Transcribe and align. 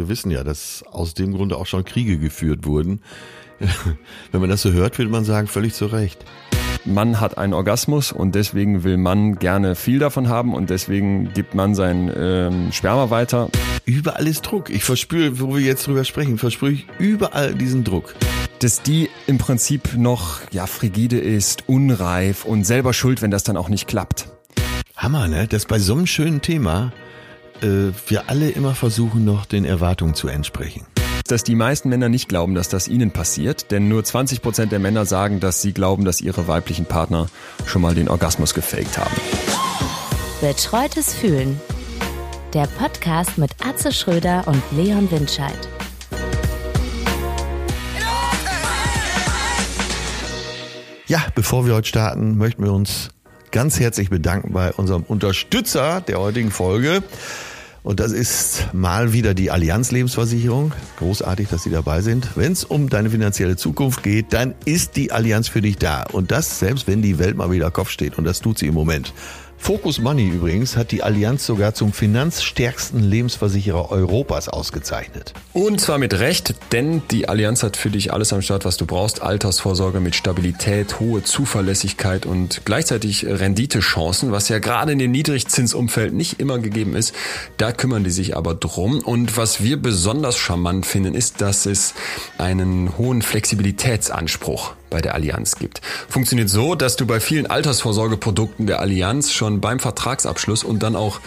Wir 0.00 0.08
wissen 0.08 0.30
ja, 0.30 0.44
dass 0.44 0.82
aus 0.90 1.12
dem 1.12 1.34
Grunde 1.34 1.58
auch 1.58 1.66
schon 1.66 1.84
Kriege 1.84 2.16
geführt 2.16 2.64
wurden. 2.64 3.02
Wenn 4.32 4.40
man 4.40 4.48
das 4.48 4.62
so 4.62 4.72
hört, 4.72 4.96
würde 4.96 5.10
man 5.10 5.26
sagen, 5.26 5.46
völlig 5.46 5.74
zu 5.74 5.84
Recht. 5.84 6.24
Mann 6.86 7.20
hat 7.20 7.36
einen 7.36 7.52
Orgasmus 7.52 8.10
und 8.10 8.34
deswegen 8.34 8.82
will 8.82 8.96
Mann 8.96 9.38
gerne 9.38 9.74
viel 9.74 9.98
davon 9.98 10.30
haben 10.30 10.54
und 10.54 10.70
deswegen 10.70 11.34
gibt 11.34 11.54
man 11.54 11.74
sein 11.74 12.10
ähm, 12.16 12.72
Sperma 12.72 13.10
weiter. 13.10 13.50
Überall 13.84 14.26
ist 14.26 14.40
Druck. 14.40 14.70
Ich 14.70 14.84
verspüre, 14.84 15.38
wo 15.38 15.54
wir 15.54 15.60
jetzt 15.60 15.86
drüber 15.86 16.04
sprechen, 16.04 16.38
verspüre 16.38 16.72
ich 16.72 16.86
überall 16.98 17.52
diesen 17.52 17.84
Druck. 17.84 18.14
Dass 18.60 18.80
die 18.80 19.10
im 19.26 19.36
Prinzip 19.36 19.98
noch 19.98 20.40
ja 20.50 20.66
frigide 20.66 21.18
ist, 21.18 21.68
unreif 21.68 22.46
und 22.46 22.64
selber 22.64 22.94
schuld, 22.94 23.20
wenn 23.20 23.30
das 23.30 23.44
dann 23.44 23.58
auch 23.58 23.68
nicht 23.68 23.86
klappt. 23.86 24.30
Hammer, 24.96 25.28
ne? 25.28 25.46
Dass 25.46 25.66
bei 25.66 25.78
so 25.78 25.92
einem 25.92 26.06
schönen 26.06 26.40
Thema 26.40 26.90
äh, 27.62 27.92
wir 28.08 28.28
alle 28.28 28.50
immer 28.50 28.74
versuchen, 28.74 29.24
noch 29.24 29.46
den 29.46 29.64
Erwartungen 29.64 30.14
zu 30.14 30.28
entsprechen 30.28 30.86
dass 31.30 31.44
die 31.44 31.54
meisten 31.54 31.88
Männer 31.88 32.08
nicht 32.08 32.28
glauben, 32.28 32.56
dass 32.56 32.68
das 32.68 32.88
ihnen 32.88 33.12
passiert, 33.12 33.70
denn 33.70 33.88
nur 33.88 34.02
20 34.02 34.42
Prozent 34.42 34.72
der 34.72 34.80
Männer 34.80 35.06
sagen, 35.06 35.38
dass 35.38 35.62
sie 35.62 35.72
glauben, 35.72 36.04
dass 36.04 36.20
ihre 36.20 36.48
weiblichen 36.48 36.86
Partner 36.86 37.28
schon 37.66 37.82
mal 37.82 37.94
den 37.94 38.08
Orgasmus 38.08 38.52
gefaked 38.52 38.98
haben. 38.98 39.14
Betreutes 40.40 41.14
Fühlen. 41.14 41.60
Der 42.52 42.66
Podcast 42.66 43.38
mit 43.38 43.52
Atze 43.64 43.92
Schröder 43.92 44.42
und 44.48 44.60
Leon 44.72 45.08
Windscheid. 45.12 45.68
Ja, 51.06 51.24
bevor 51.34 51.66
wir 51.66 51.74
heute 51.74 51.88
starten, 51.88 52.38
möchten 52.38 52.64
wir 52.64 52.72
uns 52.72 53.10
ganz 53.52 53.78
herzlich 53.78 54.10
bedanken 54.10 54.52
bei 54.52 54.72
unserem 54.72 55.02
Unterstützer 55.02 56.00
der 56.00 56.18
heutigen 56.18 56.50
Folge. 56.50 57.02
Und 57.82 57.98
das 57.98 58.12
ist 58.12 58.68
mal 58.72 59.12
wieder 59.12 59.32
die 59.32 59.50
Allianz 59.50 59.90
Lebensversicherung. 59.90 60.72
Großartig, 60.98 61.48
dass 61.48 61.62
Sie 61.62 61.70
dabei 61.70 62.02
sind. 62.02 62.36
Wenn 62.36 62.52
es 62.52 62.64
um 62.64 62.88
deine 62.90 63.10
finanzielle 63.10 63.56
Zukunft 63.56 64.02
geht, 64.02 64.32
dann 64.32 64.54
ist 64.66 64.96
die 64.96 65.12
Allianz 65.12 65.48
für 65.48 65.62
dich 65.62 65.78
da. 65.78 66.04
Und 66.12 66.30
das 66.30 66.58
selbst, 66.58 66.86
wenn 66.86 67.00
die 67.00 67.18
Welt 67.18 67.36
mal 67.36 67.50
wieder 67.50 67.70
Kopf 67.70 67.88
steht. 67.88 68.18
Und 68.18 68.24
das 68.24 68.40
tut 68.40 68.58
sie 68.58 68.66
im 68.66 68.74
Moment. 68.74 69.14
Focus 69.62 70.00
Money 70.00 70.26
übrigens 70.26 70.76
hat 70.76 70.90
die 70.90 71.02
Allianz 71.02 71.44
sogar 71.44 71.74
zum 71.74 71.92
finanzstärksten 71.92 73.02
Lebensversicherer 73.02 73.92
Europas 73.92 74.48
ausgezeichnet. 74.48 75.34
Und 75.52 75.80
zwar 75.80 75.98
mit 75.98 76.18
Recht, 76.18 76.54
denn 76.72 77.02
die 77.10 77.28
Allianz 77.28 77.62
hat 77.62 77.76
für 77.76 77.90
dich 77.90 78.12
alles 78.12 78.32
am 78.32 78.40
Start, 78.40 78.64
was 78.64 78.78
du 78.78 78.86
brauchst. 78.86 79.22
Altersvorsorge 79.22 80.00
mit 80.00 80.16
Stabilität, 80.16 80.98
hohe 80.98 81.22
Zuverlässigkeit 81.22 82.24
und 82.24 82.62
gleichzeitig 82.64 83.26
Renditechancen, 83.26 84.32
was 84.32 84.48
ja 84.48 84.58
gerade 84.60 84.92
in 84.92 84.98
dem 84.98 85.10
Niedrigzinsumfeld 85.12 86.14
nicht 86.14 86.40
immer 86.40 86.58
gegeben 86.58 86.96
ist. 86.96 87.14
Da 87.58 87.70
kümmern 87.70 88.02
die 88.02 88.10
sich 88.10 88.36
aber 88.36 88.54
drum. 88.54 89.00
Und 89.00 89.36
was 89.36 89.62
wir 89.62 89.76
besonders 89.76 90.38
charmant 90.38 90.86
finden, 90.86 91.14
ist, 91.14 91.42
dass 91.42 91.66
es 91.66 91.94
einen 92.38 92.96
hohen 92.96 93.20
Flexibilitätsanspruch 93.20 94.72
bei 94.90 95.00
der 95.00 95.14
Allianz 95.14 95.56
gibt. 95.56 95.80
Funktioniert 96.08 96.50
so, 96.50 96.74
dass 96.74 96.96
du 96.96 97.06
bei 97.06 97.20
vielen 97.20 97.46
Altersvorsorgeprodukten 97.46 98.66
der 98.66 98.80
Allianz 98.80 99.32
schon 99.32 99.60
beim 99.60 99.78
Vertragsabschluss 99.78 100.64
und 100.64 100.82
dann 100.82 100.96
auch 100.96 101.20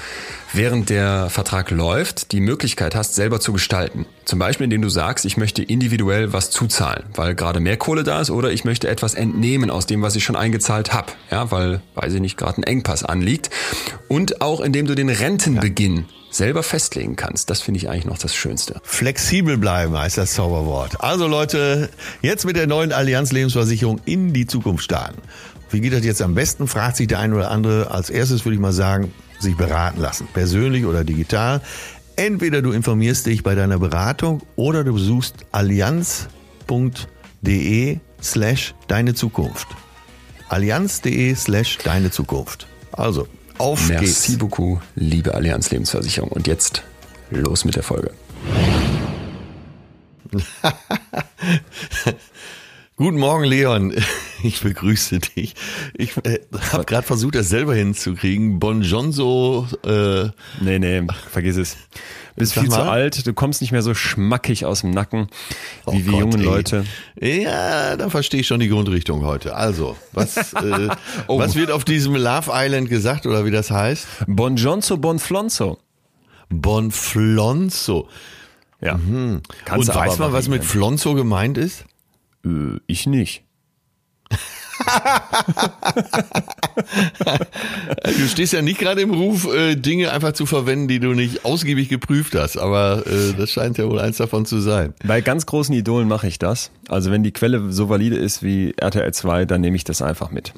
während 0.53 0.89
der 0.89 1.29
Vertrag 1.29 1.71
läuft, 1.71 2.31
die 2.31 2.39
Möglichkeit 2.39 2.93
hast, 2.95 3.15
selber 3.15 3.39
zu 3.39 3.53
gestalten. 3.53 4.05
Zum 4.25 4.39
Beispiel, 4.39 4.65
indem 4.65 4.81
du 4.81 4.89
sagst, 4.89 5.25
ich 5.25 5.37
möchte 5.37 5.63
individuell 5.63 6.31
was 6.31 6.51
zuzahlen, 6.51 7.05
weil 7.15 7.33
gerade 7.35 7.59
mehr 7.59 7.77
Kohle 7.77 8.03
da 8.03 8.21
ist, 8.21 8.29
oder 8.29 8.51
ich 8.51 8.63
möchte 8.63 8.87
etwas 8.87 9.15
entnehmen 9.15 9.71
aus 9.71 9.87
dem, 9.87 10.01
was 10.01 10.15
ich 10.15 10.23
schon 10.23 10.35
eingezahlt 10.35 10.93
habe, 10.93 11.11
ja, 11.31 11.49
weil, 11.51 11.81
weiß 11.95 12.13
ich 12.13 12.21
nicht, 12.21 12.37
gerade 12.37 12.61
ein 12.61 12.63
Engpass 12.63 13.03
anliegt. 13.03 13.49
Und 14.07 14.41
auch 14.41 14.61
indem 14.61 14.85
du 14.85 14.95
den 14.95 15.09
Rentenbeginn 15.09 15.97
ja 15.97 16.22
selber 16.35 16.63
festlegen 16.63 17.15
kannst. 17.15 17.49
Das 17.49 17.61
finde 17.61 17.79
ich 17.79 17.89
eigentlich 17.89 18.05
noch 18.05 18.17
das 18.17 18.35
Schönste. 18.35 18.81
Flexibel 18.83 19.57
bleiben 19.57 19.97
heißt 19.97 20.17
das 20.17 20.33
Zauberwort. 20.33 21.01
Also 21.01 21.27
Leute, 21.27 21.89
jetzt 22.21 22.45
mit 22.45 22.55
der 22.55 22.67
neuen 22.67 22.91
Allianz 22.91 23.31
Lebensversicherung 23.31 24.01
in 24.05 24.33
die 24.33 24.47
Zukunft 24.47 24.83
starten. 24.83 25.21
Wie 25.69 25.81
geht 25.81 25.93
das 25.93 26.05
jetzt 26.05 26.21
am 26.21 26.35
besten, 26.35 26.67
fragt 26.67 26.97
sich 26.97 27.07
der 27.07 27.19
eine 27.19 27.35
oder 27.35 27.49
andere. 27.49 27.91
Als 27.91 28.09
erstes 28.09 28.45
würde 28.45 28.55
ich 28.55 28.61
mal 28.61 28.73
sagen, 28.73 29.11
sich 29.39 29.57
beraten 29.57 29.99
lassen, 29.99 30.27
persönlich 30.31 30.85
oder 30.85 31.03
digital. 31.03 31.61
Entweder 32.15 32.61
du 32.61 32.71
informierst 32.71 33.25
dich 33.25 33.41
bei 33.41 33.55
deiner 33.55 33.79
Beratung 33.79 34.43
oder 34.55 34.83
du 34.83 34.93
besuchst 34.93 35.47
allianz.de 35.51 36.27
slash 38.21 38.75
deine 38.87 39.15
Zukunft. 39.15 39.67
Allianz.de 40.47 41.33
slash 41.33 41.79
deine 41.79 42.11
Zukunft. 42.11 42.67
Also, 42.91 43.27
auf 43.57 43.87
Merci 43.87 44.05
geht's. 44.05 44.19
Merci 44.19 44.37
beaucoup, 44.37 44.81
liebe 44.95 45.33
Allianz 45.33 45.71
Lebensversicherung. 45.71 46.29
Und 46.29 46.47
jetzt 46.47 46.83
los 47.29 47.65
mit 47.65 47.75
der 47.75 47.83
Folge. 47.83 48.11
Guten 52.95 53.17
Morgen, 53.17 53.43
Leon. 53.45 53.93
Ich 54.45 54.59
begrüße 54.59 55.19
dich. 55.19 55.55
Ich 55.93 56.17
äh, 56.25 56.39
habe 56.73 56.83
gerade 56.83 57.07
versucht, 57.07 57.35
das 57.35 57.47
selber 57.47 57.73
hinzukriegen. 57.73 58.59
Bonjonso. 58.59 59.65
Äh, 59.85 60.25
nee, 60.59 60.79
nee, 60.79 61.07
vergiss 61.31 61.55
es. 61.55 61.77
Bist 62.35 62.55
viel 62.55 62.67
zu 62.67 62.81
alt, 62.81 63.25
du 63.25 63.33
kommst 63.33 63.61
nicht 63.61 63.71
mehr 63.71 63.81
so 63.81 63.93
schmackig 63.93 64.65
aus 64.65 64.81
dem 64.81 64.91
Nacken 64.91 65.27
wie 65.85 65.91
oh 65.91 65.93
wir 65.93 66.03
Gott, 66.03 66.19
jungen 66.19 66.39
ey. 66.41 66.45
Leute. 66.45 66.85
Ja, 67.17 67.95
da 67.95 68.09
verstehe 68.09 68.41
ich 68.41 68.47
schon 68.47 68.59
die 68.59 68.67
Grundrichtung 68.67 69.23
heute. 69.23 69.55
Also, 69.55 69.95
was, 70.11 70.51
äh, 70.51 70.89
oh. 71.27 71.39
was 71.39 71.55
wird 71.55 71.71
auf 71.71 71.85
diesem 71.85 72.15
Love 72.15 72.51
Island 72.53 72.89
gesagt 72.89 73.25
oder 73.25 73.45
wie 73.45 73.51
das 73.51 73.71
heißt? 73.71 74.05
Bonjonzo 74.27 74.97
Bonflonzo. 74.97 75.79
Bonflonzo. 76.49 78.09
Ja. 78.81 78.97
Mhm. 78.97 79.41
Und 79.73 79.87
weiß 79.87 80.19
man, 80.19 80.33
was 80.33 80.49
mit 80.49 80.65
Flonzo 80.65 81.13
gemeint 81.13 81.57
ist? 81.57 81.85
Äh, 82.45 82.79
ich 82.87 83.07
nicht. 83.07 83.43
du 88.03 88.27
stehst 88.27 88.53
ja 88.53 88.61
nicht 88.61 88.79
gerade 88.79 89.01
im 89.01 89.11
Ruf, 89.11 89.51
äh, 89.53 89.75
Dinge 89.75 90.11
einfach 90.11 90.33
zu 90.33 90.45
verwenden, 90.45 90.87
die 90.87 90.99
du 90.99 91.13
nicht 91.13 91.45
ausgiebig 91.45 91.89
geprüft 91.89 92.35
hast, 92.35 92.57
aber 92.57 93.05
äh, 93.05 93.33
das 93.37 93.51
scheint 93.51 93.77
ja 93.77 93.89
wohl 93.89 93.99
eins 93.99 94.17
davon 94.17 94.45
zu 94.45 94.59
sein. 94.59 94.93
Bei 95.03 95.21
ganz 95.21 95.45
großen 95.45 95.73
Idolen 95.75 96.07
mache 96.07 96.27
ich 96.27 96.39
das. 96.39 96.71
Also 96.87 97.11
wenn 97.11 97.23
die 97.23 97.31
Quelle 97.31 97.71
so 97.71 97.89
valide 97.89 98.15
ist 98.15 98.43
wie 98.43 98.73
RTL 98.77 99.13
2, 99.13 99.45
dann 99.45 99.61
nehme 99.61 99.75
ich 99.75 99.83
das 99.83 100.01
einfach 100.01 100.31
mit. 100.31 100.53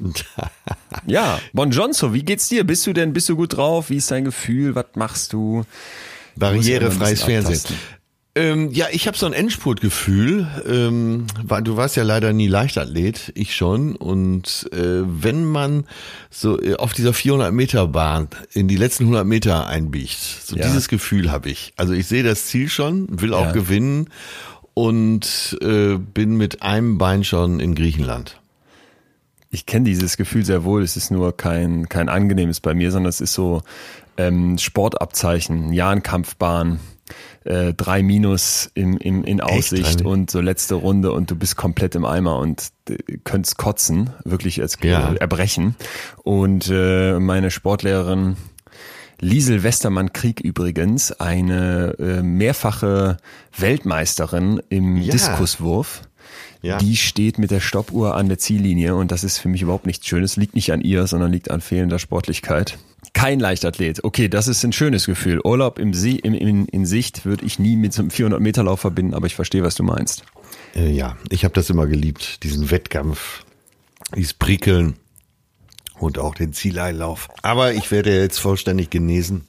ja, 1.06 1.38
Bon 1.52 1.70
Johnson, 1.70 2.14
wie 2.14 2.22
geht's 2.22 2.48
dir? 2.48 2.64
Bist 2.64 2.86
du 2.86 2.92
denn, 2.92 3.12
bist 3.12 3.28
du 3.28 3.36
gut 3.36 3.56
drauf? 3.56 3.90
Wie 3.90 3.96
ist 3.96 4.10
dein 4.10 4.24
Gefühl? 4.24 4.74
Was 4.74 4.86
machst 4.94 5.32
du? 5.32 5.64
Barrierefreies 6.36 7.22
Fernsehen. 7.22 7.76
Ähm, 8.36 8.70
ja, 8.70 8.88
ich 8.92 9.06
habe 9.06 9.16
so 9.16 9.24
ein 9.24 9.32
Endspurtgefühl. 9.32 10.46
Ähm, 10.68 11.26
du 11.64 11.76
warst 11.78 11.96
ja 11.96 12.02
leider 12.02 12.34
nie 12.34 12.48
Leichtathlet, 12.48 13.32
ich 13.34 13.56
schon. 13.56 13.96
Und 13.96 14.68
äh, 14.72 15.02
wenn 15.06 15.46
man 15.46 15.84
so 16.28 16.60
äh, 16.60 16.74
auf 16.74 16.92
dieser 16.92 17.14
400 17.14 17.50
Meter 17.54 17.88
Bahn 17.88 18.28
in 18.52 18.68
die 18.68 18.76
letzten 18.76 19.04
100 19.04 19.26
Meter 19.26 19.66
einbiegt, 19.66 20.18
so 20.44 20.54
ja. 20.54 20.66
dieses 20.66 20.88
Gefühl 20.88 21.32
habe 21.32 21.48
ich. 21.48 21.72
Also 21.76 21.94
ich 21.94 22.08
sehe 22.08 22.22
das 22.22 22.44
Ziel 22.44 22.68
schon, 22.68 23.06
will 23.08 23.32
auch 23.32 23.46
ja. 23.46 23.52
gewinnen 23.52 24.10
und 24.74 25.56
äh, 25.62 25.96
bin 25.96 26.36
mit 26.36 26.60
einem 26.60 26.98
Bein 26.98 27.24
schon 27.24 27.58
in 27.58 27.74
Griechenland. 27.74 28.38
Ich 29.50 29.64
kenne 29.64 29.86
dieses 29.86 30.18
Gefühl 30.18 30.44
sehr 30.44 30.62
wohl. 30.64 30.82
Es 30.82 30.98
ist 30.98 31.10
nur 31.10 31.34
kein 31.34 31.88
kein 31.88 32.10
angenehmes 32.10 32.60
bei 32.60 32.74
mir, 32.74 32.90
sondern 32.90 33.08
es 33.08 33.22
ist 33.22 33.32
so 33.32 33.62
ähm, 34.18 34.58
Sportabzeichen, 34.58 35.72
Jahrenkampfbahn 35.72 36.80
äh, 37.46 37.72
drei 37.74 38.02
Minus 38.02 38.70
im, 38.74 38.96
im, 38.98 39.24
in 39.24 39.40
Aussicht 39.40 40.02
und 40.02 40.30
so 40.30 40.40
letzte 40.40 40.74
Runde 40.74 41.12
und 41.12 41.30
du 41.30 41.36
bist 41.36 41.56
komplett 41.56 41.94
im 41.94 42.04
Eimer 42.04 42.38
und 42.38 42.70
äh, 42.88 42.96
könntest 43.24 43.56
kotzen, 43.56 44.10
wirklich 44.24 44.60
als 44.60 44.78
ja. 44.82 45.14
erbrechen. 45.14 45.76
Und 46.22 46.68
äh, 46.70 47.18
meine 47.18 47.50
Sportlehrerin 47.50 48.36
Liesel 49.18 49.62
Westermann 49.62 50.12
Krieg 50.12 50.40
übrigens, 50.40 51.12
eine 51.12 51.94
äh, 51.98 52.22
mehrfache 52.22 53.16
Weltmeisterin 53.56 54.60
im 54.68 54.98
ja. 54.98 55.10
Diskuswurf. 55.10 56.02
Ja. 56.60 56.78
Die 56.78 56.96
steht 56.96 57.38
mit 57.38 57.50
der 57.50 57.60
Stoppuhr 57.60 58.14
an 58.14 58.28
der 58.28 58.38
Ziellinie 58.38 58.94
und 58.96 59.12
das 59.12 59.24
ist 59.24 59.38
für 59.38 59.48
mich 59.48 59.62
überhaupt 59.62 59.86
nichts 59.86 60.06
Schönes. 60.06 60.36
Liegt 60.36 60.54
nicht 60.54 60.72
an 60.72 60.80
ihr, 60.80 61.06
sondern 61.06 61.32
liegt 61.32 61.50
an 61.50 61.60
fehlender 61.60 61.98
Sportlichkeit. 61.98 62.78
Kein 63.16 63.40
Leichtathlet. 63.40 64.04
Okay, 64.04 64.28
das 64.28 64.46
ist 64.46 64.62
ein 64.62 64.74
schönes 64.74 65.06
Gefühl. 65.06 65.40
Urlaub 65.42 65.78
im 65.78 65.94
See, 65.94 66.16
im, 66.16 66.34
in, 66.34 66.66
in 66.66 66.84
Sicht 66.84 67.24
würde 67.24 67.46
ich 67.46 67.58
nie 67.58 67.74
mit 67.74 67.94
so 67.94 68.02
einem 68.02 68.10
400-Meter-Lauf 68.10 68.80
verbinden, 68.80 69.14
aber 69.14 69.26
ich 69.26 69.34
verstehe, 69.34 69.62
was 69.62 69.74
du 69.74 69.84
meinst. 69.84 70.22
Äh, 70.74 70.90
ja, 70.90 71.16
ich 71.30 71.42
habe 71.42 71.54
das 71.54 71.70
immer 71.70 71.86
geliebt, 71.86 72.42
diesen 72.42 72.70
Wettkampf, 72.70 73.46
dieses 74.14 74.34
Prickeln 74.34 74.96
und 75.98 76.18
auch 76.18 76.34
den 76.34 76.52
Zieleinlauf. 76.52 77.30
Aber 77.40 77.72
ich 77.72 77.90
werde 77.90 78.14
jetzt 78.14 78.38
vollständig 78.38 78.90
genesen, 78.90 79.48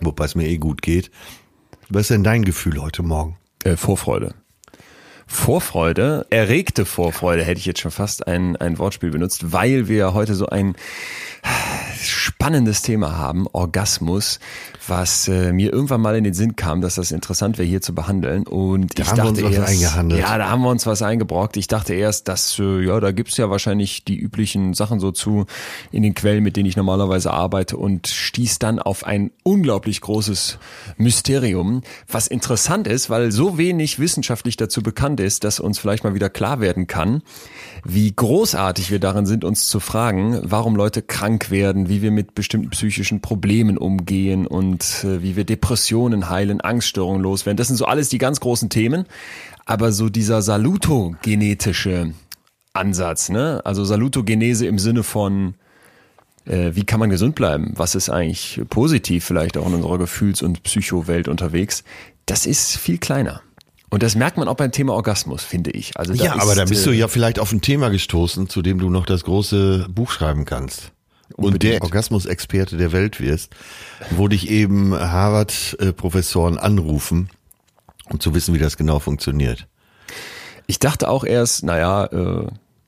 wobei 0.00 0.24
es 0.24 0.34
mir 0.34 0.48
eh 0.48 0.58
gut 0.58 0.82
geht. 0.82 1.12
Was 1.88 2.02
ist 2.02 2.10
denn 2.10 2.24
dein 2.24 2.44
Gefühl 2.44 2.82
heute 2.82 3.04
Morgen? 3.04 3.36
Äh, 3.62 3.76
Vorfreude. 3.76 4.34
Vorfreude, 5.26 6.26
erregte 6.30 6.84
Vorfreude, 6.84 7.44
hätte 7.44 7.58
ich 7.58 7.66
jetzt 7.66 7.80
schon 7.80 7.90
fast 7.90 8.26
ein, 8.26 8.56
ein 8.56 8.78
Wortspiel 8.78 9.10
benutzt, 9.10 9.52
weil 9.52 9.88
wir 9.88 10.14
heute 10.14 10.34
so 10.34 10.46
ein 10.46 10.76
spannendes 12.00 12.82
Thema 12.82 13.16
haben, 13.16 13.46
Orgasmus, 13.52 14.38
was 14.88 15.28
äh, 15.28 15.52
mir 15.52 15.72
irgendwann 15.72 16.00
mal 16.00 16.16
in 16.16 16.24
den 16.24 16.34
Sinn 16.34 16.56
kam, 16.56 16.80
dass 16.80 16.96
das 16.96 17.10
interessant 17.10 17.58
wäre 17.58 17.68
hier 17.68 17.82
zu 17.82 17.94
behandeln. 17.94 18.46
Und 18.46 18.98
Da 18.98 19.02
ich 19.02 19.08
dachte 19.10 19.40
erst, 19.40 19.80
ja, 19.80 20.38
da 20.38 20.50
haben 20.50 20.62
wir 20.62 20.70
uns 20.70 20.86
was 20.86 21.02
eingebrockt. 21.02 21.56
Ich 21.56 21.68
dachte 21.68 21.94
erst, 21.94 22.28
dass 22.28 22.58
äh, 22.58 22.84
ja, 22.84 23.00
da 23.00 23.12
gibt's 23.12 23.36
ja 23.36 23.50
wahrscheinlich 23.50 24.04
die 24.04 24.16
üblichen 24.16 24.74
Sachen 24.74 25.00
so 25.00 25.12
zu 25.12 25.46
in 25.92 26.02
den 26.02 26.14
Quellen, 26.14 26.42
mit 26.42 26.56
denen 26.56 26.68
ich 26.68 26.76
normalerweise 26.76 27.32
arbeite 27.32 27.76
und 27.76 28.06
stieß 28.06 28.58
dann 28.58 28.78
auf 28.78 29.04
ein 29.04 29.30
unglaublich 29.42 30.00
großes 30.00 30.58
Mysterium, 30.96 31.82
was 32.08 32.26
interessant 32.26 32.86
ist, 32.86 33.10
weil 33.10 33.32
so 33.32 33.58
wenig 33.58 33.98
wissenschaftlich 33.98 34.56
dazu 34.56 34.82
bekannt 34.82 35.20
ist, 35.20 35.44
dass 35.44 35.60
uns 35.60 35.78
vielleicht 35.78 36.04
mal 36.04 36.14
wieder 36.14 36.30
klar 36.30 36.60
werden 36.60 36.86
kann, 36.86 37.22
wie 37.84 38.12
großartig 38.12 38.90
wir 38.90 38.98
darin 38.98 39.26
sind, 39.26 39.44
uns 39.44 39.68
zu 39.68 39.80
fragen, 39.80 40.40
warum 40.42 40.76
Leute 40.76 41.02
krank 41.02 41.50
werden, 41.50 41.88
wie 41.88 42.02
wir 42.02 42.10
mit 42.10 42.34
bestimmten 42.34 42.70
psychischen 42.70 43.20
Problemen 43.20 43.78
umgehen 43.78 44.46
und 44.46 44.75
äh, 45.04 45.22
wie 45.22 45.36
wir 45.36 45.44
Depressionen 45.44 46.30
heilen, 46.30 46.60
Angststörungen 46.60 47.22
loswerden. 47.22 47.56
Das 47.56 47.68
sind 47.68 47.76
so 47.76 47.86
alles 47.86 48.08
die 48.08 48.18
ganz 48.18 48.40
großen 48.40 48.68
Themen. 48.68 49.06
Aber 49.64 49.92
so 49.92 50.08
dieser 50.08 50.42
salutogenetische 50.42 52.12
Ansatz, 52.72 53.28
ne? 53.28 53.60
Also 53.64 53.84
Salutogenese 53.84 54.66
im 54.66 54.78
Sinne 54.78 55.02
von 55.02 55.54
äh, 56.46 56.74
wie 56.74 56.84
kann 56.84 57.00
man 57.00 57.10
gesund 57.10 57.34
bleiben? 57.34 57.72
Was 57.76 57.94
ist 57.94 58.08
eigentlich 58.08 58.60
positiv 58.70 59.24
vielleicht 59.24 59.56
auch 59.56 59.66
in 59.66 59.74
unserer 59.74 59.98
Gefühls- 59.98 60.42
und 60.42 60.62
Psychowelt 60.62 61.28
unterwegs? 61.28 61.84
Das 62.26 62.46
ist 62.46 62.76
viel 62.76 62.98
kleiner. 62.98 63.42
Und 63.90 64.02
das 64.02 64.14
merkt 64.16 64.36
man 64.36 64.48
auch 64.48 64.56
beim 64.56 64.72
Thema 64.72 64.94
Orgasmus, 64.94 65.44
finde 65.44 65.70
ich. 65.70 65.96
Also 65.96 66.12
Ja, 66.12 66.34
ist, 66.34 66.42
aber 66.42 66.54
da 66.54 66.64
bist 66.64 66.84
du 66.86 66.90
äh, 66.90 66.94
ja 66.94 67.08
vielleicht 67.08 67.38
auf 67.38 67.52
ein 67.52 67.60
Thema 67.60 67.88
gestoßen, 67.88 68.48
zu 68.48 68.62
dem 68.62 68.78
du 68.78 68.90
noch 68.90 69.06
das 69.06 69.24
große 69.24 69.86
Buch 69.88 70.10
schreiben 70.10 70.44
kannst. 70.44 70.92
Und 71.34 71.62
der 71.62 71.82
Orgasmusexperte 71.82 72.76
der 72.76 72.92
Welt 72.92 73.20
wirst, 73.20 73.54
wo 74.10 74.28
dich 74.28 74.48
eben 74.48 74.94
Harvard-Professoren 74.94 76.56
anrufen, 76.58 77.30
um 78.10 78.20
zu 78.20 78.34
wissen, 78.34 78.54
wie 78.54 78.58
das 78.58 78.76
genau 78.76 79.00
funktioniert. 79.00 79.66
Ich 80.66 80.78
dachte 80.78 81.08
auch 81.08 81.24
erst, 81.24 81.64
naja, 81.64 82.04
äh, 82.06 82.46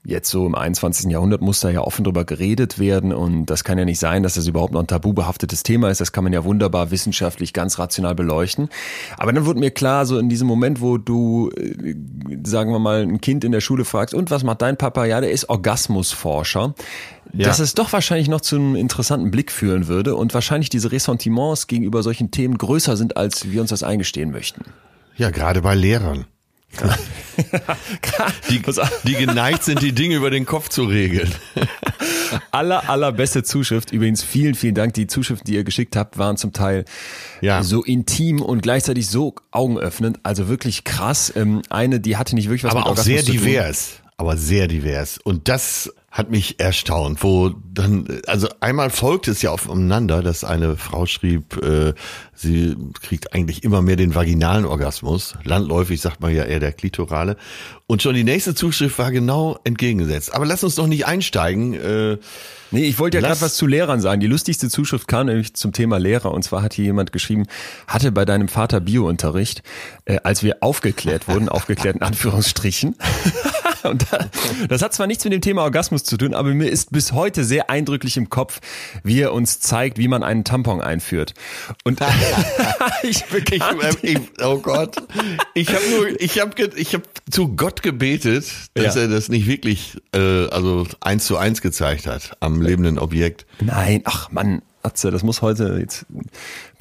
jetzt 0.08 0.30
so 0.30 0.46
im 0.46 0.54
21. 0.54 1.10
Jahrhundert 1.10 1.42
muss 1.42 1.60
da 1.60 1.68
ja 1.68 1.82
offen 1.82 2.02
drüber 2.02 2.24
geredet 2.24 2.78
werden 2.78 3.12
und 3.12 3.46
das 3.46 3.62
kann 3.62 3.78
ja 3.78 3.84
nicht 3.84 3.98
sein, 3.98 4.22
dass 4.22 4.34
das 4.34 4.46
überhaupt 4.46 4.72
noch 4.72 4.80
ein 4.80 4.86
tabubehaftetes 4.86 5.62
Thema 5.62 5.90
ist. 5.90 6.00
Das 6.00 6.12
kann 6.12 6.24
man 6.24 6.32
ja 6.32 6.44
wunderbar 6.44 6.90
wissenschaftlich 6.90 7.52
ganz 7.52 7.78
rational 7.78 8.14
beleuchten. 8.14 8.70
Aber 9.18 9.34
dann 9.34 9.44
wurde 9.44 9.60
mir 9.60 9.70
klar, 9.70 10.06
so 10.06 10.18
in 10.18 10.30
diesem 10.30 10.48
Moment, 10.48 10.80
wo 10.80 10.96
du, 10.96 11.50
äh, 11.50 11.94
sagen 12.42 12.72
wir 12.72 12.78
mal, 12.78 13.02
ein 13.02 13.20
Kind 13.20 13.44
in 13.44 13.52
der 13.52 13.60
Schule 13.60 13.84
fragst, 13.84 14.14
und 14.14 14.30
was 14.30 14.44
macht 14.44 14.62
dein 14.62 14.78
Papa? 14.78 15.04
Ja, 15.04 15.20
der 15.20 15.30
ist 15.30 15.50
Orgasmusforscher. 15.50 16.74
Dass 17.34 17.58
es 17.58 17.74
doch 17.74 17.92
wahrscheinlich 17.92 18.28
noch 18.28 18.40
zu 18.40 18.56
einem 18.56 18.74
interessanten 18.74 19.30
Blick 19.30 19.52
führen 19.52 19.86
würde 19.86 20.14
und 20.14 20.32
wahrscheinlich 20.32 20.70
diese 20.70 20.90
Ressentiments 20.90 21.66
gegenüber 21.66 22.02
solchen 22.02 22.30
Themen 22.30 22.56
größer 22.56 22.96
sind, 22.96 23.18
als 23.18 23.50
wir 23.50 23.60
uns 23.60 23.68
das 23.68 23.82
eingestehen 23.82 24.30
möchten. 24.30 24.62
Ja, 25.16 25.28
gerade 25.28 25.60
bei 25.60 25.74
Lehrern. 25.74 26.24
Die, 28.50 28.62
die 29.04 29.14
geneigt 29.14 29.64
sind, 29.64 29.82
die 29.82 29.92
Dinge 29.92 30.16
über 30.16 30.30
den 30.30 30.46
Kopf 30.46 30.68
zu 30.68 30.84
regeln. 30.84 31.32
aller, 32.50 32.88
allerbeste 32.88 33.42
Zuschrift. 33.42 33.92
Übrigens 33.92 34.22
vielen, 34.22 34.54
vielen 34.54 34.74
Dank. 34.74 34.94
Die 34.94 35.06
Zuschriften, 35.06 35.46
die 35.46 35.54
ihr 35.54 35.64
geschickt 35.64 35.96
habt, 35.96 36.18
waren 36.18 36.36
zum 36.36 36.52
Teil 36.52 36.84
Ja. 37.40 37.62
so 37.62 37.82
intim 37.84 38.42
und 38.42 38.62
gleichzeitig 38.62 39.08
so 39.08 39.34
augenöffnend. 39.50 40.20
Also 40.22 40.48
wirklich 40.48 40.84
krass. 40.84 41.32
Ähm, 41.36 41.62
eine, 41.70 42.00
die 42.00 42.16
hatte 42.16 42.34
nicht 42.34 42.48
wirklich 42.48 42.64
was 42.64 42.72
aber 42.72 42.80
mit 42.80 42.86
auch 42.86 42.90
Orgasmus 42.90 43.24
sehr 43.24 43.34
divers. 43.34 43.92
Aber 44.16 44.36
sehr 44.36 44.66
divers. 44.68 45.18
Und 45.22 45.48
das 45.48 45.92
hat 46.10 46.30
mich 46.30 46.58
erstaunt, 46.58 47.22
wo 47.22 47.50
dann, 47.50 48.20
also 48.26 48.48
einmal 48.60 48.88
folgt 48.90 49.28
es 49.28 49.42
ja 49.42 49.50
aufeinander, 49.50 50.22
dass 50.22 50.42
eine 50.42 50.76
Frau 50.76 51.04
schrieb, 51.04 51.62
äh, 51.62 51.92
sie 52.34 52.76
kriegt 53.02 53.34
eigentlich 53.34 53.62
immer 53.62 53.82
mehr 53.82 53.96
den 53.96 54.14
vaginalen 54.14 54.64
Orgasmus. 54.64 55.34
Landläufig 55.44 56.00
sagt 56.00 56.20
man 56.20 56.34
ja 56.34 56.44
eher 56.44 56.60
der 56.60 56.72
klitorale. 56.72 57.36
Und 57.86 58.02
schon 58.02 58.14
die 58.14 58.24
nächste 58.24 58.54
Zuschrift 58.54 58.98
war 58.98 59.12
genau 59.12 59.58
entgegengesetzt. 59.64 60.34
Aber 60.34 60.46
lass 60.46 60.64
uns 60.64 60.76
doch 60.76 60.86
nicht 60.86 61.06
einsteigen. 61.06 61.74
Äh, 61.74 62.18
Nee, 62.70 62.84
ich 62.84 62.98
wollte 62.98 63.16
ja 63.16 63.26
gerade 63.26 63.40
was 63.40 63.54
zu 63.54 63.66
Lehrern 63.66 64.00
sagen. 64.00 64.20
Die 64.20 64.26
lustigste 64.26 64.68
Zuschrift 64.68 65.08
kam 65.08 65.26
nämlich 65.26 65.54
zum 65.54 65.72
Thema 65.72 65.98
Lehrer. 65.98 66.32
Und 66.32 66.42
zwar 66.42 66.62
hat 66.62 66.74
hier 66.74 66.84
jemand 66.84 67.12
geschrieben, 67.12 67.46
hatte 67.86 68.12
bei 68.12 68.26
deinem 68.26 68.48
Vater 68.48 68.80
Biounterricht, 68.80 69.62
äh, 70.04 70.18
als 70.22 70.42
wir 70.42 70.58
aufgeklärt 70.60 71.28
wurden, 71.28 71.48
aufgeklärt 71.48 71.96
in 71.96 72.02
Anführungsstrichen. 72.02 72.96
Und 73.90 74.06
da, 74.10 74.28
das 74.68 74.82
hat 74.82 74.92
zwar 74.94 75.06
nichts 75.06 75.24
mit 75.24 75.32
dem 75.32 75.40
Thema 75.40 75.62
Orgasmus 75.62 76.04
zu 76.04 76.16
tun, 76.16 76.34
aber 76.34 76.54
mir 76.54 76.68
ist 76.70 76.92
bis 76.92 77.12
heute 77.12 77.44
sehr 77.44 77.70
eindrücklich 77.70 78.16
im 78.16 78.28
Kopf, 78.30 78.60
wie 79.02 79.20
er 79.20 79.32
uns 79.32 79.60
zeigt, 79.60 79.98
wie 79.98 80.08
man 80.08 80.22
einen 80.22 80.44
Tampon 80.44 80.80
einführt. 80.80 81.34
Und 81.84 82.00
ich 83.02 83.18
Ich, 83.18 83.24
bekam 83.26 83.80
äh, 83.80 83.92
ich, 84.02 84.18
oh 84.42 84.58
Gott. 84.58 84.96
Ich 85.54 85.68
habe 85.68 85.82
nur, 85.90 86.20
ich 86.20 86.40
habe, 86.40 86.52
ich 86.76 86.94
habe 86.94 87.04
zu 87.30 87.48
Gott 87.56 87.82
gebetet, 87.82 88.44
dass 88.74 88.94
Ja. 88.94 89.02
er 89.02 89.08
das 89.08 89.28
nicht 89.28 89.46
wirklich, 89.46 89.96
äh, 90.14 90.46
also 90.48 90.86
eins 91.00 91.24
zu 91.26 91.36
eins 91.36 91.60
gezeigt 91.62 92.06
hat 92.06 92.36
am 92.40 92.60
lebenden 92.62 92.98
Objekt. 92.98 93.46
Nein, 93.60 94.02
ach 94.04 94.30
Mann, 94.30 94.62
Atze, 94.82 95.10
das 95.10 95.22
muss 95.22 95.42
heute 95.42 95.76
jetzt. 95.80 96.06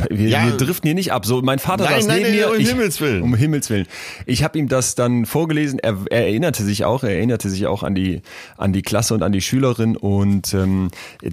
Wir, 0.10 0.30
Ja. 0.30 0.46
wir 0.46 0.58
driften 0.58 0.88
hier 0.88 0.94
nicht 0.96 1.12
ab. 1.12 1.26
So, 1.26 1.42
mein 1.42 1.58
Vater 1.58 1.86
Nein, 1.86 1.94
saß 1.96 2.06
nein, 2.08 2.18
neben 2.22 2.30
nein, 2.30 2.40
mir. 2.40 2.50
um 2.52 2.60
ich, 2.60 2.70
Himmels 2.70 3.02
Willen. 3.02 3.24
Um 3.24 3.34
Himmels 3.34 3.70
Willen. 3.72 3.88
Ich 4.28 4.44
habe 4.44 4.60
ihm 4.60 4.68
das 4.68 4.94
dann 4.94 5.26
vorgelesen. 5.26 5.80
Er, 5.80 5.98
er 6.12 6.26
erinnerte 6.28 6.64
sich 6.64 6.86
auch, 6.86 7.04
er 7.04 7.12
erinnerte 7.16 7.50
sich 7.50 7.66
auch 7.66 7.82
an 7.82 7.96
die 7.96 8.22
an 8.58 8.74
die 8.74 8.84
Klasse 8.84 9.16
und 9.16 9.24
an 9.24 9.32
die 9.32 9.42
Schülerin 9.42 9.96
und 9.98 10.54
ähm, 10.54 10.90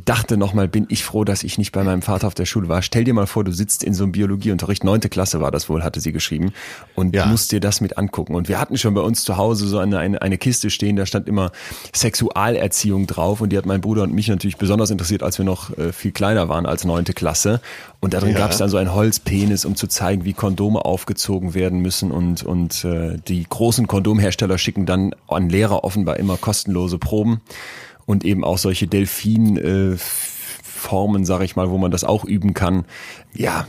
dachte 0.06 0.38
nochmal, 0.38 0.66
bin 0.68 0.86
ich 0.88 1.04
froh, 1.04 1.24
dass 1.24 1.42
ich 1.42 1.58
nicht 1.58 1.72
bei 1.72 1.84
meinem 1.84 2.00
Vater 2.02 2.26
auf 2.26 2.34
der 2.34 2.46
Schule 2.46 2.68
war. 2.68 2.80
Stell 2.80 3.04
dir 3.04 3.12
mal 3.12 3.26
vor, 3.26 3.44
du 3.44 3.52
sitzt 3.52 3.82
in 3.84 3.92
so 3.92 4.04
einem 4.04 4.12
Biologieunterricht, 4.12 4.82
neunte 4.82 5.10
Klasse 5.10 5.40
war 5.42 5.50
das 5.50 5.68
wohl, 5.68 5.82
hatte 5.84 6.00
sie 6.00 6.12
geschrieben, 6.12 6.52
und 6.94 7.14
Ja. 7.14 7.26
musst 7.26 7.52
dir 7.52 7.60
das 7.60 7.82
mit 7.82 7.98
angucken. 7.98 8.34
Und 8.34 8.48
wir 8.48 8.58
hatten 8.58 8.78
schon 8.78 8.94
bei 8.94 9.02
uns 9.02 9.24
zu 9.24 9.36
Hause 9.36 9.66
so 9.68 9.78
eine, 9.78 9.98
eine, 9.98 10.22
eine 10.22 10.38
Kiste 10.38 10.70
stehen, 10.70 10.96
da 10.96 11.04
stand 11.04 11.28
immer 11.28 11.52
Sexualerziehung 11.94 13.06
drauf 13.06 13.40
und 13.40 13.50
die 13.50 13.58
hat 13.58 13.66
mein 13.66 13.80
Bruder 13.80 14.02
und 14.02 14.14
mich 14.14 14.28
natürlich 14.28 14.56
besonders 14.56 14.90
interessiert, 14.90 15.22
als 15.22 15.38
wir 15.38 15.44
noch 15.44 15.76
äh, 15.76 15.92
viel 15.92 16.12
kleiner 16.12 16.48
waren 16.48 16.66
als 16.66 16.84
neunte 16.84 17.12
Klasse. 17.12 17.60
Und 18.04 18.12
darin 18.14 18.32
Ja. 18.32 18.38
gab 18.38 18.50
es 18.50 18.58
dann 18.58 18.68
so 18.68 18.76
ein 18.76 18.92
Holzpenis, 18.94 19.64
um 19.64 19.76
zu 19.76 19.86
zeigen, 19.86 20.24
wie 20.24 20.34
Kondome 20.34 20.84
aufgezogen 20.84 21.54
werden 21.54 21.80
müssen 21.80 22.10
und, 22.10 22.42
und 22.42 22.84
äh, 22.84 23.16
die 23.26 23.44
großen 23.48 23.86
Kondomhersteller 23.86 24.58
schicken 24.58 24.84
dann 24.84 25.14
an 25.26 25.48
Lehrer 25.48 25.84
offenbar 25.84 26.18
immer 26.18 26.36
kostenlose 26.36 26.98
Proben 26.98 27.40
und 28.04 28.24
eben 28.24 28.44
auch 28.44 28.58
solche 28.58 28.86
Delfin 28.86 29.56
äh, 29.56 29.96
Formen, 29.96 31.24
sag 31.24 31.40
ich 31.42 31.56
mal, 31.56 31.70
wo 31.70 31.78
man 31.78 31.90
das 31.90 32.04
auch 32.04 32.24
üben 32.26 32.52
kann. 32.52 32.84
Ja, 33.32 33.66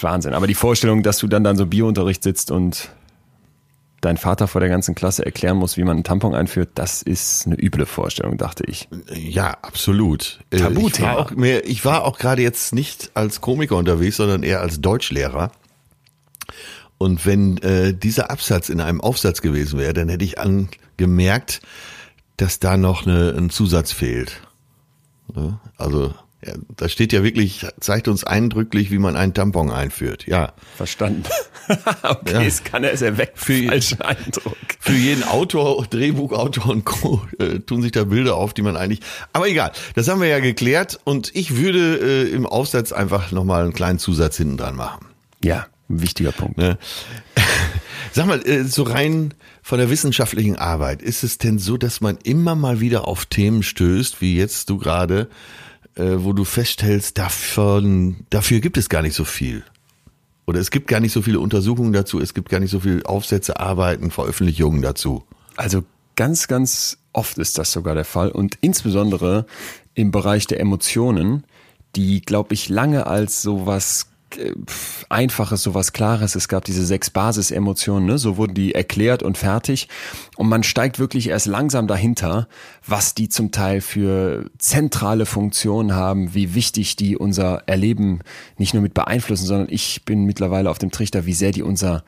Wahnsinn. 0.00 0.34
Aber 0.34 0.48
die 0.48 0.54
Vorstellung, 0.54 1.04
dass 1.04 1.18
du 1.18 1.28
dann 1.28 1.44
dann 1.44 1.56
so 1.56 1.66
Biounterricht 1.66 2.24
sitzt 2.24 2.50
und 2.50 2.88
dein 4.00 4.16
Vater 4.16 4.46
vor 4.46 4.60
der 4.60 4.70
ganzen 4.70 4.94
Klasse 4.94 5.24
erklären 5.24 5.56
muss, 5.56 5.76
wie 5.76 5.84
man 5.84 5.96
einen 5.96 6.04
Tampon 6.04 6.34
einführt, 6.34 6.70
das 6.74 7.02
ist 7.02 7.46
eine 7.46 7.60
üble 7.60 7.86
Vorstellung, 7.86 8.36
dachte 8.36 8.64
ich. 8.66 8.88
Ja, 9.12 9.56
absolut. 9.62 10.40
Äh, 10.50 10.58
Tabuthema. 10.58 10.88
Ich 10.88 11.00
war 11.02 11.18
auch, 11.18 11.30
mehr, 11.32 11.68
ich 11.68 11.84
war 11.84 12.04
auch 12.04 12.18
gerade 12.18 12.42
jetzt 12.42 12.74
nicht 12.74 13.10
als 13.14 13.40
Komiker 13.40 13.76
unterwegs, 13.76 14.16
sondern 14.16 14.42
eher 14.42 14.60
als 14.60 14.80
Deutschlehrer. 14.80 15.50
Und 16.98 17.26
wenn 17.26 17.58
äh, 17.58 17.94
dieser 17.94 18.30
Absatz 18.30 18.68
in 18.68 18.80
einem 18.80 19.00
Aufsatz 19.00 19.40
gewesen 19.40 19.78
wäre, 19.78 19.94
dann 19.94 20.08
hätte 20.08 20.24
ich 20.24 20.38
angemerkt, 20.38 21.60
dass 22.36 22.58
da 22.58 22.76
noch 22.76 23.06
eine, 23.06 23.34
ein 23.36 23.50
Zusatz 23.50 23.92
fehlt. 23.92 24.42
Ne? 25.34 25.58
Also 25.76 26.14
ja, 26.44 26.54
da 26.76 26.88
steht 26.88 27.12
ja 27.12 27.24
wirklich, 27.24 27.66
zeigt 27.80 28.06
uns 28.06 28.22
eindrücklich, 28.22 28.90
wie 28.92 28.98
man 28.98 29.16
einen 29.16 29.34
Tampon 29.34 29.70
einführt. 29.72 30.26
Ja. 30.28 30.52
Verstanden. 30.76 31.24
okay, 32.04 32.32
Ja. 32.32 32.42
es 32.42 32.62
kann 32.62 32.84
er 32.84 32.92
es 32.92 33.02
erweckt. 33.02 33.38
Für- 33.38 33.66
Falschen 33.66 34.00
Eindruck. 34.02 34.56
Für 34.78 34.92
jeden 34.94 35.24
Autor, 35.24 35.84
Drehbuchautor 35.90 36.66
und 36.66 36.84
Co. 36.84 37.20
Äh, 37.40 37.58
tun 37.58 37.82
sich 37.82 37.90
da 37.92 38.04
Bilder 38.04 38.36
auf, 38.36 38.54
die 38.54 38.62
man 38.62 38.76
eigentlich. 38.76 39.00
Aber 39.32 39.48
egal, 39.48 39.72
das 39.96 40.06
haben 40.08 40.20
wir 40.20 40.28
ja 40.28 40.38
geklärt 40.38 41.00
und 41.04 41.34
ich 41.34 41.56
würde 41.56 41.96
äh, 42.28 42.30
im 42.30 42.46
Aufsatz 42.46 42.92
einfach 42.92 43.32
nochmal 43.32 43.64
einen 43.64 43.72
kleinen 43.72 43.98
Zusatz 43.98 44.36
hinten 44.36 44.56
dran 44.58 44.76
machen. 44.76 45.06
Ja, 45.42 45.66
wichtiger 45.88 46.30
Punkt. 46.32 46.56
Ne? 46.56 46.78
Sag 48.12 48.26
mal, 48.26 48.40
äh, 48.46 48.64
so 48.64 48.84
rein 48.84 49.34
von 49.62 49.78
der 49.78 49.90
wissenschaftlichen 49.90 50.56
Arbeit, 50.56 51.02
ist 51.02 51.24
es 51.24 51.38
denn 51.38 51.58
so, 51.58 51.76
dass 51.76 52.00
man 52.00 52.16
immer 52.22 52.54
mal 52.54 52.80
wieder 52.80 53.06
auf 53.06 53.26
Themen 53.26 53.62
stößt, 53.62 54.20
wie 54.20 54.36
jetzt 54.36 54.70
du 54.70 54.78
gerade, 54.78 55.28
äh, 55.98 56.24
wo 56.24 56.32
du 56.32 56.44
feststellst, 56.44 57.18
davon, 57.18 58.24
dafür 58.30 58.60
gibt 58.60 58.76
es 58.76 58.88
gar 58.88 59.02
nicht 59.02 59.14
so 59.14 59.24
viel? 59.24 59.64
Oder 60.46 60.60
es 60.60 60.70
gibt 60.70 60.88
gar 60.88 61.00
nicht 61.00 61.12
so 61.12 61.20
viele 61.20 61.40
Untersuchungen 61.40 61.92
dazu, 61.92 62.20
es 62.20 62.32
gibt 62.32 62.48
gar 62.48 62.60
nicht 62.60 62.70
so 62.70 62.80
viele 62.80 63.04
Aufsätze, 63.04 63.60
Arbeiten, 63.60 64.10
Veröffentlichungen 64.10 64.80
dazu. 64.80 65.24
Also 65.56 65.84
ganz, 66.16 66.48
ganz 66.48 66.98
oft 67.12 67.36
ist 67.38 67.58
das 67.58 67.72
sogar 67.72 67.94
der 67.94 68.04
Fall 68.04 68.30
und 68.30 68.56
insbesondere 68.60 69.44
im 69.94 70.10
Bereich 70.10 70.46
der 70.46 70.60
Emotionen, 70.60 71.44
die, 71.96 72.22
glaube 72.22 72.54
ich, 72.54 72.68
lange 72.68 73.06
als 73.06 73.42
so 73.42 73.66
was 73.66 74.02
äh, 74.02 74.06
Einfaches, 75.08 75.62
so 75.62 75.74
was 75.74 75.92
Klares. 75.92 76.34
Es 76.34 76.48
gab 76.48 76.64
diese 76.64 76.84
sechs 76.84 77.10
Basisemotionen, 77.10 78.06
ne? 78.06 78.18
so 78.18 78.36
wurden 78.36 78.54
die 78.54 78.74
erklärt 78.74 79.22
und 79.22 79.38
fertig. 79.38 79.88
Und 80.36 80.48
man 80.48 80.62
steigt 80.62 80.98
wirklich 80.98 81.28
erst 81.28 81.46
langsam 81.46 81.86
dahinter, 81.86 82.48
was 82.86 83.14
die 83.14 83.28
zum 83.28 83.50
Teil 83.52 83.80
für 83.80 84.50
zentrale 84.58 85.26
Funktionen 85.26 85.94
haben, 85.94 86.34
wie 86.34 86.54
wichtig 86.54 86.96
die 86.96 87.16
unser 87.16 87.62
Erleben 87.66 88.20
nicht 88.56 88.74
nur 88.74 88.82
mit 88.82 88.94
beeinflussen, 88.94 89.46
sondern 89.46 89.68
ich 89.70 90.04
bin 90.04 90.24
mittlerweile 90.24 90.70
auf 90.70 90.78
dem 90.78 90.90
Trichter, 90.90 91.26
wie 91.26 91.34
sehr 91.34 91.52
die 91.52 91.62
unser 91.62 92.04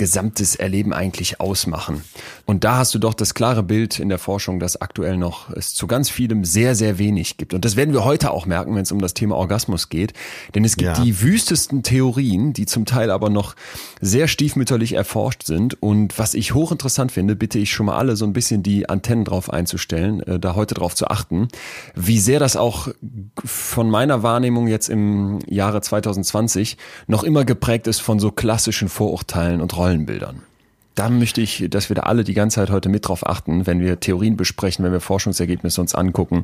gesamtes 0.00 0.56
Erleben 0.56 0.94
eigentlich 0.94 1.42
ausmachen. 1.42 2.02
Und 2.46 2.64
da 2.64 2.78
hast 2.78 2.94
du 2.94 2.98
doch 2.98 3.12
das 3.12 3.34
klare 3.34 3.62
Bild 3.62 4.00
in 4.00 4.08
der 4.08 4.18
Forschung, 4.18 4.58
dass 4.58 4.80
aktuell 4.80 5.18
noch 5.18 5.50
es 5.50 5.74
zu 5.74 5.86
ganz 5.86 6.08
vielem 6.08 6.42
sehr, 6.46 6.74
sehr 6.74 6.96
wenig 6.96 7.36
gibt. 7.36 7.52
Und 7.52 7.66
das 7.66 7.76
werden 7.76 7.92
wir 7.92 8.02
heute 8.02 8.30
auch 8.30 8.46
merken, 8.46 8.74
wenn 8.74 8.80
es 8.80 8.92
um 8.92 9.00
das 9.02 9.12
Thema 9.12 9.36
Orgasmus 9.36 9.90
geht. 9.90 10.14
Denn 10.54 10.64
es 10.64 10.76
gibt 10.76 10.96
ja. 10.96 11.04
die 11.04 11.20
wüstesten 11.20 11.82
Theorien, 11.82 12.54
die 12.54 12.64
zum 12.64 12.86
Teil 12.86 13.10
aber 13.10 13.28
noch 13.28 13.54
sehr 14.00 14.26
stiefmütterlich 14.26 14.94
erforscht 14.94 15.42
sind. 15.42 15.82
Und 15.82 16.18
was 16.18 16.32
ich 16.32 16.54
hochinteressant 16.54 17.12
finde, 17.12 17.36
bitte 17.36 17.58
ich 17.58 17.70
schon 17.70 17.84
mal 17.84 17.98
alle 17.98 18.16
so 18.16 18.24
ein 18.24 18.32
bisschen 18.32 18.62
die 18.62 18.88
Antennen 18.88 19.26
drauf 19.26 19.52
einzustellen, 19.52 20.20
äh, 20.20 20.40
da 20.40 20.54
heute 20.54 20.74
drauf 20.74 20.94
zu 20.94 21.08
achten, 21.08 21.48
wie 21.94 22.20
sehr 22.20 22.40
das 22.40 22.56
auch 22.56 22.88
von 23.44 23.90
meiner 23.90 24.22
Wahrnehmung 24.22 24.66
jetzt 24.66 24.88
im 24.88 25.40
Jahre 25.46 25.82
2020 25.82 26.78
noch 27.06 27.22
immer 27.22 27.44
geprägt 27.44 27.86
ist 27.86 28.00
von 28.00 28.18
so 28.18 28.30
klassischen 28.30 28.88
Vorurteilen 28.88 29.60
und 29.60 29.76
Rollen 29.76 29.89
Rollenbildern. 29.90 30.42
Da 30.96 31.08
möchte 31.08 31.40
ich, 31.40 31.66
dass 31.70 31.88
wir 31.88 31.94
da 31.94 32.02
alle 32.02 32.24
die 32.24 32.34
ganze 32.34 32.56
Zeit 32.56 32.70
heute 32.70 32.88
mit 32.88 33.08
drauf 33.08 33.26
achten, 33.26 33.66
wenn 33.66 33.80
wir 33.80 34.00
Theorien 34.00 34.36
besprechen, 34.36 34.84
wenn 34.84 34.92
wir 34.92 35.00
Forschungsergebnisse 35.00 35.80
uns 35.80 35.94
angucken. 35.94 36.42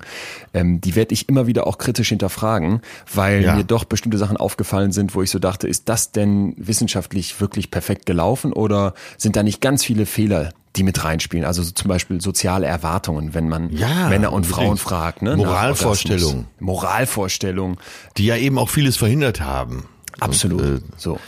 Ähm, 0.54 0.80
die 0.80 0.94
werde 0.94 1.12
ich 1.12 1.28
immer 1.28 1.46
wieder 1.46 1.66
auch 1.66 1.78
kritisch 1.78 2.08
hinterfragen, 2.08 2.80
weil 3.12 3.42
ja. 3.42 3.56
mir 3.56 3.64
doch 3.64 3.84
bestimmte 3.84 4.18
Sachen 4.18 4.36
aufgefallen 4.36 4.92
sind, 4.92 5.14
wo 5.14 5.22
ich 5.22 5.30
so 5.30 5.38
dachte, 5.38 5.68
ist 5.68 5.88
das 5.88 6.12
denn 6.12 6.54
wissenschaftlich 6.56 7.40
wirklich 7.40 7.70
perfekt 7.70 8.06
gelaufen 8.06 8.52
oder 8.52 8.94
sind 9.18 9.36
da 9.36 9.42
nicht 9.42 9.60
ganz 9.60 9.84
viele 9.84 10.06
Fehler, 10.06 10.52
die 10.76 10.84
mit 10.84 11.04
reinspielen. 11.04 11.44
Also 11.44 11.62
so 11.62 11.72
zum 11.72 11.88
Beispiel 11.88 12.20
soziale 12.20 12.66
Erwartungen, 12.66 13.34
wenn 13.34 13.48
man 13.48 13.70
ja, 13.70 14.08
Männer 14.08 14.32
und 14.32 14.46
Frauen 14.46 14.76
fragt. 14.76 15.22
Ne, 15.22 15.36
Moralvorstellungen. 15.36 16.46
Moralvorstellungen. 16.60 17.78
Die 18.16 18.26
ja 18.26 18.36
eben 18.36 18.58
auch 18.58 18.70
vieles 18.70 18.96
verhindert 18.96 19.40
haben. 19.40 19.88
Absolut. 20.20 20.62
Und, 20.62 20.76
äh, 20.76 20.80
so 20.96 21.18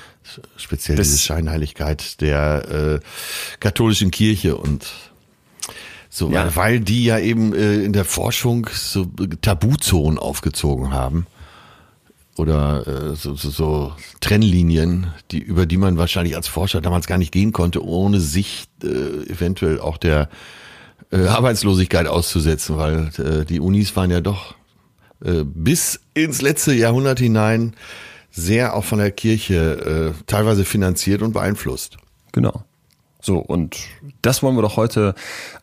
speziell 0.57 0.97
das 0.97 1.09
diese 1.09 1.21
Scheinheiligkeit 1.21 2.21
der 2.21 3.01
äh, 3.01 3.01
katholischen 3.61 4.11
Kirche 4.11 4.57
und 4.57 4.87
so, 6.11 6.31
ja. 6.31 6.55
weil 6.57 6.81
die 6.81 7.05
ja 7.05 7.19
eben 7.19 7.55
äh, 7.55 7.77
in 7.77 7.93
der 7.93 8.05
Forschung 8.05 8.69
so 8.73 9.05
Tabuzonen 9.41 10.19
aufgezogen 10.19 10.93
haben 10.93 11.27
oder 12.37 12.87
äh, 12.87 13.17
so, 13.17 13.35
so, 13.35 13.51
so 13.51 13.93
Trennlinien, 14.21 15.09
die 15.31 15.39
über 15.39 15.67
die 15.67 15.77
man 15.77 15.99
wahrscheinlich 15.99 16.37
als 16.37 16.49
Forscher 16.49 16.81
damals 16.81 17.07
gar 17.07 17.19
nicht 17.19 17.33
gehen 17.33 17.53
konnte, 17.53 17.85
ohne 17.85 18.21
sich 18.21 18.69
äh, 18.83 18.87
eventuell 18.87 19.81
auch 19.81 19.97
der 19.97 20.29
äh, 21.11 21.27
Arbeitslosigkeit 21.27 22.07
auszusetzen, 22.07 22.77
weil 22.77 23.11
äh, 23.19 23.45
die 23.45 23.61
Unis 23.61 23.95
waren 23.97 24.11
ja 24.11 24.21
doch 24.21 24.55
äh, 25.25 25.45
bis 25.45 26.01
ins 26.15 26.43
letzte 26.43 26.75
Jahrhundert 26.75 27.19
hinein 27.19 27.75
sehr 28.31 28.75
auch 28.75 28.85
von 28.85 28.99
der 28.99 29.11
Kirche 29.11 30.15
äh, 30.15 30.23
teilweise 30.27 30.65
finanziert 30.65 31.23
und 31.23 31.33
beeinflusst. 31.33 31.97
Genau. 32.33 32.63
So, 33.21 33.39
und 33.39 33.77
das 34.23 34.43
wollen 34.43 34.55
wir 34.57 34.63
doch 34.63 34.77
heute 34.77 35.15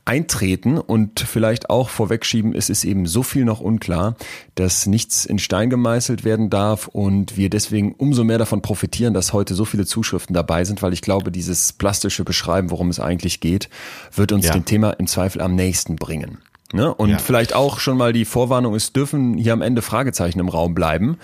eintreten 0.03 0.77
und 0.77 1.21
vielleicht 1.21 1.69
auch 1.69 1.87
vorwegschieben, 1.89 2.53
es 2.53 2.69
ist 2.69 2.83
eben 2.83 3.05
so 3.05 3.23
viel 3.23 3.45
noch 3.45 3.61
unklar, 3.61 4.15
dass 4.55 4.85
nichts 4.87 5.25
in 5.25 5.39
Stein 5.39 5.69
gemeißelt 5.69 6.25
werden 6.25 6.49
darf 6.49 6.87
und 6.89 7.37
wir 7.37 7.49
deswegen 7.49 7.93
umso 7.93 8.25
mehr 8.25 8.37
davon 8.37 8.61
profitieren, 8.61 9.13
dass 9.13 9.31
heute 9.31 9.55
so 9.55 9.63
viele 9.63 9.85
Zuschriften 9.85 10.33
dabei 10.33 10.65
sind, 10.65 10.81
weil 10.81 10.91
ich 10.91 11.01
glaube, 11.01 11.31
dieses 11.31 11.71
plastische 11.71 12.25
Beschreiben, 12.25 12.71
worum 12.71 12.89
es 12.89 12.99
eigentlich 12.99 13.39
geht, 13.39 13.69
wird 14.13 14.33
uns 14.33 14.45
ja. 14.45 14.53
dem 14.53 14.65
Thema 14.65 14.91
im 14.91 15.07
Zweifel 15.07 15.41
am 15.41 15.55
nächsten 15.55 15.95
bringen. 15.95 16.39
Ne? 16.73 16.93
Und 16.93 17.09
ja. 17.09 17.19
vielleicht 17.19 17.53
auch 17.55 17.79
schon 17.79 17.97
mal 17.97 18.11
die 18.11 18.25
Vorwarnung, 18.25 18.75
es 18.75 18.91
dürfen 18.91 19.37
hier 19.37 19.53
am 19.53 19.61
Ende 19.61 19.81
Fragezeichen 19.81 20.39
im 20.39 20.49
Raum 20.49 20.75
bleiben. 20.75 21.17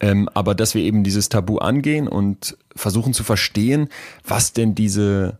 Ähm, 0.00 0.28
aber 0.34 0.54
dass 0.54 0.74
wir 0.74 0.82
eben 0.82 1.04
dieses 1.04 1.28
Tabu 1.28 1.58
angehen 1.58 2.08
und 2.08 2.56
versuchen 2.74 3.14
zu 3.14 3.24
verstehen, 3.24 3.88
was 4.26 4.52
denn 4.52 4.74
diese, 4.74 5.38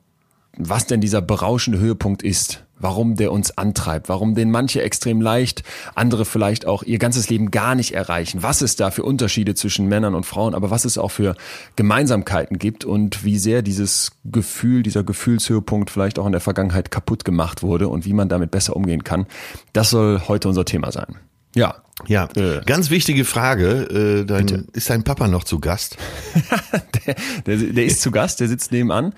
was 0.57 0.87
denn 0.87 1.01
dieser 1.01 1.21
berauschende 1.21 1.79
Höhepunkt 1.79 2.23
ist, 2.23 2.65
warum 2.79 3.17
der 3.17 3.33
uns 3.33 3.57
antreibt, 3.57 4.09
warum 4.09 4.35
den 4.35 4.51
manche 4.51 4.83
extrem 4.83 5.21
leicht, 5.21 5.63
andere 5.95 6.25
vielleicht 6.25 6.67
auch 6.67 6.83
ihr 6.83 6.99
ganzes 6.99 7.29
Leben 7.29 7.51
gar 7.51 7.75
nicht 7.75 7.93
erreichen, 7.93 8.43
was 8.43 8.61
es 8.61 8.77
da 8.77 8.91
für 8.91 9.03
Unterschiede 9.03 9.55
zwischen 9.55 9.87
Männern 9.87 10.15
und 10.15 10.27
Frauen, 10.27 10.55
aber 10.55 10.71
was 10.71 10.85
es 10.85 10.99
auch 10.99 11.11
für 11.11 11.37
Gemeinsamkeiten 11.77 12.59
gibt 12.59 12.85
und 12.85 13.25
wie 13.25 13.39
sehr 13.39 13.63
dieses 13.63 14.13
Gefühl, 14.25 14.83
dieser 14.83 15.05
Gefühlshöhepunkt 15.05 15.91
vielleicht 15.91 16.19
auch 16.19 16.27
in 16.27 16.33
der 16.33 16.41
Vergangenheit 16.41 16.91
kaputt 16.91 17.25
gemacht 17.25 17.63
wurde 17.63 17.89
und 17.89 18.05
wie 18.05 18.13
man 18.13 18.29
damit 18.29 18.51
besser 18.51 18.77
umgehen 18.77 19.05
kann. 19.05 19.27
Das 19.73 19.91
soll 19.91 20.23
heute 20.29 20.49
unser 20.49 20.65
Thema 20.65 20.93
sein. 20.93 21.17
Ja. 21.57 21.77
Ja, 22.07 22.29
äh. 22.37 22.61
ganz 22.67 22.91
wichtige 22.91 23.25
Frage. 23.25 24.21
Äh, 24.21 24.27
dein, 24.27 24.69
ist 24.75 24.91
dein 24.91 25.03
Papa 25.03 25.29
noch 25.29 25.45
zu 25.45 25.61
Gast? 25.61 25.97
der, 27.07 27.15
der, 27.47 27.57
der, 27.57 27.85
ist 27.87 28.03
zu 28.03 28.11
Gast, 28.11 28.39
der 28.41 28.49
sitzt 28.49 28.71
nebenan 28.71 29.15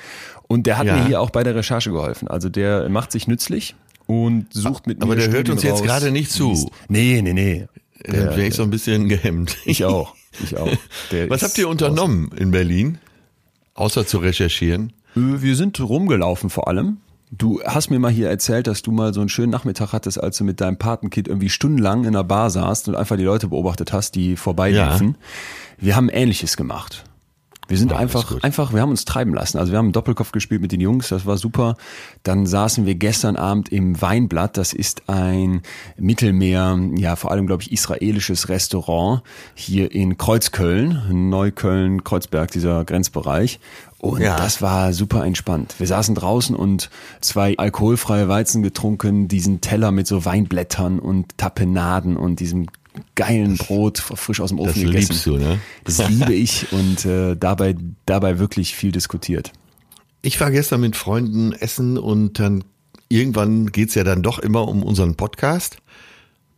und 0.46 0.66
der 0.68 0.78
hat 0.78 0.86
ja. 0.86 0.96
mir 0.96 1.04
hier 1.04 1.20
auch 1.20 1.30
bei 1.30 1.42
der 1.42 1.56
Recherche 1.56 1.90
geholfen. 1.90 2.28
Also 2.28 2.48
der 2.48 2.88
macht 2.88 3.10
sich 3.10 3.26
nützlich 3.26 3.74
und 4.06 4.46
sucht 4.54 4.86
mit 4.86 5.02
Aber 5.02 5.16
mir. 5.16 5.22
Aber 5.22 5.28
der 5.28 5.36
hört 5.36 5.48
uns 5.48 5.64
raus, 5.64 5.80
jetzt 5.80 5.82
gerade 5.82 6.12
nicht 6.12 6.30
zu. 6.30 6.70
Nee, 6.88 7.20
nee, 7.20 7.32
nee. 7.32 7.66
Der, 8.06 8.26
Dann 8.26 8.36
wäre 8.36 8.46
ich 8.46 8.54
so 8.54 8.62
ein 8.62 8.70
bisschen 8.70 9.08
gehemmt. 9.08 9.56
Ich 9.64 9.84
auch. 9.84 10.14
Ich 10.42 10.56
auch. 10.56 10.70
Der 11.10 11.28
Was 11.30 11.42
habt 11.42 11.58
ihr 11.58 11.68
unternommen 11.68 12.30
in 12.36 12.52
Berlin? 12.52 12.98
Außer 13.74 14.06
zu 14.06 14.18
recherchieren? 14.18 14.92
Äh, 15.16 15.42
wir 15.42 15.56
sind 15.56 15.80
rumgelaufen 15.80 16.48
vor 16.48 16.68
allem. 16.68 16.98
Du 17.30 17.60
hast 17.64 17.90
mir 17.90 17.98
mal 17.98 18.10
hier 18.10 18.28
erzählt, 18.28 18.66
dass 18.66 18.82
du 18.82 18.90
mal 18.90 19.12
so 19.12 19.20
einen 19.20 19.28
schönen 19.28 19.50
Nachmittag 19.50 19.92
hattest, 19.92 20.22
als 20.22 20.38
du 20.38 20.44
mit 20.44 20.60
deinem 20.60 20.78
Patenkind 20.78 21.28
irgendwie 21.28 21.50
stundenlang 21.50 22.02
in 22.02 22.08
einer 22.08 22.24
Bar 22.24 22.50
saßt 22.50 22.88
und 22.88 22.94
einfach 22.94 23.16
die 23.16 23.24
Leute 23.24 23.48
beobachtet 23.48 23.92
hast, 23.92 24.14
die 24.14 24.36
vorbeiliefen. 24.36 25.08
Ja. 25.08 25.84
Wir 25.84 25.96
haben 25.96 26.08
Ähnliches 26.08 26.56
gemacht. 26.56 27.04
Wir 27.68 27.76
sind 27.76 27.90
ja, 27.90 27.98
einfach, 27.98 28.42
einfach, 28.42 28.72
wir 28.72 28.80
haben 28.80 28.90
uns 28.90 29.04
treiben 29.04 29.34
lassen. 29.34 29.58
Also 29.58 29.72
wir 29.72 29.78
haben 29.78 29.92
Doppelkopf 29.92 30.32
gespielt 30.32 30.62
mit 30.62 30.72
den 30.72 30.80
Jungs, 30.80 31.08
das 31.08 31.26
war 31.26 31.36
super. 31.36 31.76
Dann 32.22 32.46
saßen 32.46 32.86
wir 32.86 32.94
gestern 32.94 33.36
Abend 33.36 33.68
im 33.68 34.00
Weinblatt. 34.00 34.56
Das 34.56 34.72
ist 34.72 35.08
ein 35.08 35.60
Mittelmeer, 35.98 36.78
ja 36.96 37.14
vor 37.16 37.30
allem 37.30 37.46
glaube 37.46 37.62
ich 37.62 37.70
israelisches 37.70 38.48
Restaurant 38.48 39.22
hier 39.54 39.92
in 39.92 40.16
Kreuzköln, 40.16 41.28
Neukölln, 41.28 42.04
Kreuzberg, 42.04 42.50
dieser 42.50 42.86
Grenzbereich. 42.86 43.60
Und 43.98 44.22
ja. 44.22 44.36
das 44.36 44.62
war 44.62 44.92
super 44.92 45.24
entspannt. 45.24 45.74
Wir 45.78 45.86
saßen 45.86 46.14
draußen 46.14 46.54
und 46.56 46.88
zwei 47.20 47.56
alkoholfreie 47.58 48.28
Weizen 48.28 48.62
getrunken, 48.62 49.28
diesen 49.28 49.60
Teller 49.60 49.90
mit 49.90 50.06
so 50.06 50.24
Weinblättern 50.24 51.00
und 51.00 51.36
Tapenaden 51.36 52.16
und 52.16 52.40
diesem 52.40 52.68
geilen 53.14 53.56
Brot 53.56 53.98
frisch 53.98 54.40
aus 54.40 54.50
dem 54.50 54.58
Ofen 54.58 54.74
das 54.74 54.82
gegessen. 54.82 55.12
Liebst 55.12 55.26
du, 55.26 55.36
ne? 55.36 55.58
Das 55.84 56.08
liebe 56.08 56.34
ich 56.34 56.72
und 56.72 57.04
äh, 57.04 57.36
dabei, 57.36 57.74
dabei 58.06 58.38
wirklich 58.38 58.74
viel 58.74 58.92
diskutiert. 58.92 59.52
Ich 60.22 60.40
war 60.40 60.50
gestern 60.50 60.80
mit 60.80 60.96
Freunden 60.96 61.52
essen 61.52 61.96
und 61.98 62.38
dann 62.38 62.64
irgendwann 63.08 63.66
geht's 63.68 63.94
ja 63.94 64.04
dann 64.04 64.22
doch 64.22 64.38
immer 64.38 64.68
um 64.68 64.82
unseren 64.82 65.14
Podcast. 65.14 65.78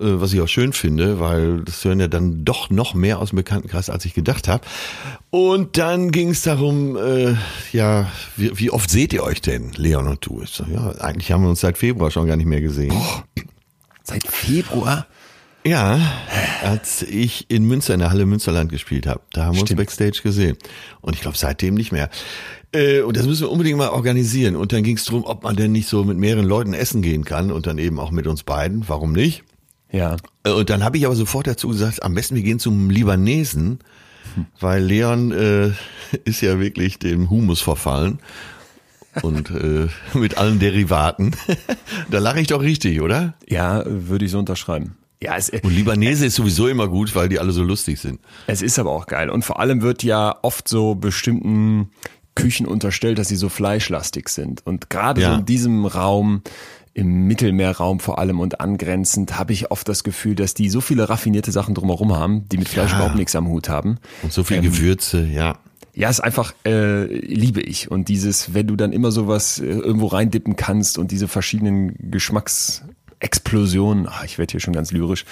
Äh, 0.00 0.20
was 0.20 0.32
ich 0.32 0.40
auch 0.40 0.48
schön 0.48 0.72
finde, 0.72 1.20
weil 1.20 1.60
das 1.60 1.84
hören 1.84 2.00
ja 2.00 2.08
dann 2.08 2.44
doch 2.44 2.70
noch 2.70 2.94
mehr 2.94 3.18
aus 3.18 3.30
dem 3.30 3.36
Bekanntenkreis, 3.36 3.90
als 3.90 4.04
ich 4.06 4.14
gedacht 4.14 4.48
habe. 4.48 4.64
Und 5.28 5.76
dann 5.76 6.10
ging 6.10 6.30
es 6.30 6.42
darum, 6.42 6.96
äh, 6.96 7.34
ja, 7.72 8.10
wie, 8.36 8.58
wie, 8.58 8.70
oft 8.70 8.88
seht 8.88 9.12
ihr 9.12 9.22
euch 9.22 9.42
denn, 9.42 9.72
Leon 9.76 10.08
und 10.08 10.24
du? 10.24 10.40
Ich 10.42 10.50
so, 10.50 10.64
ja, 10.64 10.92
eigentlich 11.00 11.30
haben 11.30 11.42
wir 11.42 11.50
uns 11.50 11.60
seit 11.60 11.76
Februar 11.76 12.10
schon 12.10 12.26
gar 12.26 12.36
nicht 12.36 12.46
mehr 12.46 12.62
gesehen. 12.62 12.88
Boah, 12.88 13.24
seit 14.02 14.26
Februar? 14.26 15.06
Ja, 15.64 16.00
als 16.62 17.02
ich 17.02 17.50
in 17.50 17.64
Münster, 17.64 17.92
in 17.92 18.00
der 18.00 18.10
Halle 18.10 18.24
Münsterland 18.24 18.72
gespielt 18.72 19.06
habe. 19.06 19.20
Da 19.32 19.44
haben 19.44 19.56
wir 19.56 19.62
uns 19.62 19.74
Backstage 19.74 20.20
gesehen. 20.22 20.56
Und 21.02 21.14
ich 21.14 21.20
glaube 21.20 21.36
seitdem 21.36 21.74
nicht 21.74 21.92
mehr. 21.92 22.08
Äh, 22.72 23.00
und 23.00 23.16
das 23.16 23.26
müssen 23.26 23.42
wir 23.42 23.50
unbedingt 23.50 23.76
mal 23.76 23.90
organisieren. 23.90 24.56
Und 24.56 24.72
dann 24.72 24.82
ging 24.82 24.96
es 24.96 25.04
darum, 25.04 25.24
ob 25.24 25.42
man 25.42 25.56
denn 25.56 25.72
nicht 25.72 25.88
so 25.88 26.04
mit 26.04 26.16
mehreren 26.16 26.46
Leuten 26.46 26.72
essen 26.72 27.02
gehen 27.02 27.24
kann 27.24 27.52
und 27.52 27.66
dann 27.66 27.78
eben 27.78 27.98
auch 27.98 28.10
mit 28.10 28.26
uns 28.26 28.42
beiden. 28.42 28.88
Warum 28.88 29.12
nicht? 29.12 29.44
Ja. 29.92 30.16
Äh, 30.44 30.52
und 30.52 30.70
dann 30.70 30.82
habe 30.82 30.96
ich 30.96 31.04
aber 31.04 31.16
sofort 31.16 31.46
dazu 31.46 31.68
gesagt, 31.68 32.02
am 32.02 32.14
besten 32.14 32.36
wir 32.36 32.42
gehen 32.42 32.58
zum 32.58 32.88
Libanesen, 32.88 33.80
hm. 34.34 34.46
weil 34.60 34.82
Leon 34.82 35.32
äh, 35.32 35.72
ist 36.24 36.40
ja 36.40 36.58
wirklich 36.58 36.98
dem 36.98 37.28
Humus 37.28 37.60
verfallen 37.60 38.18
und 39.22 39.50
äh, 39.50 39.88
mit 40.14 40.38
allen 40.38 40.58
Derivaten. 40.58 41.32
da 42.10 42.18
lache 42.18 42.40
ich 42.40 42.46
doch 42.46 42.62
richtig, 42.62 43.00
oder? 43.02 43.34
Ja, 43.48 43.82
würde 43.86 44.24
ich 44.24 44.30
so 44.30 44.38
unterschreiben. 44.38 44.96
Ja, 45.22 45.36
es, 45.36 45.50
und 45.50 45.70
Libanese 45.70 46.24
ist 46.26 46.36
sowieso 46.36 46.66
immer 46.68 46.88
gut, 46.88 47.14
weil 47.14 47.28
die 47.28 47.38
alle 47.38 47.52
so 47.52 47.62
lustig 47.62 48.00
sind. 48.00 48.20
Es 48.46 48.62
ist 48.62 48.78
aber 48.78 48.90
auch 48.90 49.06
geil. 49.06 49.28
Und 49.28 49.44
vor 49.44 49.60
allem 49.60 49.82
wird 49.82 50.02
ja 50.02 50.34
oft 50.42 50.66
so 50.66 50.94
bestimmten 50.94 51.90
Küchen 52.34 52.66
unterstellt, 52.66 53.18
dass 53.18 53.28
sie 53.28 53.36
so 53.36 53.50
fleischlastig 53.50 54.28
sind. 54.30 54.64
Und 54.66 54.88
gerade 54.88 55.20
ja. 55.20 55.32
so 55.32 55.38
in 55.40 55.44
diesem 55.44 55.84
Raum 55.84 56.42
im 56.94 57.26
Mittelmeerraum 57.26 58.00
vor 58.00 58.18
allem 58.18 58.40
und 58.40 58.60
angrenzend 58.60 59.38
habe 59.38 59.52
ich 59.52 59.70
oft 59.70 59.88
das 59.88 60.04
Gefühl, 60.04 60.34
dass 60.34 60.54
die 60.54 60.68
so 60.70 60.80
viele 60.80 61.08
raffinierte 61.08 61.52
Sachen 61.52 61.74
drumherum 61.74 62.16
haben, 62.16 62.48
die 62.48 62.58
mit 62.58 62.68
Fleisch 62.68 62.90
Ja. 62.90 62.96
überhaupt 62.96 63.16
nichts 63.16 63.36
am 63.36 63.46
Hut 63.48 63.68
haben. 63.68 63.98
Und 64.22 64.32
so 64.32 64.42
viel 64.42 64.56
Ähm, 64.56 64.64
Gewürze, 64.64 65.26
ja. 65.26 65.58
Ja, 65.94 66.08
ist 66.08 66.20
einfach, 66.20 66.54
äh, 66.64 67.04
liebe 67.04 67.60
ich. 67.60 67.90
Und 67.90 68.08
dieses, 68.08 68.54
wenn 68.54 68.66
du 68.66 68.76
dann 68.76 68.92
immer 68.92 69.10
sowas 69.12 69.58
äh, 69.58 69.66
irgendwo 69.66 70.06
reindippen 70.06 70.56
kannst 70.56 70.98
und 70.98 71.10
diese 71.10 71.28
verschiedenen 71.28 71.94
Geschmacksexplosionen, 73.20 74.06
ach, 74.08 74.24
ich 74.24 74.38
werde 74.38 74.52
hier 74.52 74.60
schon 74.60 74.74
ganz 74.74 74.92
lyrisch, 74.92 75.24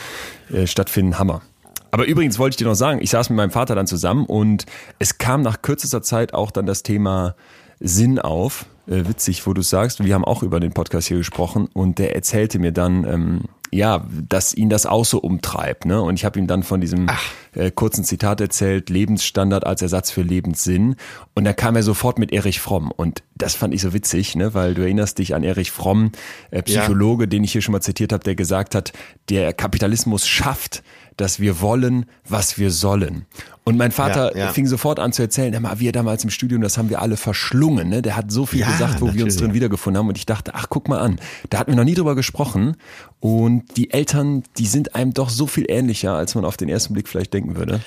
äh, 0.53 0.67
stattfinden, 0.67 1.19
Hammer. 1.19 1.43
Aber 1.91 2.07
übrigens 2.07 2.39
wollte 2.39 2.55
ich 2.55 2.57
dir 2.59 2.67
noch 2.67 2.75
sagen, 2.75 3.01
ich 3.03 3.11
saß 3.11 3.31
mit 3.31 3.39
meinem 3.39 3.51
Vater 3.51 3.75
dann 3.75 3.87
zusammen 3.87 4.27
und 4.27 4.67
es 4.99 5.17
kam 5.17 5.41
nach 5.41 5.63
kürzester 5.63 6.03
Zeit 6.03 6.35
auch 6.35 6.51
dann 6.51 6.67
das 6.67 6.83
Thema 6.83 7.35
Sinn 7.81 8.19
auf. 8.19 8.67
Äh, 8.87 9.09
witzig, 9.09 9.47
wo 9.47 9.55
du 9.55 9.63
sagst, 9.63 10.05
wir 10.05 10.15
haben 10.15 10.25
auch 10.25 10.43
über 10.43 10.61
den 10.61 10.73
Podcast 10.73 11.09
hier 11.09 11.17
gesprochen 11.17 11.69
und 11.73 11.99
der 11.99 12.15
erzählte 12.15 12.59
mir 12.59 12.73
dann, 12.73 13.05
ähm, 13.05 13.41
ja, 13.71 14.07
dass 14.29 14.55
ihn 14.55 14.69
das 14.69 14.87
auch 14.87 15.05
so 15.05 15.19
umtreibt. 15.19 15.85
Ne? 15.85 16.01
Und 16.01 16.15
ich 16.15 16.25
habe 16.25 16.39
ihm 16.39 16.47
dann 16.47 16.63
von 16.63 16.81
diesem 16.81 17.09
äh, 17.55 17.71
kurzen 17.71 18.05
Zitat 18.05 18.41
erzählt, 18.41 18.91
Lebensstandard 18.91 19.67
als 19.67 19.83
Ersatz 19.83 20.11
für 20.11 20.23
Lebenssinn. 20.23 20.97
Und 21.35 21.45
da 21.45 21.53
kam 21.53 21.77
er 21.77 21.83
sofort 21.83 22.19
mit 22.19 22.33
Erich 22.33 22.61
Fromm. 22.61 22.91
Und 22.91 23.23
das 23.35 23.55
fand 23.55 23.75
ich 23.75 23.83
so 23.83 23.93
witzig, 23.93 24.37
ne? 24.37 24.55
weil 24.55 24.75
du 24.75 24.83
erinnerst 24.83 25.19
dich 25.19 25.35
an 25.35 25.43
Erich 25.43 25.71
Fromm, 25.71 26.13
äh, 26.51 26.63
Psychologe, 26.63 27.29
den 27.29 27.45
ich 27.45 27.53
hier 27.53 27.63
schon 27.63 27.73
mal 27.73 27.81
zitiert 27.81 28.13
habe, 28.13 28.25
der 28.25 28.35
gesagt 28.35 28.75
hat, 28.75 28.93
der 29.29 29.53
Kapitalismus 29.53 30.27
schafft, 30.27 30.83
dass 31.17 31.41
wir 31.41 31.61
wollen, 31.61 32.07
was 32.27 32.59
wir 32.59 32.71
sollen. 32.71 33.27
Und 33.69 33.77
mein 33.77 33.93
Vater 33.93 34.35
Ja, 34.37 34.47
ja. 34.47 34.53
fing 34.53 34.67
sofort 34.67 34.99
an 34.99 35.13
zu 35.13 35.23
erzählen, 35.23 35.53
hör 35.53 35.61
mal, 35.61 35.79
wir 35.79 35.93
damals 35.93 36.25
im 36.25 36.31
Studium, 36.31 36.63
das 36.63 36.79
haben 36.79 36.89
wir 36.91 37.03
alle 37.03 37.17
verschlungen. 37.17 37.89
Ne? 37.89 38.03
Der 38.03 38.17
hat 38.17 38.31
so 38.33 38.47
viel 38.47 38.61
Ja, 38.61 38.71
gesagt, 38.71 39.01
wo 39.01 39.07
wir 39.07 39.11
uns 39.25 39.35
natürlich. 39.35 39.39
drin 39.41 39.55
wiedergefunden 39.55 39.99
haben. 39.99 40.09
Und 40.09 40.17
ich 40.19 40.27
dachte, 40.27 40.55
ach, 40.55 40.67
guck 40.69 40.89
mal 40.89 40.99
an, 41.01 41.21
da 41.51 41.59
hatten 41.59 41.73
wir 41.73 41.77
noch 41.77 41.85
nie 41.85 41.95
drüber 41.95 42.15
gesprochen. 42.15 42.77
Und 43.21 43.77
die 43.77 43.91
Eltern, 43.91 44.43
die 44.57 44.67
sind 44.67 44.95
einem 44.95 45.13
doch 45.13 45.29
so 45.31 45.47
viel 45.47 45.67
ähnlicher, 45.69 46.15
als 46.15 46.35
man 46.35 46.45
auf 46.45 46.57
den 46.57 46.69
ersten 46.69 46.95
Blick 46.95 47.09
vielleicht 47.09 47.35
denken 47.35 47.57
würde. 47.57 47.81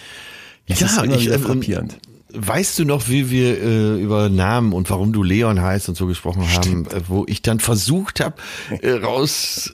Es 0.68 0.82
ist 0.82 0.98
immer 1.02 1.20
wieder 1.20 1.36
ähm, 1.36 1.42
frappierend. 1.42 1.98
Weißt 2.34 2.80
du 2.80 2.86
noch, 2.86 3.10
wie 3.10 3.30
wir 3.30 3.62
äh, 3.62 4.02
über 4.02 4.30
Namen 4.30 4.74
und 4.74 4.90
warum 4.90 5.12
du 5.12 5.24
Leon 5.24 5.62
heißt 5.62 5.90
und 5.90 5.96
so 5.96 6.08
gesprochen 6.08 6.44
haben, 6.54 6.86
äh, 6.88 7.02
wo 7.08 7.26
ich 7.28 7.42
dann 7.42 7.60
versucht 7.60 8.20
habe, 8.20 8.36
äh, 8.82 8.92
raus 8.92 9.74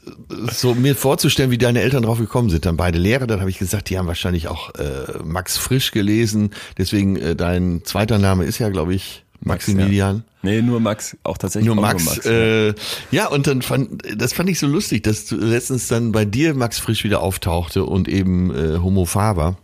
so 0.52 0.74
mir 0.74 0.96
vorzustellen, 0.96 1.52
wie 1.52 1.58
deine 1.58 1.82
Eltern 1.82 2.04
drauf 2.04 2.20
gekommen 2.20 2.50
sind. 2.50 2.66
Dann 2.66 2.78
beide 2.78 2.98
Lehrer, 2.98 3.28
dann 3.28 3.40
habe 3.40 3.50
ich 3.50 3.60
gesagt, 3.60 3.90
die 3.90 3.98
haben 3.98 4.08
wahrscheinlich 4.08 4.48
auch 4.48 4.74
äh, 4.76 5.20
Max 5.24 5.58
Frisch 5.58 5.92
gelesen. 5.92 6.52
Deswegen 6.78 7.16
äh, 7.18 7.36
dein 7.36 7.82
zweiter 7.84 8.18
Name 8.18 8.46
ist 8.46 8.60
ja, 8.60 8.70
glaube 8.70 8.96
ich, 8.96 9.24
Maximilian. 9.40 10.18
Ja. 10.18 10.24
Nee, 10.42 10.62
nur 10.62 10.80
Max, 10.80 11.18
auch 11.24 11.38
tatsächlich 11.38 11.68
Nur 11.68 11.78
auch 11.78 11.82
Max, 11.82 12.06
nur 12.06 12.16
Max. 12.16 12.26
äh, 12.26 12.74
ja, 13.12 13.28
und 13.28 13.48
dann 13.48 13.62
fand, 13.62 14.04
das 14.16 14.34
fand 14.34 14.50
ich 14.50 14.60
so 14.60 14.68
lustig, 14.68 15.04
dass 15.04 15.26
du 15.26 15.36
letztens 15.36 15.88
dann 15.88 16.12
bei 16.12 16.26
dir 16.26 16.54
Max 16.54 16.80
Frisch 16.80 17.04
wieder 17.04 17.22
auftauchte 17.22 17.84
und 17.84 18.08
eben 18.08 18.54
äh, 18.56 18.80
Homo 18.80 19.06
Faber. 19.06 19.58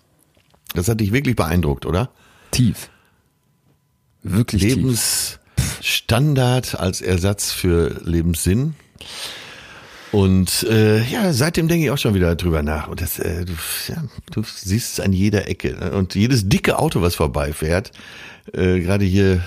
Das 0.76 0.88
hat 0.88 1.00
dich 1.00 1.12
wirklich 1.12 1.36
beeindruckt, 1.36 1.86
oder? 1.86 2.10
Tief. 2.54 2.90
Wirklich. 4.24 4.64
Lebensstandard 4.64 6.80
als 6.80 7.02
Ersatz 7.02 7.52
für 7.52 8.02
Lebenssinn. 8.06 8.76
Und 10.14 10.62
äh, 10.70 11.04
ja, 11.06 11.34
seitdem 11.34 11.68
denke 11.68 11.86
ich 11.86 11.92
auch 11.92 11.98
schon 11.98 12.14
wieder 12.14 12.36
drüber 12.36 12.62
nach. 12.62 12.88
Und 12.88 13.02
das, 13.02 13.18
äh, 13.18 13.46
du, 13.46 13.54
ja, 13.88 14.04
du 14.32 14.44
siehst 14.44 14.94
es 14.94 15.00
an 15.00 15.12
jeder 15.12 15.50
Ecke. 15.50 15.74
ne? 15.74 15.92
Und 15.94 16.14
jedes 16.14 16.48
dicke 16.48 16.78
Auto, 16.78 17.02
was 17.02 17.16
vorbeifährt, 17.16 17.92
äh, 18.54 18.80
gerade 18.80 19.06
hier 19.06 19.42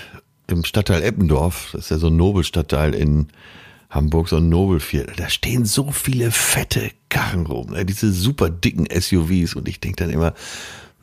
im 0.49 0.65
Stadtteil 0.65 1.05
Eppendorf, 1.05 1.69
das 1.73 1.85
ist 1.85 1.91
ja 1.91 1.99
so 1.99 2.09
ein 2.09 2.17
Nobelstadtteil 2.17 2.95
in 2.95 3.29
Hamburg, 3.91 4.29
so 4.29 4.39
ein 4.39 4.49
Nobelviertel, 4.49 5.15
da 5.17 5.29
stehen 5.29 5.65
so 5.65 5.93
viele 5.93 6.33
fette 6.33 6.91
Karren 7.09 7.47
rum, 7.47 7.71
ne? 7.71 7.85
diese 7.85 8.13
super 8.13 8.51
dicken 8.51 8.89
SUVs. 8.91 9.55
Und 9.55 9.69
ich 9.69 9.79
denke 9.79 10.03
dann 10.03 10.11
immer, 10.11 10.35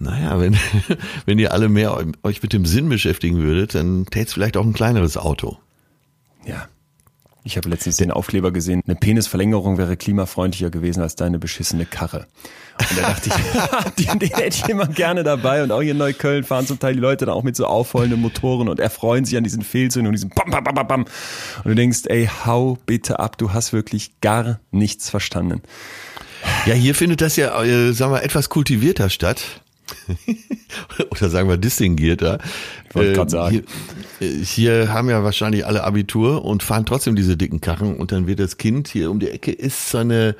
naja, 0.03 0.39
wenn, 0.39 0.55
wenn 1.25 1.39
ihr 1.39 1.51
alle 1.51 1.69
mehr 1.69 1.97
euch 2.23 2.41
mit 2.41 2.53
dem 2.53 2.65
Sinn 2.65 2.89
beschäftigen 2.89 3.41
würdet, 3.41 3.75
dann 3.75 4.05
tät's 4.05 4.33
vielleicht 4.33 4.57
auch 4.57 4.65
ein 4.65 4.73
kleineres 4.73 5.17
Auto. 5.17 5.57
Ja. 6.45 6.67
Ich 7.45 7.57
habe 7.57 7.67
letztens 7.69 7.97
den 7.97 8.09
Aufkleber 8.09 8.51
gesehen, 8.51 8.81
eine 8.87 8.95
Penisverlängerung 8.95 9.77
wäre 9.77 9.97
klimafreundlicher 9.97 10.69
gewesen 10.69 11.01
als 11.01 11.15
deine 11.15 11.39
beschissene 11.39 11.85
Karre. 11.85 12.25
Und 12.79 12.97
da 12.97 13.01
dachte 13.01 13.29
ich, 13.29 14.05
den, 14.05 14.19
den 14.19 14.29
hätte 14.29 14.57
ich 14.63 14.69
immer 14.69 14.87
gerne 14.87 15.23
dabei. 15.23 15.61
Und 15.61 15.71
auch 15.71 15.81
hier 15.81 15.91
in 15.91 15.97
Neukölln 15.97 16.45
fahren 16.45 16.65
zum 16.65 16.79
Teil 16.79 16.93
die 16.93 17.01
Leute 17.01 17.25
dann 17.25 17.35
auch 17.35 17.43
mit 17.43 17.57
so 17.57 17.65
aufrollenden 17.65 18.21
Motoren 18.21 18.69
und 18.69 18.79
erfreuen 18.79 19.25
sich 19.25 19.37
an 19.37 19.43
diesen 19.43 19.61
Fehlzügen 19.61 20.07
und 20.07 20.13
diesem 20.13 20.29
Bam, 20.29 20.51
Bam, 20.51 20.63
Bam, 20.63 20.75
Bam, 20.75 20.87
Bam. 20.87 21.01
Und 21.01 21.65
du 21.65 21.75
denkst, 21.75 22.03
ey, 22.05 22.29
hau 22.45 22.77
bitte 22.85 23.19
ab, 23.19 23.37
du 23.37 23.51
hast 23.51 23.73
wirklich 23.73 24.21
gar 24.21 24.61
nichts 24.71 25.09
verstanden. 25.09 25.61
Ja, 26.65 26.73
hier 26.73 26.95
findet 26.95 27.19
das 27.19 27.35
ja, 27.35 27.61
äh, 27.61 27.91
sagen 27.91 28.13
wir, 28.13 28.23
etwas 28.23 28.49
kultivierter 28.49 29.09
statt. 29.09 29.62
Oder 31.11 31.29
sagen 31.29 31.49
wir 31.49 31.57
distinguierter. 31.57 32.39
Ich 32.89 32.95
wollte 32.95 33.13
grad 33.13 33.29
sagen. 33.29 33.63
Hier, 34.19 34.27
äh, 34.27 34.43
hier 34.43 34.93
haben 34.93 35.09
ja 35.09 35.23
wahrscheinlich 35.23 35.65
alle 35.65 35.83
Abitur 35.83 36.45
und 36.45 36.63
fahren 36.63 36.85
trotzdem 36.85 37.15
diese 37.15 37.37
dicken 37.37 37.61
Karren 37.61 37.95
und 37.95 38.11
dann 38.11 38.27
wird 38.27 38.39
das 38.39 38.57
Kind 38.57 38.87
hier 38.87 39.11
um 39.11 39.19
die 39.19 39.29
Ecke 39.29 39.51
ist 39.51 39.89
so 39.89 39.99
eine 39.99 40.35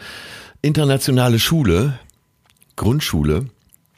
internationale 0.61 1.39
Schule, 1.39 1.99
Grundschule. 2.75 3.45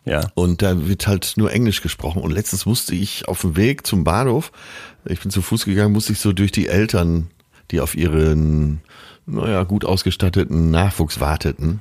Ja. 0.06 0.22
Und 0.36 0.62
da 0.62 0.88
wird 0.88 1.08
halt 1.08 1.34
nur 1.36 1.52
Englisch 1.52 1.82
gesprochen. 1.82 2.22
Und 2.22 2.32
letztens 2.32 2.66
musste 2.66 2.94
ich 2.94 3.28
auf 3.28 3.42
dem 3.42 3.56
Weg 3.56 3.88
zum 3.88 4.04
Bahnhof, 4.04 4.52
ich 5.06 5.20
bin 5.20 5.32
zu 5.32 5.42
Fuß 5.42 5.66
gegangen, 5.66 5.94
musste 5.94 6.14
ich 6.14 6.20
so 6.20 6.32
durch 6.32 6.52
die 6.52 6.68
Eltern, 6.68 7.28
die 7.72 7.80
auf 7.80 7.96
ihren, 7.96 8.82
naja, 9.26 9.64
gut 9.64 9.84
ausgestatteten 9.84 10.70
Nachwuchs 10.70 11.20
warteten, 11.20 11.80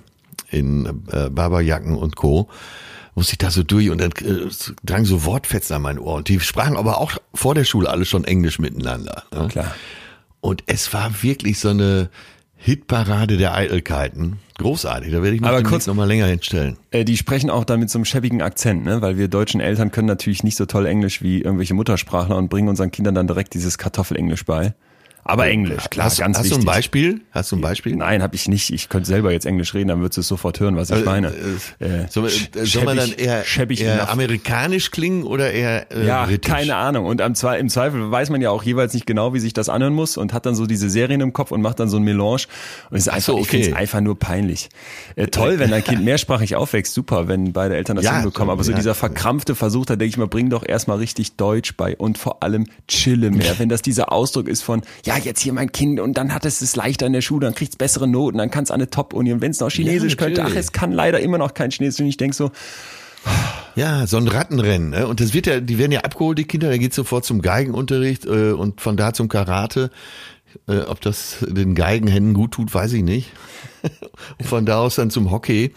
in 0.50 1.04
äh, 1.10 1.28
Barberjacken 1.28 1.96
und 1.96 2.16
Co., 2.16 2.48
musste 3.14 3.32
ich 3.32 3.38
da 3.38 3.50
so 3.50 3.62
durch 3.62 3.90
und 3.90 4.00
dann 4.00 4.10
äh, 4.12 4.48
drang 4.84 5.04
so 5.04 5.24
Wortfetzen 5.24 5.76
an 5.76 5.82
mein 5.82 5.98
Ohr. 5.98 6.14
Und 6.16 6.28
die 6.28 6.40
sprachen 6.40 6.76
aber 6.76 6.98
auch 6.98 7.12
vor 7.32 7.54
der 7.54 7.64
Schule 7.64 7.88
alle 7.90 8.04
schon 8.04 8.24
Englisch 8.24 8.58
miteinander. 8.58 9.24
Ne? 9.32 9.48
Klar. 9.48 9.74
Und 10.40 10.62
es 10.66 10.92
war 10.92 11.22
wirklich 11.22 11.58
so 11.58 11.70
eine 11.70 12.10
Hitparade 12.56 13.36
der 13.36 13.54
Eitelkeiten. 13.54 14.38
Großartig, 14.58 15.10
da 15.12 15.22
werde 15.22 15.34
ich 15.36 15.40
mich 15.40 15.50
Aber 15.50 15.62
kurz- 15.62 15.86
noch 15.86 15.94
mal 15.94 16.06
länger 16.06 16.26
hinstellen. 16.26 16.76
Äh, 16.92 17.04
die 17.04 17.16
sprechen 17.16 17.50
auch 17.50 17.64
da 17.64 17.76
mit 17.76 17.90
so 17.90 17.98
einem 17.98 18.04
schäbigen 18.04 18.40
Akzent, 18.40 18.84
ne? 18.84 19.02
weil 19.02 19.18
wir 19.18 19.28
deutschen 19.28 19.60
Eltern 19.60 19.90
können 19.90 20.06
natürlich 20.08 20.42
nicht 20.44 20.56
so 20.56 20.64
toll 20.64 20.86
Englisch 20.86 21.22
wie 21.22 21.42
irgendwelche 21.42 21.74
Muttersprachler 21.74 22.36
und 22.36 22.48
bringen 22.48 22.68
unseren 22.68 22.90
Kindern 22.90 23.14
dann 23.14 23.26
direkt 23.26 23.54
dieses 23.54 23.78
Kartoffelenglisch 23.78 24.44
bei. 24.44 24.74
Aber 25.24 25.46
Englisch, 25.48 25.88
klar, 25.90 26.06
hast, 26.06 26.18
ganz 26.18 26.36
hast 26.38 26.44
wichtig. 26.44 26.58
du 26.58 26.64
ein 26.64 26.66
Beispiel? 26.66 27.20
Hast 27.30 27.50
du 27.50 27.56
ein 27.56 27.60
Beispiel? 27.62 27.96
Nein, 27.96 28.22
habe 28.22 28.34
ich 28.36 28.46
nicht. 28.48 28.70
Ich 28.70 28.88
könnte 28.88 29.06
selber 29.08 29.32
jetzt 29.32 29.46
Englisch 29.46 29.72
reden, 29.74 29.88
dann 29.88 30.00
würdest 30.00 30.18
du 30.18 30.20
es 30.20 30.28
sofort 30.28 30.60
hören, 30.60 30.76
was 30.76 30.90
ich 30.90 31.04
meine. 31.04 31.28
Äh, 31.80 31.84
Äh, 31.84 32.06
soll, 32.10 32.26
sch- 32.26 32.56
äh, 32.58 32.66
soll 32.66 32.84
man 32.84 32.96
dann 32.96 33.12
eher, 33.12 33.44
eher 33.70 34.10
amerikanisch 34.10 34.90
klingen 34.90 35.24
oder 35.24 35.50
eher 35.52 35.90
äh, 35.92 36.06
ja, 36.06 36.24
britisch? 36.26 36.50
keine 36.52 36.76
Ahnung. 36.76 37.06
Und 37.06 37.20
am 37.20 37.32
im 37.58 37.68
Zweifel 37.68 38.10
weiß 38.10 38.30
man 38.30 38.40
ja 38.42 38.50
auch 38.50 38.62
jeweils 38.62 38.92
nicht 38.94 39.06
genau, 39.06 39.34
wie 39.34 39.40
sich 39.40 39.52
das 39.52 39.68
anhören 39.68 39.94
muss 39.94 40.16
und 40.16 40.32
hat 40.32 40.46
dann 40.46 40.54
so 40.54 40.66
diese 40.66 40.90
Serien 40.90 41.20
im 41.20 41.32
Kopf 41.32 41.50
und 41.52 41.62
macht 41.62 41.80
dann 41.80 41.88
so 41.88 41.96
ein 41.96 42.02
Melange. 42.02 42.44
Und 42.90 42.96
es 42.98 43.06
ist 43.06 43.08
einfach, 43.08 43.34
so, 43.34 43.38
ich 43.40 43.48
finde 43.48 43.68
okay. 43.68 43.76
einfach 43.76 44.00
nur 44.00 44.18
peinlich. 44.18 44.68
Äh, 45.16 45.28
toll, 45.28 45.58
wenn 45.58 45.70
dein 45.70 45.82
Kind 45.84 46.04
mehrsprachig 46.04 46.54
aufwächst, 46.56 46.94
super, 46.94 47.28
wenn 47.28 47.52
beide 47.52 47.76
Eltern 47.76 47.96
das 47.96 48.04
Ja, 48.04 48.16
hinbekommen. 48.16 48.50
Aber 48.50 48.62
so 48.64 48.70
ja. 48.72 48.76
dieser 48.76 48.94
verkrampfte 48.94 49.54
Versuch, 49.54 49.86
da 49.86 49.96
denke 49.96 50.10
ich 50.10 50.16
mal, 50.16 50.26
bring 50.28 50.50
doch 50.50 50.66
erstmal 50.66 50.98
richtig 50.98 51.36
Deutsch 51.36 51.76
bei 51.76 51.96
und 51.96 52.18
vor 52.18 52.42
allem 52.42 52.66
chille 52.88 53.30
mehr. 53.30 53.54
Wenn 53.58 53.68
das 53.68 53.82
dieser 53.82 54.12
Ausdruck 54.12 54.48
ist 54.48 54.62
von, 54.62 54.82
ja, 55.04 55.13
jetzt 55.22 55.40
hier 55.40 55.52
mein 55.52 55.72
Kind 55.72 56.00
und 56.00 56.14
dann 56.14 56.34
hat 56.34 56.44
es 56.44 56.60
es 56.60 56.76
leichter 56.76 57.06
in 57.06 57.12
der 57.12 57.20
Schule, 57.20 57.46
dann 57.46 57.54
kriegt 57.54 57.72
es 57.72 57.76
bessere 57.76 58.08
Noten, 58.08 58.38
dann 58.38 58.50
kann 58.50 58.64
es 58.64 58.70
an 58.70 58.80
eine 58.80 58.90
Top-Uni 58.90 59.32
und 59.32 59.40
wenn 59.40 59.50
es 59.50 59.60
noch 59.60 59.70
Chinesisch 59.70 60.16
könnte, 60.16 60.44
ach, 60.44 60.54
es 60.54 60.72
kann 60.72 60.92
leider 60.92 61.20
immer 61.20 61.38
noch 61.38 61.54
kein 61.54 61.70
Chinesisch. 61.70 62.00
Und 62.00 62.06
ich 62.06 62.16
denke 62.16 62.34
so, 62.34 62.50
Ja, 63.76 64.06
so 64.06 64.16
ein 64.16 64.28
Rattenrennen. 64.28 64.90
Ne? 64.90 65.06
Und 65.06 65.20
das 65.20 65.34
wird 65.34 65.46
ja, 65.46 65.60
die 65.60 65.78
werden 65.78 65.92
ja 65.92 66.00
abgeholt, 66.00 66.38
die 66.38 66.44
Kinder, 66.44 66.70
dann 66.70 66.78
geht 66.78 66.94
sofort 66.94 67.24
zum 67.24 67.42
Geigenunterricht 67.42 68.24
äh, 68.24 68.52
und 68.52 68.80
von 68.80 68.96
da 68.96 69.12
zum 69.12 69.28
Karate. 69.28 69.90
Äh, 70.68 70.80
ob 70.80 71.00
das 71.00 71.38
den 71.40 71.74
Geigenhänden 71.74 72.34
gut 72.34 72.52
tut, 72.52 72.72
weiß 72.72 72.92
ich 72.92 73.02
nicht. 73.02 73.32
und 74.38 74.46
von 74.46 74.66
da 74.66 74.78
aus 74.78 74.96
dann 74.96 75.10
zum 75.10 75.30
Hockey. 75.30 75.74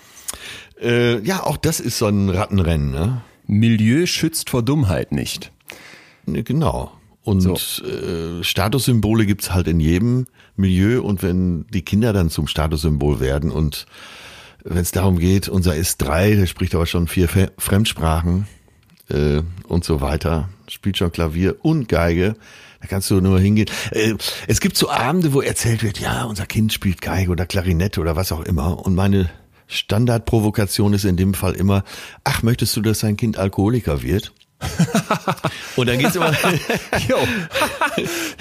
Äh, 0.81 1.19
ja, 1.21 1.43
auch 1.43 1.57
das 1.57 1.79
ist 1.79 1.97
so 1.97 2.07
ein 2.07 2.29
Rattenrennen. 2.29 2.91
Ne? 2.91 3.21
Milieu 3.47 4.05
schützt 4.05 4.49
vor 4.49 4.63
Dummheit 4.63 5.11
nicht. 5.11 5.51
Ne, 6.25 6.43
Genau. 6.43 6.91
Und 7.27 7.41
So. 7.41 7.55
äh, 7.83 8.41
Statussymbole 8.41 9.25
gibt's 9.25 9.53
halt 9.53 9.67
in 9.67 9.81
jedem 9.81 10.27
Milieu 10.55 11.01
und 11.01 11.21
wenn 11.23 11.65
die 11.73 11.81
Kinder 11.81 12.13
dann 12.13 12.29
zum 12.29 12.47
Statussymbol 12.47 13.19
werden 13.19 13.51
und 13.51 13.85
wenn 14.63 14.77
es 14.77 14.91
darum 14.91 15.19
geht, 15.19 15.49
unser 15.49 15.75
ist 15.75 15.97
drei, 15.97 16.35
der 16.35 16.45
spricht 16.45 16.73
aber 16.73 16.85
schon 16.85 17.07
vier 17.09 17.27
Fe- 17.27 17.51
Fremdsprachen 17.57 18.47
äh, 19.09 19.41
und 19.67 19.83
so 19.83 19.99
weiter, 19.99 20.47
spielt 20.69 20.97
schon 20.97 21.11
Klavier 21.11 21.57
und 21.63 21.89
Geige, 21.89 22.35
da 22.79 22.87
kannst 22.87 23.09
du 23.11 23.19
nur 23.19 23.39
hingehen. 23.41 23.69
Äh, 23.91 24.13
es 24.47 24.61
gibt 24.61 24.77
so 24.77 24.89
Abende, 24.89 25.33
wo 25.33 25.41
erzählt 25.41 25.83
wird, 25.83 25.99
ja, 25.99 26.23
unser 26.23 26.45
Kind 26.45 26.71
spielt 26.71 27.01
Geige 27.01 27.29
oder 27.31 27.45
Klarinette 27.45 27.99
oder 27.99 28.15
was 28.15 28.31
auch 28.31 28.41
immer 28.41 28.85
und 28.85 28.95
meine 28.95 29.29
Standardprovokation 29.67 30.93
ist 30.93 31.03
in 31.03 31.17
dem 31.17 31.33
Fall 31.33 31.53
immer, 31.55 31.83
ach, 32.23 32.41
möchtest 32.41 32.73
du, 32.77 32.81
dass 32.81 32.99
dein 32.99 33.17
Kind 33.17 33.37
Alkoholiker 33.37 34.01
wird? 34.01 34.31
Und 35.75 35.87
dann 35.87 35.99
geht's 35.99 36.15
immer. 36.15 36.31
Jo. 37.07 37.17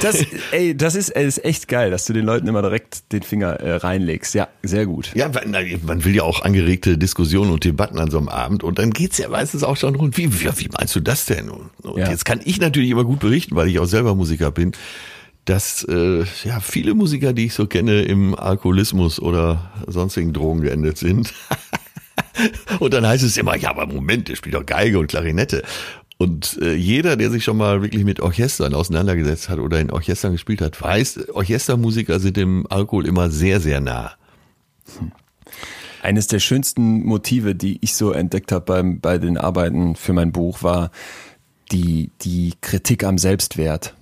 Das, 0.01 0.25
ey, 0.51 0.77
das 0.77 0.95
ist, 0.95 1.11
ey, 1.11 1.27
ist 1.27 1.45
echt 1.45 1.69
geil, 1.69 1.91
dass 1.91 2.05
du 2.07 2.13
den 2.13 2.25
Leuten 2.25 2.47
immer 2.49 2.63
direkt 2.63 3.13
den 3.13 3.23
Finger 3.23 3.55
äh, 3.61 3.77
reinlegst. 3.77 4.35
Ja, 4.35 4.49
sehr 4.63 4.87
gut. 4.87 5.11
Ja, 5.15 5.31
man 5.83 6.05
will 6.05 6.15
ja 6.15 6.23
auch 6.23 6.43
angeregte 6.43 6.99
Diskussionen 6.99 7.51
und 7.51 7.65
Debatten 7.65 7.99
an 7.99 8.11
so 8.11 8.19
einem 8.19 8.29
Abend 8.29 8.65
und 8.65 8.79
dann 8.79 8.91
geht's 8.91 9.19
ja 9.19 9.29
meistens 9.29 9.63
auch 9.63 9.77
schon 9.77 9.95
rund. 9.95 10.17
Wie, 10.17 10.33
wie, 10.41 10.45
wie 10.59 10.69
meinst 10.77 10.95
du 10.97 11.01
das 11.01 11.27
denn? 11.27 11.51
Und, 11.51 11.71
und 11.83 11.99
Ja. 11.99 12.11
jetzt 12.11 12.25
kann 12.25 12.41
ich 12.45 12.61
natürlich 12.61 12.91
immer 12.91 13.05
gut 13.05 13.21
berichten, 13.21 13.55
weil 13.57 13.69
ich 13.69 13.79
auch 13.79 13.87
selber 13.87 14.15
Musiker 14.15 14.51
bin, 14.51 14.73
dass 15.45 15.85
äh, 15.89 16.25
ja 16.45 16.61
viele 16.61 16.95
Musiker, 16.95 17.33
die 17.33 17.47
ich 17.47 17.55
so 17.55 17.67
kenne, 17.67 18.03
im 18.03 18.35
Alkoholismus 18.35 19.21
oder 19.21 19.71
sonstigen 19.87 20.33
Drogen 20.33 20.61
geendet 20.63 20.99
sind. 20.99 21.33
und 22.81 22.93
dann 22.95 23.07
heißt 23.07 23.23
es 23.23 23.37
immer, 23.37 23.57
ja, 23.57 23.71
aber 23.71 23.87
Moment, 23.87 24.29
der 24.29 24.37
spielt 24.37 24.55
doch 24.55 24.67
Geige 24.67 24.99
und 24.99 25.07
Klarinette. 25.09 25.63
Und 26.19 26.59
äh, 26.63 26.75
jeder, 26.75 27.17
der 27.17 27.31
sich 27.31 27.45
schon 27.45 27.59
mal 27.59 27.83
wirklich 27.83 28.05
mit 28.05 28.21
Orchestern 28.21 28.75
auseinandergesetzt 28.75 29.51
hat 29.51 29.59
oder 29.59 29.81
in 29.81 29.91
Orchestern 29.91 30.33
gespielt 30.33 30.63
hat, 30.63 30.81
weiß, 30.81 31.29
Orchestermusiker 31.31 32.21
sind 32.21 32.37
dem 32.37 32.67
Alkohol 32.71 33.07
immer 33.07 33.31
sehr, 33.31 33.61
sehr 33.61 33.81
nah. 33.81 34.13
Eines 36.03 36.27
der 36.27 36.39
schönsten 36.39 37.05
Motive, 37.05 37.55
die 37.55 37.79
ich 37.83 37.95
so 37.95 38.13
entdeckt 38.13 38.53
habe 38.53 38.65
beim, 38.65 39.01
bei 39.01 39.19
den 39.19 39.37
Arbeiten 39.37 39.95
für 39.95 40.15
mein 40.15 40.33
Buch, 40.33 40.63
war 40.63 40.91
die, 41.71 42.11
die 42.23 42.55
Kritik 42.61 43.05
am 43.05 43.19
Selbstwert. 43.19 43.95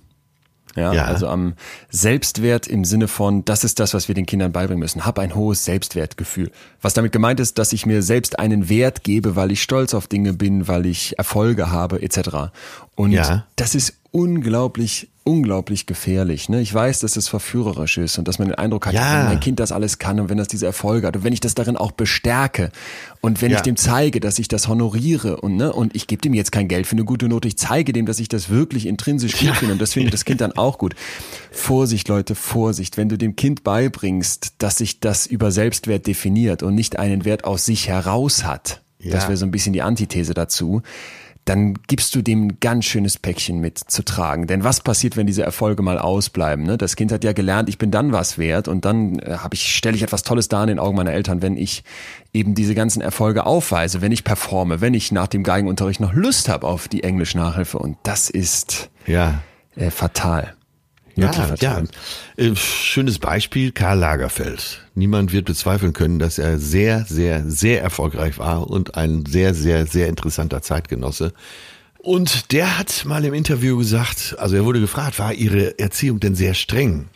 Ja, 0.75 0.93
Ja. 0.93 1.05
also 1.05 1.27
am 1.27 1.53
Selbstwert 1.89 2.67
im 2.67 2.83
Sinne 2.85 3.07
von, 3.07 3.45
das 3.45 3.63
ist 3.63 3.79
das, 3.79 3.93
was 3.93 4.07
wir 4.07 4.15
den 4.15 4.25
Kindern 4.25 4.51
beibringen 4.51 4.79
müssen. 4.79 5.05
Hab 5.05 5.17
ein 5.19 5.33
hohes 5.35 5.63
Selbstwertgefühl. 5.65 6.51
Was 6.81 6.93
damit 6.93 7.11
gemeint 7.11 7.39
ist, 7.39 7.57
dass 7.57 7.71
ich 7.73 7.85
mir 7.85 8.01
selbst 8.03 8.37
einen 8.39 8.67
Wert 8.69 9.03
gebe, 9.03 9.35
weil 9.35 9.51
ich 9.51 9.61
stolz 9.63 9.93
auf 9.93 10.07
Dinge 10.07 10.33
bin, 10.33 10.67
weil 10.67 10.85
ich 10.85 11.17
Erfolge 11.17 11.71
habe, 11.71 12.01
etc. 12.01 12.51
Und 12.95 13.11
Ja. 13.13 13.45
das 13.55 13.73
ist 13.75 13.93
unglaublich, 14.11 15.09
unglaublich 15.27 15.87
gefährlich. 15.87 16.49
Ne? 16.49 16.61
Ich 16.61 16.71
weiß, 16.73 16.99
dass 16.99 17.15
es 17.17 17.27
verführerisch 17.27 17.97
ist 17.97 18.19
und 18.19 18.27
dass 18.27 18.37
man 18.37 18.47
den 18.47 18.55
Eindruck 18.55 18.85
hat, 18.85 18.93
Ja. 18.93 19.17
wenn 19.19 19.25
mein 19.25 19.39
Kind 19.39 19.59
das 19.59 19.71
alles 19.71 19.97
kann 19.97 20.19
und 20.19 20.29
wenn 20.29 20.37
das 20.37 20.47
diese 20.47 20.67
Erfolge 20.67 21.07
hat 21.07 21.17
und 21.17 21.23
wenn 21.23 21.33
ich 21.33 21.39
das 21.39 21.55
darin 21.55 21.75
auch 21.77 21.91
bestärke 21.91 22.71
und 23.21 23.41
wenn 23.41 23.49
Ja. 23.49 23.57
ich 23.57 23.63
dem 23.63 23.75
zeige, 23.75 24.19
dass 24.19 24.37
ich 24.37 24.47
das 24.47 24.67
honoriere 24.67 25.37
und 25.41 25.55
ne, 25.57 25.73
und 25.73 25.95
ich 25.95 26.05
gebe 26.05 26.21
dem 26.21 26.35
jetzt 26.35 26.51
kein 26.51 26.67
Geld 26.67 26.85
für 26.85 26.93
eine 26.95 27.05
gute 27.05 27.27
Note, 27.27 27.47
ich 27.47 27.57
zeige 27.57 27.91
dem, 27.91 28.05
dass 28.05 28.19
ich 28.19 28.29
das 28.29 28.49
wirklich 28.49 28.85
intrinsisch 28.85 29.37
gut 29.39 29.55
finde 29.57 29.73
und 29.73 29.81
das 29.81 29.93
findet 29.93 30.13
das 30.13 30.25
Kind 30.25 30.41
dann 30.41 30.51
auch 30.51 30.77
gut. 30.77 30.93
Vorsicht, 31.51 32.07
Leute, 32.07 32.35
Vorsicht, 32.35 32.95
wenn 32.97 33.09
du 33.09 33.17
dem 33.17 33.35
Kind 33.35 33.63
beibringst, 33.63 34.53
dass 34.59 34.77
sich 34.77 34.99
das 34.99 35.25
über 35.25 35.49
Selbstwert 35.51 36.05
definiert 36.05 36.61
und 36.61 36.75
nicht 36.75 36.99
einen 36.99 37.25
Wert 37.25 37.45
aus 37.45 37.65
sich 37.65 37.87
heraus 37.87 38.43
hat. 38.45 38.81
Das 39.03 39.23
Ja. 39.23 39.29
wäre 39.29 39.37
so 39.37 39.45
ein 39.45 39.51
bisschen 39.51 39.73
die 39.73 39.81
Antithese 39.81 40.33
dazu 40.35 40.81
dann 41.45 41.75
gibst 41.87 42.15
du 42.15 42.23
dem 42.23 42.47
ein 42.47 42.57
ganz 42.59 42.85
schönes 42.85 43.19
Päckchen 43.19 43.59
mit 43.59 43.77
zu 43.77 44.03
tragen. 44.03 44.47
Denn 44.47 44.63
was 44.63 44.81
passiert, 44.81 45.15
wenn 45.15 45.27
diese 45.27 45.43
Erfolge 45.43 45.83
mal 45.83 45.99
ausbleiben? 45.99 46.65
Ne? 46.65 46.77
Das 46.77 46.95
Kind 46.95 47.11
hat 47.11 47.23
ja 47.23 47.33
gelernt, 47.33 47.69
ich 47.69 47.77
bin 47.77 47.91
dann 47.91 48.11
was 48.11 48.37
wert 48.39 48.67
und 48.67 48.83
dann 48.83 49.19
äh, 49.19 49.37
habe 49.37 49.53
ich 49.53 49.75
stelle 49.75 49.95
ich 49.95 50.01
etwas 50.01 50.23
Tolles 50.23 50.47
dar 50.47 50.63
in 50.63 50.69
den 50.69 50.79
Augen 50.79 50.97
meiner 50.97 51.13
Eltern, 51.13 51.43
wenn 51.43 51.55
ich 51.55 51.83
eben 52.33 52.55
diese 52.55 52.73
ganzen 52.73 53.01
Erfolge 53.01 53.45
aufweise, 53.45 54.01
wenn 54.01 54.11
ich 54.11 54.23
performe, 54.23 54.81
wenn 54.81 54.95
ich 54.95 55.11
nach 55.11 55.27
dem 55.27 55.43
Geigenunterricht 55.43 55.99
noch 55.99 56.13
Lust 56.13 56.49
habe 56.49 56.65
auf 56.67 56.87
die 56.87 57.03
Englisch-Nachhilfe 57.03 57.77
und 57.77 57.97
das 58.03 58.29
ist 58.31 58.89
Ja. 59.05 59.41
äh, 59.75 59.91
fatal. 59.91 60.55
Ja, 61.15 61.55
ja. 61.59 61.83
Äh, 62.35 62.55
Schönes 62.55 63.19
Beispiel, 63.19 63.71
Karl 63.71 63.99
Lagerfeld. 63.99 64.81
Niemand 64.95 65.31
wird 65.31 65.45
bezweifeln 65.45 65.93
können, 65.93 66.19
dass 66.19 66.37
er 66.37 66.59
sehr, 66.59 67.05
sehr, 67.05 67.43
sehr 67.49 67.81
erfolgreich 67.81 68.37
war 68.37 68.69
und 68.69 68.95
ein 68.95 69.25
sehr, 69.25 69.53
sehr, 69.53 69.87
sehr 69.87 70.07
interessanter 70.07 70.61
Zeitgenosse. 70.61 71.33
Und 71.99 72.51
der 72.51 72.77
hat 72.77 73.03
mal 73.05 73.23
im 73.25 73.33
Interview 73.33 73.77
gesagt, 73.77 74.35
also 74.37 74.55
er 74.55 74.65
wurde 74.65 74.79
gefragt, 74.79 75.17
war 75.17 75.33
ihre 75.33 75.79
Erziehung 75.79 76.19
denn 76.19 76.35
sehr 76.35 76.53
streng? 76.53 77.07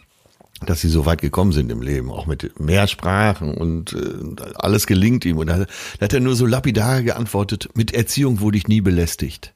Dass 0.65 0.81
sie 0.81 0.89
so 0.89 1.05
weit 1.05 1.21
gekommen 1.21 1.51
sind 1.51 1.71
im 1.71 1.81
Leben, 1.81 2.11
auch 2.11 2.25
mit 2.25 2.59
mehr 2.59 2.87
Sprachen 2.87 3.53
und 3.53 3.93
äh, 3.93 4.41
alles 4.55 4.87
gelingt 4.87 5.23
ihm. 5.25 5.37
Und 5.37 5.47
da, 5.47 5.59
da 5.59 5.65
hat 6.01 6.13
er 6.13 6.19
nur 6.19 6.35
so 6.35 6.45
lapidar 6.45 7.01
geantwortet, 7.03 7.69
mit 7.75 7.93
Erziehung 7.93 8.39
wurde 8.39 8.57
ich 8.57 8.67
nie 8.67 8.81
belästigt. 8.81 9.53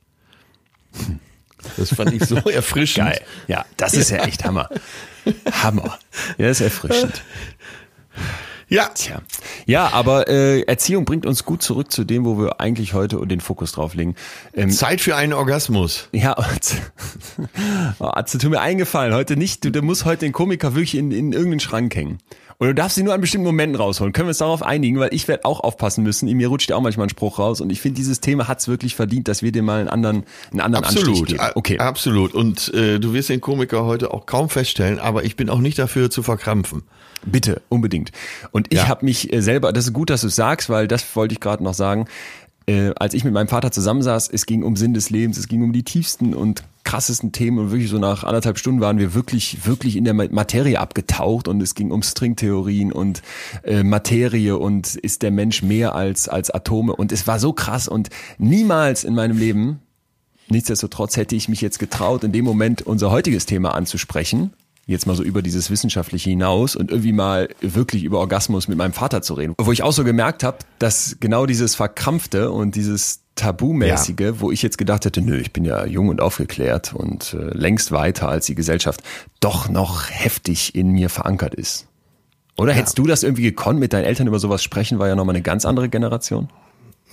Das 1.78 1.94
fand 1.94 2.14
ich 2.14 2.26
so 2.26 2.36
erfrischend. 2.50 3.08
Geil. 3.08 3.22
Ja, 3.48 3.66
das 3.78 3.94
ist 3.94 4.10
ja 4.10 4.24
echt 4.24 4.44
Hammer. 4.44 4.70
Hammer. 5.52 5.98
Ja, 6.38 6.50
ist 6.50 6.62
erfrischend. 6.62 7.22
Ja, 8.74 8.90
Tja. 8.96 9.22
Ja, 9.68 9.90
aber 9.90 10.28
äh, 10.28 10.62
Erziehung 10.62 11.06
bringt 11.06 11.28
uns 11.28 11.46
gut 11.46 11.62
zurück 11.62 11.92
zu 11.92 12.04
dem, 12.04 12.26
wo 12.26 12.40
wir 12.40 12.60
eigentlich 12.60 12.94
heute 12.94 13.26
den 13.28 13.40
Fokus 13.40 13.72
drauf 13.72 13.94
legen. 13.94 14.16
Ähm, 14.56 14.72
Zeit 14.72 15.00
für 15.00 15.16
einen 15.16 15.34
Orgasmus. 15.34 16.10
ja, 16.12 16.36
oh, 18.00 18.06
Atze, 18.06 18.40
tut 18.40 18.50
mir 18.50 18.62
eingefallen, 18.62 19.14
heute 19.14 19.38
nicht, 19.38 19.64
du, 19.64 19.72
du 19.72 19.84
musst 19.84 20.06
heute 20.06 20.26
den 20.26 20.32
Komiker 20.32 20.74
wirklich 20.74 20.96
in, 20.96 21.12
in 21.12 21.34
irgendeinen 21.34 21.60
Schrank 21.60 21.96
hängen. 21.96 22.18
Oder 22.60 22.70
du 22.70 22.76
darfst 22.76 22.98
ihn 22.98 23.06
nur 23.06 23.14
an 23.14 23.22
bestimmten 23.22 23.46
Momenten 23.46 23.76
rausholen. 23.80 24.14
Können 24.14 24.28
wir 24.28 24.32
uns 24.32 24.38
darauf 24.38 24.62
einigen, 24.64 25.00
weil 25.00 25.14
ich 25.14 25.28
werde 25.28 25.46
auch 25.46 25.60
aufpassen 25.60 26.04
müssen. 26.04 26.28
In 26.28 26.38
mir 26.38 26.48
rutscht 26.48 26.70
ja 26.70 26.76
auch 26.76 26.82
manchmal 26.82 27.08
ein 27.08 27.10
Spruch 27.10 27.40
raus 27.40 27.62
und 27.62 27.70
ich 27.72 27.82
finde, 27.82 27.96
dieses 27.98 28.20
Thema 28.22 28.48
hat 28.48 28.60
es 28.60 28.68
wirklich 28.68 28.96
verdient, 28.96 29.28
dass 29.28 29.42
wir 29.42 29.52
dir 29.52 29.64
mal 29.64 29.80
einen 29.80 29.90
anderen, 29.90 30.24
einen 30.52 30.62
anderen 30.62 30.86
Anstrich 30.86 31.08
Absolut, 31.08 31.28
geben. 31.30 31.40
a- 31.40 31.52
Okay. 31.56 31.80
absolut. 31.80 32.34
Und 32.34 32.74
äh, 32.74 33.00
du 33.00 33.14
wirst 33.14 33.30
den 33.30 33.42
Komiker 33.42 33.86
heute 33.86 34.14
auch 34.14 34.26
kaum 34.26 34.50
feststellen, 34.50 35.00
aber 35.00 35.24
ich 35.26 35.36
bin 35.36 35.50
auch 35.50 35.60
nicht 35.60 35.78
dafür 35.80 36.10
zu 36.10 36.24
verkrampfen. 36.24 36.84
Bitte, 37.26 37.62
unbedingt. 37.70 38.12
Und 38.52 38.68
ich 38.72 38.80
Ja. 38.80 38.88
habe 38.88 39.06
mich 39.06 39.32
äh, 39.32 39.42
selber, 39.42 39.72
das 39.74 39.86
ist 39.86 39.94
gut, 39.94 40.10
dass 40.10 40.22
du 40.22 40.28
es 40.28 40.36
sagst, 40.36 40.70
weil 40.70 40.88
das 40.88 41.16
wollte 41.16 41.34
ich 41.34 41.40
gerade 41.40 41.64
noch 41.64 41.74
sagen. 41.74 42.06
Äh, 42.66 42.92
als 42.96 43.14
ich 43.14 43.24
mit 43.26 43.34
meinem 43.34 43.48
Vater 43.50 43.72
zusammensaß, 43.72 44.30
es 44.32 44.46
ging 44.46 44.64
um 44.64 44.76
Sinn 44.78 44.94
des 44.94 45.10
Lebens, 45.10 45.38
es 45.38 45.48
ging 45.50 45.64
um 45.64 45.74
die 45.74 45.84
tiefsten 45.84 46.34
und 46.34 46.64
krassesten 46.94 47.32
Themen 47.32 47.58
und 47.58 47.72
wirklich 47.72 47.90
so 47.90 47.98
nach 47.98 48.24
anderthalb 48.24 48.60
Stunden 48.60 48.80
waren 48.80 49.00
wir 49.00 49.16
wirklich, 49.16 49.66
wirklich 49.66 49.96
in 49.96 50.04
der 50.04 50.14
Ma- 50.14 50.28
Materie 50.30 50.80
abgetaucht 50.80 51.48
und 51.48 51.60
es 51.60 51.74
ging 51.74 51.90
um 51.90 52.04
Stringtheorien 52.04 52.92
und 52.92 53.24
äh, 53.64 53.82
Materie 53.84 54.56
und 54.60 54.94
ist 54.96 55.24
der 55.24 55.32
Mensch 55.32 55.64
mehr 55.64 55.96
als, 55.96 56.30
als 56.30 56.52
Atome 56.52 56.96
und 56.96 57.12
es 57.12 57.26
war 57.26 57.40
so 57.40 57.52
krass 57.52 57.88
und 57.88 58.10
niemals 58.38 59.04
in 59.04 59.16
meinem 59.16 59.38
Leben 59.38 59.80
Nichtsdestotrotz 60.50 61.16
hätte 61.18 61.36
ich 61.36 61.48
mich 61.48 61.62
jetzt 61.62 61.80
getraut, 61.80 62.24
in 62.24 62.32
dem 62.32 62.46
Moment 62.46 62.82
unser 62.84 63.10
heutiges 63.10 63.46
Thema 63.46 63.74
anzusprechen. 63.74 64.52
Jetzt 64.86 65.08
mal 65.08 65.16
so 65.16 65.24
über 65.24 65.42
dieses 65.42 65.72
Wissenschaftliche 65.72 66.30
hinaus 66.30 66.76
und 66.76 66.92
irgendwie 66.92 67.14
mal 67.14 67.48
wirklich 67.62 68.04
über 68.04 68.20
Orgasmus 68.20 68.68
mit 68.68 68.78
meinem 68.78 68.92
Vater 68.92 69.22
zu 69.22 69.34
reden. 69.36 69.56
Wo 69.58 69.72
ich 69.72 69.82
auch 69.82 69.94
so 69.94 70.04
gemerkt 70.04 70.44
habe, 70.44 70.58
dass 70.78 71.18
genau 71.22 71.46
dieses 71.46 71.74
Verkrampfte 71.76 72.52
und 72.52 72.76
dieses 72.76 73.23
Tabumäßige, 73.36 74.34
wo 74.40 74.52
ich 74.52 74.62
jetzt 74.62 74.78
gedacht 74.78 75.06
hätte, 75.06 75.22
nö, 75.22 75.38
ich 75.38 75.52
bin 75.52 75.66
ja 75.66 75.86
jung 75.86 76.10
und 76.10 76.22
aufgeklärt 76.22 76.94
und 76.94 77.34
äh, 77.34 77.58
längst 77.58 77.92
weiter 77.92 78.30
als 78.30 78.46
die 78.46 78.56
Gesellschaft, 78.56 79.02
doch 79.40 79.70
noch 79.70 80.10
heftig 80.10 80.76
in 80.76 80.90
mir 80.90 81.10
verankert 81.10 81.56
ist. 81.56 81.88
Oder 82.58 82.74
hättest 82.74 83.00
du 83.00 83.08
das 83.08 83.24
irgendwie 83.24 83.42
gekonnt, 83.44 83.80
mit 83.80 83.94
deinen 83.94 84.04
Eltern 84.04 84.28
über 84.28 84.38
sowas 84.38 84.62
sprechen, 84.62 85.00
war 85.00 85.08
ja 85.08 85.16
nochmal 85.16 85.36
eine 85.36 85.42
ganz 85.42 85.66
andere 85.66 85.90
Generation? 85.90 86.50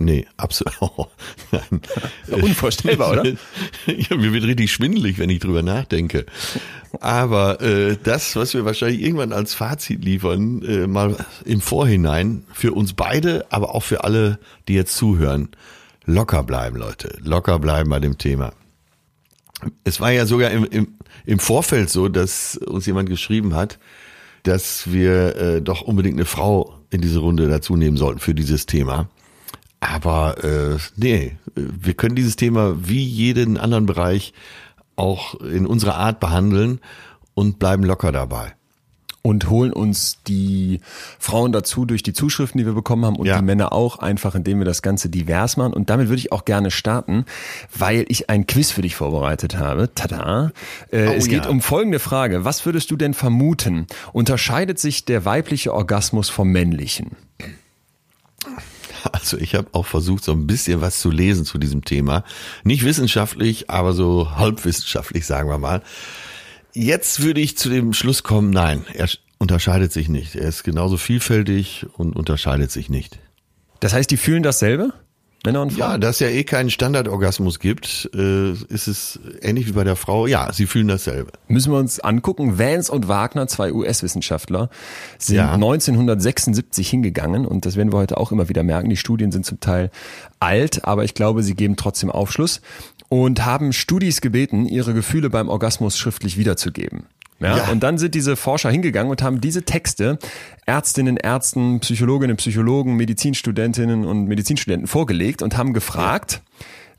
Nee, 0.00 0.26
absolut. 0.37 0.74
Oh. 0.96 2.37
Unvorstellbar, 2.37 3.11
oder? 3.12 3.24
ja, 3.87 4.16
mir 4.16 4.33
wird 4.33 4.44
richtig 4.44 4.72
schwindelig, 4.72 5.18
wenn 5.18 5.30
ich 5.30 5.40
drüber 5.40 5.62
nachdenke. 5.62 6.26
Aber 7.00 7.61
äh, 7.61 7.96
das, 8.02 8.35
was 8.37 8.54
wir 8.54 8.64
wahrscheinlich 8.64 9.02
irgendwann 9.02 9.33
als 9.33 9.54
Fazit 9.54 10.04
liefern, 10.04 10.62
äh, 10.62 10.87
mal 10.87 11.16
im 11.44 11.61
Vorhinein, 11.61 12.44
für 12.52 12.72
uns 12.72 12.94
beide, 12.94 13.46
aber 13.50 13.74
auch 13.74 13.83
für 13.83 14.04
alle, 14.04 14.38
die 14.68 14.74
jetzt 14.74 14.96
zuhören, 14.96 15.50
locker 16.12 16.42
bleiben, 16.42 16.77
Leute. 16.77 17.16
Locker 17.23 17.59
bleiben 17.59 17.90
bei 17.90 18.01
dem 18.01 18.18
Thema. 18.18 18.53
Es 19.85 20.01
war 20.01 20.11
ja 20.11 20.27
sogar 20.27 20.51
im, 20.51 20.64
im, 20.64 20.94
im 21.27 21.38
Vorfeld 21.38 21.90
so, 21.90 22.09
dass 22.09 22.57
uns 22.57 22.87
jemand 22.87 23.09
geschrieben 23.09 23.55
hat, 23.55 23.79
dass 24.42 24.90
wir 24.90 25.37
äh, 25.37 25.62
doch 25.62 25.83
unbedingt 25.83 26.16
eine 26.16 26.25
Frau 26.25 26.79
in 26.90 27.01
diese 27.01 27.18
Runde 27.18 27.49
dazu 27.49 27.77
nehmen 27.77 27.96
sollten 27.96 28.20
für 28.20 28.35
dieses 28.35 28.66
Thema. 28.66 29.09
Aber 29.81 30.42
äh, 30.44 30.79
nee, 30.96 31.37
wir 31.55 31.94
können 31.94 32.14
dieses 32.14 32.37
Thema 32.37 32.77
wie 32.87 33.03
jeden 33.03 33.57
anderen 33.57 33.87
Bereich 33.87 34.33
auch 34.96 35.40
in 35.40 35.66
unserer 35.66 35.96
Art 35.96 36.20
behandeln 36.20 36.81
und 37.35 37.59
bleiben 37.59 37.85
locker 37.85 38.12
dabei. 38.12 38.55
Und 39.22 39.50
holen 39.50 39.72
uns 39.72 40.18
die 40.26 40.80
Frauen 41.18 41.52
dazu 41.52 41.85
durch 41.85 42.02
die 42.02 42.12
Zuschriften, 42.14 42.59
die 42.59 42.64
wir 42.64 42.72
bekommen 42.72 43.04
haben 43.04 43.16
und 43.16 43.26
Ja. 43.26 43.38
die 43.38 43.44
Männer 43.44 43.72
auch, 43.72 43.98
einfach 43.98 44.35
indem 44.35 44.59
wir 44.61 44.64
das 44.64 44.80
Ganze 44.80 45.11
divers 45.11 45.56
machen. 45.59 45.74
Und 45.74 45.90
damit 45.90 46.09
würde 46.09 46.20
ich 46.20 46.33
auch 46.33 46.44
gerne 46.46 46.70
starten, 46.70 47.26
weil 47.76 48.06
ich 48.09 48.30
ein 48.30 48.46
Quiz 48.46 48.70
für 48.70 48.80
dich 48.83 48.96
vorbereitet 48.96 49.56
habe. 49.59 49.90
Tada! 49.94 50.52
Äh, 50.90 51.09
Oh 51.09 51.12
es 51.12 51.28
geht 51.28 51.44
ja. 51.44 51.50
um 51.50 51.61
folgende 51.61 51.98
Frage. 51.98 52.44
Was 52.46 52.64
würdest 52.64 52.90
du 52.90 52.96
denn 52.96 53.12
vermuten? 53.14 53.87
Unterscheidet 54.14 54.78
sich 54.78 55.04
der 55.04 55.24
weibliche 55.26 55.74
Orgasmus 55.74 56.30
vom 56.30 56.48
männlichen? 56.48 57.11
Also 59.12 59.38
ich 59.38 59.54
habe 59.54 59.68
auch 59.72 59.87
versucht, 59.87 60.24
so 60.24 60.33
ein 60.33 60.46
bisschen 60.46 60.80
was 60.83 61.00
zu 61.00 61.11
lesen 61.11 61.44
zu 61.46 61.56
diesem 61.59 61.85
Thema. 61.85 62.22
Nicht 62.64 62.85
wissenschaftlich, 62.85 63.70
aber 63.70 63.92
so 63.94 64.37
halbwissenschaftlich, 64.37 65.26
sagen 65.26 65.48
wir 65.48 65.59
mal. 65.59 65.83
Jetzt 66.72 67.22
würde 67.22 67.40
ich 67.40 67.56
zu 67.59 67.68
dem 67.68 67.92
Schluss 67.92 68.22
kommen, 68.22 68.50
nein, 68.50 68.85
er 68.94 69.06
sch- 69.06 69.18
unterscheidet 69.38 69.92
sich 69.92 70.09
nicht. 70.09 70.37
Er 70.37 70.48
ist 70.48 70.62
genauso 70.64 70.96
vielfältig 70.96 71.87
und 71.96 72.14
unterscheidet 72.16 72.70
sich 72.70 72.88
nicht. 72.90 73.18
Das 73.80 73.92
heißt, 73.92 74.11
die 74.11 74.16
fühlen 74.16 74.42
dasselbe? 74.42 74.92
Männer 75.44 75.62
und 75.62 75.72
Frauen? 75.72 75.92
Ja, 75.92 75.98
da 75.98 76.11
es 76.11 76.20
ja 76.20 76.29
eh 76.29 76.44
keinen 76.44 76.68
Standardorgasmus 76.68 77.61
gibt, 77.61 78.11
äh, 78.14 78.53
ist 78.53 78.88
es 78.88 79.18
ähnlich 79.40 79.66
wie 79.68 79.72
bei 79.72 79.85
der 79.85 79.96
Frau. 79.96 80.26
Ja, 80.26 80.53
sie 80.53 80.66
fühlen 80.66 80.88
dasselbe. 80.88 81.33
Müssen 81.48 81.72
wir 81.72 81.79
uns 81.79 81.98
angucken. 81.98 82.59
Vance 82.59 82.92
und 82.92 83.09
Wagner, 83.09 83.46
zwei 83.46 83.72
US-Wissenschaftler, 83.72 84.68
sind 85.18 85.37
Ja. 85.37 85.55
1976 85.55 86.90
hingegangen 86.90 87.46
und 87.46 87.64
das 87.64 87.76
werden 87.76 87.92
wir 87.92 87.98
heute 87.98 88.18
auch 88.18 88.33
immer 88.33 88.48
wieder 88.50 88.62
merken. 88.62 88.90
Die 88.90 88.96
Studien 88.96 89.33
sind 89.33 89.46
zum 89.46 89.61
Teil 89.61 89.90
alt, 90.40 90.85
aber 90.85 91.05
ich 91.05 91.14
glaube, 91.14 91.42
sie 91.42 91.55
geben 91.55 91.76
trotzdem 91.76 92.11
Aufschluss 92.11 92.61
und 93.09 93.44
haben 93.44 93.72
Studis 93.72 94.20
gebeten, 94.20 94.66
ihre 94.66 94.92
Gefühle 94.94 95.31
beim 95.31 95.48
Orgasmus 95.48 95.96
schriftlich 95.98 96.37
wiederzugeben. 96.37 97.05
Ja, 97.40 97.57
Ja. 97.57 97.70
Und 97.70 97.81
dann 97.83 97.98
sind 97.98 98.14
diese 98.14 98.37
Forscher 98.37 98.70
hingegangen 98.70 99.11
und 99.11 99.22
haben 99.22 99.40
diese 99.40 99.62
Texte 99.64 100.18
Ärztinnen, 100.66 101.16
Ärzten, 101.16 101.81
Psychologinnen, 101.81 102.37
Psychologen, 102.37 102.96
Medizinstudentinnen 102.96 104.05
und 104.05 104.26
Medizinstudenten 104.26 104.87
vorgelegt 104.87 105.42
und 105.42 105.57
haben 105.57 105.72
gefragt, 105.72 106.42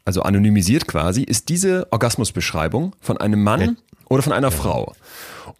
also 0.04 0.24
anonymisiert 0.24 0.88
quasi, 0.88 1.22
ist 1.24 1.50
diese 1.50 1.88
Orgasmusbeschreibung 1.92 2.96
von 3.00 3.18
einem 3.18 3.44
Mann 3.44 3.78
oder 4.10 4.24
von 4.24 4.34
einer 4.34 4.52
Frau? 4.52 4.94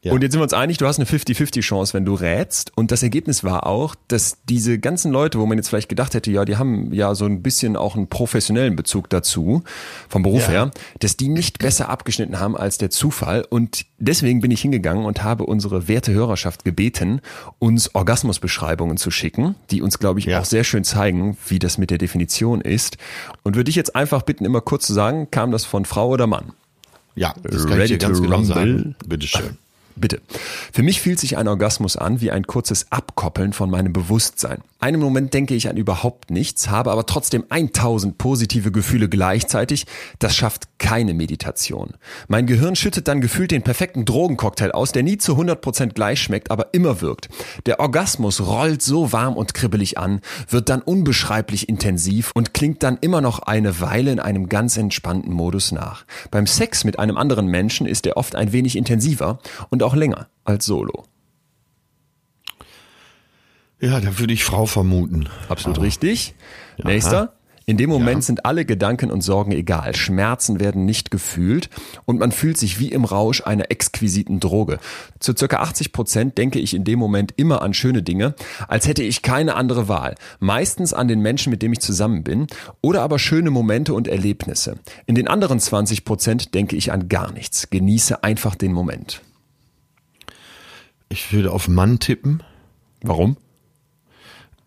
Ja. 0.04 0.14
Und 0.14 0.24
jetzt 0.24 0.32
sind 0.32 0.40
wir 0.40 0.44
uns 0.46 0.54
einig, 0.54 0.78
du 0.80 0.88
hast 0.88 0.98
eine 0.98 1.06
50-50 1.08 1.62
Chance, 1.62 1.94
wenn 1.94 2.06
du 2.06 2.16
rätst. 2.16 2.72
Und 2.76 2.90
das 2.92 3.04
Ergebnis 3.04 3.44
war 3.44 3.68
auch, 3.68 3.94
dass 4.08 4.38
diese 4.50 4.80
ganzen 4.80 5.12
Leute, 5.12 5.38
wo 5.38 5.46
man 5.46 5.60
jetzt 5.60 5.68
vielleicht 5.70 5.90
gedacht 5.90 6.16
hätte, 6.16 6.32
ja, 6.32 6.44
die 6.44 6.58
haben 6.58 6.92
ja 6.92 7.14
so 7.14 7.26
ein 7.26 7.44
bisschen 7.44 7.76
auch 7.78 7.96
einen 7.96 8.08
professionellen 8.08 8.76
Bezug 8.76 9.12
dazu, 9.12 9.64
vom 10.10 10.24
Beruf 10.24 10.44
Ja. 10.48 10.50
her, 10.50 10.72
dass 11.00 11.18
die 11.18 11.30
nicht 11.30 11.60
besser 11.60 11.90
abgeschnitten 11.90 12.40
haben 12.40 12.58
als 12.58 12.80
der 12.80 12.90
Zufall. 12.90 13.46
Und 13.48 13.86
deswegen 14.00 14.42
bin 14.42 14.50
ich 14.50 14.62
hingegangen 14.62 15.06
und 15.06 15.24
habe 15.24 15.46
unsere 15.46 15.88
werte 15.88 16.12
Hörerschaft 16.14 16.66
gebeten, 16.66 17.22
uns 17.60 17.94
Orgasmusbeschreibungen 17.94 18.98
zu 18.98 19.12
schicken, 19.12 19.54
die 19.70 19.84
uns, 19.84 20.00
glaube 20.00 20.20
ich, 20.20 20.26
Ja. 20.26 20.40
auch 20.40 20.46
sehr 20.46 20.64
schön 20.64 20.84
zeigen, 20.84 21.38
wie 21.48 21.60
das 21.60 21.78
mit 21.78 21.92
der 21.92 22.00
Definition 22.00 22.62
ist. 22.62 22.98
Und 23.44 23.56
würde 23.56 23.70
ich 23.70 23.76
jetzt 23.76 23.96
einfach 23.96 24.24
bitten, 24.24 24.46
immer 24.46 24.62
kurz 24.62 24.88
zu 24.88 24.94
sagen, 24.94 25.30
kam 25.30 25.52
das 25.52 25.64
von 25.64 25.86
Frau 25.86 26.10
oder 26.10 26.26
Mann? 26.26 26.54
Ja, 27.14 27.36
das 27.44 27.68
kann 27.68 27.74
Ready 27.78 27.94
ich 27.94 28.00
dir 28.00 28.08
ganz 28.08 28.20
genau 28.20 28.38
rumble? 28.38 28.56
sagen. 28.56 28.96
Bitteschön. 29.06 29.58
Bitte. 29.96 30.22
Für 30.72 30.84
mich 30.84 31.02
fühlt 31.02 31.20
sich 31.20 31.38
ein 31.38 31.48
Orgasmus 31.48 31.98
an 31.98 32.22
wie 32.22 32.32
ein 32.32 32.48
kurzes 32.48 32.92
Abkoppeln 32.92 33.54
von 33.54 33.70
meinem 33.70 33.94
Bewusstsein. 33.94 34.60
Einen 34.80 35.00
Moment 35.00 35.34
denke 35.36 35.54
ich 35.54 35.70
an 35.70 35.78
überhaupt 35.78 36.32
nichts, 36.32 36.70
habe 36.70 36.92
aber 36.92 37.06
trotzdem 37.06 37.44
1000 37.50 38.18
positive 38.18 38.72
Gefühle 38.72 39.10
gleichzeitig. 39.10 39.86
Das 40.18 40.36
schafft 40.36 40.80
keine 40.80 41.14
Meditation. 41.14 41.94
Mein 42.28 42.48
Gehirn 42.48 42.76
schüttet 42.76 43.08
dann 43.08 43.22
gefühlt 43.22 43.52
den 43.52 43.62
perfekten 43.62 44.06
Drogencocktail 44.06 44.72
aus, 44.72 44.92
der 44.92 45.04
nie 45.04 45.20
zu 45.20 45.34
100% 45.38 45.94
gleich 45.94 46.20
schmeckt, 46.20 46.50
aber 46.50 46.74
immer 46.74 47.00
wirkt. 47.00 47.30
Der 47.68 47.80
Orgasmus 47.80 48.42
rollt 48.42 48.82
so 48.82 49.12
warm 49.12 49.38
und 49.38 49.54
kribbelig 49.54 50.00
an, 50.00 50.22
wird 50.50 50.70
dann 50.70 50.82
unbeschreiblich 50.82 51.70
intensiv 51.70 52.32
und 52.34 52.56
klingt 52.56 52.82
dann 52.82 52.98
immer 53.02 53.22
noch 53.22 53.40
eine 53.40 53.82
Weile 53.82 54.12
in 54.12 54.20
einem 54.20 54.50
ganz 54.50 54.78
entspannten 54.78 55.32
Modus 55.32 55.72
nach. 55.72 56.06
Beim 56.32 56.48
Sex 56.48 56.86
mit 56.86 56.98
einem 56.98 57.18
anderen 57.18 57.46
Menschen 57.46 57.86
ist 57.86 58.08
er 58.08 58.18
oft 58.18 58.36
ein 58.36 58.52
wenig 58.52 58.76
intensiver 58.76 59.38
und 59.70 59.81
auch 59.84 59.96
länger 59.96 60.28
als 60.44 60.66
solo. 60.66 61.06
Ja, 63.80 64.00
da 64.00 64.20
würde 64.20 64.34
ich 64.34 64.44
Frau 64.44 64.68
vermuten. 64.68 65.28
Absolut 65.50 65.82
richtig. 65.82 66.36
Nächster. 66.84 67.34
In 67.66 67.78
dem 67.78 67.90
Moment 67.90 68.24
sind 68.24 68.46
alle 68.46 68.66
Gedanken 68.66 69.12
und 69.12 69.22
Sorgen 69.22 69.52
egal. 69.52 69.96
Schmerzen 69.96 70.60
werden 70.60 70.84
nicht 70.86 71.10
gefühlt 71.10 71.70
und 72.06 72.20
man 72.20 72.32
fühlt 72.32 72.58
sich 72.58 72.80
wie 72.80 72.90
im 72.90 73.06
Rausch 73.06 73.42
einer 73.42 73.72
exquisiten 73.72 74.40
Droge. 74.40 74.80
Zu 75.20 75.34
circa 75.38 75.58
80 75.58 75.94
Prozent 75.94 76.38
denke 76.38 76.60
ich 76.60 76.74
in 76.74 76.84
dem 76.84 77.00
Moment 77.00 77.34
immer 77.38 77.62
an 77.62 77.74
schöne 77.74 78.04
Dinge, 78.04 78.36
als 78.68 78.88
hätte 78.88 79.04
ich 79.04 79.22
keine 79.22 79.56
andere 79.56 79.88
Wahl. 79.88 80.16
Meistens 80.40 80.94
an 80.94 81.08
den 81.08 81.22
Menschen, 81.22 81.52
mit 81.52 81.62
dem 81.62 81.72
ich 81.72 81.80
zusammen 81.80 82.24
bin 82.24 82.48
oder 82.82 83.04
aber 83.04 83.20
schöne 83.20 83.52
Momente 83.52 83.94
und 83.94 84.08
Erlebnisse. 84.08 84.78
In 85.06 85.16
den 85.16 85.28
anderen 85.28 85.60
20 85.60 86.04
Prozent 86.04 86.54
denke 86.56 86.76
ich 86.76 86.92
an 86.92 87.10
gar 87.10 87.32
nichts. 87.32 87.70
Genieße 87.70 88.24
einfach 88.24 88.56
den 88.56 88.74
Moment. 88.74 89.22
Ich 91.12 91.34
würde 91.34 91.52
auf 91.52 91.68
Mann 91.68 92.00
tippen, 92.00 92.42
Warum? 93.02 93.36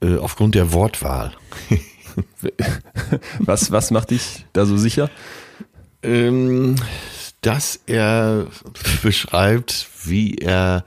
äh, 0.02 0.18
aufgrund 0.18 0.54
der 0.54 0.72
Wortwahl. 0.72 1.33
Was, 3.38 3.72
was 3.72 3.90
macht 3.90 4.11
dich 4.11 4.44
da 4.52 4.66
so 4.66 4.76
sicher? 4.76 5.11
ähm, 6.02 6.76
dass 7.40 7.80
er 7.87 8.46
beschreibt, 9.02 9.88
wie 10.04 10.37
er 10.37 10.85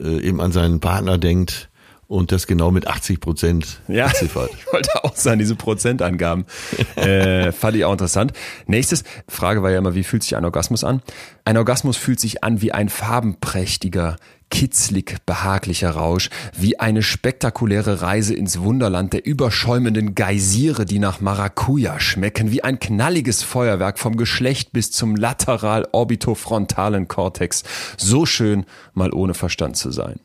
äh, 0.00 0.20
eben 0.20 0.40
an 0.40 0.52
seinen 0.52 0.80
Partner 0.80 1.18
denkt 1.18 1.68
und 2.14 2.30
das 2.30 2.46
genau 2.46 2.70
mit 2.70 2.86
80 2.86 3.20
Prozent 3.20 3.80
Ja, 3.88 4.06
beziffert. 4.06 4.50
ich 4.56 4.72
wollte 4.72 5.04
auch 5.04 5.16
sagen, 5.16 5.40
diese 5.40 5.56
Prozentangaben. 5.56 6.46
äh, 6.96 7.50
fand 7.50 7.76
ich 7.76 7.84
auch 7.84 7.92
interessant. 7.92 8.32
Nächstes, 8.66 9.02
Frage 9.28 9.62
war 9.64 9.72
ja 9.72 9.78
immer, 9.78 9.96
wie 9.96 10.04
fühlt 10.04 10.22
sich 10.22 10.36
ein 10.36 10.44
Orgasmus 10.44 10.84
an? 10.84 11.02
Ein 11.44 11.56
Orgasmus 11.56 11.96
fühlt 11.96 12.20
sich 12.20 12.44
an 12.44 12.62
wie 12.62 12.70
ein 12.70 12.88
farbenprächtiger, 12.88 14.16
kitzlig 14.48 15.16
behaglicher 15.26 15.90
Rausch, 15.90 16.30
wie 16.56 16.78
eine 16.78 17.02
spektakuläre 17.02 18.02
Reise 18.02 18.34
ins 18.34 18.60
Wunderland 18.60 19.12
der 19.12 19.26
überschäumenden 19.26 20.14
Geysire, 20.14 20.84
die 20.84 21.00
nach 21.00 21.20
Maracuja 21.20 21.98
schmecken, 21.98 22.52
wie 22.52 22.62
ein 22.62 22.78
knalliges 22.78 23.42
Feuerwerk 23.42 23.98
vom 23.98 24.16
Geschlecht 24.16 24.72
bis 24.72 24.92
zum 24.92 25.16
lateral-orbitofrontalen 25.16 27.08
Kortex. 27.08 27.64
So 27.96 28.24
schön, 28.24 28.66
mal 28.92 29.12
ohne 29.12 29.34
Verstand 29.34 29.76
zu 29.76 29.90
sein. 29.90 30.20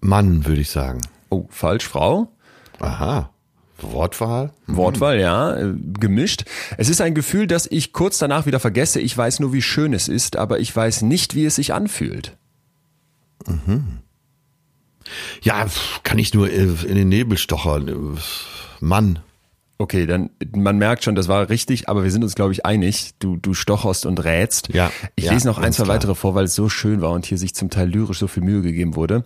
Mann, 0.00 0.46
würde 0.46 0.60
ich 0.60 0.70
sagen. 0.70 1.00
Oh, 1.30 1.46
falsch, 1.50 1.86
Frau? 1.86 2.32
Aha. 2.80 3.30
Wortwahl? 3.78 4.52
Wortwahl, 4.66 5.20
ja, 5.20 5.54
äh, 5.54 5.74
gemischt. 5.76 6.44
Es 6.78 6.88
ist 6.88 7.00
ein 7.00 7.14
Gefühl, 7.14 7.46
das 7.46 7.66
ich 7.70 7.92
kurz 7.92 8.18
danach 8.18 8.46
wieder 8.46 8.60
vergesse. 8.60 9.00
Ich 9.00 9.16
weiß 9.16 9.40
nur, 9.40 9.52
wie 9.52 9.62
schön 9.62 9.92
es 9.92 10.08
ist, 10.08 10.36
aber 10.36 10.60
ich 10.60 10.74
weiß 10.74 11.02
nicht, 11.02 11.34
wie 11.34 11.44
es 11.44 11.56
sich 11.56 11.74
anfühlt. 11.74 12.36
Ja, 15.42 15.66
pf, 15.68 16.02
kann 16.02 16.18
ich 16.18 16.32
nur 16.34 16.50
äh, 16.50 16.62
in 16.62 16.96
den 16.96 17.08
Nebel 17.08 17.36
stochern. 17.38 17.88
Äh, 17.88 18.18
Mann. 18.80 19.20
Okay, 19.78 20.06
dann 20.06 20.30
man 20.54 20.78
merkt 20.78 21.04
schon, 21.04 21.14
das 21.14 21.28
war 21.28 21.50
richtig, 21.50 21.86
aber 21.88 22.02
wir 22.02 22.10
sind 22.10 22.24
uns, 22.24 22.34
glaube 22.34 22.52
ich, 22.52 22.64
einig. 22.64 23.10
Du, 23.18 23.36
du 23.36 23.52
stocherst 23.52 24.06
und 24.06 24.24
rätst. 24.24 24.68
Ja, 24.72 24.90
Ich 25.16 25.24
ja, 25.26 25.32
lese 25.34 25.46
noch 25.46 25.58
ein, 25.58 25.70
zwei 25.74 25.84
klar. 25.84 25.96
weitere 25.96 26.14
vor, 26.14 26.34
weil 26.34 26.46
es 26.46 26.54
so 26.54 26.70
schön 26.70 27.02
war 27.02 27.10
und 27.10 27.26
hier 27.26 27.36
sich 27.36 27.54
zum 27.54 27.68
Teil 27.68 27.88
lyrisch 27.90 28.18
so 28.20 28.26
viel 28.26 28.42
Mühe 28.42 28.62
gegeben 28.62 28.96
wurde. 28.96 29.24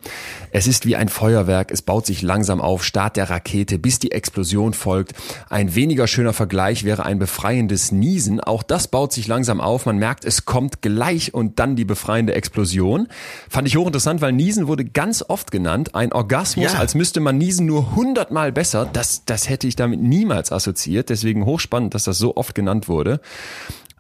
Es 0.51 0.67
ist 0.67 0.87
wie 0.87 0.97
ein 0.97 1.09
Feuerwerk, 1.09 1.71
es 1.71 1.83
baut 1.83 2.05
sich 2.05 2.23
langsam 2.23 2.61
auf, 2.61 2.83
Start 2.85 3.17
der 3.17 3.31
Rakete, 3.31 3.79
bis 3.79 4.01
die 4.01 4.11
Explosion 4.11 4.75
folgt. 4.75 5.13
Ein 5.51 5.77
weniger 5.77 6.09
schöner 6.09 6.33
Vergleich 6.33 6.83
wäre 6.83 7.05
ein 7.05 7.21
befreiendes 7.21 7.93
Niesen. 7.93 8.41
Auch 8.41 8.65
das 8.65 8.89
baut 8.89 9.13
sich 9.13 9.29
langsam 9.29 9.61
auf. 9.61 9.87
Man 9.87 9.99
merkt, 9.99 10.25
es 10.25 10.47
kommt 10.47 10.83
gleich 10.83 11.33
und 11.33 11.61
dann 11.61 11.77
die 11.77 11.85
befreiende 11.85 12.35
Explosion. 12.35 13.07
Fand 13.49 13.69
ich 13.69 13.77
hochinteressant, 13.77 14.21
weil 14.21 14.33
Niesen 14.33 14.67
wurde 14.67 14.85
ganz 14.85 15.25
oft 15.29 15.53
genannt. 15.53 15.95
Ein 15.95 16.13
Orgasmus, 16.13 16.73
Ja. 16.73 16.79
als 16.81 16.97
müsste 16.97 17.21
man 17.21 17.39
niesen 17.39 17.67
nur 17.67 17.95
hundertmal 17.95 18.51
besser. 18.51 18.89
Das, 18.93 19.25
das 19.27 19.49
hätte 19.49 19.69
ich 19.69 19.77
damit 19.77 20.01
niemals 20.01 20.40
assoziiert. 20.49 21.11
Deswegen 21.11 21.45
hochspannend, 21.45 21.95
dass 21.95 22.05
das 22.05 22.19
so 22.19 22.37
oft 22.37 22.55
genannt 22.55 22.89
wurde. 22.89 23.21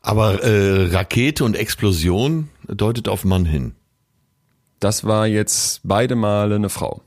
Aber 0.02 0.42
äh, 0.42 0.86
Rakete 0.92 1.44
und 1.44 1.56
Explosion 1.56 2.48
deutet 2.66 3.08
auf 3.08 3.24
Mann 3.24 3.44
hin. 3.44 3.74
Das 4.78 5.04
war 5.04 5.26
jetzt 5.26 5.80
beide 5.84 6.16
Male 6.16 6.54
eine 6.54 6.70
Frau. 6.70 7.02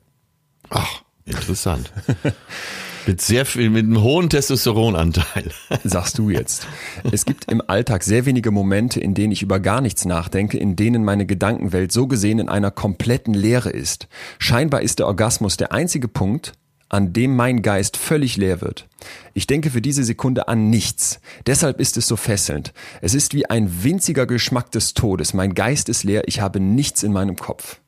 Ach, 0.69 1.01
interessant. 1.25 1.91
mit 3.07 3.21
sehr 3.21 3.45
viel, 3.45 3.69
mit 3.69 3.85
einem 3.85 4.01
hohen 4.01 4.29
Testosteronanteil. 4.29 5.51
Sagst 5.83 6.17
du 6.17 6.29
jetzt. 6.29 6.67
Es 7.11 7.25
gibt 7.25 7.51
im 7.51 7.61
Alltag 7.67 8.03
sehr 8.03 8.25
wenige 8.25 8.51
Momente, 8.51 8.99
in 8.99 9.13
denen 9.13 9.31
ich 9.31 9.41
über 9.41 9.59
gar 9.59 9.81
nichts 9.81 10.05
nachdenke, 10.05 10.57
in 10.57 10.75
denen 10.75 11.03
meine 11.03 11.25
Gedankenwelt 11.25 11.91
so 11.91 12.07
gesehen 12.07 12.39
in 12.39 12.49
einer 12.49 12.71
kompletten 12.71 13.33
Leere 13.33 13.71
ist. 13.71 14.07
Scheinbar 14.39 14.81
ist 14.81 14.99
der 14.99 15.07
Orgasmus 15.07 15.57
der 15.57 15.71
einzige 15.71 16.07
Punkt, 16.07 16.53
an 16.93 17.11
dem 17.11 17.35
mein 17.35 17.61
Geist 17.61 17.97
völlig 17.97 18.37
leer 18.37 18.61
wird. 18.61 18.87
Ich 19.33 19.47
denke 19.47 19.69
für 19.71 19.81
diese 19.81 20.03
Sekunde 20.03 20.47
an 20.47 20.69
nichts. 20.69 21.19
Deshalb 21.47 21.79
ist 21.79 21.97
es 21.97 22.07
so 22.07 22.15
fesselnd. 22.15 22.73
Es 23.01 23.13
ist 23.13 23.33
wie 23.33 23.49
ein 23.49 23.83
winziger 23.83 24.25
Geschmack 24.25 24.71
des 24.71 24.93
Todes. 24.93 25.33
Mein 25.33 25.55
Geist 25.55 25.89
ist 25.89 26.03
leer, 26.03 26.23
ich 26.27 26.39
habe 26.39 26.59
nichts 26.59 27.03
in 27.03 27.11
meinem 27.11 27.35
Kopf. 27.35 27.79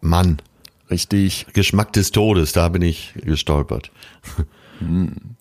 Mann, 0.00 0.42
Richtig. 0.90 1.46
Geschmack 1.52 1.92
des 1.92 2.10
Todes, 2.10 2.52
da 2.52 2.68
bin 2.68 2.82
ich 2.82 3.14
gestolpert. 3.14 3.92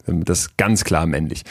Das 0.05 0.39
ist 0.39 0.57
ganz 0.57 0.83
klar 0.83 1.05
männlich. 1.05 1.43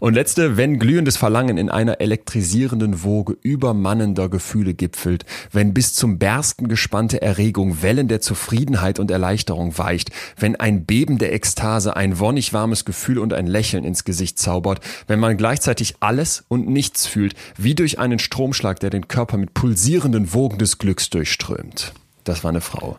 Und 0.00 0.14
letzte, 0.14 0.56
wenn 0.56 0.78
glühendes 0.78 1.16
Verlangen 1.16 1.58
in 1.58 1.68
einer 1.68 2.00
elektrisierenden 2.00 3.02
Woge 3.02 3.36
übermannender 3.42 4.28
Gefühle 4.28 4.74
gipfelt, 4.74 5.24
wenn 5.52 5.74
bis 5.74 5.94
zum 5.94 6.18
Bersten 6.18 6.68
gespannte 6.68 7.20
Erregung 7.20 7.82
Wellen 7.82 8.08
der 8.08 8.20
Zufriedenheit 8.20 8.98
und 8.98 9.10
Erleichterung 9.10 9.76
weicht, 9.78 10.10
wenn 10.38 10.56
ein 10.56 10.84
Beben 10.84 11.18
der 11.18 11.32
Ekstase 11.32 11.96
ein 11.96 12.18
wonnig 12.18 12.52
warmes 12.52 12.84
Gefühl 12.84 13.18
und 13.18 13.32
ein 13.32 13.46
Lächeln 13.46 13.84
ins 13.84 14.04
Gesicht 14.04 14.38
zaubert, 14.38 14.80
wenn 15.06 15.20
man 15.20 15.36
gleichzeitig 15.36 15.96
alles 16.00 16.44
und 16.48 16.68
nichts 16.68 17.06
fühlt, 17.06 17.34
wie 17.56 17.74
durch 17.74 17.98
einen 17.98 18.18
Stromschlag, 18.18 18.80
der 18.80 18.90
den 18.90 19.08
Körper 19.08 19.36
mit 19.36 19.54
pulsierenden 19.54 20.32
Wogen 20.32 20.58
des 20.58 20.78
Glücks 20.78 21.10
durchströmt. 21.10 21.92
Das 22.24 22.42
war 22.42 22.50
eine 22.50 22.60
Frau. 22.60 22.98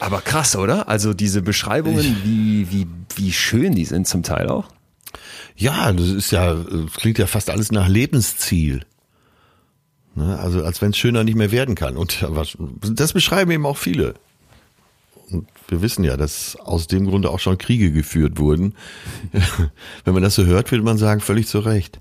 Aber 0.00 0.22
krass, 0.22 0.56
oder? 0.56 0.88
Also 0.88 1.12
diese 1.12 1.42
Beschreibungen, 1.42 2.16
wie, 2.24 2.70
wie, 2.72 2.86
wie 3.16 3.32
schön 3.32 3.74
die 3.74 3.84
sind 3.84 4.08
zum 4.08 4.22
Teil 4.22 4.48
auch. 4.48 4.66
Ja, 5.56 5.92
das 5.92 6.08
ist 6.08 6.30
ja, 6.30 6.54
das 6.54 6.94
klingt 6.94 7.18
ja 7.18 7.26
fast 7.26 7.50
alles 7.50 7.70
nach 7.70 7.86
Lebensziel. 7.86 8.86
Ne? 10.14 10.38
Also 10.38 10.64
als 10.64 10.80
wenn 10.80 10.90
es 10.90 10.96
schöner 10.96 11.22
nicht 11.22 11.36
mehr 11.36 11.52
werden 11.52 11.74
kann. 11.74 11.98
Und 11.98 12.24
was, 12.28 12.56
das 12.80 13.12
beschreiben 13.12 13.50
eben 13.50 13.66
auch 13.66 13.76
viele. 13.76 14.14
Und 15.30 15.46
wir 15.68 15.82
wissen 15.82 16.02
ja, 16.02 16.16
dass 16.16 16.56
aus 16.56 16.86
dem 16.86 17.06
Grunde 17.06 17.30
auch 17.30 17.38
schon 17.38 17.58
Kriege 17.58 17.92
geführt 17.92 18.38
wurden. 18.38 18.74
wenn 20.04 20.14
man 20.14 20.22
das 20.22 20.34
so 20.34 20.46
hört, 20.46 20.70
würde 20.70 20.82
man 20.82 20.96
sagen, 20.96 21.20
völlig 21.20 21.46
zu 21.46 21.60
Recht. 21.60 22.00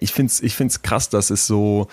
Ich 0.00 0.12
find's, 0.12 0.40
ich 0.40 0.56
find's 0.56 0.82
krass, 0.82 1.08
dass 1.08 1.30
es 1.30 1.46
so, 1.46 1.86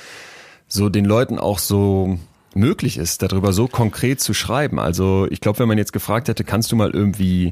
so 0.68 0.90
den 0.90 1.06
Leuten 1.06 1.38
auch 1.38 1.60
so 1.60 2.18
möglich 2.54 2.98
ist, 2.98 3.22
darüber 3.22 3.54
so 3.54 3.68
konkret 3.68 4.20
zu 4.20 4.34
schreiben. 4.34 4.80
Also 4.80 5.28
ich 5.30 5.42
glaube, 5.42 5.60
wenn 5.60 5.68
man 5.68 5.78
jetzt 5.78 5.94
gefragt 5.94 6.28
hätte, 6.28 6.44
kannst 6.44 6.72
du 6.72 6.76
mal 6.76 6.92
irgendwie 6.92 7.52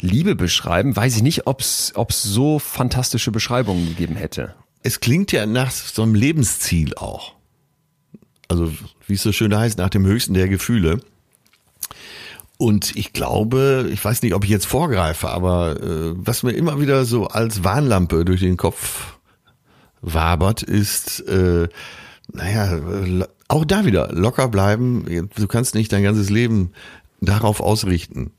Liebe 0.00 0.36
beschreiben, 0.36 0.94
weiß 0.94 1.16
ich 1.16 1.22
nicht, 1.22 1.46
ob 1.46 1.60
es 1.60 1.92
so 2.22 2.58
fantastische 2.58 3.30
Beschreibungen 3.30 3.86
gegeben 3.88 4.16
hätte. 4.16 4.54
Es 4.82 5.00
klingt 5.00 5.32
ja 5.32 5.46
nach 5.46 5.70
so 5.70 6.02
einem 6.02 6.14
Lebensziel 6.14 6.94
auch. 6.94 7.34
Also 8.48 8.72
wie 9.06 9.14
es 9.14 9.22
so 9.22 9.32
schön 9.32 9.56
heißt, 9.56 9.78
nach 9.78 9.90
dem 9.90 10.06
höchsten 10.06 10.34
der 10.34 10.48
Gefühle. 10.48 11.00
Und 12.58 12.96
ich 12.96 13.12
glaube, 13.12 13.88
ich 13.92 14.02
weiß 14.02 14.22
nicht, 14.22 14.34
ob 14.34 14.44
ich 14.44 14.50
jetzt 14.50 14.66
vorgreife, 14.66 15.28
aber 15.28 15.80
äh, 15.80 16.12
was 16.14 16.42
mir 16.42 16.52
immer 16.52 16.80
wieder 16.80 17.04
so 17.04 17.26
als 17.26 17.64
Warnlampe 17.64 18.24
durch 18.24 18.40
den 18.40 18.56
Kopf 18.56 19.18
wabert, 20.00 20.62
ist, 20.62 21.20
äh, 21.28 21.68
naja, 22.32 22.80
auch 23.48 23.64
da 23.64 23.84
wieder 23.84 24.12
locker 24.12 24.48
bleiben. 24.48 25.30
Du 25.34 25.46
kannst 25.46 25.74
nicht 25.74 25.92
dein 25.92 26.02
ganzes 26.02 26.30
Leben 26.30 26.72
darauf 27.20 27.60
ausrichten. 27.60 28.32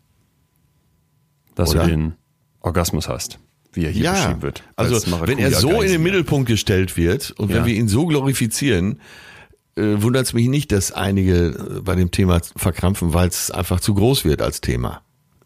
Dass 1.56 1.72
Oder? 1.72 1.84
du 1.84 1.90
den 1.90 2.14
Orgasmus 2.62 3.10
hast, 3.10 3.40
wie 3.74 3.86
er 3.86 3.92
hier 3.92 4.04
ja, 4.04 4.14
beschrieben 4.14 4.42
wird. 4.42 4.64
Also 4.76 5.02
wenn 5.26 5.40
er 5.40 5.52
so 5.52 5.82
in 5.82 5.92
den 5.92 6.04
Mittelpunkt 6.04 6.48
gestellt 6.48 6.98
wird 6.98 7.32
und 7.32 7.50
ja. 7.50 7.58
wenn 7.58 7.66
wir 7.66 7.74
ihn 7.74 7.88
so 7.88 8.06
glorifizieren, 8.06 9.00
äh, 9.76 10.02
wundert 10.02 10.26
es 10.26 10.34
mich 10.34 10.48
nicht, 10.48 10.72
dass 10.72 10.92
einige 10.92 11.48
äh, 11.48 11.82
bei 11.82 11.96
dem 11.96 12.12
Thema 12.12 12.42
verkrampfen, 12.56 13.14
weil 13.14 13.30
es 13.30 13.52
einfach 13.52 13.80
zu 13.80 13.94
groß 13.94 14.26
wird 14.26 14.42
als 14.42 14.62
Thema. 14.62 15.02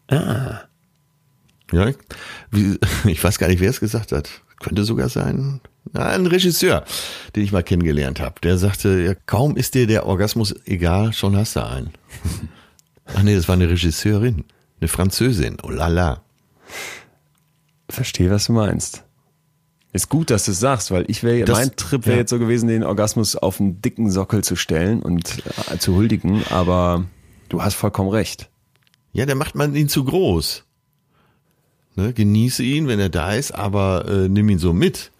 Ah. 0.08 0.62
Ja, 1.72 1.90
wie, 2.50 2.78
ich 3.06 3.22
weiß 3.22 3.38
gar 3.38 3.48
nicht, 3.48 3.60
wer 3.60 3.70
es 3.70 3.80
gesagt 3.80 4.12
hat. 4.12 4.28
Könnte 4.60 4.84
sogar 4.84 5.08
sein, 5.08 5.60
ein 5.94 6.26
Regisseur, 6.26 6.84
den 7.34 7.44
ich 7.44 7.52
mal 7.52 7.62
kennengelernt 7.62 8.20
habe. 8.20 8.40
Der 8.42 8.56
sagte, 8.58 9.00
ja, 9.02 9.14
kaum 9.26 9.56
ist 9.56 9.74
dir 9.74 9.86
der 9.86 10.06
Orgasmus 10.06 10.54
egal, 10.64 11.12
schon 11.12 11.36
hast 11.36 11.56
du 11.56 11.66
einen. 11.66 11.90
Ach 13.06 13.22
nee, 13.22 13.34
das 13.34 13.48
war 13.48 13.54
eine 13.54 13.68
Regisseurin, 13.68 14.44
eine 14.80 14.88
Französin. 14.88 15.58
Oh 15.62 15.70
la 15.70 15.88
la. 15.88 16.22
Verstehe, 17.88 18.30
was 18.30 18.46
du 18.46 18.52
meinst. 18.52 19.04
Ist 19.92 20.08
gut, 20.08 20.30
dass 20.30 20.46
du 20.46 20.52
es 20.52 20.60
sagst, 20.60 20.90
weil 20.90 21.04
ich 21.08 21.22
wäre, 21.22 21.50
mein 21.52 21.76
Trip 21.76 22.06
wäre 22.06 22.16
ja. 22.16 22.20
jetzt 22.20 22.30
so 22.30 22.38
gewesen, 22.38 22.66
den 22.68 22.82
Orgasmus 22.82 23.36
auf 23.36 23.60
einen 23.60 23.82
dicken 23.82 24.10
Sockel 24.10 24.42
zu 24.42 24.56
stellen 24.56 25.02
und 25.02 25.42
äh, 25.70 25.76
zu 25.78 25.94
huldigen, 25.94 26.42
aber 26.48 27.04
du 27.50 27.62
hast 27.62 27.74
vollkommen 27.74 28.08
recht. 28.08 28.48
Ja, 29.12 29.26
da 29.26 29.34
macht 29.34 29.54
man 29.54 29.74
ihn 29.74 29.90
zu 29.90 30.04
groß. 30.04 30.64
Ne, 31.94 32.14
genieße 32.14 32.62
ihn, 32.62 32.88
wenn 32.88 32.98
er 32.98 33.10
da 33.10 33.34
ist, 33.34 33.52
aber 33.52 34.08
äh, 34.08 34.28
nimm 34.30 34.48
ihn 34.48 34.58
so 34.58 34.72
mit. 34.72 35.11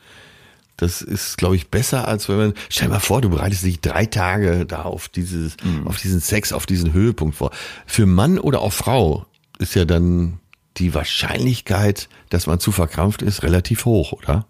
Das 0.76 1.02
ist, 1.02 1.38
glaube 1.38 1.56
ich, 1.56 1.68
besser, 1.68 2.08
als 2.08 2.28
wenn 2.28 2.36
man. 2.36 2.54
Stell 2.68 2.88
dir 2.88 2.94
mal 2.94 3.00
vor, 3.00 3.20
du 3.20 3.30
bereitest 3.30 3.62
dich 3.62 3.80
drei 3.80 4.06
Tage 4.06 4.66
da 4.66 4.82
auf 4.82 5.08
dieses, 5.08 5.56
mhm. 5.62 5.86
auf 5.86 5.98
diesen 5.98 6.20
Sex, 6.20 6.52
auf 6.52 6.66
diesen 6.66 6.92
Höhepunkt 6.92 7.36
vor. 7.36 7.50
Für 7.86 8.06
Mann 8.06 8.38
oder 8.38 8.60
auch 8.60 8.72
Frau 8.72 9.26
ist 9.58 9.74
ja 9.74 9.84
dann 9.84 10.40
die 10.78 10.94
Wahrscheinlichkeit, 10.94 12.08
dass 12.30 12.46
man 12.46 12.58
zu 12.58 12.72
verkrampft 12.72 13.22
ist, 13.22 13.42
relativ 13.42 13.84
hoch, 13.84 14.12
oder? 14.12 14.46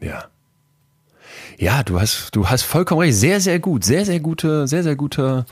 Ja. 0.00 0.26
Ja, 1.58 1.82
du 1.82 2.00
hast, 2.00 2.36
du 2.36 2.48
hast 2.48 2.62
vollkommen 2.62 3.00
recht. 3.00 3.18
Sehr, 3.18 3.40
sehr 3.40 3.58
gut. 3.58 3.84
Sehr, 3.84 4.04
sehr 4.04 4.20
gute, 4.20 4.68
sehr, 4.68 4.84
sehr 4.84 4.94
gute, 4.94 5.44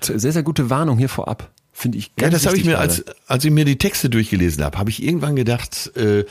sehr, 0.00 0.32
sehr 0.32 0.42
gute 0.42 0.70
Warnung 0.70 0.96
hier 0.96 1.10
vorab. 1.10 1.50
Finde 1.74 1.98
ich 1.98 2.16
ganz 2.16 2.22
Ja, 2.22 2.30
das 2.30 2.46
habe 2.46 2.56
ich 2.56 2.64
mir, 2.64 2.78
als, 2.78 3.04
als 3.26 3.44
ich 3.44 3.50
mir 3.50 3.64
die 3.64 3.78
Texte 3.78 4.08
durchgelesen 4.08 4.64
habe, 4.64 4.78
habe 4.78 4.90
ich 4.90 5.02
irgendwann 5.02 5.36
gedacht, 5.36 5.94
äh, 5.96 6.24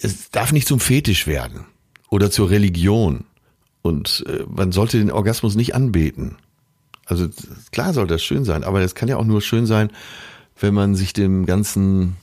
es 0.00 0.30
darf 0.30 0.52
nicht 0.52 0.66
zum 0.66 0.80
Fetisch 0.80 1.26
werden 1.26 1.66
oder 2.12 2.30
zur 2.30 2.50
Religion. 2.50 3.24
Und 3.80 4.24
äh, 4.28 4.44
man 4.46 4.70
sollte 4.70 4.98
den 4.98 5.10
Orgasmus 5.10 5.56
nicht 5.56 5.74
anbeten. 5.74 6.36
Also 7.06 7.28
klar 7.72 7.94
soll 7.94 8.06
das 8.06 8.22
schön 8.22 8.44
sein, 8.44 8.64
aber 8.64 8.82
es 8.82 8.94
kann 8.94 9.08
ja 9.08 9.16
auch 9.16 9.24
nur 9.24 9.40
schön 9.40 9.64
sein, 9.64 9.90
wenn 10.60 10.74
man 10.74 10.94
sich 10.94 11.14
dem 11.14 11.46
Ganzen 11.46 12.16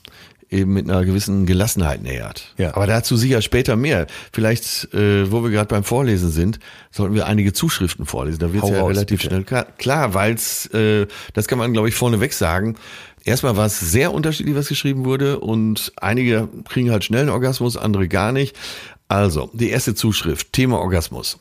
eben 0.52 0.74
mit 0.74 0.90
einer 0.90 1.06
gewissen 1.06 1.48
Gelassenheit 1.48 2.04
nähert. 2.04 2.54
Ja. 2.58 2.76
Aber 2.76 2.86
dazu 2.86 3.18
sicher 3.18 3.42
später 3.42 3.76
mehr. 3.76 4.06
Vielleicht, 4.32 4.94
äh, 4.94 5.32
wo 5.32 5.44
wir 5.44 5.50
gerade 5.50 5.68
beim 5.68 5.84
Vorlesen 5.84 6.30
sind, 6.30 6.60
sollten 6.92 7.16
wir 7.16 7.26
einige 7.26 7.52
Zuschriften 7.52 8.06
vorlesen. 8.06 8.40
Da 8.40 8.54
wird 8.54 8.64
es 8.64 8.70
ja 8.70 8.80
raus, 8.82 8.90
relativ 8.90 9.22
bitte. 9.22 9.34
schnell 9.34 9.44
klar, 9.44 9.66
klar 9.78 10.14
weil's, 10.14 10.68
äh, 10.68 11.08
das 11.34 11.48
kann 11.48 11.58
man, 11.58 11.74
glaube 11.74 11.90
ich, 11.90 11.96
vorneweg 11.96 12.34
sagen. 12.34 12.76
Erstmal 13.26 13.58
war 13.58 13.66
es 13.66 13.80
sehr 13.80 14.14
unterschiedlich, 14.14 14.56
was 14.56 14.70
geschrieben 14.70 15.06
wurde 15.06 15.40
und 15.40 15.92
einige 15.98 16.48
kriegen 16.68 16.92
halt 16.92 17.04
schnell 17.04 17.22
einen 17.22 17.30
Orgasmus, 17.30 17.76
andere 17.76 18.08
gar 18.08 18.32
nicht. 18.32 18.56
Also, 19.10 19.50
die 19.54 19.72
erste 19.72 19.96
Zuschrift, 19.96 20.54
Thema 20.54 20.78
Orgasmus 20.80 21.40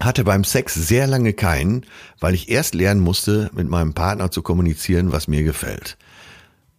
hatte 0.00 0.22
beim 0.24 0.44
Sex 0.44 0.74
sehr 0.74 1.08
lange 1.08 1.32
keinen, 1.32 1.84
weil 2.20 2.34
ich 2.34 2.48
erst 2.48 2.74
lernen 2.74 3.00
musste, 3.00 3.50
mit 3.52 3.68
meinem 3.68 3.94
Partner 3.94 4.30
zu 4.30 4.42
kommunizieren, 4.42 5.12
was 5.12 5.28
mir 5.28 5.42
gefällt. 5.42 5.98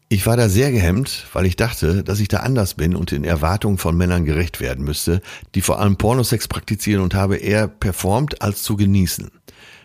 Ich 0.07 0.25
war 0.25 0.37
da 0.37 0.47
sehr 0.47 0.71
gehemmt, 0.71 1.27
weil 1.33 1.45
ich 1.45 1.57
dachte, 1.57 2.03
dass 2.03 2.21
ich 2.21 2.29
da 2.29 2.37
anders 2.37 2.75
bin 2.75 2.95
und 2.95 3.11
den 3.11 3.25
Erwartungen 3.25 3.77
von 3.77 3.95
Männern 3.95 4.23
gerecht 4.23 4.61
werden 4.61 4.85
müsste, 4.85 5.21
die 5.53 5.61
vor 5.61 5.79
allem 5.79 5.97
Pornosex 5.97 6.47
praktizieren 6.47 7.03
und 7.03 7.13
habe 7.13 7.35
eher 7.35 7.67
performt 7.67 8.41
als 8.41 8.63
zu 8.63 8.77
genießen. 8.77 9.29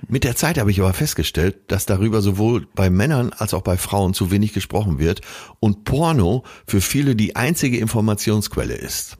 Mit 0.08 0.24
der 0.24 0.36
Zeit 0.36 0.58
habe 0.58 0.70
ich 0.70 0.80
aber 0.80 0.94
festgestellt, 0.94 1.56
dass 1.68 1.86
darüber 1.86 2.22
sowohl 2.22 2.68
bei 2.74 2.88
Männern 2.88 3.32
als 3.36 3.52
auch 3.52 3.62
bei 3.62 3.76
Frauen 3.76 4.14
zu 4.14 4.30
wenig 4.30 4.52
gesprochen 4.52 5.00
wird 5.00 5.22
und 5.58 5.84
Porno 5.84 6.44
für 6.66 6.80
viele 6.80 7.16
die 7.16 7.34
einzige 7.34 7.78
Informationsquelle 7.78 8.74
ist. 8.74 9.18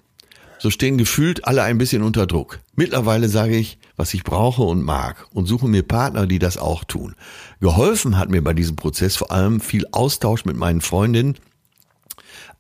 So 0.66 0.70
stehen 0.70 0.98
gefühlt 0.98 1.44
alle 1.44 1.62
ein 1.62 1.78
bisschen 1.78 2.02
unter 2.02 2.26
Druck. 2.26 2.58
Mittlerweile 2.74 3.28
sage 3.28 3.56
ich, 3.56 3.78
was 3.94 4.12
ich 4.14 4.24
brauche 4.24 4.64
und 4.64 4.82
mag 4.82 5.28
und 5.30 5.46
suche 5.46 5.68
mir 5.68 5.84
Partner, 5.84 6.26
die 6.26 6.40
das 6.40 6.58
auch 6.58 6.82
tun. 6.82 7.14
Geholfen 7.60 8.18
hat 8.18 8.30
mir 8.30 8.42
bei 8.42 8.52
diesem 8.52 8.74
Prozess 8.74 9.14
vor 9.14 9.30
allem 9.30 9.60
viel 9.60 9.86
Austausch 9.92 10.44
mit 10.44 10.56
meinen 10.56 10.80
Freundinnen, 10.80 11.36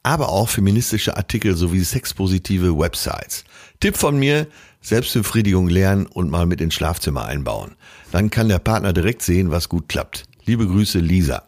aber 0.04 0.28
auch 0.28 0.48
feministische 0.48 1.16
Artikel 1.16 1.56
sowie 1.56 1.80
sexpositive 1.80 2.78
Websites. 2.78 3.42
Tipp 3.80 3.96
von 3.96 4.16
mir, 4.16 4.46
Selbstbefriedigung 4.82 5.68
lernen 5.68 6.06
und 6.06 6.30
mal 6.30 6.46
mit 6.46 6.60
ins 6.60 6.74
Schlafzimmer 6.74 7.24
einbauen. 7.24 7.72
Dann 8.12 8.30
kann 8.30 8.48
der 8.48 8.60
Partner 8.60 8.92
direkt 8.92 9.22
sehen, 9.22 9.50
was 9.50 9.68
gut 9.68 9.88
klappt. 9.88 10.26
Liebe 10.44 10.68
Grüße, 10.68 11.00
Lisa. 11.00 11.45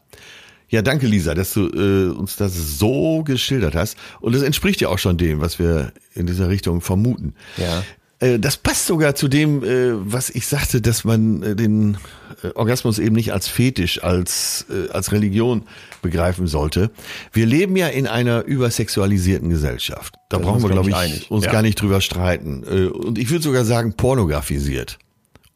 Ja, 0.68 0.82
danke 0.82 1.06
Lisa, 1.06 1.34
dass 1.34 1.54
du 1.54 1.66
äh, 1.68 2.10
uns 2.16 2.36
das 2.36 2.78
so 2.78 3.22
geschildert 3.22 3.74
hast. 3.74 3.96
Und 4.20 4.34
das 4.34 4.42
entspricht 4.42 4.80
ja 4.80 4.88
auch 4.88 4.98
schon 4.98 5.16
dem, 5.16 5.40
was 5.40 5.58
wir 5.58 5.92
in 6.14 6.26
dieser 6.26 6.48
Richtung 6.48 6.80
vermuten. 6.80 7.34
Ja. 7.56 7.82
Äh, 8.20 8.38
das 8.38 8.56
passt 8.56 8.86
sogar 8.86 9.14
zu 9.14 9.28
dem, 9.28 9.62
äh, 9.62 9.92
was 9.92 10.30
ich 10.30 10.46
sagte, 10.46 10.80
dass 10.80 11.04
man 11.04 11.42
äh, 11.42 11.56
den 11.56 11.98
Orgasmus 12.54 12.98
eben 12.98 13.16
nicht 13.16 13.32
als 13.32 13.48
Fetisch, 13.48 14.04
als, 14.04 14.66
als 14.92 15.10
Religion 15.10 15.64
begreifen 16.02 16.46
sollte. 16.46 16.90
Wir 17.32 17.46
leben 17.46 17.74
ja 17.74 17.88
in 17.88 18.06
einer 18.06 18.44
übersexualisierten 18.44 19.48
Gesellschaft. 19.48 20.14
Da 20.28 20.36
das 20.36 20.46
brauchen 20.46 20.62
wir, 20.62 20.70
glaube 20.70 20.90
ich, 20.90 20.94
einig. 20.94 21.30
uns 21.32 21.46
ja. 21.46 21.50
gar 21.50 21.62
nicht 21.62 21.80
drüber 21.80 22.00
streiten. 22.00 22.62
Und 22.62 23.18
ich 23.18 23.30
würde 23.30 23.42
sogar 23.42 23.64
sagen, 23.64 23.94
pornografisiert. 23.94 24.98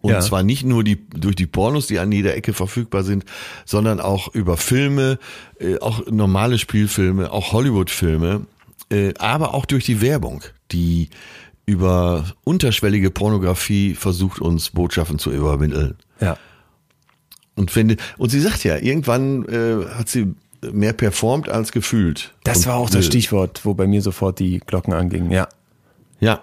Und 0.03 0.11
ja. 0.11 0.21
zwar 0.21 0.43
nicht 0.43 0.65
nur 0.65 0.85
die, 0.85 1.09
durch 1.09 1.37
die 1.37 1.47
Pornos, 1.47 1.87
die 1.87 1.99
an 1.99 2.13
jeder 2.13 2.37
Ecke 2.37 2.53
verfügbar 2.53 3.05
sind, 3.05 3.25
sondern 3.65 4.01
auch 4.01 4.35
über 4.35 4.57
Filme, 4.57 5.19
auch 5.81 6.07
normale 6.11 6.59
Spielfilme, 6.59 7.33
auch 7.33 7.53
Hollywood-Filme, 7.53 8.47
aber 9.19 9.55
auch 9.55 9.65
durch 9.65 9.85
die 9.85 10.01
Werbung, 10.03 10.43
die 10.73 11.09
über 11.67 12.25
unterschwellige 12.45 13.11
Pornografie 13.11 13.95
versucht, 13.95 14.41
uns 14.41 14.71
Botschaften 14.71 15.19
zu 15.19 15.31
übermitteln. 15.31 15.95
Ja. 16.21 16.37
Und 17.55 17.75
wenn, 17.77 17.97
und 18.19 18.31
sie 18.31 18.41
sagt 18.41 18.65
ja, 18.65 18.77
irgendwann 18.77 19.45
äh, 19.47 19.87
hat 19.95 20.09
sie 20.09 20.35
mehr 20.73 20.93
performt 20.93 21.49
als 21.49 21.71
gefühlt. 21.73 22.35
Das 22.45 22.67
war 22.67 22.77
auch 22.77 22.91
das 22.91 23.07
Stichwort, 23.07 23.65
wo 23.65 23.75
bei 23.75 23.87
mir 23.87 24.03
sofort 24.03 24.39
die 24.39 24.59
Glocken 24.59 24.93
angingen, 24.93 25.31
ja. 25.31 25.49
Ja. 26.21 26.43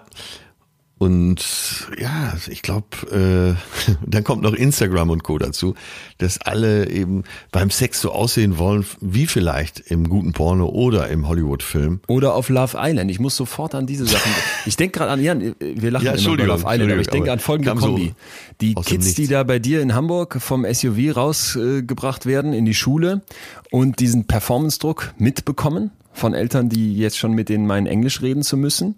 Und 1.00 1.88
ja, 1.98 2.34
ich 2.50 2.60
glaube, 2.60 2.84
äh, 3.10 3.92
dann 4.06 4.22
kommt 4.22 4.42
noch 4.42 4.52
Instagram 4.52 5.08
und 5.08 5.22
Co. 5.22 5.38
dazu, 5.38 5.74
dass 6.18 6.38
alle 6.42 6.90
eben 6.90 7.24
beim 7.52 7.70
Sex 7.70 8.02
so 8.02 8.12
aussehen 8.12 8.58
wollen, 8.58 8.84
wie 9.00 9.26
vielleicht 9.26 9.78
im 9.78 10.10
guten 10.10 10.34
Porno 10.34 10.68
oder 10.68 11.08
im 11.08 11.26
Hollywood-Film. 11.26 12.00
Oder 12.06 12.34
auf 12.34 12.50
Love 12.50 12.76
Island. 12.78 13.10
Ich 13.10 13.18
muss 13.18 13.34
sofort 13.34 13.74
an 13.74 13.86
diese 13.86 14.04
Sachen. 14.04 14.30
Ich 14.66 14.76
denke 14.76 14.98
gerade 14.98 15.12
an, 15.12 15.22
Jan, 15.22 15.54
wir 15.58 15.90
lachen 15.90 16.04
ja, 16.04 16.12
immer 16.12 16.36
bei 16.36 16.44
Love 16.44 16.64
Island, 16.66 16.92
aber 16.92 17.00
ich 17.00 17.08
denke 17.08 17.32
an 17.32 17.38
folgende 17.38 17.76
Kombi. 17.76 18.08
So 18.08 18.14
die 18.60 18.74
Kids, 18.74 19.14
die 19.14 19.26
da 19.26 19.42
bei 19.42 19.58
dir 19.58 19.80
in 19.80 19.94
Hamburg 19.94 20.36
vom 20.38 20.66
SUV 20.70 21.16
rausgebracht 21.16 22.26
äh, 22.26 22.28
werden 22.28 22.52
in 22.52 22.66
die 22.66 22.74
Schule 22.74 23.22
und 23.70 24.00
diesen 24.00 24.26
Performance-Druck 24.26 25.14
mitbekommen 25.16 25.92
von 26.12 26.34
Eltern, 26.34 26.68
die 26.68 26.94
jetzt 26.98 27.16
schon 27.16 27.32
mit 27.32 27.48
denen 27.48 27.66
meinen 27.66 27.86
Englisch 27.86 28.20
reden 28.20 28.42
zu 28.42 28.58
müssen. 28.58 28.96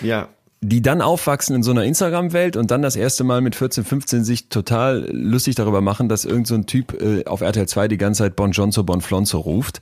Ja 0.00 0.30
die 0.64 0.80
dann 0.80 1.02
aufwachsen 1.02 1.56
in 1.56 1.64
so 1.64 1.72
einer 1.72 1.84
Instagram-Welt 1.84 2.56
und 2.56 2.70
dann 2.70 2.82
das 2.82 2.94
erste 2.94 3.24
Mal 3.24 3.40
mit 3.40 3.56
14, 3.56 3.84
15 3.84 4.24
sich 4.24 4.48
total 4.48 5.08
lustig 5.10 5.56
darüber 5.56 5.80
machen, 5.80 6.08
dass 6.08 6.24
irgend 6.24 6.46
so 6.46 6.56
Typ 6.58 7.02
äh, 7.02 7.24
auf 7.24 7.40
RTL 7.40 7.66
2 7.66 7.88
die 7.88 7.98
ganze 7.98 8.22
Zeit 8.22 8.36
Bon 8.36 8.52
Johnso, 8.52 8.84
Bon 8.84 9.00
Flonzo 9.00 9.38
ruft. 9.38 9.80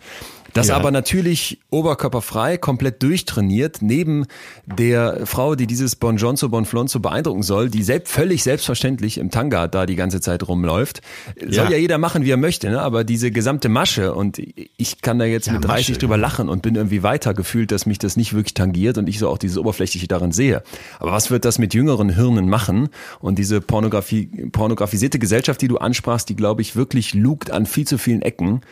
Das 0.52 0.68
ja. 0.68 0.76
aber 0.76 0.90
natürlich 0.90 1.60
oberkörperfrei, 1.70 2.58
komplett 2.58 3.02
durchtrainiert, 3.02 3.82
neben 3.82 4.26
der 4.66 5.26
Frau, 5.26 5.54
die 5.54 5.66
dieses 5.66 5.96
Bon 5.96 6.16
Johnso, 6.16 6.48
Bon 6.48 6.64
Flonzo 6.64 7.00
beeindrucken 7.00 7.42
soll, 7.42 7.70
die 7.70 7.82
selbst, 7.82 8.12
völlig 8.12 8.42
selbstverständlich 8.42 9.18
im 9.18 9.30
Tanga 9.30 9.68
da 9.68 9.86
die 9.86 9.96
ganze 9.96 10.20
Zeit 10.20 10.46
rumläuft. 10.46 11.02
Soll 11.38 11.52
ja, 11.52 11.70
ja 11.70 11.76
jeder 11.76 11.98
machen, 11.98 12.24
wie 12.24 12.30
er 12.30 12.36
möchte, 12.36 12.70
ne? 12.70 12.80
aber 12.80 13.04
diese 13.04 13.30
gesamte 13.30 13.68
Masche 13.68 14.14
und 14.14 14.40
ich 14.76 15.00
kann 15.02 15.18
da 15.18 15.24
jetzt 15.24 15.46
ja, 15.46 15.54
mit 15.54 15.64
30 15.64 15.88
Masche, 15.88 15.98
drüber 15.98 16.16
lachen 16.16 16.48
und 16.48 16.62
bin 16.62 16.74
irgendwie 16.74 17.02
weiter 17.02 17.34
gefühlt, 17.34 17.70
dass 17.70 17.86
mich 17.86 17.98
das 17.98 18.16
nicht 18.16 18.32
wirklich 18.32 18.54
tangiert 18.54 18.98
und 18.98 19.08
ich 19.08 19.18
so 19.18 19.28
auch 19.28 19.38
dieses 19.38 19.58
Oberflächliche 19.58 20.08
darin 20.08 20.32
sehe. 20.32 20.62
Aber 20.98 21.12
was 21.12 21.30
wird 21.30 21.44
das 21.44 21.58
mit 21.58 21.74
jüngeren 21.74 22.10
Hirnen 22.10 22.48
machen? 22.48 22.88
Und 23.20 23.38
diese 23.38 23.60
Pornografie, 23.60 24.26
pornografisierte 24.52 25.18
Gesellschaft, 25.18 25.60
die 25.62 25.68
du 25.68 25.78
ansprachst, 25.78 26.28
die 26.28 26.36
glaube 26.36 26.62
ich 26.62 26.76
wirklich 26.76 27.14
lugt 27.14 27.50
an 27.50 27.66
viel 27.66 27.86
zu 27.86 27.98
vielen 27.98 28.22
Ecken 28.22 28.62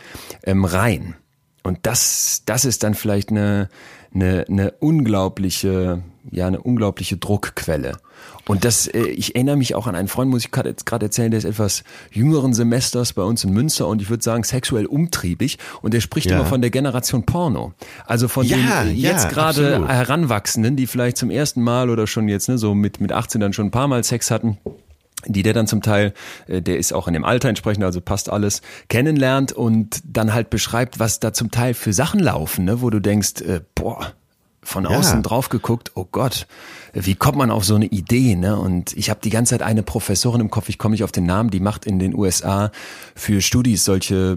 ähm, 0.44 0.64
rein. 0.64 1.14
Und 1.62 1.78
das, 1.82 2.42
das 2.46 2.64
ist 2.64 2.82
dann 2.82 2.94
vielleicht 2.94 3.30
eine, 3.30 3.68
eine, 4.14 4.44
eine 4.48 4.70
unglaubliche, 4.80 6.02
ja, 6.30 6.46
eine 6.46 6.60
unglaubliche 6.60 7.16
Druckquelle. 7.16 7.98
Und 8.46 8.64
das, 8.64 8.86
äh, 8.86 9.02
ich 9.02 9.34
erinnere 9.34 9.56
mich 9.56 9.74
auch 9.74 9.86
an 9.86 9.94
einen 9.94 10.08
Freund, 10.08 10.30
muss 10.30 10.44
ich 10.44 10.50
gerade 10.50 10.74
erzählen, 11.04 11.30
der 11.30 11.38
ist 11.38 11.44
etwas 11.44 11.84
jüngeren 12.10 12.54
Semesters 12.54 13.12
bei 13.12 13.22
uns 13.22 13.44
in 13.44 13.52
Münster 13.52 13.86
und 13.86 14.00
ich 14.00 14.08
würde 14.08 14.24
sagen 14.24 14.44
sexuell 14.44 14.86
umtriebig 14.86 15.58
und 15.82 15.94
der 15.94 16.00
spricht 16.00 16.30
ja. 16.30 16.36
immer 16.36 16.46
von 16.46 16.62
der 16.62 16.70
Generation 16.70 17.24
Porno. 17.24 17.74
Also 18.06 18.28
von 18.28 18.46
ja, 18.46 18.84
den 18.84 18.96
jetzt 18.96 19.24
ja, 19.24 19.30
gerade 19.30 19.86
Heranwachsenden, 19.86 20.76
die 20.76 20.86
vielleicht 20.86 21.18
zum 21.18 21.30
ersten 21.30 21.62
Mal 21.62 21.90
oder 21.90 22.06
schon 22.06 22.28
jetzt 22.28 22.48
ne, 22.48 22.56
so 22.56 22.74
mit, 22.74 23.00
mit 23.00 23.12
18 23.12 23.40
dann 23.40 23.52
schon 23.52 23.66
ein 23.66 23.70
paar 23.70 23.88
Mal 23.88 24.02
Sex 24.04 24.30
hatten 24.30 24.58
die 25.26 25.42
der 25.42 25.52
dann 25.52 25.66
zum 25.66 25.82
Teil, 25.82 26.12
äh, 26.46 26.62
der 26.62 26.78
ist 26.78 26.92
auch 26.92 27.08
in 27.08 27.14
dem 27.14 27.24
Alter 27.24 27.48
entsprechend, 27.48 27.84
also 27.84 28.00
passt 28.00 28.30
alles, 28.30 28.62
kennenlernt 28.88 29.52
und 29.52 30.00
dann 30.04 30.32
halt 30.32 30.50
beschreibt, 30.50 30.98
was 30.98 31.20
da 31.20 31.32
zum 31.32 31.50
Teil 31.50 31.74
für 31.74 31.92
Sachen 31.92 32.20
laufen, 32.20 32.64
ne, 32.64 32.80
wo 32.80 32.90
du 32.90 33.00
denkst, 33.00 33.40
äh, 33.42 33.60
boah, 33.74 34.12
von 34.62 34.86
außen 34.86 35.18
ja. 35.18 35.22
drauf 35.22 35.48
geguckt, 35.48 35.92
oh 35.94 36.06
Gott, 36.10 36.46
wie 36.92 37.14
kommt 37.14 37.38
man 37.38 37.50
auf 37.50 37.64
so 37.64 37.74
eine 37.74 37.86
Idee, 37.86 38.36
ne? 38.36 38.58
Und 38.58 38.94
ich 38.96 39.08
habe 39.08 39.20
die 39.22 39.30
ganze 39.30 39.54
Zeit 39.54 39.62
eine 39.62 39.82
Professorin 39.82 40.40
im 40.40 40.50
Kopf, 40.50 40.68
ich 40.68 40.78
komme 40.78 40.92
nicht 40.92 41.04
auf 41.04 41.12
den 41.12 41.24
Namen, 41.24 41.50
die 41.50 41.60
macht 41.60 41.86
in 41.86 41.98
den 41.98 42.14
USA 42.14 42.70
für 43.14 43.40
Studis 43.40 43.84
solche 43.84 44.34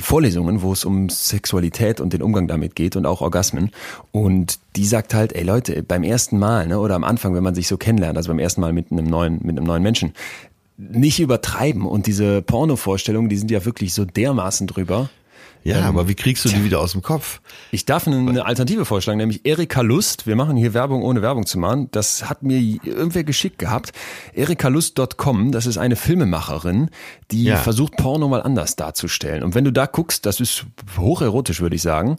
Vorlesungen, 0.00 0.62
wo 0.62 0.72
es 0.72 0.84
um 0.84 1.08
Sexualität 1.08 2.00
und 2.00 2.12
den 2.12 2.22
Umgang 2.22 2.48
damit 2.48 2.74
geht 2.74 2.96
und 2.96 3.06
auch 3.06 3.20
Orgasmen. 3.20 3.70
Und 4.12 4.58
die 4.76 4.86
sagt 4.86 5.14
halt, 5.14 5.34
ey 5.34 5.42
Leute, 5.42 5.82
beim 5.82 6.02
ersten 6.02 6.38
Mal, 6.38 6.66
ne, 6.66 6.78
oder 6.78 6.94
am 6.94 7.04
Anfang, 7.04 7.34
wenn 7.34 7.42
man 7.42 7.54
sich 7.54 7.68
so 7.68 7.76
kennenlernt, 7.76 8.16
also 8.16 8.28
beim 8.28 8.38
ersten 8.38 8.60
Mal 8.60 8.72
mit 8.72 8.92
einem 8.92 9.06
neuen, 9.06 9.40
mit 9.42 9.56
einem 9.56 9.66
neuen 9.66 9.82
Menschen, 9.82 10.12
nicht 10.78 11.20
übertreiben. 11.20 11.86
Und 11.86 12.06
diese 12.06 12.42
Porno-Vorstellungen, 12.42 13.28
die 13.28 13.36
sind 13.36 13.50
ja 13.50 13.64
wirklich 13.64 13.94
so 13.94 14.04
dermaßen 14.04 14.66
drüber. 14.66 15.08
Ja, 15.66 15.78
ähm, 15.78 15.84
aber 15.84 16.06
wie 16.06 16.14
kriegst 16.14 16.44
du 16.44 16.48
die 16.48 16.62
wieder 16.62 16.78
aus 16.78 16.92
dem 16.92 17.02
Kopf? 17.02 17.40
Ich 17.72 17.84
darf 17.84 18.06
eine 18.06 18.46
Alternative 18.46 18.84
vorschlagen, 18.84 19.18
nämlich 19.18 19.44
Erika 19.44 19.80
Lust. 19.80 20.26
Wir 20.26 20.36
machen 20.36 20.56
hier 20.56 20.74
Werbung 20.74 21.02
ohne 21.02 21.22
Werbung 21.22 21.44
zu 21.44 21.58
machen. 21.58 21.88
Das 21.90 22.30
hat 22.30 22.44
mir 22.44 22.58
irgendwer 22.58 23.24
geschickt 23.24 23.58
gehabt. 23.58 23.90
erikalust.com, 24.32 25.50
das 25.50 25.66
ist 25.66 25.76
eine 25.76 25.96
Filmemacherin, 25.96 26.90
die 27.30 27.44
ja. 27.44 27.56
versucht 27.56 27.96
Porno 27.96 28.28
mal 28.28 28.42
anders 28.42 28.76
darzustellen. 28.76 29.42
Und 29.42 29.54
wenn 29.54 29.64
du 29.64 29.72
da 29.72 29.86
guckst, 29.86 30.26
das 30.26 30.40
ist 30.40 30.66
hocherotisch, 30.96 31.60
würde 31.60 31.76
ich 31.76 31.82
sagen, 31.82 32.18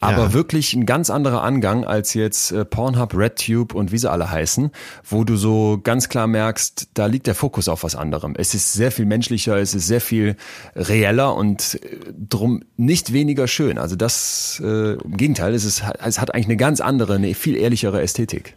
aber 0.00 0.24
ja. 0.24 0.32
wirklich 0.32 0.72
ein 0.74 0.86
ganz 0.86 1.10
anderer 1.10 1.42
Angang 1.42 1.84
als 1.84 2.14
jetzt 2.14 2.52
äh, 2.52 2.64
Pornhub, 2.64 3.14
RedTube 3.14 3.74
und 3.74 3.92
wie 3.92 3.98
sie 3.98 4.10
alle 4.10 4.30
heißen, 4.30 4.70
wo 5.04 5.24
du 5.24 5.36
so 5.36 5.78
ganz 5.82 6.08
klar 6.08 6.26
merkst, 6.26 6.88
da 6.94 7.06
liegt 7.06 7.26
der 7.26 7.34
Fokus 7.34 7.68
auf 7.68 7.82
was 7.82 7.96
anderem. 7.96 8.34
Es 8.36 8.54
ist 8.54 8.72
sehr 8.72 8.92
viel 8.92 9.06
menschlicher, 9.06 9.56
es 9.58 9.74
ist 9.74 9.86
sehr 9.86 10.00
viel 10.00 10.36
reeller 10.74 11.34
und 11.34 11.78
äh, 11.82 11.98
drum 12.28 12.62
nicht 12.76 13.12
weniger 13.12 13.48
schön. 13.48 13.78
Also 13.78 13.96
das, 13.96 14.60
äh, 14.64 14.94
im 14.94 15.16
Gegenteil, 15.16 15.54
es, 15.54 15.64
ist, 15.64 15.82
es 16.02 16.20
hat 16.20 16.34
eigentlich 16.34 16.46
eine 16.46 16.56
ganz 16.56 16.80
andere, 16.80 17.14
eine 17.14 17.34
viel 17.34 17.56
ehrlichere 17.56 18.00
Ästhetik. 18.00 18.56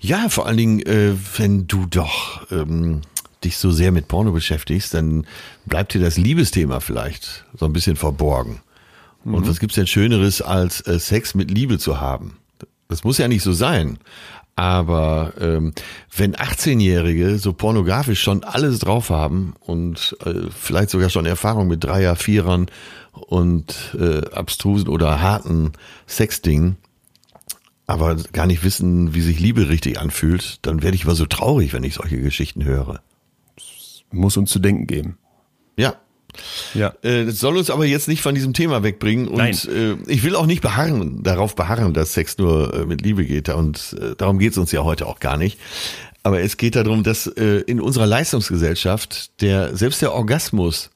Ja, 0.00 0.30
vor 0.30 0.46
allen 0.46 0.56
Dingen, 0.56 0.80
äh, 0.80 1.14
wenn 1.36 1.66
du 1.66 1.86
doch 1.86 2.50
ähm, 2.50 3.02
dich 3.44 3.56
so 3.58 3.70
sehr 3.70 3.92
mit 3.92 4.08
Porno 4.08 4.32
beschäftigst, 4.32 4.94
dann 4.94 5.26
bleibt 5.66 5.94
dir 5.94 6.00
das 6.00 6.16
Liebesthema 6.16 6.80
vielleicht 6.80 7.44
so 7.56 7.66
ein 7.66 7.72
bisschen 7.72 7.96
verborgen. 7.96 8.60
Mhm. 9.24 9.34
Und 9.34 9.48
was 9.48 9.60
gibt's 9.60 9.76
denn 9.76 9.86
Schöneres, 9.86 10.42
als 10.42 10.80
äh, 10.86 10.98
Sex 10.98 11.34
mit 11.34 11.50
Liebe 11.50 11.78
zu 11.78 12.00
haben? 12.00 12.38
Das 12.88 13.04
muss 13.04 13.18
ja 13.18 13.28
nicht 13.28 13.42
so 13.42 13.52
sein. 13.52 13.98
Aber 14.56 15.32
ähm, 15.40 15.72
wenn 16.14 16.34
18-Jährige 16.34 17.38
so 17.38 17.52
pornografisch 17.52 18.20
schon 18.20 18.44
alles 18.44 18.80
drauf 18.80 19.08
haben 19.08 19.54
und 19.60 20.16
äh, 20.24 20.50
vielleicht 20.50 20.90
sogar 20.90 21.08
schon 21.08 21.24
Erfahrung 21.24 21.68
mit 21.68 21.82
Dreier, 21.82 22.16
Vierern 22.16 22.66
und 23.12 23.96
äh, 23.98 24.20
abstrusen 24.34 24.88
oder 24.88 25.22
harten 25.22 25.72
Sexdingen, 26.06 26.76
aber 27.86 28.16
gar 28.16 28.46
nicht 28.46 28.62
wissen, 28.62 29.14
wie 29.14 29.22
sich 29.22 29.40
Liebe 29.40 29.68
richtig 29.68 29.98
anfühlt, 29.98 30.58
dann 30.62 30.82
werde 30.82 30.94
ich 30.94 31.04
immer 31.04 31.14
so 31.14 31.26
traurig, 31.26 31.72
wenn 31.72 31.82
ich 31.82 31.94
solche 31.94 32.20
Geschichten 32.20 32.64
höre. 32.64 33.00
Muss 34.10 34.36
uns 34.36 34.50
zu 34.50 34.58
denken 34.58 34.86
geben. 34.86 35.18
Ja, 35.76 35.96
ja. 36.74 36.94
Äh, 37.02 37.26
das 37.26 37.38
soll 37.38 37.56
uns 37.56 37.70
aber 37.70 37.84
jetzt 37.86 38.08
nicht 38.08 38.22
von 38.22 38.34
diesem 38.34 38.52
Thema 38.52 38.82
wegbringen. 38.82 39.28
Und 39.28 39.38
Nein. 39.38 39.56
Äh, 39.68 39.96
ich 40.10 40.22
will 40.22 40.36
auch 40.36 40.46
nicht 40.46 40.62
beharren, 40.62 41.22
darauf 41.22 41.54
beharren, 41.54 41.94
dass 41.94 42.14
Sex 42.14 42.38
nur 42.38 42.74
äh, 42.74 42.86
mit 42.86 43.02
Liebe 43.02 43.24
geht. 43.24 43.48
Und 43.48 43.96
darum 44.18 44.38
geht 44.38 44.52
es 44.52 44.58
uns 44.58 44.72
ja 44.72 44.84
heute 44.84 45.06
auch 45.06 45.20
gar 45.20 45.36
nicht. 45.36 45.58
Aber 46.22 46.40
es 46.40 46.56
geht 46.58 46.76
darum, 46.76 47.02
dass 47.02 47.26
in 47.26 47.80
unserer 47.80 48.06
Leistungsgesellschaft 48.06 49.40
der 49.40 49.74
selbst 49.74 50.02
der 50.02 50.12
Orgasmus 50.12 50.90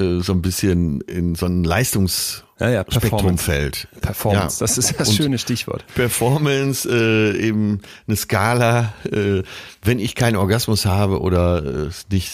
äh, 0.00 0.20
so 0.20 0.32
ein 0.32 0.42
bisschen 0.42 1.00
in 1.02 1.34
so 1.34 1.46
ein 1.46 1.64
Leistungs 1.64 2.44
ja, 2.60 2.70
ja, 2.70 2.84
fällt. 2.84 3.88
Performance, 4.00 4.56
ja. 4.56 4.60
das 4.60 4.78
ist 4.78 4.98
das 4.98 5.08
Und 5.08 5.14
schöne 5.16 5.38
Stichwort. 5.38 5.84
Performance, 5.94 6.88
äh, 6.88 7.36
eben 7.36 7.80
eine 8.06 8.16
Skala, 8.16 8.92
äh, 9.10 9.42
wenn 9.82 9.98
ich 9.98 10.14
keinen 10.14 10.36
Orgasmus 10.36 10.86
habe 10.86 11.20
oder 11.20 11.86
äh, 11.86 11.90
nicht 12.12 12.30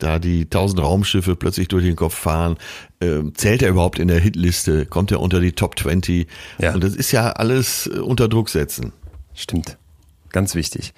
da 0.00 0.18
die 0.18 0.46
tausend 0.46 0.80
Raumschiffe 0.80 1.36
plötzlich 1.36 1.68
durch 1.68 1.84
den 1.84 1.94
Kopf 1.94 2.14
fahren, 2.14 2.56
äh, 3.00 3.22
zählt 3.34 3.62
er 3.62 3.70
überhaupt 3.70 3.98
in 4.00 4.08
der 4.08 4.18
Hitliste, 4.18 4.86
kommt 4.86 5.12
er 5.12 5.20
unter 5.20 5.40
die 5.40 5.52
Top 5.52 5.78
20 5.78 6.26
ja. 6.58 6.74
und 6.74 6.82
das 6.82 6.94
ist 6.96 7.12
ja 7.12 7.30
alles 7.30 7.86
äh, 7.86 8.00
unter 8.00 8.28
Druck 8.28 8.48
setzen. 8.48 8.92
Stimmt. 9.34 9.78
Ganz 10.32 10.54
wichtig. 10.54 10.92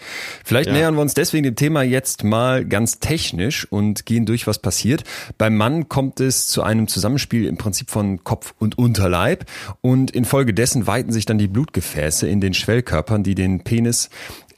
Vielleicht 0.45 0.69
ja. 0.69 0.75
nähern 0.75 0.95
wir 0.95 1.01
uns 1.01 1.15
deswegen 1.15 1.45
dem 1.45 1.57
Thema 1.57 1.83
jetzt 1.83 2.23
mal 2.23 2.65
ganz 2.65 2.99
technisch 2.99 3.67
und 3.71 4.05
gehen 4.05 4.27
durch, 4.27 4.47
was 4.47 4.59
passiert. 4.59 5.05
Beim 5.39 5.57
Mann 5.57 5.89
kommt 5.89 6.21
es 6.21 6.49
zu 6.49 6.63
einem 6.63 6.87
Zusammenspiel 6.87 7.47
im 7.47 7.57
Prinzip 7.57 7.91
von 7.91 8.25
Kopf 8.25 8.55
und 8.59 8.77
Unterleib 8.77 9.47
und 9.81 10.11
infolgedessen 10.11 10.87
weiten 10.87 11.13
sich 11.13 11.25
dann 11.25 11.39
die 11.39 11.49
Blutgefäße 11.49 12.29
in 12.29 12.41
den 12.41 12.53
Schwellkörpern, 12.53 13.23
die 13.23 13.35
den 13.35 13.65
Penis 13.65 14.11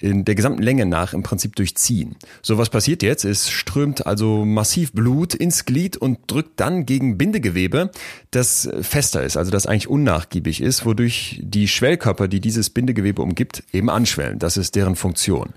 in 0.05 0.25
der 0.25 0.35
gesamten 0.35 0.63
Länge 0.63 0.85
nach 0.85 1.15
im 1.15 1.23
Prinzip 1.23 1.57
durchziehen. 1.57 2.17
So 2.43 2.59
was 2.59 2.69
passiert 2.69 3.03
jetzt, 3.03 3.25
es 3.25 3.49
strömt 3.49 4.07
also 4.07 4.45
massiv 4.45 4.93
Blut 4.93 5.35
ins 5.35 5.65
Glied 5.65 5.97
und 5.97 6.19
drückt 6.27 6.61
dann 6.61 6.85
gegen 6.85 7.17
Bindegewebe, 7.17 7.91
das 8.31 8.69
fester 8.83 9.23
ist, 9.23 9.37
also 9.39 9.51
das 9.51 9.67
eigentlich 9.67 9.89
unnachgiebig 9.89 10.61
ist, 10.61 10.85
wodurch 10.85 11.41
die 11.43 11.69
Schwellkörper, 11.69 12.29
die 12.29 12.41
dieses 12.41 12.69
Bindegewebe 12.69 13.23
umgibt, 13.23 13.65
eben 13.73 13.89
anschwellen. 13.89 14.39
Das 14.39 14.59
ist 14.59 14.77
deren 14.77 14.95
Funktion. 14.95 15.55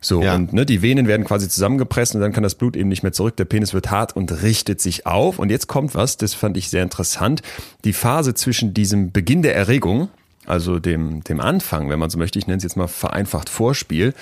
So, 0.00 0.22
ja. 0.22 0.34
und 0.34 0.52
ne, 0.52 0.66
die 0.66 0.82
Venen 0.82 1.06
werden 1.06 1.24
quasi 1.24 1.48
zusammengepresst 1.48 2.14
und 2.14 2.20
dann 2.20 2.32
kann 2.32 2.42
das 2.42 2.54
Blut 2.54 2.76
eben 2.76 2.88
nicht 2.88 3.02
mehr 3.02 3.12
zurück. 3.12 3.36
Der 3.36 3.46
Penis 3.46 3.74
wird 3.74 3.90
hart 3.90 4.14
und 4.14 4.42
richtet 4.42 4.80
sich 4.80 5.06
auf. 5.06 5.38
Und 5.38 5.50
jetzt 5.50 5.66
kommt 5.66 5.94
was, 5.94 6.16
das 6.16 6.34
fand 6.34 6.56
ich 6.56 6.68
sehr 6.68 6.82
interessant. 6.82 7.42
Die 7.84 7.92
Phase 7.92 8.34
zwischen 8.34 8.74
diesem 8.74 9.12
Beginn 9.12 9.42
der 9.42 9.56
Erregung, 9.56 10.08
also 10.48 10.78
dem, 10.78 11.22
dem 11.24 11.40
Anfang, 11.40 11.88
wenn 11.90 11.98
man 11.98 12.10
so 12.10 12.18
möchte, 12.18 12.38
ich 12.38 12.46
nenne 12.46 12.58
es 12.58 12.62
jetzt 12.62 12.76
mal 12.76 12.88
vereinfacht 12.88 13.48
Vorspiel, 13.48 14.14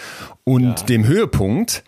und 0.45 0.81
ja. 0.81 0.87
dem 0.87 1.07
Höhepunkt, 1.07 1.85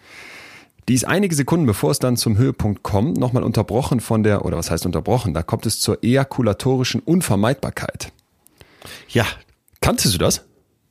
die 0.88 0.94
ist 0.94 1.04
einige 1.04 1.34
Sekunden, 1.34 1.66
bevor 1.66 1.90
es 1.90 1.98
dann 1.98 2.16
zum 2.16 2.38
Höhepunkt 2.38 2.82
kommt, 2.82 3.18
nochmal 3.18 3.42
unterbrochen 3.42 4.00
von 4.00 4.22
der, 4.22 4.44
oder 4.44 4.56
was 4.56 4.70
heißt 4.70 4.86
unterbrochen, 4.86 5.34
da 5.34 5.42
kommt 5.42 5.66
es 5.66 5.80
zur 5.80 6.02
ejakulatorischen 6.02 7.00
Unvermeidbarkeit. 7.00 8.12
Ja. 9.08 9.26
Kanntest 9.80 10.14
du 10.14 10.18
das? 10.18 10.44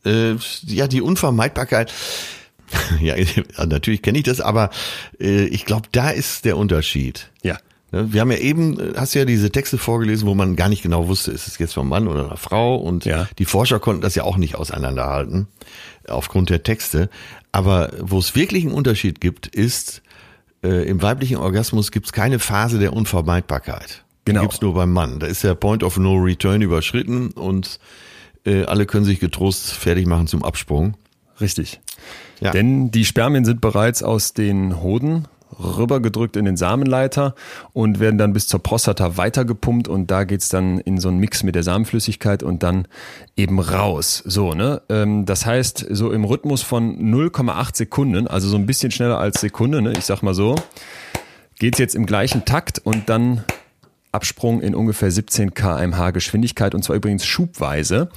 Äh, 0.05 0.35
ja, 0.65 0.87
die 0.87 1.01
Unvermeidbarkeit. 1.01 1.91
ja, 3.01 3.15
natürlich 3.65 4.01
kenne 4.01 4.17
ich 4.17 4.23
das, 4.23 4.41
aber 4.41 4.69
äh, 5.19 5.45
ich 5.45 5.65
glaube, 5.65 5.87
da 5.91 6.09
ist 6.09 6.45
der 6.45 6.57
Unterschied. 6.57 7.31
Ja. 7.41 7.57
Ne, 7.91 8.11
wir 8.11 8.21
haben 8.21 8.31
ja 8.31 8.37
eben, 8.37 8.79
äh, 8.79 8.93
hast 8.97 9.13
ja 9.13 9.23
diese 9.25 9.49
Texte 9.51 9.77
vorgelesen, 9.77 10.27
wo 10.27 10.35
man 10.35 10.55
gar 10.55 10.67
nicht 10.69 10.83
genau 10.83 11.07
wusste, 11.07 11.31
ist 11.31 11.47
es 11.47 11.57
jetzt 11.57 11.73
vom 11.73 11.87
Mann 11.89 12.07
oder 12.07 12.25
einer 12.25 12.37
Frau 12.37 12.75
und 12.75 13.05
Ja. 13.05 13.27
die 13.39 13.45
Forscher 13.45 13.79
konnten 13.79 14.01
das 14.01 14.15
ja 14.15 14.23
auch 14.23 14.37
nicht 14.37 14.55
auseinanderhalten 14.55 15.47
aufgrund 16.07 16.49
der 16.49 16.63
Texte. 16.63 17.09
Aber 17.51 17.91
wo 18.01 18.19
es 18.19 18.35
wirklich 18.35 18.65
einen 18.65 18.73
Unterschied 18.73 19.21
gibt, 19.21 19.47
ist, 19.47 20.01
äh, 20.63 20.87
im 20.87 21.01
weiblichen 21.01 21.37
Orgasmus 21.37 21.91
gibt 21.91 22.07
es 22.07 22.11
keine 22.13 22.39
Phase 22.39 22.77
der 22.79 22.93
Unvermeidbarkeit. 22.93 24.03
Genau. 24.25 24.41
Die 24.41 24.47
gibt's 24.47 24.61
nur 24.61 24.73
beim 24.73 24.91
Mann. 24.91 25.19
Da 25.19 25.27
ist 25.27 25.43
der 25.45 25.55
Point 25.55 25.83
of 25.83 25.97
No 25.97 26.15
Return 26.15 26.61
überschritten 26.61 27.31
und 27.31 27.79
äh, 28.45 28.63
alle 28.65 28.85
können 28.85 29.05
sich 29.05 29.19
getrost 29.21 29.71
fertig 29.71 30.05
machen 30.07 30.27
zum 30.27 30.43
Absprung. 30.43 30.95
Richtig. 31.39 31.79
Ja. 32.41 32.51
Denn 32.51 32.91
die 32.91 33.05
Spermien 33.05 33.45
sind 33.45 33.61
bereits 33.61 34.03
aus 34.03 34.33
den 34.33 34.81
Hoden 34.81 35.27
rübergedrückt 35.59 36.35
in 36.35 36.45
den 36.45 36.57
Samenleiter 36.57 37.35
und 37.73 37.99
werden 37.99 38.17
dann 38.17 38.33
bis 38.33 38.47
zur 38.47 38.61
Prostata 38.61 39.17
weitergepumpt 39.17 39.87
und 39.87 40.11
da 40.11 40.23
geht's 40.23 40.49
dann 40.49 40.79
in 40.79 40.99
so 40.99 41.09
einen 41.09 41.19
Mix 41.19 41.43
mit 41.43 41.55
der 41.55 41.63
Samenflüssigkeit 41.63 42.43
und 42.43 42.63
dann 42.63 42.87
eben 43.35 43.59
raus. 43.59 44.23
So, 44.25 44.53
ne? 44.53 44.81
Ähm, 44.89 45.25
Das 45.25 45.45
heißt, 45.45 45.85
so 45.89 46.11
im 46.11 46.25
Rhythmus 46.25 46.61
von 46.61 46.97
0,8 46.99 47.75
Sekunden, 47.75 48.27
also 48.27 48.47
so 48.47 48.57
ein 48.57 48.65
bisschen 48.65 48.91
schneller 48.91 49.19
als 49.19 49.41
Sekunde, 49.41 49.81
ne? 49.81 49.93
ich 49.97 50.05
sag 50.05 50.21
mal 50.21 50.33
so, 50.33 50.55
geht's 51.59 51.79
jetzt 51.79 51.95
im 51.95 52.05
gleichen 52.05 52.45
Takt 52.45 52.79
und 52.79 53.09
dann 53.09 53.43
Absprung 54.11 54.61
in 54.61 54.73
ungefähr 54.73 55.11
17 55.11 55.53
kmh 55.53 56.11
Geschwindigkeit 56.11 56.73
und 56.73 56.83
zwar 56.83 56.95
übrigens 56.95 57.25
schubweise. 57.25 58.09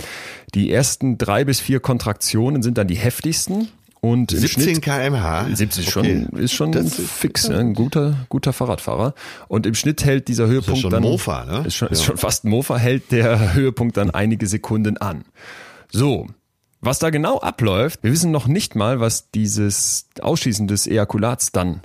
Die 0.55 0.73
ersten 0.73 1.19
drei 1.19 1.45
bis 1.45 1.61
vier 1.61 1.81
Kontraktionen 1.81 2.63
sind 2.63 2.79
dann 2.79 2.87
die 2.87 2.97
heftigsten 2.97 3.69
und 4.01 4.33
im 4.33 4.39
17 4.39 4.63
Schnitt 4.63 4.83
kmh. 4.83 5.47
70 5.55 5.87
ist 5.89 5.97
Okay. 5.97 6.27
schon, 6.31 6.39
ist 6.41 6.53
schon 6.53 6.73
Das 6.73 6.99
ist- 6.99 7.11
fix, 7.11 7.49
ne? 7.49 7.59
ein 7.59 7.75
guter, 7.75 8.15
guter 8.29 8.53
Fahrradfahrer. 8.53 9.15
Und 9.49 9.67
im 9.67 9.75
Schnitt 9.75 10.05
hält 10.05 10.29
dieser 10.29 10.47
Höhepunkt 10.47 10.81
schon 10.81 10.91
dann, 10.91 11.03
Mofa, 11.03 11.45
ne? 11.45 11.65
ist, 11.67 11.75
schon, 11.75 11.89
ist 11.89 12.01
Ja. 12.01 12.07
schon 12.07 12.17
fast 12.17 12.45
ein 12.45 12.51
Mofa, 12.51 12.77
hält 12.79 13.13
der 13.13 13.55
Höhepunkt 13.55 13.97
dann 13.97 14.11
einige 14.11 14.47
Sekunden 14.47 14.97
an. 14.97 15.25
So. 15.91 16.27
Was 16.83 16.99
da 16.99 17.11
genau 17.11 17.39
abläuft, 17.41 18.03
wir 18.03 18.11
wissen 18.11 18.31
noch 18.31 18.47
nicht 18.47 18.75
mal, 18.75 19.01
was 19.01 19.31
dieses 19.33 20.07
Ausschießen 20.23 20.67
des 20.67 20.87
Ejakulats 20.87 21.53
dann 21.53 21.83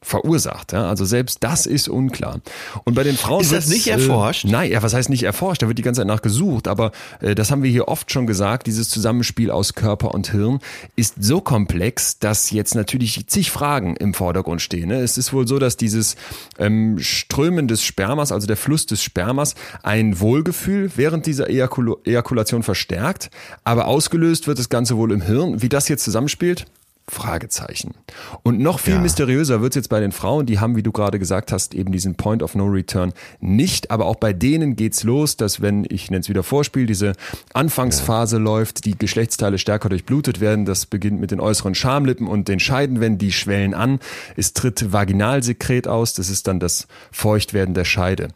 verursacht. 0.00 0.72
Ja? 0.72 0.88
Also 0.88 1.04
selbst 1.04 1.38
das 1.42 1.66
ist 1.66 1.88
unklar. 1.88 2.40
Und 2.84 2.94
bei 2.94 3.02
den 3.02 3.16
Frauen 3.16 3.42
Ist 3.42 3.52
das 3.52 3.68
nicht 3.68 3.88
erforscht? 3.88 4.44
Äh, 4.44 4.50
nein, 4.50 4.70
ja, 4.70 4.82
was 4.82 4.94
heißt 4.94 5.10
nicht 5.10 5.24
erforscht? 5.24 5.62
Da 5.62 5.68
wird 5.68 5.78
die 5.78 5.82
ganze 5.82 6.00
Zeit 6.00 6.06
nachgesucht. 6.06 6.68
Aber 6.68 6.92
äh, 7.20 7.34
das 7.34 7.50
haben 7.50 7.62
wir 7.62 7.70
hier 7.70 7.88
oft 7.88 8.10
schon 8.12 8.26
gesagt. 8.26 8.66
Dieses 8.66 8.88
Zusammenspiel 8.88 9.50
aus 9.50 9.74
Körper 9.74 10.14
und 10.14 10.30
Hirn 10.30 10.60
ist 10.96 11.16
so 11.20 11.40
komplex, 11.40 12.18
dass 12.18 12.50
jetzt 12.50 12.74
natürlich 12.74 13.26
zig 13.26 13.50
Fragen 13.50 13.96
im 13.96 14.14
Vordergrund 14.14 14.62
stehen. 14.62 14.88
Ne? 14.88 15.00
Es 15.00 15.18
ist 15.18 15.32
wohl 15.32 15.48
so, 15.48 15.58
dass 15.58 15.76
dieses 15.76 16.16
ähm, 16.58 16.98
Strömen 17.00 17.66
des 17.66 17.82
Spermas, 17.82 18.30
also 18.30 18.46
der 18.46 18.56
Fluss 18.56 18.86
des 18.86 19.02
Spermas, 19.02 19.54
ein 19.82 20.20
Wohlgefühl 20.20 20.92
während 20.96 21.26
dieser 21.26 21.48
Ejakul 21.50 21.96
Ejakulation 22.04 22.62
verstärkt. 22.62 23.30
Aber 23.64 23.86
ausgelöst 23.86 24.46
wird 24.46 24.58
das 24.58 24.68
Ganze 24.68 24.96
wohl 24.96 25.12
im 25.12 25.22
Hirn. 25.22 25.60
Wie 25.60 25.68
das 25.68 25.88
jetzt 25.88 26.04
zusammenspielt? 26.04 26.66
Fragezeichen. 27.08 27.94
Und 28.42 28.60
noch 28.60 28.78
viel 28.80 28.94
Ja. 28.94 29.00
mysteriöser 29.00 29.60
wird's 29.62 29.76
jetzt 29.76 29.88
bei 29.88 30.00
den 30.00 30.12
Frauen, 30.12 30.46
die 30.46 30.58
haben, 30.60 30.76
wie 30.76 30.82
du 30.82 30.92
gerade 30.92 31.18
gesagt 31.18 31.52
hast, 31.52 31.74
eben 31.74 31.90
diesen 31.92 32.14
Point 32.16 32.42
of 32.42 32.54
No 32.54 32.66
Return 32.66 33.12
nicht. 33.40 33.90
Aber 33.90 34.06
auch 34.06 34.16
bei 34.16 34.32
denen 34.32 34.76
geht's 34.76 35.04
los, 35.04 35.36
dass 35.36 35.60
wenn, 35.60 35.86
ich 35.88 36.10
nenne 36.10 36.20
es 36.20 36.28
wieder 36.28 36.42
Vorspiel, 36.42 36.86
diese 36.86 37.14
Anfangsphase 37.54 38.38
läuft, 38.38 38.84
die 38.84 38.96
Geschlechtsteile 38.96 39.58
stärker 39.58 39.88
durchblutet 39.88 40.40
werden. 40.40 40.64
Das 40.64 40.86
beginnt 40.86 41.20
mit 41.20 41.30
den 41.30 41.40
äußeren 41.40 41.74
Schamlippen 41.74 42.26
und 42.26 42.48
den 42.48 42.60
Scheidenwänden, 42.60 43.18
die 43.18 43.32
schwellen 43.32 43.74
an. 43.74 43.98
Es 44.36 44.52
tritt 44.52 44.92
Vaginalsekret 44.92 45.88
aus, 45.88 46.14
das 46.14 46.30
ist 46.30 46.46
dann 46.46 46.60
das 46.60 46.86
Feuchtwerden 47.10 47.74
der 47.74 47.84
Scheide. 47.84 48.28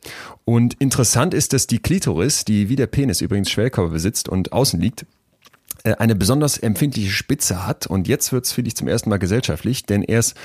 Und 0.45 0.75
interessant 0.81 1.35
ist, 1.35 1.53
dass 1.53 1.67
die 1.67 1.79
Klitoris, 1.79 2.45
die 2.45 2.69
wie 2.69 2.77
der 2.77 2.87
Penis 2.89 3.21
übrigens 3.21 3.51
Schwellkörper 3.51 3.93
besitzt 3.93 4.29
und 4.29 4.53
außen 4.53 4.81
liegt, 4.81 5.07
eine 5.85 6.15
besonders 6.15 6.59
empfindliche 6.59 7.11
Spitze 7.11 7.67
hat. 7.67 7.87
Und 7.87 8.07
jetzt 8.09 8.33
wird's 8.33 8.53
für 8.53 8.63
dich 8.63 8.77
zum 8.77 8.89
ersten 8.89 9.11
Mal 9.11 9.19
gesellschaftlich, 9.19 9.85
denn 9.85 10.03
erst 10.03 10.37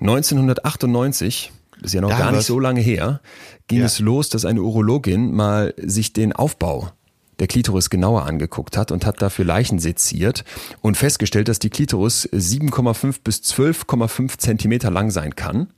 1998, 0.00 1.52
das 1.76 1.86
ist 1.86 1.92
ja 1.94 2.00
noch 2.00 2.10
Da 2.10 2.18
gar 2.18 2.30
nicht 2.30 2.38
was- 2.40 2.46
so 2.46 2.58
lange 2.60 2.80
her, 2.80 3.20
ging 3.68 3.80
Ja. 3.80 3.86
es 3.86 3.98
los, 3.98 4.28
dass 4.28 4.44
eine 4.44 4.62
Urologin 4.62 5.32
mal 5.34 5.74
sich 5.76 6.12
den 6.12 6.32
Aufbau 6.32 6.90
der 7.40 7.48
Klitoris 7.48 7.90
genauer 7.90 8.26
angeguckt 8.26 8.76
hat 8.76 8.92
und 8.92 9.04
hat 9.04 9.20
dafür 9.20 9.44
Leichen 9.44 9.80
seziert 9.80 10.44
und 10.82 10.96
festgestellt, 10.96 11.48
dass 11.48 11.58
die 11.58 11.70
Klitoris 11.70 12.28
7,5 12.32 13.22
bis 13.24 13.42
12,5 13.42 14.38
Zentimeter 14.38 14.90
lang 14.90 15.10
sein 15.10 15.34
kann. 15.34 15.68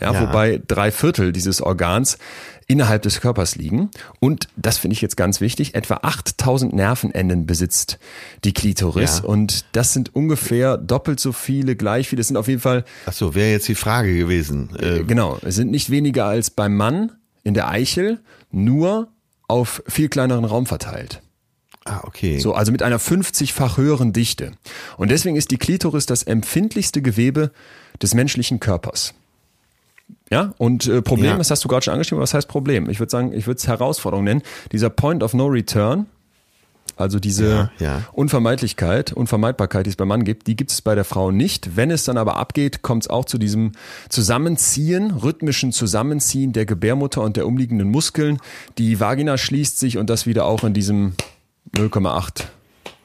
Ja, 0.00 0.12
Ja. 0.12 0.20
wobei 0.22 0.60
drei 0.66 0.90
Viertel 0.90 1.32
dieses 1.32 1.60
Organs 1.62 2.18
innerhalb 2.66 3.02
des 3.02 3.20
Körpers 3.20 3.56
liegen. 3.56 3.90
Und 4.20 4.48
das 4.56 4.78
finde 4.78 4.94
ich 4.94 5.02
jetzt 5.02 5.16
ganz 5.16 5.40
wichtig, 5.40 5.74
etwa 5.74 5.98
8000 6.02 6.72
Nervenenden 6.72 7.46
besitzt 7.46 7.98
die 8.42 8.52
Klitoris. 8.52 9.18
Ja. 9.18 9.24
Und 9.28 9.64
das 9.72 9.92
sind 9.92 10.14
ungefähr 10.14 10.78
doppelt 10.78 11.20
so 11.20 11.32
viele, 11.32 11.76
gleich 11.76 12.08
viele. 12.08 12.20
Das 12.20 12.28
sind 12.28 12.36
auf 12.36 12.48
jeden 12.48 12.60
Fall, 12.60 12.84
Ach 13.06 13.12
so, 13.12 13.34
wäre 13.34 13.50
jetzt 13.50 13.68
die 13.68 13.74
Frage 13.74 14.16
gewesen. 14.16 14.70
Äh, 14.78 15.04
genau, 15.04 15.38
es 15.42 15.54
sind 15.56 15.70
nicht 15.70 15.90
weniger 15.90 16.24
als 16.24 16.50
beim 16.50 16.74
Mann 16.76 17.12
in 17.42 17.54
der 17.54 17.68
Eichel, 17.68 18.20
nur 18.50 19.08
auf 19.46 19.82
viel 19.86 20.08
kleineren 20.08 20.44
Raum 20.46 20.64
verteilt. 20.66 21.20
ah, 21.84 22.00
okay. 22.04 22.38
So, 22.38 22.54
also 22.54 22.72
mit 22.72 22.82
einer 22.82 22.98
50-fach 22.98 23.76
höheren 23.76 24.14
Dichte. 24.14 24.52
Und 24.96 25.10
deswegen 25.10 25.36
ist 25.36 25.50
die 25.50 25.58
Klitoris 25.58 26.06
das 26.06 26.22
empfindlichste 26.22 27.02
Gewebe 27.02 27.52
des 28.02 28.14
menschlichen 28.14 28.58
Körpers. 28.58 29.12
Ja, 30.30 30.52
und 30.58 30.86
äh, 30.86 31.02
Problem, 31.02 31.32
Ja. 31.32 31.36
das 31.38 31.50
hast 31.50 31.64
du 31.64 31.68
gerade 31.68 31.84
schon 31.84 31.92
angeschrieben, 31.92 32.20
was 32.22 32.34
heißt 32.34 32.48
Problem? 32.48 32.88
Ich 32.90 32.98
würde 32.98 33.10
sagen, 33.10 33.32
ich 33.32 33.46
würde 33.46 33.58
es 33.58 33.68
Herausforderung 33.68 34.24
nennen. 34.24 34.42
Dieser 34.72 34.90
Point 34.90 35.22
of 35.22 35.34
No 35.34 35.46
Return, 35.46 36.06
also 36.96 37.18
diese 37.18 37.48
Ja, 37.48 37.70
ja. 37.78 38.02
Unvermeidlichkeit, 38.12 39.12
Unvermeidbarkeit, 39.12 39.84
die 39.86 39.90
es 39.90 39.96
beim 39.96 40.08
Mann 40.08 40.24
gibt, 40.24 40.46
die 40.46 40.56
gibt 40.56 40.70
es 40.70 40.80
bei 40.80 40.94
der 40.94 41.04
Frau 41.04 41.30
nicht. 41.30 41.76
Wenn 41.76 41.90
es 41.90 42.04
dann 42.04 42.16
aber 42.16 42.36
abgeht, 42.36 42.82
kommt 42.82 43.04
es 43.04 43.10
auch 43.10 43.24
zu 43.26 43.36
diesem 43.38 43.72
Zusammenziehen, 44.08 45.10
rhythmischen 45.10 45.72
Zusammenziehen 45.72 46.52
der 46.52 46.66
Gebärmutter 46.66 47.20
und 47.22 47.36
der 47.36 47.46
umliegenden 47.46 47.90
Muskeln. 47.90 48.38
Die 48.78 49.00
Vagina 49.00 49.36
schließt 49.36 49.78
sich 49.78 49.98
und 49.98 50.08
das 50.08 50.26
wieder 50.26 50.46
auch 50.46 50.64
in 50.64 50.72
diesem 50.72 51.14
0,8 51.76 52.44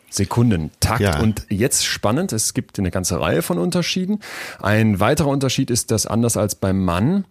Sekunden 0.09 0.71
Takt. 0.79 1.01
Ja. 1.01 1.19
Und 1.19 1.45
jetzt 1.49 1.85
spannend, 1.85 2.33
es 2.33 2.53
gibt 2.53 2.79
eine 2.79 2.91
ganze 2.91 3.19
Reihe 3.19 3.41
von 3.41 3.57
Unterschieden. 3.57 4.19
Ein 4.61 4.99
weiterer 4.99 5.29
Unterschied 5.29 5.69
ist, 5.69 5.91
dass 5.91 6.05
anders 6.05 6.37
als 6.37 6.55
beim 6.55 6.83
Mann 6.83 7.25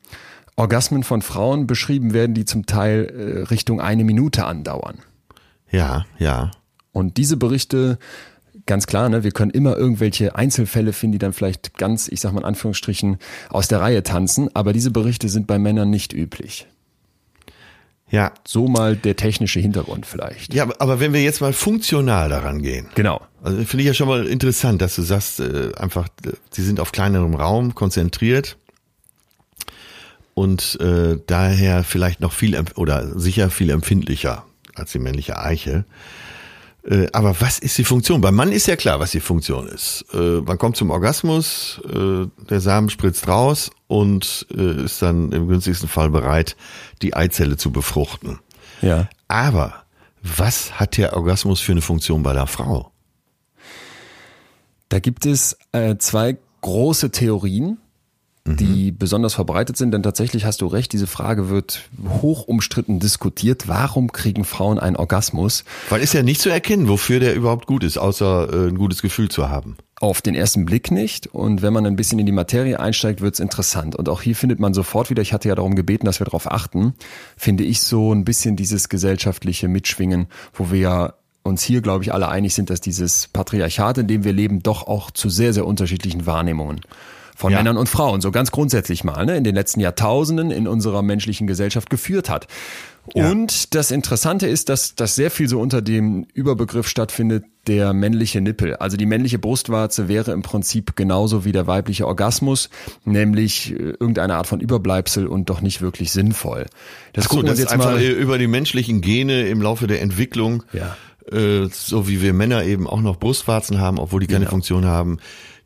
Orgasmen 0.56 1.04
von 1.04 1.22
Frauen 1.22 1.68
beschrieben 1.68 2.12
werden, 2.12 2.34
die 2.34 2.44
zum 2.44 2.66
Teil 2.66 3.04
äh, 3.04 3.42
Richtung 3.44 3.80
eine 3.80 4.02
Minute 4.02 4.44
andauern. 4.44 4.98
Ja, 5.70 6.04
ja. 6.18 6.50
Und 6.90 7.16
diese 7.16 7.36
Berichte, 7.36 7.98
ganz 8.66 8.88
klar, 8.88 9.08
ne, 9.08 9.22
wir 9.22 9.30
können 9.30 9.52
immer 9.52 9.76
irgendwelche 9.76 10.34
Einzelfälle 10.34 10.92
finden, 10.92 11.12
die 11.12 11.18
dann 11.18 11.32
vielleicht 11.32 11.78
ganz, 11.78 12.08
ich 12.08 12.20
sag 12.20 12.32
mal 12.32 12.40
in 12.40 12.46
Anführungsstrichen, 12.46 13.18
aus 13.50 13.68
der 13.68 13.80
Reihe 13.80 14.02
tanzen, 14.02 14.54
aber 14.54 14.72
diese 14.72 14.90
Berichte 14.90 15.28
sind 15.28 15.46
bei 15.46 15.60
Männern 15.60 15.90
nicht 15.90 16.12
üblich. 16.12 16.66
Ja. 18.10 18.32
So 18.46 18.68
mal 18.68 18.96
der 18.96 19.16
technische 19.16 19.60
Hintergrund 19.60 20.06
vielleicht. 20.06 20.54
Ja, 20.54 20.66
aber- 20.78 21.00
wenn 21.00 21.12
wir 21.12 21.22
jetzt 21.22 21.40
mal 21.40 21.52
funktional 21.52 22.28
daran 22.28 22.62
gehen. 22.62 22.86
Genau. 22.94 23.20
Also 23.42 23.58
finde 23.64 23.82
ich 23.82 23.86
ja 23.88 23.94
schon 23.94 24.08
mal 24.08 24.26
interessant, 24.26 24.80
dass 24.82 24.96
du 24.96 25.02
sagst, 25.02 25.40
äh, 25.40 25.72
einfach, 25.76 26.08
äh, 26.26 26.30
sie 26.50 26.62
sind 26.62 26.80
auf 26.80 26.92
kleinerem 26.92 27.34
Raum 27.34 27.74
konzentriert 27.74 28.56
und 30.34 30.78
äh, 30.80 31.18
daher 31.26 31.84
vielleicht 31.84 32.20
noch 32.20 32.32
viel 32.32 32.58
oder 32.76 33.18
sicher 33.18 33.50
viel 33.50 33.70
empfindlicher 33.70 34.44
als 34.74 34.92
die 34.92 34.98
männliche 35.00 35.38
Eichel. 35.38 35.84
Äh, 36.88 37.08
aber 37.12 37.40
was 37.40 37.58
ist 37.58 37.76
die 37.78 37.84
Funktion? 37.84 38.20
Beim 38.20 38.34
Mann 38.36 38.52
ist 38.52 38.66
ja 38.68 38.76
klar, 38.76 39.00
was 39.00 39.10
die 39.10 39.20
Funktion 39.20 39.66
ist. 39.68 40.04
Äh, 40.14 40.40
man 40.40 40.56
kommt 40.58 40.76
zum 40.76 40.90
Orgasmus, 40.90 41.80
äh, 41.92 42.26
der 42.48 42.60
Samen 42.60 42.88
spritzt 42.88 43.26
raus 43.28 43.70
und 43.88 44.46
äh, 44.54 44.84
ist 44.84 45.02
dann 45.02 45.32
im 45.32 45.48
günstigsten 45.48 45.88
Fall 45.88 46.10
bereit, 46.10 46.56
die 47.02 47.14
Eizelle 47.14 47.56
zu 47.56 47.72
befruchten. 47.72 48.38
Ja. 48.80 49.08
Aber 49.26 49.82
was 50.22 50.78
hat 50.78 50.96
der 50.96 51.16
Orgasmus 51.16 51.60
für 51.60 51.72
eine 51.72 51.80
Funktion 51.80 52.22
bei 52.22 52.32
der 52.32 52.46
Frau? 52.46 52.92
Da 54.88 55.00
gibt 55.00 55.26
es 55.26 55.58
äh, 55.72 55.96
zwei 55.98 56.38
große 56.60 57.10
Theorien, 57.10 57.78
die 58.56 58.92
besonders 58.92 59.34
verbreitet 59.34 59.76
sind, 59.76 59.92
denn 59.92 60.02
tatsächlich 60.02 60.44
hast 60.44 60.60
du 60.60 60.66
recht, 60.66 60.92
diese 60.92 61.06
Frage 61.06 61.48
wird 61.48 61.88
hoch 62.08 62.46
umstritten 62.46 62.98
diskutiert. 63.00 63.68
Warum 63.68 64.12
kriegen 64.12 64.44
Frauen 64.44 64.78
einen 64.78 64.96
Orgasmus? 64.96 65.64
Weil 65.88 66.00
ist 66.00 66.14
ja 66.14 66.22
nicht 66.22 66.40
zu 66.40 66.50
erkennen, 66.50 66.88
wofür 66.88 67.20
der 67.20 67.34
überhaupt 67.34 67.66
gut 67.66 67.84
ist, 67.84 67.98
außer 67.98 68.48
äh, 68.52 68.68
ein 68.68 68.78
gutes 68.78 69.02
Gefühl 69.02 69.28
zu 69.28 69.48
haben. 69.48 69.76
Auf 70.00 70.22
den 70.22 70.34
ersten 70.34 70.64
Blick 70.64 70.90
nicht. 70.90 71.26
Und 71.26 71.62
wenn 71.62 71.72
man 71.72 71.84
ein 71.84 71.96
bisschen 71.96 72.18
in 72.18 72.26
die 72.26 72.32
Materie 72.32 72.78
einsteigt, 72.78 73.20
wird's 73.20 73.40
interessant. 73.40 73.96
Und 73.96 74.08
auch 74.08 74.22
hier 74.22 74.36
findet 74.36 74.60
man 74.60 74.72
sofort 74.72 75.10
wieder, 75.10 75.22
ich 75.22 75.32
hatte 75.32 75.48
ja 75.48 75.54
darum 75.54 75.74
gebeten, 75.74 76.06
dass 76.06 76.20
wir 76.20 76.24
darauf 76.24 76.50
achten, 76.50 76.94
finde 77.36 77.64
ich 77.64 77.80
so 77.80 78.12
ein 78.12 78.24
bisschen 78.24 78.54
dieses 78.54 78.88
gesellschaftliche 78.88 79.66
Mitschwingen, 79.68 80.28
wo 80.54 80.70
wir 80.70 80.78
ja 80.78 81.14
uns 81.42 81.62
hier, 81.62 81.80
glaube 81.80 82.04
ich, 82.04 82.12
alle 82.12 82.28
einig 82.28 82.54
sind, 82.54 82.70
dass 82.70 82.80
dieses 82.80 83.28
Patriarchat, 83.28 83.98
in 83.98 84.06
dem 84.06 84.22
wir 84.22 84.32
leben, 84.32 84.62
doch 84.62 84.86
auch 84.86 85.10
zu 85.10 85.30
sehr, 85.30 85.52
sehr 85.52 85.66
unterschiedlichen 85.66 86.26
Wahrnehmungen 86.26 86.80
von 87.38 87.52
ja. 87.52 87.58
Männern 87.58 87.76
und 87.76 87.88
Frauen, 87.88 88.20
so 88.20 88.32
ganz 88.32 88.50
grundsätzlich 88.50 89.04
mal, 89.04 89.24
ne, 89.24 89.36
in 89.36 89.44
den 89.44 89.54
letzten 89.54 89.78
Jahrtausenden 89.78 90.50
in 90.50 90.66
unserer 90.66 91.02
menschlichen 91.02 91.46
Gesellschaft 91.46 91.88
geführt 91.88 92.28
hat. 92.28 92.48
Ja. 93.14 93.30
Und 93.30 93.76
das 93.76 93.92
Interessante 93.92 94.48
ist, 94.48 94.68
dass 94.68 94.96
das 94.96 95.14
sehr 95.14 95.30
viel 95.30 95.48
so 95.48 95.60
unter 95.60 95.80
dem 95.80 96.26
Überbegriff 96.34 96.88
stattfindet, 96.88 97.44
der 97.68 97.92
männliche 97.92 98.40
Nippel. 98.40 98.74
Also 98.74 98.96
die 98.96 99.06
männliche 99.06 99.38
Brustwarze 99.38 100.08
wäre 100.08 100.32
im 100.32 100.42
Prinzip 100.42 100.96
genauso 100.96 101.44
wie 101.44 101.52
der 101.52 101.68
weibliche 101.68 102.08
Orgasmus, 102.08 102.70
nämlich 103.04 103.70
äh, 103.70 103.76
irgendeine 103.76 104.34
Art 104.34 104.48
von 104.48 104.58
Überbleibsel 104.58 105.28
und 105.28 105.48
doch 105.48 105.60
nicht 105.60 105.80
wirklich 105.80 106.10
sinnvoll. 106.10 106.66
Das 107.12 107.26
Ach 107.26 107.30
so, 107.30 107.36
gucken 107.36 107.46
wir 107.46 107.50
uns 107.52 107.60
jetzt 107.60 107.72
einfach 107.72 107.92
mal 107.92 108.02
über 108.02 108.36
die 108.36 108.48
menschlichen 108.48 109.00
Gene 109.00 109.46
im 109.46 109.62
Laufe 109.62 109.86
der 109.86 110.02
Entwicklung. 110.02 110.64
Ja. 110.72 110.96
Äh, 111.30 111.68
so 111.70 112.08
wie 112.08 112.20
wir 112.20 112.32
Männer 112.32 112.64
eben 112.64 112.88
auch 112.88 113.00
noch 113.00 113.16
Brustwarzen 113.16 113.78
haben, 113.78 114.00
obwohl 114.00 114.20
die 114.20 114.26
keine 114.26 114.40
genau. 114.40 114.50
Funktion 114.50 114.86
haben, 114.86 115.18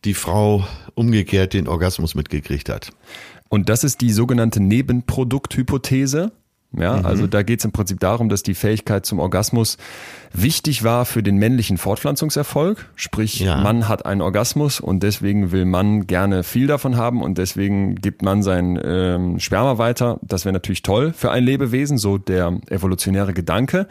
die 0.05 0.15
Frau 0.15 0.67
umgekehrt 0.95 1.55
den 1.55 1.69
Orgasmus 1.69 2.15
mitgekriegt 2.15 2.69
hat. 2.69 2.91
Und 3.49 3.69
das 3.69 3.85
ist 3.85 4.01
die 4.01 4.13
sogenannte 4.13 4.63
Nebenprodukthypothese. 4.63 6.33
Ja, 6.75 6.97
mhm. 6.97 7.07
also 7.07 7.27
da 7.27 7.43
geht 7.43 7.59
es 7.59 7.65
im 7.67 7.73
Prinzip 7.73 8.01
darum, 8.01 8.31
dass 8.31 8.43
die 8.43 8.55
Fähigkeit 8.55 9.05
zum 9.05 9.19
Orgasmus 9.19 9.77
wichtig 10.33 10.83
war 10.85 11.05
für 11.05 11.23
den 11.23 11.37
männlichen 11.37 11.77
Fortpflanzungserfolg. 11.77 12.89
Sprich, 12.97 13.41
ja. 13.41 13.59
Mann 13.59 13.89
hat 13.89 14.07
einen 14.07 14.23
Orgasmus 14.23 14.81
und 14.81 15.03
deswegen 15.03 15.53
will 15.53 15.67
Mann 15.67 16.07
gerne 16.07 16.45
viel 16.45 16.67
davon 16.67 16.97
haben 16.97 17.23
und 17.23 17.37
deswegen 17.37 17.97
gibt 17.97 18.23
man 18.23 18.43
sein 18.43 18.81
ähm, 18.83 19.39
Sperma 19.39 19.77
weiter. 19.77 20.19
Das 20.23 20.47
wäre 20.47 20.55
natürlich 20.55 20.81
toll 20.81 21.13
für 21.15 21.31
ein 21.31 21.45
Lebewesen, 21.45 21.99
so 21.99 22.17
der 22.17 22.59
evolutionäre 22.71 23.35
Gedanke. 23.35 23.87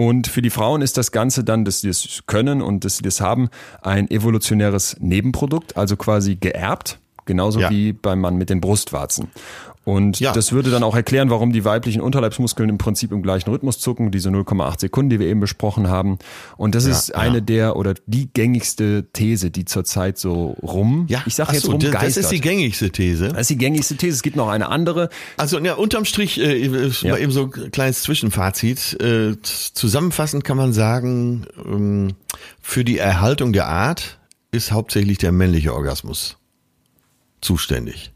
Und 0.00 0.28
für 0.28 0.42
die 0.42 0.50
Frauen 0.50 0.80
ist 0.80 0.96
das 0.96 1.10
Ganze 1.10 1.42
dann, 1.42 1.64
dass 1.64 1.80
sie 1.80 1.88
das 1.88 2.22
können 2.26 2.62
und 2.62 2.84
dass 2.84 2.98
sie 2.98 3.02
das 3.02 3.20
haben, 3.20 3.48
ein 3.82 4.08
evolutionäres 4.08 4.96
Nebenprodukt, 5.00 5.76
also 5.76 5.96
quasi 5.96 6.36
geerbt. 6.36 7.00
Genauso 7.28 7.60
ja. 7.60 7.68
wie 7.68 7.92
beim 7.92 8.20
Mann 8.20 8.36
mit 8.36 8.48
den 8.48 8.62
Brustwarzen. 8.62 9.28
Und 9.84 10.18
ja. 10.18 10.32
das 10.32 10.52
würde 10.52 10.70
dann 10.70 10.82
auch 10.82 10.94
erklären, 10.94 11.28
warum 11.30 11.52
die 11.52 11.64
weiblichen 11.64 12.00
Unterleibsmuskeln 12.00 12.68
im 12.70 12.78
Prinzip 12.78 13.12
im 13.12 13.22
gleichen 13.22 13.50
Rhythmus 13.50 13.78
zucken, 13.78 14.10
diese 14.10 14.30
0,8 14.30 14.80
Sekunden, 14.80 15.10
die 15.10 15.20
wir 15.20 15.26
eben 15.26 15.40
besprochen 15.40 15.88
haben. 15.88 16.18
Und 16.56 16.74
das 16.74 16.84
ja, 16.84 16.92
ist 16.92 17.14
eine 17.14 17.36
ja. 17.36 17.40
der 17.40 17.76
oder 17.76 17.94
die 18.06 18.30
gängigste 18.32 19.06
These, 19.12 19.50
die 19.50 19.66
zurzeit 19.66 20.18
so 20.18 20.56
rum, 20.62 21.06
ja. 21.08 21.22
ich 21.26 21.34
sage 21.34 21.52
jetzt 21.52 21.64
so, 21.64 21.72
rumgeistert. 21.72 22.02
Das 22.02 22.16
ist 22.16 22.30
die 22.30 22.40
gängigste 22.40 22.90
These. 22.90 23.28
Das 23.28 23.42
ist 23.42 23.50
die 23.50 23.58
gängigste 23.58 23.96
These. 23.96 24.14
Es 24.14 24.22
gibt 24.22 24.36
noch 24.36 24.48
eine 24.48 24.68
andere. 24.68 25.10
Also 25.36 25.58
ja, 25.58 25.74
unterm 25.74 26.06
Strich 26.06 26.38
äh, 26.38 26.66
ja. 27.02 27.16
eben 27.16 27.32
so 27.32 27.44
ein 27.44 27.70
kleines 27.70 28.02
Zwischenfazit. 28.02 29.00
Äh, 29.00 29.36
zusammenfassend 29.42 30.44
kann 30.44 30.56
man 30.56 30.72
sagen, 30.72 31.46
ähm, 31.64 32.14
für 32.60 32.84
die 32.84 32.98
Erhaltung 32.98 33.52
der 33.52 33.68
Art 33.68 34.18
ist 34.50 34.72
hauptsächlich 34.72 35.18
der 35.18 35.32
männliche 35.32 35.74
Orgasmus 35.74 36.37
zuständig 37.40 38.12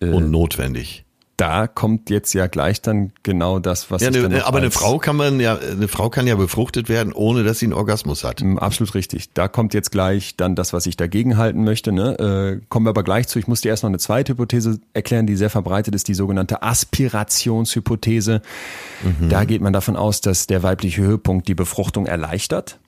und 0.00 0.30
notwendig. 0.30 1.04
Da 1.38 1.66
kommt 1.66 2.10
jetzt 2.10 2.34
ja 2.34 2.46
gleich 2.46 2.82
dann 2.82 3.12
genau 3.22 3.58
das, 3.58 3.90
was 3.90 4.02
ja, 4.02 4.10
ich 4.10 4.20
dann 4.20 4.34
Aber 4.42 4.58
eine 4.58 4.70
Frau 4.70 4.98
kann 4.98 5.16
man 5.16 5.40
ja, 5.40 5.58
eine 5.58 5.88
Frau 5.88 6.10
kann 6.10 6.26
ja 6.26 6.36
befruchtet 6.36 6.88
werden, 6.88 7.12
ohne 7.12 7.42
dass 7.42 7.58
sie 7.58 7.66
einen 7.66 7.72
Orgasmus 7.72 8.22
hat. 8.22 8.42
Mm, 8.42 8.58
absolut 8.58 8.94
richtig. 8.94 9.32
Da 9.32 9.48
kommt 9.48 9.72
jetzt 9.74 9.90
gleich 9.90 10.36
dann 10.36 10.54
das, 10.54 10.72
was 10.72 10.86
ich 10.86 10.96
dagegen 10.96 11.38
halten 11.38 11.64
möchte. 11.64 11.90
Ne? 11.90 12.60
Äh, 12.60 12.64
kommen 12.68 12.86
wir 12.86 12.90
aber 12.90 13.02
gleich 13.02 13.28
zu. 13.28 13.38
Ich 13.38 13.48
muss 13.48 13.62
dir 13.62 13.70
erst 13.70 13.82
noch 13.82 13.90
eine 13.90 13.98
zweite 13.98 14.34
Hypothese 14.34 14.78
erklären, 14.92 15.26
die 15.26 15.34
sehr 15.34 15.50
verbreitet 15.50 15.94
ist, 15.94 16.06
die 16.06 16.14
sogenannte 16.14 16.62
Aspirationshypothese. 16.62 18.42
Mhm. 19.02 19.28
Da 19.28 19.44
geht 19.44 19.62
man 19.62 19.72
davon 19.72 19.96
aus, 19.96 20.20
dass 20.20 20.46
der 20.46 20.62
weibliche 20.62 21.02
Höhepunkt 21.02 21.48
die 21.48 21.54
Befruchtung 21.54 22.06
erleichtert. 22.06 22.78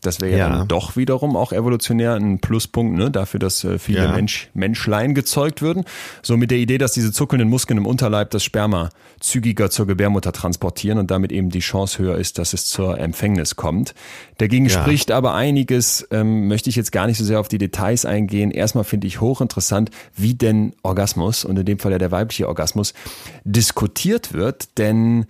Das 0.00 0.20
wäre 0.20 0.32
ja, 0.32 0.38
ja, 0.38 0.48
dann 0.48 0.68
doch 0.68 0.96
wiederum 0.96 1.36
auch 1.36 1.52
evolutionär 1.52 2.14
ein 2.14 2.38
Pluspunkt, 2.40 2.96
ne, 2.96 3.10
dafür, 3.10 3.38
dass 3.38 3.64
äh, 3.64 3.78
viele 3.78 4.04
ja. 4.04 4.12
Mensch, 4.12 4.48
Menschlein 4.54 5.14
gezeugt 5.14 5.60
würden. 5.60 5.84
So 6.22 6.36
mit 6.36 6.50
der 6.50 6.58
Idee, 6.58 6.78
dass 6.78 6.92
diese 6.92 7.12
zuckelnden 7.12 7.48
Muskeln 7.48 7.76
im 7.76 7.86
Unterleib 7.86 8.30
das 8.30 8.42
Sperma 8.42 8.90
zügiger 9.20 9.70
zur 9.70 9.86
Gebärmutter 9.86 10.32
transportieren 10.32 10.98
und 10.98 11.10
damit 11.10 11.32
eben 11.32 11.50
die 11.50 11.60
Chance 11.60 11.98
höher 11.98 12.16
ist, 12.16 12.38
dass 12.38 12.54
es 12.54 12.64
zur 12.64 12.98
Empfängnis 12.98 13.56
kommt. 13.56 13.94
Dagegen 14.38 14.66
ja. 14.66 14.80
spricht 14.80 15.10
aber 15.10 15.34
einiges, 15.34 16.08
ähm, 16.10 16.48
möchte 16.48 16.70
ich 16.70 16.76
jetzt 16.76 16.92
gar 16.92 17.06
nicht 17.06 17.18
so 17.18 17.24
sehr 17.24 17.38
auf 17.38 17.48
die 17.48 17.58
Details 17.58 18.06
eingehen. 18.06 18.50
Erstmal 18.50 18.84
finde 18.84 19.06
ich 19.06 19.20
hochinteressant, 19.20 19.90
wie 20.16 20.34
denn 20.34 20.74
Orgasmus, 20.82 21.44
und 21.44 21.58
in 21.58 21.66
dem 21.66 21.78
Fall 21.78 21.92
ja 21.92 21.98
der 21.98 22.10
weibliche 22.10 22.48
Orgasmus, 22.48 22.94
diskutiert 23.44 24.32
wird, 24.32 24.78
denn 24.78 25.26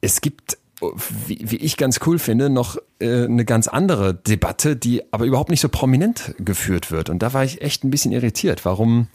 es 0.00 0.20
gibt 0.20 0.58
wie, 1.26 1.38
wie 1.42 1.56
ich 1.56 1.76
ganz 1.76 2.00
cool 2.06 2.18
finde, 2.18 2.50
noch 2.50 2.76
äh, 3.00 3.24
eine 3.24 3.44
ganz 3.44 3.68
andere 3.68 4.14
Debatte, 4.14 4.76
die 4.76 5.02
aber 5.12 5.24
überhaupt 5.24 5.50
nicht 5.50 5.60
so 5.60 5.68
prominent 5.68 6.34
geführt 6.38 6.90
wird. 6.90 7.10
Und 7.10 7.20
da 7.20 7.32
war 7.32 7.44
ich 7.44 7.62
echt 7.62 7.84
ein 7.84 7.90
bisschen 7.90 8.12
irritiert, 8.12 8.64
warum, 8.64 9.08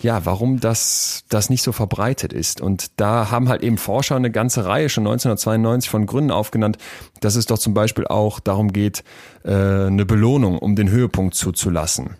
ja, 0.00 0.24
warum 0.26 0.60
das, 0.60 1.24
das 1.28 1.50
nicht 1.50 1.62
so 1.62 1.72
verbreitet 1.72 2.32
ist. 2.32 2.60
Und 2.60 3.00
da 3.00 3.30
haben 3.30 3.48
halt 3.48 3.62
eben 3.62 3.78
Forscher 3.78 4.16
eine 4.16 4.30
ganze 4.30 4.64
Reihe 4.64 4.88
schon 4.88 5.06
1992 5.06 5.90
von 5.90 6.06
Gründen 6.06 6.30
aufgenannt, 6.30 6.78
dass 7.20 7.36
es 7.36 7.46
doch 7.46 7.58
zum 7.58 7.74
Beispiel 7.74 8.06
auch 8.06 8.40
darum 8.40 8.72
geht, 8.72 9.02
äh, 9.44 9.52
eine 9.52 10.04
Belohnung, 10.04 10.58
um 10.58 10.76
den 10.76 10.90
Höhepunkt 10.90 11.34
zuzulassen 11.34 12.16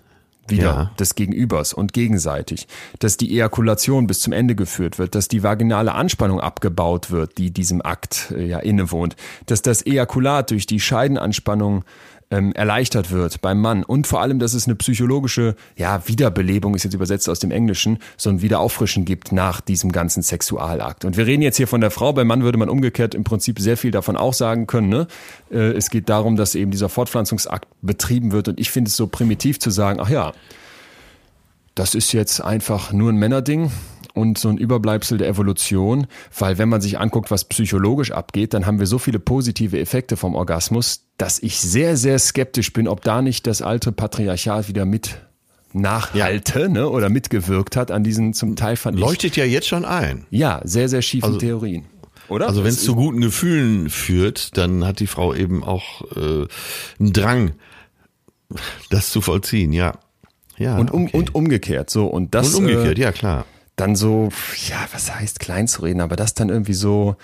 wieder 0.49 0.63
ja. 0.63 0.91
des 0.99 1.15
Gegenübers 1.15 1.73
und 1.73 1.93
gegenseitig, 1.93 2.67
dass 2.99 3.17
die 3.17 3.33
Ejakulation 3.33 4.07
bis 4.07 4.21
zum 4.21 4.33
Ende 4.33 4.55
geführt 4.55 4.99
wird, 4.99 5.15
dass 5.15 5.29
die 5.29 5.43
vaginale 5.43 5.93
Anspannung 5.93 6.41
abgebaut 6.41 7.11
wird, 7.11 7.39
die 7.39 7.51
diesem 7.51 7.81
Akt 7.83 8.33
äh, 8.37 8.45
ja 8.45 8.59
innewohnt, 8.59 9.17
dass 9.47 9.63
das 9.63 9.85
Ejakulat 9.85 10.51
durch 10.51 10.67
die 10.67 10.81
Scheidenanspannung 10.81 11.85
ähm, 12.33 12.53
erleichtert 12.55 13.11
wird 13.11 13.43
beim 13.43 13.61
Mann 13.61 13.85
und 13.85 14.07
vor 14.07 14.23
allem, 14.23 14.39
dass 14.39 14.55
es 14.55 14.67
eine 14.67 14.75
psychologische 14.75 15.55
ja, 15.77 16.03
Wiederbelebung, 16.09 16.75
ist 16.75 16.85
jetzt 16.85 16.95
übersetzt 16.95 17.29
aus 17.29 17.39
dem 17.39 17.51
Englischen, 17.51 17.99
so 18.17 18.31
ein 18.31 18.41
Wiederauffrischen 18.41 19.05
gibt 19.05 19.33
nach 19.33 19.61
diesem 19.61 19.93
ganzen 19.93 20.23
Sexualakt. 20.23 21.05
Und 21.05 21.19
wir 21.19 21.27
reden 21.27 21.43
jetzt 21.43 21.59
hier 21.59 21.69
von 21.69 21.83
der 21.83 21.91
Frau, 21.91 22.15
beim 22.15 22.27
Mann 22.27 22.43
würde 22.43 22.57
man 22.57 22.71
umgekehrt 22.71 23.15
im 23.15 23.23
Prinzip 23.23 23.61
sehr 23.61 23.77
viel 23.77 23.91
davon 23.91 24.17
auch 24.17 24.33
sagen 24.33 24.67
können. 24.67 24.89
Ne? 24.89 25.07
Äh, 25.51 25.73
es 25.73 25.91
geht 25.91 26.09
darum, 26.09 26.37
dass 26.37 26.55
eben 26.55 26.71
dieser 26.71 26.89
Fortpflanzungsakt 26.89 27.69
betrieben 27.83 28.33
wird 28.33 28.49
und 28.49 28.59
ich 28.59 28.71
finde 28.71 28.89
es 28.89 28.97
so 28.97 29.07
primitiv 29.07 29.61
zu 29.61 29.71
sagen, 29.71 30.01
ach 30.01 30.09
ja, 30.09 30.33
das 31.75 31.95
ist 31.95 32.13
jetzt 32.13 32.41
einfach 32.41 32.93
nur 32.93 33.11
ein 33.11 33.17
Männerding 33.17 33.71
und 34.15 34.39
so 34.39 34.49
ein 34.49 34.59
Überbleibsel 34.59 35.19
der 35.19 35.29
Evolution, 35.29 36.07
weil 36.39 36.59
wenn 36.59 36.69
man 36.69 36.81
sich 36.81 36.99
anguckt, 36.99 37.31
was 37.31 37.45
psychologisch 37.45 38.13
abgeht, 38.13 38.55
dann 38.55 38.67
haben 38.67 38.79
wir 38.79 38.87
so 38.87 38.99
viele 38.99 39.19
positive 39.19 39.79
Effekte 39.79 40.17
vom 40.17 40.35
Orgasmus, 40.35 41.07
dass 41.17 41.39
ich 41.39 41.61
sehr, 41.61 41.97
sehr 41.97 42.19
skeptisch 42.19 42.73
bin, 42.73 42.89
ob 42.89 43.03
da 43.03 43.23
nicht 43.23 43.47
das 43.47 43.63
alte 43.63 43.93
Patriarchat 43.93 44.69
wieder 44.69 44.85
mit 44.85 45.21
nachhalte 45.73 46.61
ja. 46.61 46.69
ne, 46.69 46.89
oder 46.89 47.09
mitgewirkt 47.09 47.77
hat 47.77 47.91
an 47.91 48.05
diesen 48.05 48.35
zum 48.35 48.57
Teil 48.57 48.77
fand 48.77 48.99
Leuchtet 48.99 49.33
ich, 49.33 49.37
ja 49.37 49.45
jetzt 49.45 49.69
schon 49.69 49.87
ein. 49.87 50.27
Ja, 50.31 50.61
sehr, 50.65 50.89
sehr 50.89 51.01
schiefen 51.01 51.27
also, 51.27 51.39
Theorien. 51.39 51.87
Oder? 52.29 52.49
Also 52.49 52.63
wenn 52.63 52.71
es 52.71 52.85
zu 52.85 52.95
guten 52.95 53.21
Gefühlen 53.21 53.89
führt, 53.89 54.57
dann 54.57 54.85
hat 54.85 55.01
die 55.01 55.07
Frau 55.07 55.35
eben 55.35 55.65
auch 55.65 56.03
äh, 56.15 56.47
einen 57.01 57.13
Drang, 57.13 57.53
das 58.91 59.11
zu 59.11 59.21
vollziehen, 59.21 59.73
ja. 59.73 59.99
Ja, 60.59 60.77
und, 60.77 60.91
um, 60.91 61.05
okay. 61.05 61.17
und 61.17 61.35
umgekehrt, 61.35 61.89
so 61.89 62.07
und 62.07 62.35
das. 62.35 62.55
Und 62.55 62.67
umgekehrt, 62.67 62.99
äh, 62.99 63.03
ja 63.03 63.13
klar 63.13 63.47
dann 63.83 63.97
so, 63.97 64.29
ja, 64.69 64.87
was 64.93 65.13
heißt 65.13 65.41
klein 65.41 65.67
zu 65.67 65.83
reden, 65.83 66.01
aber 66.01 66.15
das 66.15 66.35
dann 66.35 66.49
irgendwie 66.49 66.75
so 66.75 67.17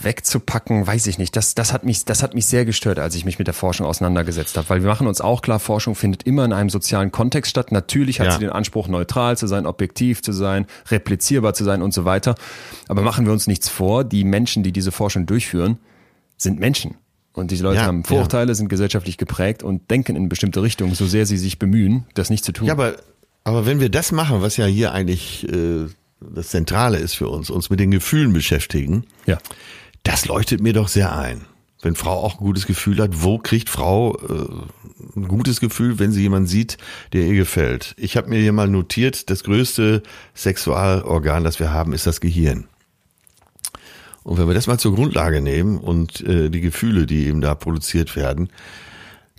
wegzupacken, 0.00 0.86
weiß 0.86 1.06
ich 1.06 1.18
nicht. 1.18 1.34
Das, 1.34 1.54
das 1.54 1.72
hat 1.72 1.84
mich, 1.84 2.04
das 2.04 2.22
hat 2.22 2.34
mich 2.34 2.46
sehr 2.46 2.64
gestört, 2.64 2.98
als 2.98 3.14
ich 3.14 3.24
mich 3.24 3.38
mit 3.38 3.46
der 3.46 3.54
Forschung 3.54 3.86
auseinandergesetzt 3.86 4.56
habe, 4.56 4.68
weil 4.68 4.82
wir 4.82 4.88
machen 4.88 5.06
uns 5.06 5.20
auch 5.20 5.40
klar, 5.40 5.58
Forschung 5.60 5.94
findet 5.94 6.24
immer 6.24 6.44
in 6.44 6.52
einem 6.52 6.68
sozialen 6.68 7.10
Kontext 7.10 7.50
statt. 7.50 7.72
Natürlich 7.72 8.20
hat 8.20 8.26
ja. 8.26 8.32
sie 8.32 8.40
den 8.40 8.50
Anspruch, 8.50 8.88
neutral 8.88 9.36
zu 9.36 9.46
sein, 9.46 9.64
objektiv 9.64 10.22
zu 10.22 10.32
sein, 10.32 10.66
replizierbar 10.90 11.54
zu 11.54 11.64
sein 11.64 11.80
und 11.80 11.94
so 11.94 12.04
weiter. 12.04 12.34
Aber 12.88 13.02
machen 13.02 13.24
wir 13.24 13.32
uns 13.32 13.46
nichts 13.46 13.68
vor, 13.68 14.04
die 14.04 14.24
Menschen, 14.24 14.62
die 14.62 14.72
diese 14.72 14.92
Forschung 14.92 15.24
durchführen, 15.24 15.78
sind 16.36 16.60
Menschen. 16.60 16.96
Und 17.32 17.50
diese 17.50 17.64
Leute 17.64 17.80
ja, 17.80 17.86
haben 17.86 18.04
Vorurteile, 18.04 18.50
ja. 18.50 18.54
sind 18.54 18.68
gesellschaftlich 18.68 19.16
geprägt 19.16 19.62
und 19.62 19.90
denken 19.90 20.16
in 20.16 20.28
bestimmte 20.28 20.62
Richtungen, 20.62 20.94
so 20.94 21.06
sehr 21.06 21.24
sie 21.24 21.38
sich 21.38 21.58
bemühen, 21.58 22.04
das 22.12 22.28
nicht 22.28 22.44
zu 22.44 22.52
tun. 22.52 22.66
Ja, 22.66 22.74
aber 22.74 22.96
aber 23.44 23.66
wenn 23.66 23.80
wir 23.80 23.88
das 23.88 24.12
machen, 24.12 24.42
was 24.42 24.56
ja 24.56 24.66
hier 24.66 24.92
eigentlich 24.92 25.48
äh, 25.48 25.86
das 26.20 26.48
Zentrale 26.48 26.98
ist 26.98 27.14
für 27.14 27.28
uns, 27.28 27.50
uns 27.50 27.70
mit 27.70 27.80
den 27.80 27.90
Gefühlen 27.90 28.32
beschäftigen, 28.32 29.04
ja. 29.26 29.38
das 30.02 30.26
leuchtet 30.26 30.60
mir 30.60 30.72
doch 30.72 30.88
sehr 30.88 31.16
ein. 31.16 31.46
Wenn 31.80 31.96
Frau 31.96 32.22
auch 32.22 32.34
ein 32.34 32.44
gutes 32.44 32.66
Gefühl 32.66 33.02
hat, 33.02 33.24
wo 33.24 33.38
kriegt 33.38 33.68
Frau 33.68 34.16
äh, 34.16 35.16
ein 35.16 35.26
gutes 35.26 35.58
Gefühl, 35.58 35.98
wenn 35.98 36.12
sie 36.12 36.22
jemanden 36.22 36.46
sieht, 36.46 36.78
der 37.12 37.26
ihr 37.26 37.34
gefällt? 37.34 37.94
Ich 37.98 38.16
habe 38.16 38.28
mir 38.28 38.38
hier 38.38 38.52
mal 38.52 38.68
notiert, 38.68 39.30
das 39.30 39.42
größte 39.42 40.02
Sexualorgan, 40.34 41.42
das 41.42 41.58
wir 41.58 41.72
haben, 41.72 41.92
ist 41.92 42.06
das 42.06 42.20
Gehirn. 42.20 42.68
Und 44.22 44.38
wenn 44.38 44.46
wir 44.46 44.54
das 44.54 44.68
mal 44.68 44.78
zur 44.78 44.94
Grundlage 44.94 45.40
nehmen 45.40 45.78
und 45.78 46.20
äh, 46.20 46.48
die 46.48 46.60
Gefühle, 46.60 47.06
die 47.06 47.26
eben 47.26 47.40
da 47.40 47.56
produziert 47.56 48.14
werden, 48.14 48.50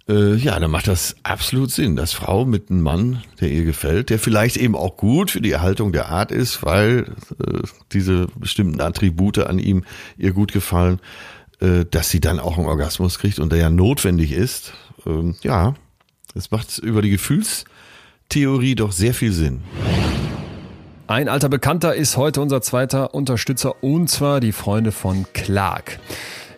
äh, 0.10 0.36
ja, 0.36 0.60
dann 0.60 0.72
macht 0.72 0.88
das 0.88 1.16
absolut 1.24 1.72
Sinn, 1.72 1.96
dass 1.96 2.12
Frau 2.12 2.46
mit 2.46 2.70
einem 2.70 2.82
Mann, 2.82 3.24
der 3.40 3.50
ihr 3.50 3.64
gefällt, 3.64 4.10
der 4.10 4.20
vielleicht 4.20 4.58
eben 4.58 4.76
auch 4.76 4.98
gut 4.98 5.32
für 5.32 5.42
die 5.42 5.52
Erhaltung 5.52 5.94
der 5.94 6.10
Art 6.10 6.32
ist, 6.32 6.64
weil 6.64 7.14
äh, 7.40 7.60
diese 7.94 8.28
bestimmten 8.36 8.82
Attribute 8.82 9.40
an 9.40 9.60
ihm 9.60 9.86
ihr 10.18 10.34
gut 10.34 10.52
gefallen, 10.52 11.00
äh, 11.62 11.86
dass 11.90 12.10
sie 12.10 12.20
dann 12.20 12.40
auch 12.40 12.58
einen 12.58 12.68
Orgasmus 12.68 13.18
kriegt 13.18 13.40
und 13.40 13.52
der 13.52 13.60
ja 13.60 13.70
notwendig 13.70 14.34
ist. 14.34 14.74
Ähm, 15.06 15.36
ja, 15.42 15.76
das 16.34 16.52
macht 16.52 16.80
über 16.80 17.02
die 17.02 17.12
Gefühlstheorie 17.12 18.76
doch 18.76 18.92
sehr 18.92 19.14
viel 19.14 19.32
Sinn. 19.32 19.62
Ein 21.08 21.30
alter 21.30 21.48
Bekannter 21.48 21.96
ist 21.96 22.18
heute 22.18 22.42
unser 22.42 22.62
zweiter 22.62 23.14
Unterstützer 23.14 23.84
und 23.84 24.10
zwar 24.10 24.40
die 24.40 24.52
Freunde 24.52 24.92
von 24.92 25.26
Clark. 25.34 26.00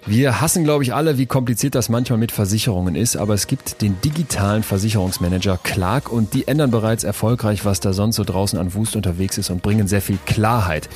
Wir 0.08 0.40
hassen, 0.40 0.64
glaube 0.64 0.84
ich, 0.84 0.94
alle, 0.94 1.18
wie 1.18 1.26
kompliziert 1.26 1.74
das 1.74 1.90
manchmal 1.90 2.20
mit 2.20 2.32
Versicherungen 2.32 2.94
ist, 2.94 3.18
aber 3.18 3.34
es 3.34 3.48
gibt 3.48 3.82
den 3.82 4.00
digitalen 4.02 4.62
Versicherungsmanager 4.62 5.60
Clark 5.64 6.12
und 6.12 6.36
die 6.36 6.48
ändern 6.48 6.70
bereits 6.70 7.04
erfolgreich, 7.04 7.66
was 7.66 7.80
da 7.80 7.92
sonst 7.92 8.18
so 8.18 8.24
draußen 8.24 8.60
an 8.60 8.76
Wust 8.76 8.96
unterwegs 8.96 9.40
ist 9.40 9.50
und 9.50 9.64
bringen 9.64 9.88
sehr 9.88 10.04
viel 10.04 10.20
Klarheit. 10.28 10.90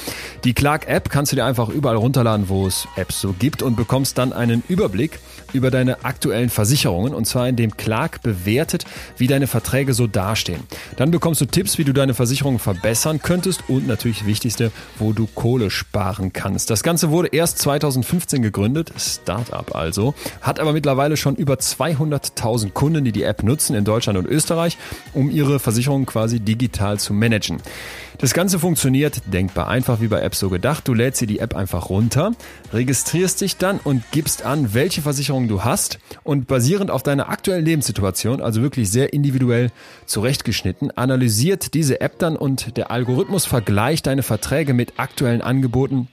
Die 0.44 0.54
Clark-App 0.54 1.10
kannst 1.10 1.32
du 1.32 1.36
dir 1.36 1.46
einfach 1.46 1.70
überall 1.70 1.96
runterladen, 1.96 2.50
wo 2.50 2.68
es 2.68 2.88
Apps 2.98 3.20
so 3.20 3.34
gibt 3.34 3.64
und 3.64 3.76
bekommst 3.76 4.20
dann 4.20 4.32
einen 4.32 4.64
Überblick 4.68 5.20
über 5.54 5.72
deine 5.72 6.04
aktuellen 6.06 6.50
Versicherungen 6.50 7.14
und 7.14 7.26
zwar 7.26 7.48
indem 7.48 7.76
Clark 7.78 8.22
bewertet, 8.22 8.86
wie 9.18 9.28
deine 9.28 9.48
Verträge 9.48 9.94
so 9.94 10.08
dastehen. 10.08 10.62
Dann 10.98 11.12
bekommst 11.12 11.42
du 11.42 11.46
Tipps, 11.46 11.78
wie 11.78 11.84
du 11.84 11.94
deine 11.94 12.14
Versicherungen 12.14 12.60
verbessern 12.60 13.22
könntest 13.22 13.64
und 13.68 13.88
natürlich 13.88 14.26
wichtigste, 14.26 14.72
wo 14.98 15.14
du 15.14 15.28
Kohle 15.28 15.70
sparen 15.70 16.34
kannst. 16.34 16.70
Das 16.70 16.84
Ganze 16.84 17.10
wurde 17.12 17.30
erst 17.30 17.60
2015 17.60 18.42
gegründet 18.42 18.92
Startup 18.98 19.76
also, 19.76 20.14
hat 20.42 20.60
aber 20.60 20.74
mittlerweile 20.74 21.18
schon 21.18 21.36
über 21.36 21.56
200.000 21.56 22.72
Kunden, 22.72 23.04
die 23.04 23.12
die 23.12 23.24
App 23.24 23.44
nutzen 23.44 23.76
in 23.76 23.86
Deutschland 23.86 24.18
und 24.20 24.26
Österreich, 24.26 24.78
um 25.14 25.30
ihre 25.30 25.60
Versicherungen 25.60 26.06
quasi 26.06 26.40
digital 26.40 27.00
zu 27.00 27.14
managen. 27.14 27.62
Das 28.22 28.34
Ganze 28.34 28.60
funktioniert 28.60 29.22
denkbar 29.28 29.70
einfach 29.70 30.02
wie 30.02 30.10
bei 30.10 30.20
Apps 30.20 30.40
so 30.40 30.50
gedacht. 30.50 30.86
Du 30.90 30.94
lädst 30.94 31.22
dir 31.22 31.26
die 31.26 31.40
App 31.40 31.56
einfach 31.56 31.90
runter, 31.90 32.34
registrierst 32.74 33.40
dich 33.40 33.56
dann 33.56 33.80
und 33.82 34.04
gibst 34.12 34.44
an, 34.44 34.74
welche 34.74 35.02
Versicherung 35.02 35.48
du 35.48 35.64
hast 35.64 36.00
und 36.24 36.46
basierend 36.46 36.92
auf 36.92 37.02
deiner 37.02 37.30
aktuellen 37.30 37.64
Lebenssituation, 37.64 38.42
also 38.42 38.62
wirklich 38.62 38.92
sehr 38.92 39.14
individuell 39.14 39.72
zurechtgeschnitten, 40.06 40.92
analysiert 40.92 41.74
diese 41.74 42.02
App 42.02 42.20
dann 42.20 42.36
und 42.36 42.76
der 42.76 42.92
Algorithmus 42.92 43.46
vergleicht 43.46 44.06
deine 44.06 44.22
Verträge 44.22 44.74
mit 44.74 45.00
aktuellen 45.00 45.42
Angeboten 45.42 46.10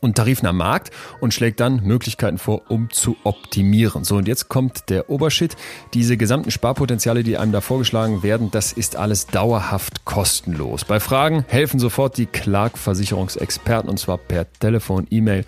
und 0.00 0.16
Tarifen 0.16 0.46
am 0.46 0.56
Markt 0.56 0.90
und 1.20 1.34
schlägt 1.34 1.60
dann 1.60 1.82
Möglichkeiten 1.82 2.38
vor, 2.38 2.62
um 2.70 2.90
zu 2.90 3.16
optimieren. 3.24 4.04
So, 4.04 4.16
und 4.16 4.28
jetzt 4.28 4.48
kommt 4.48 4.88
der 4.88 5.10
Obershit. 5.10 5.56
Diese 5.94 6.16
gesamten 6.16 6.50
Sparpotenziale, 6.50 7.22
die 7.22 7.36
einem 7.36 7.52
da 7.52 7.60
vorgeschlagen 7.60 8.22
werden, 8.22 8.50
das 8.50 8.72
ist 8.72 8.96
alles 8.96 9.26
dauerhaft 9.26 10.04
kostenlos. 10.04 10.84
Bei 10.84 11.00
Fragen 11.00 11.44
helfen 11.48 11.80
sofort 11.80 12.16
die 12.16 12.26
Clark-Versicherungsexperten 12.26 13.88
und 13.88 13.98
zwar 13.98 14.18
per 14.18 14.46
Telefon, 14.58 15.06
E-Mail 15.10 15.44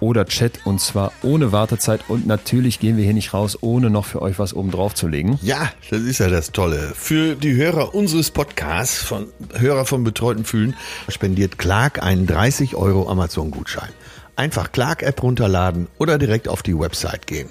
oder 0.00 0.24
Chat 0.24 0.60
und 0.64 0.80
zwar 0.80 1.12
ohne 1.22 1.52
Wartezeit 1.52 2.00
und 2.08 2.26
natürlich 2.26 2.80
gehen 2.80 2.96
wir 2.96 3.04
hier 3.04 3.14
nicht 3.14 3.34
raus, 3.34 3.58
ohne 3.60 3.90
noch 3.90 4.06
für 4.06 4.22
euch 4.22 4.38
was 4.38 4.54
oben 4.54 4.70
drauf 4.70 4.94
zu 4.94 5.06
legen. 5.06 5.38
Ja, 5.42 5.70
das 5.90 6.00
ist 6.00 6.18
ja 6.18 6.28
das 6.28 6.52
Tolle. 6.52 6.92
Für 6.94 7.36
die 7.36 7.54
Hörer 7.54 7.94
unseres 7.94 8.30
Podcasts, 8.30 8.98
von 8.98 9.28
Hörer 9.54 9.84
von 9.84 10.04
Betreuten 10.04 10.44
Fühlen, 10.44 10.74
spendiert 11.08 11.58
Clark 11.58 12.02
einen 12.02 12.26
30 12.26 12.74
Euro 12.76 13.08
Amazon-Gutschein. 13.08 13.90
Einfach 14.36 14.72
Clark-App 14.72 15.22
runterladen 15.22 15.86
oder 15.98 16.18
direkt 16.18 16.48
auf 16.48 16.62
die 16.62 16.78
Website 16.78 17.26
gehen. 17.26 17.48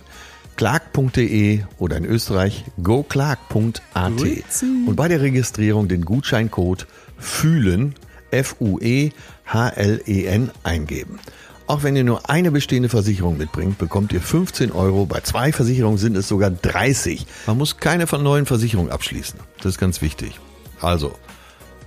Clark.de 0.56 1.62
oder 1.78 1.98
in 1.98 2.06
Österreich 2.06 2.66
goclark.at 2.84 4.22
und 4.86 4.96
bei 4.96 5.08
der 5.08 5.22
Registrierung 5.22 5.88
den 5.88 6.04
Gutscheincode 6.04 6.86
FÜHLEN, 7.18 7.96
F-U-E-H-L-E-N 8.32 9.12
eingeben. 10.64 11.20
Auch 11.70 11.84
wenn 11.84 11.96
ihr 11.96 12.04
nur 12.04 12.30
eine 12.30 12.52
bestehende 12.52 12.90
Versicherung 12.90 13.38
mitbringt, 13.38 13.78
bekommt 13.78 14.12
ihr 14.12 14.22
15 14.22 14.72
Euro. 14.72 15.06
Bei 15.06 15.22
zwei 15.22 15.52
Versicherungen 15.54 16.00
sind 16.00 16.18
es 16.18 16.28
sogar 16.28 16.50
30. 16.50 17.28
Man 17.46 17.60
muss 17.60 17.78
keine 17.78 18.08
von 18.08 18.24
neuen 18.24 18.48
Versicherungen 18.48 18.92
abschließen. 18.92 19.40
Das 19.58 19.68
ist 19.74 19.78
ganz 19.78 20.02
wichtig. 20.02 20.40
Also, 20.82 21.14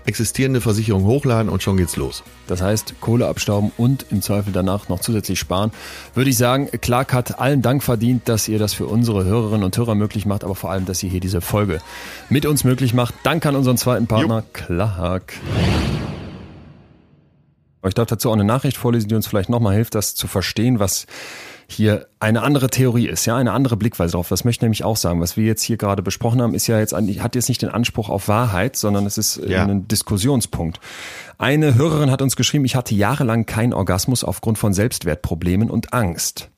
existierende 0.04 0.60
Versicherung 0.60 1.04
hochladen 1.04 1.48
und 1.48 1.62
schon 1.62 1.76
geht's 1.76 1.96
los. 1.96 2.22
Das 2.46 2.62
heißt, 2.62 2.94
Kohle 3.00 3.26
abstauben 3.26 3.72
und 3.76 4.06
im 4.10 4.22
Zweifel 4.22 4.52
danach 4.52 4.88
noch 4.88 5.00
zusätzlich 5.00 5.38
sparen. 5.38 5.70
Würde 6.14 6.30
ich 6.30 6.36
sagen, 6.36 6.68
Clark 6.80 7.12
hat 7.12 7.38
allen 7.38 7.62
Dank 7.62 7.82
verdient, 7.82 8.28
dass 8.28 8.48
ihr 8.48 8.58
das 8.58 8.74
für 8.74 8.86
unsere 8.86 9.24
Hörerinnen 9.24 9.64
und 9.64 9.76
Hörer 9.76 9.94
möglich 9.94 10.26
macht, 10.26 10.44
aber 10.44 10.54
vor 10.54 10.70
allem, 10.70 10.84
dass 10.84 11.02
ihr 11.02 11.10
hier 11.10 11.20
diese 11.20 11.40
Folge 11.40 11.80
mit 12.28 12.46
uns 12.46 12.64
möglich 12.64 12.94
macht. 12.94 13.14
Danke 13.22 13.48
an 13.48 13.56
unseren 13.56 13.76
zweiten 13.76 14.06
Partner, 14.06 14.38
jo. 14.38 14.44
Clark. 14.52 15.34
Ich 17.84 17.94
darf 17.94 18.06
dazu 18.06 18.30
auch 18.30 18.34
eine 18.34 18.44
Nachricht 18.44 18.76
vorlesen, 18.76 19.08
die 19.08 19.16
uns 19.16 19.26
vielleicht 19.26 19.48
nochmal 19.48 19.74
hilft, 19.74 19.96
das 19.96 20.14
zu 20.14 20.28
verstehen, 20.28 20.78
was 20.78 21.06
hier 21.72 22.06
eine 22.20 22.42
andere 22.42 22.68
Theorie 22.68 23.08
ist, 23.08 23.26
ja, 23.26 23.36
eine 23.36 23.52
andere 23.52 23.76
Blickweise 23.76 24.12
drauf. 24.12 24.28
Das 24.28 24.44
möchte 24.44 24.58
ich 24.58 24.62
nämlich 24.62 24.84
auch 24.84 24.96
sagen. 24.96 25.20
Was 25.20 25.36
wir 25.36 25.44
jetzt 25.44 25.62
hier 25.62 25.76
gerade 25.76 26.02
besprochen 26.02 26.40
haben, 26.40 26.54
ist 26.54 26.66
ja 26.66 26.78
jetzt, 26.78 26.94
hat 26.94 27.34
jetzt 27.34 27.48
nicht 27.48 27.62
den 27.62 27.70
Anspruch 27.70 28.08
auf 28.08 28.28
Wahrheit, 28.28 28.76
sondern 28.76 29.06
es 29.06 29.18
ist 29.18 29.40
ja. 29.46 29.64
ein 29.64 29.88
Diskussionspunkt. 29.88 30.78
Eine 31.38 31.74
Hörerin 31.74 32.10
hat 32.10 32.22
uns 32.22 32.36
geschrieben, 32.36 32.64
ich 32.64 32.76
hatte 32.76 32.94
jahrelang 32.94 33.46
keinen 33.46 33.72
Orgasmus 33.72 34.22
aufgrund 34.22 34.58
von 34.58 34.72
Selbstwertproblemen 34.72 35.70
und 35.70 35.92
Angst. 35.92 36.51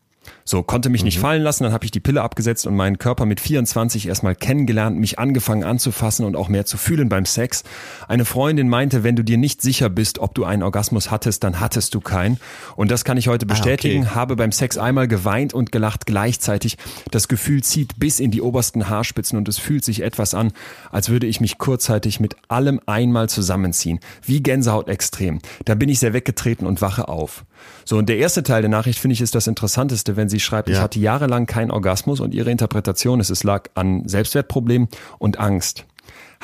So, 0.47 0.63
konnte 0.63 0.91
mich 0.91 1.05
nicht 1.05 1.17
mhm. 1.17 1.23
fallen 1.23 1.43
lassen, 1.43 1.65
dann 1.65 1.73
habe 1.73 1.87
ich 1.87 1.91
die 1.91 2.01
Pille 2.01 2.23
abgesetzt 2.23 2.67
und 2.67 2.77
meinen 2.77 2.99
Körper 2.99 3.25
mit 3.25 3.41
24 3.41 4.09
erstmal 4.09 4.35
kennengelernt, 4.35 4.99
mich 4.99 5.19
angefangen 5.19 5.65
anzufassen 5.65 6.27
und 6.27 6.37
auch 6.37 6.49
mehr 6.49 6.67
zu 6.67 6.77
fühlen 6.77 7.09
beim 7.09 7.25
Sex. 7.25 7.65
Eine 8.09 8.27
Freundin 8.27 8.69
meinte, 8.69 9.03
wenn 9.03 9.17
du 9.17 9.25
dir 9.25 9.39
nicht 9.39 9.63
sicher 9.63 9.89
bist, 9.89 10.19
ob 10.19 10.35
du 10.35 10.45
einen 10.45 10.63
Orgasmus 10.63 11.11
hattest, 11.11 11.45
dann 11.45 11.61
hattest 11.61 11.95
du 11.95 12.01
keinen. 12.01 12.39
Und 12.77 12.91
das 12.91 13.05
kann 13.05 13.17
ich 13.17 13.29
heute 13.29 13.47
bestätigen. 13.47 14.05
Ah, 14.05 14.07
okay. 14.07 14.15
Habe 14.15 14.37
beim 14.37 14.53
Sex 14.53 14.77
einmal 14.77 15.09
geweint 15.09 15.55
und 15.55 15.73
gelacht 15.73 16.05
gleichzeitig. 16.05 16.77
Das 17.11 17.29
Gefühl 17.29 17.63
zieht 17.63 17.99
bis 17.99 18.21
in 18.21 18.31
die 18.31 18.43
obersten 18.43 18.91
Haarspitzen 18.91 19.39
und 19.39 19.49
es 19.49 19.59
fühlt 19.59 19.85
sich 19.85 20.03
etwas 20.03 20.35
an, 20.35 20.53
als 20.91 21.09
würde 21.09 21.27
ich 21.27 21.41
mich 21.41 21.57
kurzzeitig 21.57 22.21
mit 22.21 22.37
allem 22.49 22.81
einmal 22.85 23.31
zusammenziehen. 23.31 23.99
Wie 24.23 24.43
Gänsehaut 24.43 24.89
extrem. 24.89 25.39
Da 25.65 25.75
bin 25.75 25.89
ich 25.89 26.01
sehr 26.01 26.13
weggetreten 26.13 26.67
und 26.67 26.83
wache 26.83 27.09
auf. 27.09 27.45
So, 27.85 27.99
und 27.99 28.09
der 28.09 28.19
erste 28.19 28.43
Teil 28.43 28.62
der 28.62 28.71
Nachricht 28.71 28.99
finde 28.99 29.15
ich 29.15 29.21
ist 29.21 29.35
das 29.35 29.47
Interessanteste, 29.47 30.17
wenn 30.17 30.29
sie 30.29 30.41
schreibt, 30.41 30.69
ja. 30.69 30.77
ich 30.77 30.81
hatte 30.81 30.99
jahrelang 30.99 31.47
keinen 31.47 31.71
Orgasmus 31.71 32.21
und 32.21 32.35
ihre 32.35 32.51
Interpretation 32.51 33.21
ist, 33.21 33.31
es 33.31 33.45
lag 33.45 33.69
an 33.75 34.09
Selbstwertproblemen 34.09 34.89
und 35.19 35.39
Angst. 35.39 35.85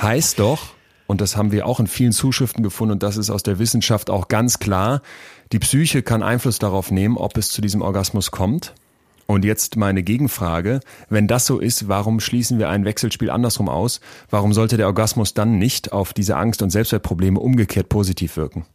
Heißt 0.00 0.38
doch, 0.38 0.74
und 1.06 1.20
das 1.20 1.36
haben 1.36 1.50
wir 1.50 1.66
auch 1.66 1.80
in 1.80 1.86
vielen 1.86 2.12
Zuschriften 2.12 2.62
gefunden 2.62 2.92
und 2.92 3.02
das 3.02 3.16
ist 3.16 3.30
aus 3.30 3.42
der 3.42 3.58
Wissenschaft 3.58 4.10
auch 4.10 4.28
ganz 4.28 4.58
klar, 4.58 5.02
die 5.52 5.58
Psyche 5.58 6.02
kann 6.02 6.22
Einfluss 6.22 6.60
darauf 6.60 6.92
nehmen, 6.92 7.16
ob 7.16 7.36
es 7.36 7.50
zu 7.50 7.60
diesem 7.60 7.82
Orgasmus 7.82 8.30
kommt. 8.30 8.74
Und 9.26 9.44
jetzt 9.44 9.76
meine 9.76 10.02
Gegenfrage. 10.02 10.80
Wenn 11.08 11.28
das 11.28 11.46
so 11.46 11.60
ist, 11.60 11.86
warum 11.86 12.18
schließen 12.18 12.58
wir 12.58 12.68
ein 12.68 12.84
Wechselspiel 12.84 13.30
andersrum 13.30 13.68
aus? 13.68 14.00
Warum 14.28 14.52
sollte 14.52 14.76
der 14.76 14.86
Orgasmus 14.86 15.34
dann 15.34 15.58
nicht 15.58 15.92
auf 15.92 16.12
diese 16.12 16.36
Angst- 16.36 16.62
und 16.62 16.70
Selbstwertprobleme 16.70 17.38
umgekehrt 17.38 17.88
positiv 17.88 18.36
wirken? 18.36 18.66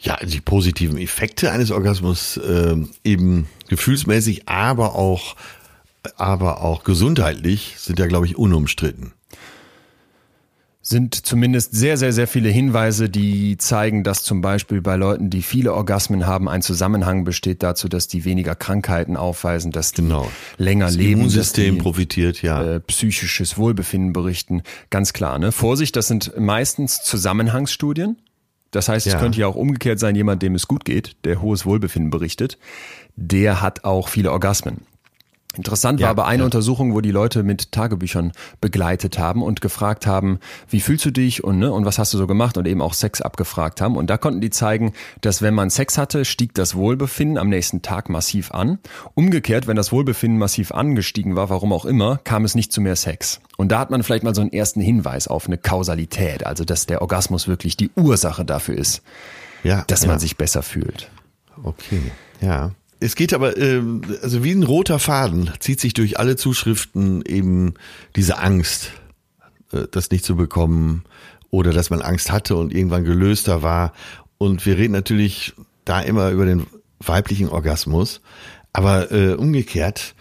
Ja, 0.00 0.16
die 0.24 0.40
positiven 0.40 0.96
Effekte 0.98 1.50
eines 1.50 1.70
Orgasmus 1.70 2.36
äh, 2.36 2.76
eben 3.04 3.48
gefühlsmäßig, 3.68 4.48
aber 4.48 4.94
auch, 4.94 5.34
aber 6.16 6.62
auch 6.62 6.84
gesundheitlich 6.84 7.74
sind 7.78 7.98
ja, 7.98 8.06
glaube 8.06 8.26
ich, 8.26 8.36
unumstritten. 8.36 9.12
Sind 10.80 11.26
zumindest 11.26 11.74
sehr, 11.74 11.98
sehr, 11.98 12.12
sehr 12.12 12.26
viele 12.26 12.48
Hinweise, 12.48 13.10
die 13.10 13.58
zeigen, 13.58 14.04
dass 14.04 14.22
zum 14.22 14.40
Beispiel 14.40 14.80
bei 14.80 14.96
Leuten, 14.96 15.28
die 15.28 15.42
viele 15.42 15.74
Orgasmen 15.74 16.26
haben, 16.26 16.48
ein 16.48 16.62
Zusammenhang 16.62 17.24
besteht 17.24 17.62
dazu, 17.62 17.88
dass 17.88 18.06
die 18.06 18.24
weniger 18.24 18.54
Krankheiten 18.54 19.16
aufweisen, 19.16 19.70
dass 19.70 19.92
die 19.92 20.02
genau. 20.02 20.30
länger 20.56 20.86
das 20.86 20.94
leben. 20.94 21.20
Immunsystem 21.20 21.74
die, 21.74 21.80
profitiert, 21.82 22.40
ja. 22.40 22.76
Äh, 22.76 22.80
psychisches 22.80 23.58
Wohlbefinden 23.58 24.14
berichten. 24.14 24.62
Ganz 24.88 25.12
klar, 25.12 25.38
ne? 25.38 25.52
Vorsicht, 25.52 25.94
das 25.96 26.06
sind 26.06 26.38
meistens 26.38 27.02
Zusammenhangsstudien. 27.02 28.16
Das 28.70 28.88
heißt, 28.88 29.06
es 29.06 29.14
ja. 29.14 29.18
könnte 29.18 29.40
ja 29.40 29.46
auch 29.46 29.54
umgekehrt 29.54 29.98
sein, 29.98 30.14
jemand, 30.14 30.42
dem 30.42 30.54
es 30.54 30.68
gut 30.68 30.84
geht, 30.84 31.16
der 31.24 31.40
hohes 31.40 31.64
Wohlbefinden 31.64 32.10
berichtet, 32.10 32.58
der 33.16 33.62
hat 33.62 33.84
auch 33.84 34.08
viele 34.08 34.30
Orgasmen. 34.30 34.86
Interessant 35.56 35.98
ja, 35.98 36.04
war 36.04 36.10
aber 36.10 36.26
eine 36.26 36.42
ja. 36.42 36.44
Untersuchung, 36.44 36.94
wo 36.94 37.00
die 37.00 37.10
Leute 37.10 37.42
mit 37.42 37.72
Tagebüchern 37.72 38.32
begleitet 38.60 39.18
haben 39.18 39.42
und 39.42 39.60
gefragt 39.60 40.06
haben, 40.06 40.40
wie 40.68 40.80
fühlst 40.80 41.06
du 41.06 41.10
dich 41.10 41.42
und, 41.42 41.58
ne, 41.58 41.72
und 41.72 41.86
was 41.86 41.98
hast 41.98 42.12
du 42.12 42.18
so 42.18 42.26
gemacht 42.26 42.58
und 42.58 42.66
eben 42.68 42.82
auch 42.82 42.92
Sex 42.92 43.22
abgefragt 43.22 43.80
haben. 43.80 43.96
Und 43.96 44.10
da 44.10 44.18
konnten 44.18 44.40
die 44.42 44.50
zeigen, 44.50 44.92
dass 45.22 45.40
wenn 45.40 45.54
man 45.54 45.70
Sex 45.70 45.96
hatte, 45.96 46.26
stieg 46.26 46.54
das 46.54 46.74
Wohlbefinden 46.74 47.38
am 47.38 47.48
nächsten 47.48 47.80
Tag 47.80 48.10
massiv 48.10 48.52
an. 48.52 48.78
Umgekehrt, 49.14 49.66
wenn 49.66 49.76
das 49.76 49.90
Wohlbefinden 49.90 50.38
massiv 50.38 50.70
angestiegen 50.70 51.34
war, 51.34 51.48
warum 51.48 51.72
auch 51.72 51.86
immer, 51.86 52.18
kam 52.24 52.44
es 52.44 52.54
nicht 52.54 52.70
zu 52.70 52.82
mehr 52.82 52.96
Sex. 52.96 53.40
Und 53.56 53.72
da 53.72 53.78
hat 53.78 53.90
man 53.90 54.02
vielleicht 54.02 54.24
mal 54.24 54.34
so 54.34 54.42
einen 54.42 54.52
ersten 54.52 54.80
Hinweis 54.80 55.28
auf 55.28 55.46
eine 55.46 55.58
Kausalität, 55.58 56.46
also 56.46 56.64
dass 56.64 56.86
der 56.86 57.00
Orgasmus 57.00 57.48
wirklich 57.48 57.76
die 57.76 57.90
Ursache 57.96 58.44
dafür 58.44 58.76
ist, 58.76 59.02
ja, 59.64 59.82
dass 59.86 60.06
man 60.06 60.18
sich 60.18 60.36
besser 60.36 60.62
fühlt. 60.62 61.10
Okay, 61.64 62.12
ja. 62.40 62.72
Es 63.00 63.14
geht 63.14 63.32
aber, 63.32 63.56
äh, 63.56 63.80
also 64.22 64.42
wie 64.42 64.52
ein 64.52 64.64
roter 64.64 64.98
Faden 64.98 65.50
zieht 65.60 65.80
sich 65.80 65.94
durch 65.94 66.18
alle 66.18 66.36
Zuschriften 66.36 67.22
eben 67.22 67.74
diese 68.16 68.38
Angst, 68.38 68.92
äh, 69.72 69.86
das 69.90 70.10
nicht 70.10 70.24
zu 70.24 70.36
bekommen 70.36 71.04
oder 71.50 71.72
dass 71.72 71.90
man 71.90 72.02
Angst 72.02 72.30
hatte 72.30 72.56
und 72.56 72.74
irgendwann 72.74 73.04
gelöster 73.04 73.62
war. 73.62 73.92
Und 74.36 74.66
wir 74.66 74.76
reden 74.76 74.92
natürlich 74.92 75.54
da 75.84 76.00
immer 76.00 76.30
über 76.30 76.44
den 76.44 76.66
weiblichen 77.00 77.48
Orgasmus. 77.48 78.20
Aber 78.72 79.10
äh, 79.12 79.34
umgekehrt 79.34 80.14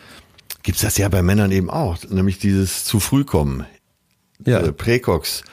gibt's 0.63 0.81
das 0.81 0.97
ja 0.97 1.09
bei 1.09 1.21
Männern 1.21 1.51
eben 1.51 1.69
auch, 1.69 1.97
nämlich 2.09 2.39
dieses 2.39 2.85
zu 2.85 2.99
früh 2.99 3.23
kommen. 3.23 3.65
Ja. 4.45 4.59
Äh, 4.59 4.71
Präcox. 4.71 5.43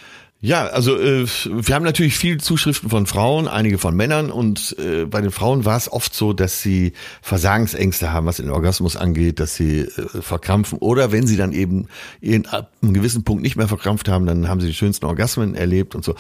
Ja, 0.45 0.67
also 0.67 0.99
äh, 0.99 1.27
wir 1.47 1.75
haben 1.75 1.85
natürlich 1.85 2.19
viele 2.19 2.37
Zuschriften 2.37 2.91
von 2.91 3.07
Frauen, 3.07 3.49
einige 3.49 3.79
von 3.79 3.97
Männern 3.97 4.31
und 4.31 4.77
äh, 4.79 5.07
bei 5.07 5.23
den 5.23 5.31
Frauen 5.31 5.65
war 5.65 5.79
es 5.79 5.91
oft 5.91 6.13
so, 6.13 6.35
dass 6.35 6.61
sie 6.61 6.93
Versagensängste 7.23 8.13
haben, 8.13 8.27
was 8.27 8.37
den 8.37 8.51
Orgasmus 8.51 8.95
angeht, 8.95 9.41
dass 9.41 9.55
sie 9.55 9.81
äh, 9.81 10.21
verkrampfen 10.21 10.77
oder 10.81 11.13
wenn 11.13 11.27
sie 11.27 11.39
dann 11.39 11.53
eben 11.53 11.89
in, 12.21 12.45
ab 12.45 12.71
einem 12.83 12.93
gewissen 12.93 13.25
Punkt 13.25 13.43
nicht 13.43 13.57
mehr 13.57 13.69
verkrampft 13.69 14.07
haben, 14.07 14.27
dann 14.27 14.47
haben 14.47 14.61
sie 14.61 14.67
die 14.67 14.75
schönsten 14.75 15.07
Orgasmen 15.07 15.55
erlebt 15.55 15.95
und 15.95 16.05
so. 16.05 16.15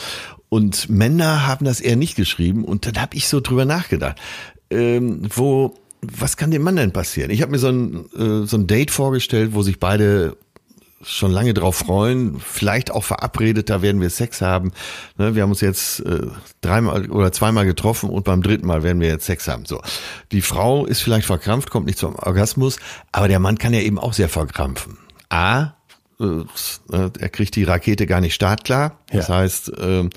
Und 0.48 0.88
Männer 0.88 1.46
haben 1.46 1.66
das 1.66 1.82
eher 1.82 1.96
nicht 1.96 2.16
geschrieben 2.16 2.64
und 2.64 2.86
dann 2.86 3.02
habe 3.02 3.18
ich 3.18 3.28
so 3.28 3.40
drüber 3.40 3.66
nachgedacht, 3.66 4.18
ähm, 4.70 5.28
wo 5.34 5.74
was 6.00 6.38
kann 6.38 6.50
dem 6.50 6.62
Mann 6.62 6.76
denn 6.76 6.92
passieren? 6.92 7.30
Ich 7.30 7.42
habe 7.42 7.52
mir 7.52 7.58
so 7.58 7.68
ein, 7.68 8.06
äh, 8.16 8.46
so 8.46 8.56
ein 8.56 8.66
Date 8.66 8.90
vorgestellt, 8.90 9.50
wo 9.52 9.62
sich 9.62 9.78
beide 9.80 10.36
schon 11.04 11.30
lange 11.30 11.54
drauf 11.54 11.76
freuen, 11.76 12.40
vielleicht 12.40 12.90
auch 12.90 13.04
verabredet, 13.04 13.70
da 13.70 13.82
werden 13.82 14.00
wir 14.00 14.10
Sex 14.10 14.40
haben. 14.40 14.72
Ne, 15.16 15.34
wir 15.34 15.42
haben 15.42 15.50
uns 15.50 15.60
jetzt 15.60 16.00
äh, 16.00 16.26
dreimal 16.60 17.10
oder 17.10 17.32
zweimal 17.32 17.66
getroffen 17.66 18.10
und 18.10 18.24
beim 18.24 18.42
dritten 18.42 18.66
Mal 18.66 18.82
werden 18.82 19.00
wir 19.00 19.08
jetzt 19.08 19.26
Sex 19.26 19.48
haben. 19.48 19.64
So, 19.66 19.80
die 20.32 20.42
Frau 20.42 20.86
ist 20.86 21.00
vielleicht 21.00 21.26
verkrampft, 21.26 21.70
kommt 21.70 21.86
nicht 21.86 21.98
zum 21.98 22.16
Orgasmus, 22.16 22.78
aber 23.12 23.28
der 23.28 23.38
Mann 23.38 23.58
kann 23.58 23.74
ja 23.74 23.80
eben 23.80 23.98
auch 23.98 24.12
sehr 24.12 24.28
verkrampfen. 24.28 24.98
A, 25.28 25.74
äh, 26.20 26.24
äh 26.24 27.10
er 27.18 27.28
kriegt 27.28 27.56
die 27.56 27.64
Rakete 27.64 28.06
gar 28.06 28.20
nicht 28.20 28.34
startklar. 28.34 28.98
Das 29.10 29.28
Ja. 29.28 29.36
heißt, 29.36 29.78
äh, 29.78 30.08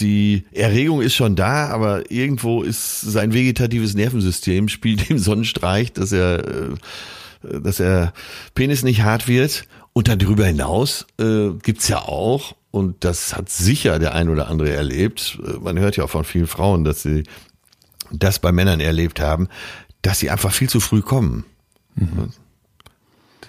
die 0.00 0.44
Erregung 0.52 1.02
ist 1.02 1.14
schon 1.14 1.36
da, 1.36 1.68
aber 1.68 2.10
irgendwo 2.10 2.62
ist 2.62 3.00
sein 3.00 3.32
vegetatives 3.32 3.94
Nervensystem 3.94 4.68
spielt 4.68 5.10
ihm 5.10 5.18
so 5.18 5.32
einen 5.32 5.44
Streich, 5.44 5.92
dass 5.92 6.12
er, 6.12 6.38
äh, 6.46 7.60
dass 7.60 7.80
er 7.80 8.12
Penis 8.54 8.82
nicht 8.82 9.02
hart 9.02 9.28
wird. 9.28 9.64
Und 9.92 10.08
darüber 10.08 10.46
hinaus 10.46 11.06
äh, 11.18 11.50
gibt's 11.62 11.88
ja 11.88 11.98
auch, 12.00 12.54
und 12.70 13.04
das 13.04 13.36
hat 13.36 13.50
sicher 13.50 13.98
der 13.98 14.14
ein 14.14 14.30
oder 14.30 14.48
andere 14.48 14.70
erlebt, 14.70 15.38
äh, 15.46 15.58
man 15.58 15.78
hört 15.78 15.96
ja 15.96 16.04
auch 16.04 16.10
von 16.10 16.24
vielen 16.24 16.46
Frauen, 16.46 16.84
dass 16.84 17.02
sie 17.02 17.24
das 18.10 18.38
bei 18.38 18.52
Männern 18.52 18.80
erlebt 18.80 19.20
haben, 19.20 19.48
dass 20.00 20.18
sie 20.18 20.30
einfach 20.30 20.52
viel 20.52 20.68
zu 20.68 20.80
früh 20.80 21.02
kommen. 21.02 21.44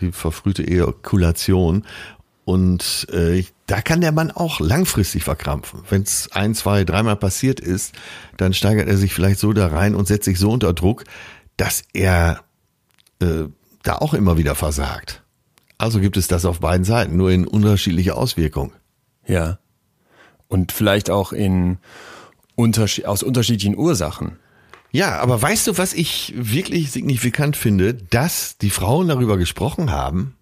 Die 0.01 0.11
verfrühte 0.11 0.67
Ejakulation. 0.67 1.85
Und 2.45 3.07
äh, 3.11 3.43
da 3.67 3.81
kann 3.81 4.01
der 4.01 4.11
Mann 4.11 4.31
auch 4.31 4.59
langfristig 4.59 5.23
verkrampfen. 5.23 5.81
Wenn 5.89 6.03
es 6.03 6.29
ein, 6.33 6.55
zwei, 6.55 6.83
dreimal 6.83 7.15
passiert 7.15 7.61
ist, 7.61 7.93
dann 8.35 8.53
steigert 8.53 8.89
er 8.89 8.97
sich 8.97 9.13
vielleicht 9.13 9.39
so 9.39 9.53
da 9.53 9.67
rein 9.67 9.95
und 9.95 10.07
setzt 10.07 10.25
sich 10.25 10.37
so 10.37 10.51
unter 10.51 10.73
Druck, 10.73 11.05
dass 11.55 11.83
er 11.93 12.43
äh, 13.21 13.45
da 13.83 13.95
auch 13.95 14.13
immer 14.13 14.37
wieder 14.37 14.55
versagt. 14.55 15.22
Also 15.77 15.99
gibt 15.99 16.17
es 16.17 16.27
das 16.27 16.45
auf 16.45 16.59
beiden 16.59 16.83
Seiten, 16.85 17.17
nur 17.17 17.31
in 17.31 17.47
unterschiedlicher 17.47 18.17
Auswirkung. 18.17 18.71
Ja. 19.27 19.59
Und 20.47 20.71
vielleicht 20.71 21.09
auch 21.09 21.33
in 21.33 21.77
unterschied 22.55 23.05
aus 23.05 23.23
unterschiedlichen 23.23 23.77
Ursachen. 23.77 24.37
Ja, 24.91 25.19
aber 25.19 25.41
weißt 25.41 25.65
du, 25.67 25.77
was 25.77 25.93
ich 25.93 26.33
wirklich 26.37 26.91
signifikant 26.91 27.57
finde, 27.57 27.95
dass 27.95 28.57
die 28.59 28.69
Frauen 28.69 29.07
darüber 29.07 29.37
gesprochen 29.37 29.91
haben, 29.91 30.35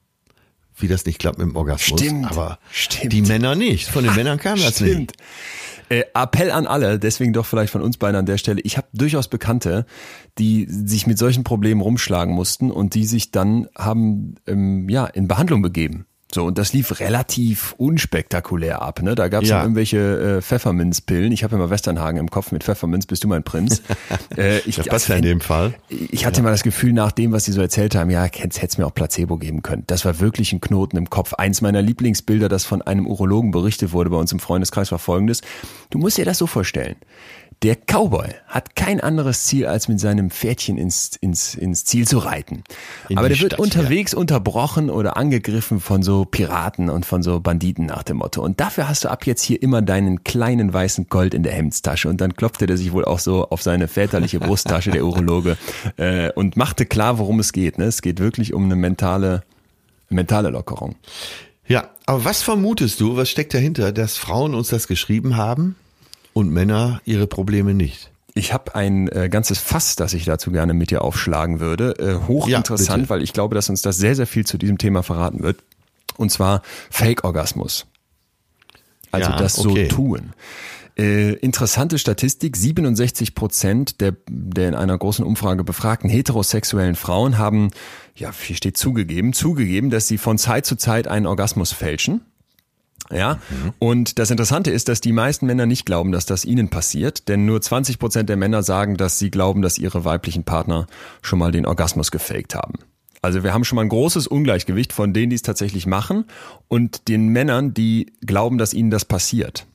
wie 0.75 0.89
das 0.89 1.05
nicht 1.05 1.19
klappt 1.19 1.37
mit 1.37 1.47
dem 1.47 1.55
Orgasmus, 1.55 2.01
Stimmt, 2.01 2.29
aber 2.29 2.59
stimmt. 2.71 3.13
die 3.13 3.21
Männer 3.21 3.55
nicht. 3.55 3.87
Von 3.87 4.03
den 4.03 4.13
Männern 4.15 4.39
kam 4.39 4.59
das 4.59 4.81
nicht. 4.81 5.13
Äh, 5.91 6.05
Appell 6.13 6.51
an 6.51 6.67
alle, 6.67 6.99
deswegen 6.99 7.33
doch 7.33 7.45
vielleicht 7.45 7.73
von 7.73 7.81
uns 7.81 7.97
beiden 7.97 8.15
an 8.15 8.25
der 8.25 8.37
Stelle. 8.37 8.61
Ich 8.61 8.77
habe 8.77 8.87
durchaus 8.93 9.27
Bekannte, 9.27 9.85
die 10.37 10.65
sich 10.69 11.05
mit 11.05 11.17
solchen 11.17 11.43
Problemen 11.43 11.81
rumschlagen 11.81 12.33
mussten 12.33 12.71
und 12.71 12.95
die 12.95 13.05
sich 13.05 13.31
dann 13.31 13.67
haben 13.77 14.35
ähm, 14.47 14.87
ja 14.87 15.05
in 15.05 15.27
Behandlung 15.27 15.61
begeben. 15.61 16.05
So, 16.33 16.45
und 16.45 16.57
das 16.57 16.73
lief 16.73 16.99
relativ 16.99 17.75
unspektakulär 17.77 18.81
ab. 18.81 19.01
Ne? 19.01 19.15
Da 19.15 19.27
gab 19.27 19.43
es 19.43 19.49
Ja. 19.49 19.57
ja. 19.57 19.63
irgendwelche 19.63 20.37
äh, 20.37 20.41
Pfefferminzpillen. 20.41 21.31
Ich 21.31 21.43
habe 21.43 21.55
immer 21.55 21.69
Westernhagen 21.69 22.19
im 22.19 22.29
Kopf 22.29 22.51
mit 22.51 22.63
Pfefferminz, 22.63 23.05
bist 23.05 23.23
du 23.23 23.27
mein 23.27 23.43
Prinz. 23.43 23.81
äh, 24.37 24.59
ich, 24.59 24.77
Das 24.77 24.87
passt 24.87 25.09
ja 25.09 25.15
in 25.15 25.23
dem 25.23 25.41
Fall. 25.41 25.73
ich 25.89 26.25
hatte 26.25 26.41
mal 26.41 26.51
das 26.51 26.63
Gefühl, 26.63 26.93
nach 26.93 27.11
dem, 27.11 27.31
was 27.31 27.45
sie 27.45 27.51
so 27.51 27.61
erzählt 27.61 27.95
haben, 27.95 28.09
ja, 28.09 28.23
hätte 28.23 28.49
es 28.67 28.77
mir 28.77 28.85
auch 28.85 28.93
Placebo 28.93 29.37
geben 29.37 29.61
können. 29.61 29.83
Das 29.87 30.05
war 30.05 30.19
wirklich 30.19 30.53
ein 30.53 30.61
Knoten 30.61 30.97
im 30.97 31.09
Kopf. 31.09 31.33
Eins 31.33 31.61
meiner 31.61 31.81
Lieblingsbilder, 31.81 32.49
das 32.49 32.65
von 32.65 32.81
einem 32.81 33.07
Urologen 33.07 33.51
berichtet 33.51 33.91
wurde 33.91 34.09
bei 34.09 34.17
uns 34.17 34.31
im 34.31 34.39
Freundeskreis, 34.39 34.91
war 34.91 34.99
folgendes. 34.99 35.41
Du 35.89 35.97
musst 35.97 36.17
dir 36.17 36.25
das 36.25 36.37
so 36.37 36.47
vorstellen. 36.47 36.95
Der 37.63 37.75
Cowboy 37.75 38.27
hat 38.47 38.75
kein 38.75 38.99
anderes 38.99 39.45
Ziel, 39.45 39.67
als 39.67 39.87
mit 39.87 39.99
seinem 39.99 40.31
Pferdchen 40.31 40.79
ins, 40.79 41.11
ins, 41.21 41.53
ins 41.53 41.85
Ziel 41.85 42.07
zu 42.07 42.17
reiten. 42.17 42.63
In 43.07 43.19
Aber 43.19 43.29
der 43.29 43.39
wird 43.39 43.53
Stadt, 43.53 43.59
unterwegs 43.59 44.15
unterbrochen 44.15 44.89
oder 44.89 45.15
angegriffen 45.15 45.79
von 45.79 46.01
so 46.01 46.25
Piraten 46.25 46.89
und 46.89 47.05
von 47.05 47.21
so 47.21 47.39
Banditen 47.39 47.85
nach 47.85 48.01
dem 48.01 48.17
Motto. 48.17 48.41
Und 48.41 48.59
dafür 48.59 48.89
hast 48.89 49.03
du 49.03 49.09
ab 49.09 49.27
jetzt 49.27 49.43
hier 49.43 49.61
immer 49.61 49.83
deinen 49.83 50.23
kleinen 50.23 50.73
weißen 50.73 51.07
Gold 51.07 51.35
in 51.35 51.43
der 51.43 51.53
Hemdstasche. 51.53 52.09
Und 52.09 52.19
dann 52.19 52.35
klopfte 52.35 52.65
der 52.65 52.77
sich 52.77 52.93
wohl 52.93 53.05
auch 53.05 53.19
so 53.19 53.47
auf 53.49 53.61
seine 53.61 53.87
väterliche 53.87 54.39
Brusttasche, 54.39 54.89
der 54.89 55.05
Urologe, 55.05 55.55
äh, 55.97 56.31
und 56.31 56.57
machte 56.57 56.87
klar, 56.87 57.19
worum 57.19 57.39
es 57.39 57.53
geht. 57.53 57.77
Ne? 57.77 57.85
Es 57.85 58.01
geht 58.01 58.19
wirklich 58.19 58.53
um 58.53 58.65
eine 58.65 58.75
mentale, 58.75 59.43
mentale 60.09 60.49
Lockerung. 60.49 60.95
Ja, 61.67 61.91
aber 62.07 62.25
was 62.25 62.41
vermutest 62.41 62.99
du, 62.99 63.17
was 63.17 63.29
steckt 63.29 63.53
dahinter, 63.53 63.91
dass 63.91 64.17
Frauen 64.17 64.55
uns 64.55 64.69
das 64.69 64.87
geschrieben 64.87 65.37
haben 65.37 65.75
und 66.33 66.51
Männer 66.51 67.01
ihre 67.05 67.27
Probleme 67.27 67.73
nicht? 67.73 68.11
Ich 68.33 68.53
habe 68.53 68.75
ein 68.75 69.09
äh, 69.09 69.29
ganzes 69.29 69.59
Fass, 69.59 69.95
das 69.95 70.13
ich 70.13 70.25
dazu 70.25 70.51
gerne 70.51 70.73
mit 70.73 70.89
dir 70.89 71.01
aufschlagen 71.01 71.59
würde. 71.59 71.95
Äh, 71.99 72.27
hochinteressant, 72.27 73.03
bitte. 73.03 73.09
weil 73.09 73.21
ich 73.21 73.33
glaube, 73.33 73.55
dass 73.55 73.69
uns 73.69 73.81
das 73.81 73.97
sehr, 73.97 74.15
sehr 74.15 74.27
viel 74.27 74.45
zu 74.45 74.57
diesem 74.57 74.77
Thema 74.77 75.03
verraten 75.03 75.43
wird. 75.43 75.63
Und 76.15 76.31
zwar 76.31 76.61
Fake-Orgasmus. 76.89 77.87
Also 79.11 79.31
Ja, 79.31 79.37
das 79.37 79.59
okay. 79.59 79.89
so 79.89 79.95
tun. 79.95 80.33
Äh, 80.97 81.33
interessante 81.35 81.97
Statistik, 81.97 82.55
67 82.55 83.33
Prozent 83.33 84.01
der, 84.01 84.15
der 84.29 84.69
in 84.69 84.75
einer 84.75 84.97
großen 84.97 85.25
Umfrage 85.25 85.63
befragten 85.63 86.09
heterosexuellen 86.09 86.95
Frauen 86.95 87.37
haben, 87.37 87.71
ja, 88.15 88.31
hier 88.31 88.55
steht 88.55 88.77
zugegeben, 88.77 89.33
zugegeben, 89.33 89.89
dass 89.89 90.07
sie 90.07 90.17
von 90.17 90.37
Zeit 90.37 90.65
zu 90.65 90.75
Zeit 90.75 91.07
einen 91.07 91.25
Orgasmus 91.25 91.71
fälschen. 91.71 92.21
Ja, 93.13 93.39
und 93.79 94.19
das 94.19 94.31
Interessante 94.31 94.71
ist, 94.71 94.87
dass 94.87 95.01
die 95.01 95.11
meisten 95.11 95.45
Männer 95.45 95.65
nicht 95.65 95.85
glauben, 95.85 96.11
dass 96.11 96.25
das 96.25 96.45
ihnen 96.45 96.69
passiert, 96.69 97.27
denn 97.27 97.45
nur 97.45 97.61
20 97.61 97.99
Prozent 97.99 98.29
der 98.29 98.37
Männer 98.37 98.63
sagen, 98.63 98.97
dass 98.97 99.19
sie 99.19 99.31
glauben, 99.31 99.61
dass 99.61 99.77
ihre 99.77 100.05
weiblichen 100.05 100.43
Partner 100.43 100.87
schon 101.21 101.39
mal 101.39 101.51
den 101.51 101.65
Orgasmus 101.65 102.11
gefaked 102.11 102.55
haben. 102.55 102.75
Also 103.21 103.43
wir 103.43 103.53
haben 103.53 103.63
schon 103.63 103.75
mal 103.75 103.83
ein 103.83 103.89
großes 103.89 104.25
Ungleichgewicht 104.27 104.93
von 104.93 105.13
denen, 105.13 105.29
die 105.29 105.35
es 105.35 105.43
tatsächlich 105.43 105.85
machen 105.85 106.25
und 106.67 107.07
den 107.07 107.27
Männern, 107.27 107.73
die 107.73 108.13
glauben, 108.25 108.57
dass 108.57 108.73
ihnen 108.73 108.89
das 108.89 109.05
passiert. 109.05 109.67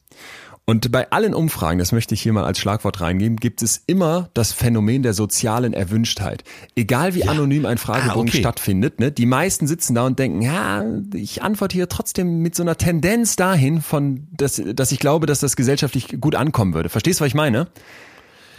Und 0.68 0.90
bei 0.90 1.12
allen 1.12 1.32
Umfragen, 1.32 1.78
das 1.78 1.92
möchte 1.92 2.14
ich 2.14 2.22
hier 2.22 2.32
mal 2.32 2.44
als 2.44 2.58
Schlagwort 2.58 3.00
reingeben, 3.00 3.36
gibt 3.36 3.62
es 3.62 3.84
immer 3.86 4.30
das 4.34 4.50
Phänomen 4.52 5.04
der 5.04 5.14
sozialen 5.14 5.72
Erwünschtheit. 5.72 6.42
Egal 6.74 7.14
wie 7.14 7.22
anonym 7.28 7.66
ein 7.66 7.78
Fragebogen 7.78 8.26
Ah, 8.28 8.30
okay. 8.32 8.38
stattfindet, 8.40 8.98
ne, 8.98 9.12
die 9.12 9.26
meisten 9.26 9.68
sitzen 9.68 9.94
da 9.94 10.04
und 10.06 10.18
denken, 10.18 10.42
ja, 10.42 10.84
ich 11.14 11.40
antworte 11.44 11.74
hier 11.74 11.88
trotzdem 11.88 12.40
mit 12.42 12.56
so 12.56 12.64
einer 12.64 12.76
Tendenz 12.76 13.36
dahin, 13.36 13.80
von, 13.80 14.26
dass, 14.36 14.60
dass 14.74 14.90
ich 14.90 14.98
glaube, 14.98 15.26
dass 15.26 15.38
das 15.38 15.54
gesellschaftlich 15.54 16.20
gut 16.20 16.34
ankommen 16.34 16.74
würde. 16.74 16.88
Verstehst 16.88 17.20
du, 17.20 17.22
was 17.22 17.28
ich 17.28 17.34
meine? 17.36 17.68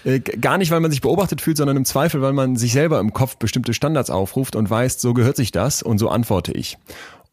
Äh, 0.06 0.22
Gar 0.22 0.60
nicht, 0.60 0.72
weil 0.72 0.80
man 0.80 0.92
sich 0.92 1.02
beobachtet 1.02 1.42
fühlt, 1.42 1.58
sondern 1.58 1.76
im 1.76 1.84
Zweifel, 1.84 2.22
weil 2.22 2.32
man 2.32 2.56
sich 2.56 2.72
selber 2.72 3.02
im 3.02 3.12
Kopf 3.12 3.36
bestimmte 3.36 3.74
Standards 3.74 4.10
aufruft 4.10 4.56
und 4.56 4.70
weiß, 4.70 5.02
so 5.02 5.14
gehört 5.14 5.36
sich 5.36 5.52
das 5.52 5.84
und 5.84 5.98
so 5.98 6.08
antworte 6.08 6.54
ich. 6.54 6.78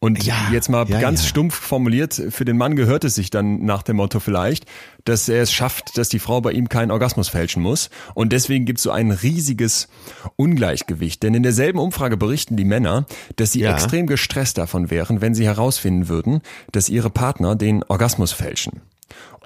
Und 0.00 0.22
Ja, 0.24 0.34
jetzt 0.52 0.68
mal 0.68 0.88
ja, 0.88 1.00
ganz 1.00 1.22
ja. 1.22 1.28
stumpf 1.28 1.54
formuliert, 1.54 2.20
für 2.30 2.44
den 2.44 2.56
Mann 2.56 2.76
gehört 2.76 3.04
es 3.04 3.14
sich 3.14 3.30
dann 3.30 3.64
nach 3.64 3.82
dem 3.82 3.96
Motto 3.96 4.20
vielleicht, 4.20 4.66
dass 5.04 5.28
er 5.28 5.42
es 5.42 5.52
schafft, 5.52 5.96
dass 5.96 6.08
die 6.08 6.18
Frau 6.18 6.40
bei 6.40 6.52
ihm 6.52 6.68
keinen 6.68 6.90
Orgasmus 6.90 7.28
fälschen 7.28 7.62
muss. 7.62 7.90
Und 8.14 8.32
deswegen 8.32 8.64
gibt 8.64 8.78
es 8.78 8.82
so 8.82 8.90
ein 8.90 9.10
riesiges 9.10 9.88
Ungleichgewicht. 10.36 11.22
Denn 11.22 11.34
in 11.34 11.42
derselben 11.42 11.78
Umfrage 11.78 12.16
berichten 12.16 12.56
die 12.56 12.64
Männer, 12.64 13.06
dass 13.36 13.52
sie 13.52 13.62
extrem 13.62 14.06
gestresst 14.06 14.58
davon 14.58 14.90
wären, 14.90 15.20
wenn 15.20 15.34
sie 15.34 15.46
herausfinden 15.46 16.08
würden, 16.08 16.40
dass 16.72 16.88
ihre 16.88 17.10
Partner 17.10 17.56
den 17.56 17.82
Orgasmus 17.84 18.32
fälschen. 18.32 18.82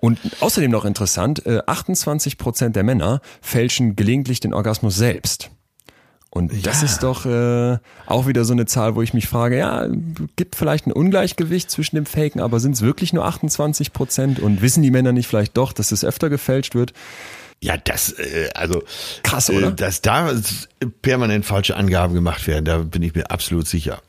Und 0.01 0.18
außerdem 0.40 0.70
noch 0.70 0.84
interessant, 0.84 1.44
äh, 1.46 1.61
28 1.66 2.38
Prozent 2.38 2.76
der 2.76 2.84
Männer 2.84 3.20
fälschen 3.40 3.96
gelegentlich 3.96 4.40
den 4.40 4.55
Orgasmus 4.55 4.96
selbst. 4.96 5.51
Und 6.30 6.66
das 6.66 6.80
Ja. 6.82 6.86
ist 6.86 7.02
doch 7.02 7.24
äh, 7.24 7.78
auch 8.06 8.26
wieder 8.26 8.44
so 8.44 8.52
eine 8.52 8.66
Zahl, 8.66 8.94
wo 8.94 9.02
ich 9.02 9.14
mich 9.14 9.28
frage, 9.28 9.56
ja, 9.58 9.86
gibt 10.36 10.56
vielleicht 10.56 10.86
ein 10.86 10.92
Ungleichgewicht 10.92 11.70
zwischen 11.70 11.96
dem 11.96 12.04
Faken, 12.06 12.40
aber 12.40 12.60
sind 12.60 12.72
es 12.72 12.82
wirklich 12.82 13.12
nur 13.14 13.24
28 13.24 13.92
Prozent? 13.94 14.38
Und 14.38 14.60
wissen 14.60 14.82
die 14.82 14.90
Männer 14.90 15.12
nicht 15.12 15.26
vielleicht 15.26 15.56
doch, 15.56 15.72
dass 15.72 15.90
es 15.90 16.04
öfter 16.04 16.28
gefälscht 16.28 16.74
wird? 16.74 16.92
Ja, 17.60 17.76
das, 17.76 18.12
äh, 18.12 18.50
also 18.54 18.82
Krass, 19.22 19.48
oder? 19.50 19.68
Äh, 19.68 19.74
dass 19.74 20.02
da 20.02 20.30
permanent 21.02 21.44
falsche 21.46 21.76
Angaben 21.76 22.14
gemacht 22.14 22.46
werden, 22.46 22.64
da 22.66 22.78
bin 22.78 23.02
ich 23.02 23.14
mir 23.14 23.30
absolut 23.30 23.66
sicher. 23.66 24.00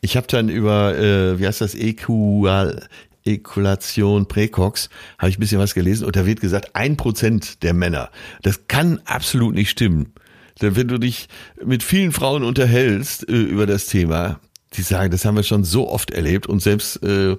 Ich 0.00 0.16
habe 0.16 0.26
dann 0.26 0.48
über, 0.48 0.96
äh, 0.98 1.38
wie 1.38 1.46
heißt 1.46 1.60
das, 1.60 1.74
Equal, 1.74 2.86
Ekulation 3.24 4.26
Präcox, 4.26 4.88
habe 5.18 5.30
ich 5.30 5.38
ein 5.38 5.40
bisschen 5.40 5.58
was 5.60 5.74
gelesen 5.74 6.06
und 6.06 6.16
da 6.16 6.26
wird 6.26 6.40
gesagt, 6.40 6.74
ein 6.74 6.96
Prozent 6.96 7.62
der 7.62 7.72
Männer. 7.74 8.10
Das 8.42 8.66
kann 8.68 9.00
absolut 9.04 9.54
nicht 9.54 9.70
stimmen. 9.70 10.12
Denn 10.60 10.76
wenn 10.76 10.88
du 10.88 10.98
dich 10.98 11.28
mit 11.64 11.82
vielen 11.82 12.12
Frauen 12.12 12.42
unterhältst 12.42 13.28
äh, 13.28 13.32
über 13.32 13.66
das 13.66 13.86
Thema, 13.86 14.40
die 14.74 14.82
sagen, 14.82 15.10
das 15.10 15.24
haben 15.24 15.36
wir 15.36 15.42
schon 15.42 15.64
so 15.64 15.88
oft 15.88 16.10
erlebt 16.10 16.46
und 16.46 16.60
selbst, 16.60 17.02
äh, 17.02 17.36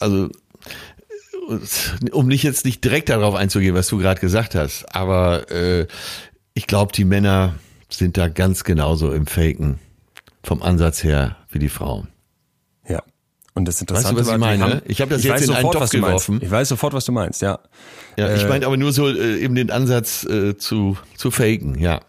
also 0.00 0.30
um 2.12 2.26
nicht 2.28 2.42
jetzt 2.42 2.64
nicht 2.64 2.84
direkt 2.84 3.08
darauf 3.08 3.34
einzugehen, 3.34 3.74
was 3.74 3.88
du 3.88 3.98
gerade 3.98 4.20
gesagt 4.20 4.54
hast, 4.54 4.94
aber 4.94 5.50
äh, 5.50 5.86
ich 6.54 6.66
glaube, 6.66 6.92
die 6.92 7.04
Männer 7.04 7.54
sind 7.90 8.16
da 8.16 8.28
ganz 8.28 8.64
genauso 8.64 9.12
im 9.12 9.26
Faken 9.26 9.78
vom 10.42 10.62
Ansatz 10.62 11.04
her 11.04 11.36
wie 11.50 11.58
die 11.58 11.68
Frauen. 11.68 12.08
Ja. 12.88 13.02
Und 13.54 13.66
das 13.66 13.80
Interessante 13.80 14.16
weißt 14.16 14.28
du, 14.28 14.32
was 14.32 14.34
ich 14.34 14.40
meine? 14.40 14.64
Haben, 14.64 14.82
ich 14.86 15.00
habe 15.00 15.10
das 15.14 15.24
jetzt 15.24 15.44
in 15.44 15.54
einen 15.54 15.70
Topf 15.70 15.90
geworfen. 15.90 16.40
Ich 16.42 16.50
weiß 16.50 16.68
sofort, 16.68 16.94
was 16.94 17.04
du 17.04 17.12
meinst, 17.12 17.42
ja. 17.42 17.58
Ja, 18.16 18.34
ich 18.34 18.42
äh, 18.42 18.48
meine 18.48 18.66
aber 18.66 18.76
nur 18.76 18.92
so 18.92 19.08
äh, 19.08 19.38
eben 19.38 19.54
den 19.54 19.70
Ansatz 19.70 20.24
äh, 20.24 20.56
zu, 20.56 20.96
zu 21.16 21.30
faken, 21.30 21.78
ja. 21.78 22.00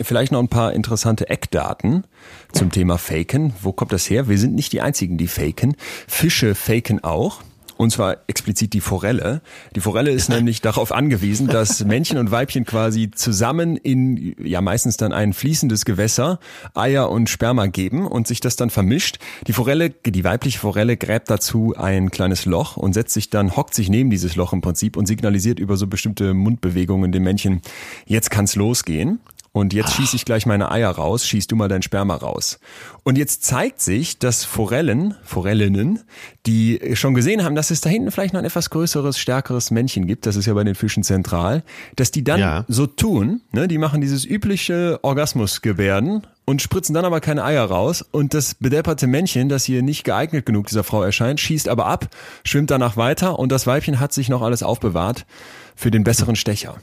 Vielleicht 0.00 0.32
noch 0.32 0.40
ein 0.40 0.48
paar 0.48 0.72
interessante 0.74 1.28
Eckdaten 1.28 2.04
zum 2.52 2.70
Thema 2.70 2.98
Faken. 2.98 3.52
Wo 3.62 3.72
kommt 3.72 3.92
das 3.92 4.08
her? 4.08 4.28
Wir 4.28 4.38
sind 4.38 4.54
nicht 4.54 4.72
die 4.72 4.80
einzigen, 4.80 5.18
die 5.18 5.26
faken. 5.26 5.76
Fische 6.06 6.54
faken 6.54 7.02
auch. 7.02 7.42
Und 7.76 7.90
zwar 7.90 8.16
explizit 8.26 8.72
die 8.72 8.80
Forelle. 8.80 9.40
Die 9.76 9.80
Forelle 9.80 10.10
ist 10.10 10.28
nämlich 10.28 10.60
darauf 10.60 10.92
angewiesen, 10.92 11.46
dass 11.46 11.84
Männchen 11.84 12.18
und 12.18 12.30
Weibchen 12.30 12.64
quasi 12.64 13.10
zusammen 13.12 13.76
in, 13.76 14.34
ja 14.44 14.60
meistens 14.60 14.96
dann 14.96 15.12
ein 15.12 15.32
fließendes 15.32 15.84
Gewässer 15.84 16.40
Eier 16.74 17.08
und 17.08 17.30
Sperma 17.30 17.66
geben 17.66 18.06
und 18.06 18.26
sich 18.26 18.40
das 18.40 18.56
dann 18.56 18.70
vermischt. 18.70 19.18
Die 19.46 19.52
Forelle, 19.52 19.90
die 19.90 20.24
weibliche 20.24 20.58
Forelle 20.58 20.96
gräbt 20.96 21.30
dazu 21.30 21.74
ein 21.76 22.10
kleines 22.10 22.46
Loch 22.46 22.76
und 22.76 22.94
setzt 22.94 23.14
sich 23.14 23.30
dann, 23.30 23.56
hockt 23.56 23.74
sich 23.74 23.88
neben 23.88 24.10
dieses 24.10 24.34
Loch 24.34 24.52
im 24.52 24.60
Prinzip 24.60 24.96
und 24.96 25.06
signalisiert 25.06 25.60
über 25.60 25.76
so 25.76 25.86
bestimmte 25.86 26.34
Mundbewegungen 26.34 27.12
dem 27.12 27.22
Männchen, 27.22 27.62
jetzt 28.06 28.30
kann's 28.30 28.56
losgehen. 28.56 29.20
Und 29.52 29.72
jetzt 29.72 29.94
schieße 29.94 30.16
ich 30.16 30.24
gleich 30.24 30.46
meine 30.46 30.70
Eier 30.70 30.90
raus, 30.90 31.26
schieß 31.26 31.46
du 31.46 31.56
mal 31.56 31.68
dein 31.68 31.82
Sperma 31.82 32.14
raus. 32.14 32.60
Und 33.02 33.18
jetzt 33.18 33.44
zeigt 33.44 33.80
sich, 33.80 34.18
dass 34.18 34.44
Forellen, 34.44 35.14
Forellinnen, 35.24 36.00
die 36.46 36.80
schon 36.94 37.14
gesehen 37.14 37.42
haben, 37.42 37.54
dass 37.54 37.70
es 37.70 37.80
da 37.80 37.90
hinten 37.90 38.10
vielleicht 38.10 38.34
noch 38.34 38.40
ein 38.40 38.46
etwas 38.46 38.70
größeres, 38.70 39.18
stärkeres 39.18 39.70
Männchen 39.70 40.06
gibt, 40.06 40.26
das 40.26 40.36
ist 40.36 40.46
ja 40.46 40.54
bei 40.54 40.64
den 40.64 40.74
Fischen 40.74 41.02
zentral, 41.02 41.64
dass 41.96 42.10
die 42.10 42.24
dann 42.24 42.40
ja. 42.40 42.64
so 42.68 42.86
tun, 42.86 43.40
ne, 43.52 43.68
die 43.68 43.78
machen 43.78 44.00
dieses 44.00 44.24
übliche 44.24 45.00
Orgasmusgebärden 45.02 46.26
und 46.44 46.62
spritzen 46.62 46.94
dann 46.94 47.04
aber 47.04 47.20
keine 47.20 47.44
Eier 47.44 47.64
raus 47.64 48.02
und 48.02 48.34
das 48.34 48.54
bedepperte 48.54 49.06
Männchen, 49.06 49.48
das 49.48 49.64
hier 49.64 49.82
nicht 49.82 50.04
geeignet 50.04 50.46
genug 50.46 50.66
dieser 50.66 50.84
Frau 50.84 51.02
erscheint, 51.02 51.40
schießt 51.40 51.68
aber 51.68 51.86
ab, 51.86 52.08
schwimmt 52.44 52.70
danach 52.70 52.96
weiter 52.96 53.38
und 53.38 53.52
das 53.52 53.66
Weibchen 53.66 54.00
hat 54.00 54.12
sich 54.12 54.28
noch 54.28 54.42
alles 54.42 54.62
aufbewahrt 54.62 55.26
für 55.74 55.90
den 55.90 56.04
besseren 56.04 56.36
Stecher. 56.36 56.80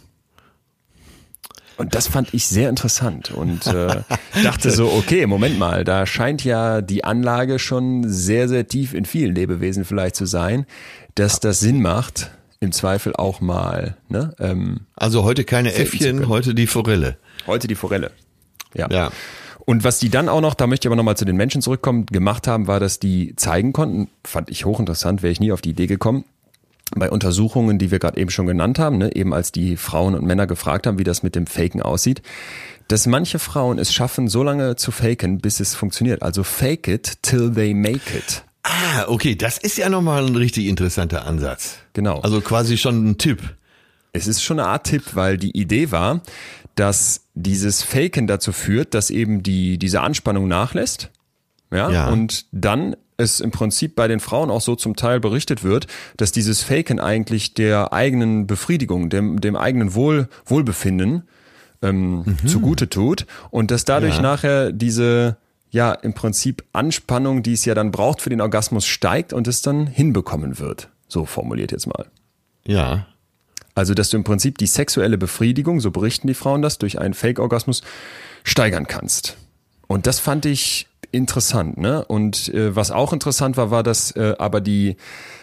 Und 1.78 1.94
das 1.94 2.08
fand 2.08 2.34
ich 2.34 2.48
sehr 2.48 2.70
interessant 2.70 3.32
und 3.32 3.68
äh, 3.68 4.02
dachte 4.44 4.72
so, 4.72 4.92
okay, 4.94 5.26
Moment 5.26 5.60
mal, 5.60 5.84
da 5.84 6.06
scheint 6.06 6.44
ja 6.44 6.82
die 6.82 7.04
Anlage 7.04 7.60
schon 7.60 8.08
sehr, 8.08 8.48
sehr 8.48 8.68
tief 8.68 8.94
in 8.94 9.06
vielen 9.06 9.36
Lebewesen 9.36 9.84
vielleicht 9.84 10.16
zu 10.16 10.26
sein, 10.26 10.66
dass 11.16 11.40
das 11.40 11.60
Sinn 11.60 11.82
macht, 11.82 12.32
im 12.62 12.72
Zweifel 12.72 13.16
auch 13.16 13.42
mal. 13.42 13.98
Ne, 14.10 14.34
ähm, 14.40 14.82
also 14.96 15.24
heute 15.24 15.44
keine 15.44 15.74
Äffchen, 15.74 16.28
heute 16.30 16.56
die 16.56 16.68
Forelle. 16.68 17.18
Heute 17.46 17.68
die 17.68 17.76
Forelle. 17.76 18.12
Ja. 18.74 18.88
ja. 18.90 19.12
Und 19.66 19.84
was 19.84 20.00
die 20.00 20.10
dann 20.10 20.30
auch 20.30 20.42
noch, 20.42 20.54
da 20.54 20.68
möchte 20.68 20.86
ich 20.86 20.90
aber 20.90 20.96
nochmal 20.96 21.18
zu 21.18 21.26
den 21.26 21.36
Menschen 21.36 21.62
zurückkommen, 21.62 22.06
gemacht 22.06 22.48
haben, 22.48 22.68
war, 22.68 22.80
dass 22.80 23.00
die 23.00 23.36
zeigen 23.36 23.74
konnten, 23.74 24.10
fand 24.24 24.50
ich 24.50 24.66
hochinteressant, 24.66 25.24
wäre 25.24 25.32
ich 25.32 25.40
nie 25.40 25.52
auf 25.52 25.62
die 25.62 25.72
Idee 25.72 25.88
gekommen, 25.88 26.24
bei 26.94 27.10
Untersuchungen, 27.10 27.78
die 27.80 27.92
wir 27.92 28.00
gerade 28.00 28.20
eben 28.20 28.30
schon 28.30 28.46
genannt 28.46 28.80
haben, 28.80 28.98
ne, 28.98 29.16
eben 29.16 29.34
als 29.34 29.52
die 29.52 29.78
Frauen 29.78 30.16
und 30.16 30.26
Männer 30.26 30.48
gefragt 30.48 30.86
haben, 30.86 31.00
wie 31.00 31.04
das 31.04 31.24
mit 31.24 31.36
dem 31.36 31.48
Faken 31.48 31.82
aussieht, 31.82 32.22
dass 32.88 33.08
manche 33.08 33.40
Frauen 33.40 33.80
es 33.80 33.94
schaffen, 33.94 34.28
so 34.28 34.44
lange 34.44 34.76
zu 34.76 34.92
faken, 34.92 35.40
bis 35.40 35.60
es 35.60 35.74
funktioniert. 35.74 36.22
Also 36.22 36.44
fake 36.44 36.88
it 36.88 37.24
till 37.24 37.52
they 37.52 37.74
make 37.74 38.16
it. 38.16 38.44
Ah, 38.62 39.06
okay, 39.08 39.36
das 39.36 39.58
ist 39.58 39.78
ja 39.78 39.90
nochmal 39.90 40.26
ein 40.26 40.36
richtig 40.36 40.66
interessanter 40.66 41.26
Ansatz. 41.26 41.78
Genau. 41.94 42.20
Also 42.22 42.42
quasi 42.42 42.78
schon 42.78 43.10
ein 43.10 43.18
Tipp. 43.18 43.42
Es 44.12 44.28
ist 44.28 44.44
schon 44.44 44.60
eine 44.60 44.70
Art 44.70 44.88
Tipp, 44.88 45.04
weil 45.14 45.38
die 45.38 45.58
Idee 45.58 45.92
war, 45.92 46.22
dass 46.76 47.28
dieses 47.34 47.84
Faken 47.84 48.28
dazu 48.28 48.52
führt, 48.52 48.94
dass 48.94 49.10
eben 49.10 49.44
die, 49.44 49.78
diese 49.78 50.02
Anspannung 50.02 50.48
nachlässt. 50.48 51.12
Ja, 51.72 51.90
ja. 51.90 52.10
und 52.10 52.46
dann 52.52 52.96
es 53.18 53.40
im 53.40 53.52
Prinzip 53.52 53.96
bei 53.96 54.08
den 54.08 54.20
Frauen 54.20 54.50
auch 54.50 54.62
so 54.62 54.76
zum 54.76 54.96
Teil 54.96 55.20
berichtet 55.20 55.64
wird, 55.64 55.88
dass 56.18 56.32
dieses 56.32 56.62
Faken 56.62 57.00
eigentlich 57.00 57.54
der 57.54 57.94
eigenen 57.94 58.48
Befriedigung, 58.48 59.10
dem, 59.10 59.42
dem 59.42 59.56
eigenen 59.56 59.94
Wohl, 59.96 60.28
Wohlbefinden 60.46 61.24
ähm, 61.82 62.24
mhm. 62.26 62.48
zugute 62.48 62.90
tut 62.90 63.26
und 63.52 63.72
dass 63.72 63.86
dadurch 63.86 64.16
ja. 64.16 64.22
nachher 64.22 64.72
diese 64.72 65.38
ja 65.72 65.92
im 65.92 66.14
Prinzip 66.14 66.64
Anspannung, 66.74 67.44
die 67.44 67.54
es 67.54 67.66
ja 67.66 67.76
dann 67.76 67.92
braucht 67.92 68.22
für 68.22 68.30
den 68.30 68.42
Orgasmus, 68.42 68.86
steigt 68.86 69.34
und 69.34 69.48
es 69.48 69.62
dann 69.62 69.88
hinbekommen 69.88 70.60
wird. 70.60 70.90
So 71.08 71.26
formuliert 71.26 71.72
jetzt 71.72 71.88
mal. 71.88 72.06
Ja. 72.66 73.08
Also, 73.76 73.94
dass 73.94 74.10
du 74.10 74.18
im 74.18 74.24
Prinzip 74.24 74.58
die 74.58 74.68
sexuelle 74.68 75.18
Befriedigung, 75.18 75.82
so 75.82 75.92
berichten 75.92 76.28
die 76.28 76.34
Frauen 76.34 76.62
das, 76.62 76.78
durch 76.78 76.98
einen 76.98 77.14
Fake-Orgasmus 77.14 77.82
steigern 78.44 78.88
kannst. 78.88 79.36
Und 79.88 80.08
das 80.08 80.20
fand 80.20 80.46
ich 80.46 80.88
interessant, 81.16 81.78
ne? 81.78 82.06
Und 82.06 82.54
äh, 82.54 82.76
was 82.76 82.92
auch 82.92 83.14
interessant 83.14 83.58
war, 83.58 83.72
war, 83.72 83.84
dass 83.84 84.12
äh, 84.12 84.36
aber 84.38 84.62
die 84.62 84.98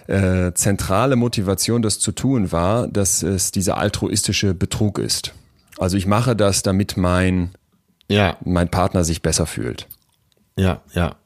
äh, 0.07 0.53
zentrale 0.53 1.16
Motivation, 1.16 1.83
das 1.83 1.99
zu 1.99 2.12
tun, 2.12 2.53
war, 2.53 2.89
dass 2.89 3.23
es 3.23 3.53
dieser 3.53 3.79
altruistische 3.79 4.55
Betrug 4.55 4.99
ist. 4.99 5.33
Also 5.79 5.97
ich 5.97 6.07
mache 6.07 6.37
das, 6.37 6.62
damit 6.62 6.97
mein 6.97 7.51
ja. 8.09 8.37
mein 8.45 8.68
Partner 8.68 9.05
sich 9.05 9.23
besser 9.23 9.47
fühlt. 9.47 9.89
Ja, 10.57 10.83
ja. 10.93 11.16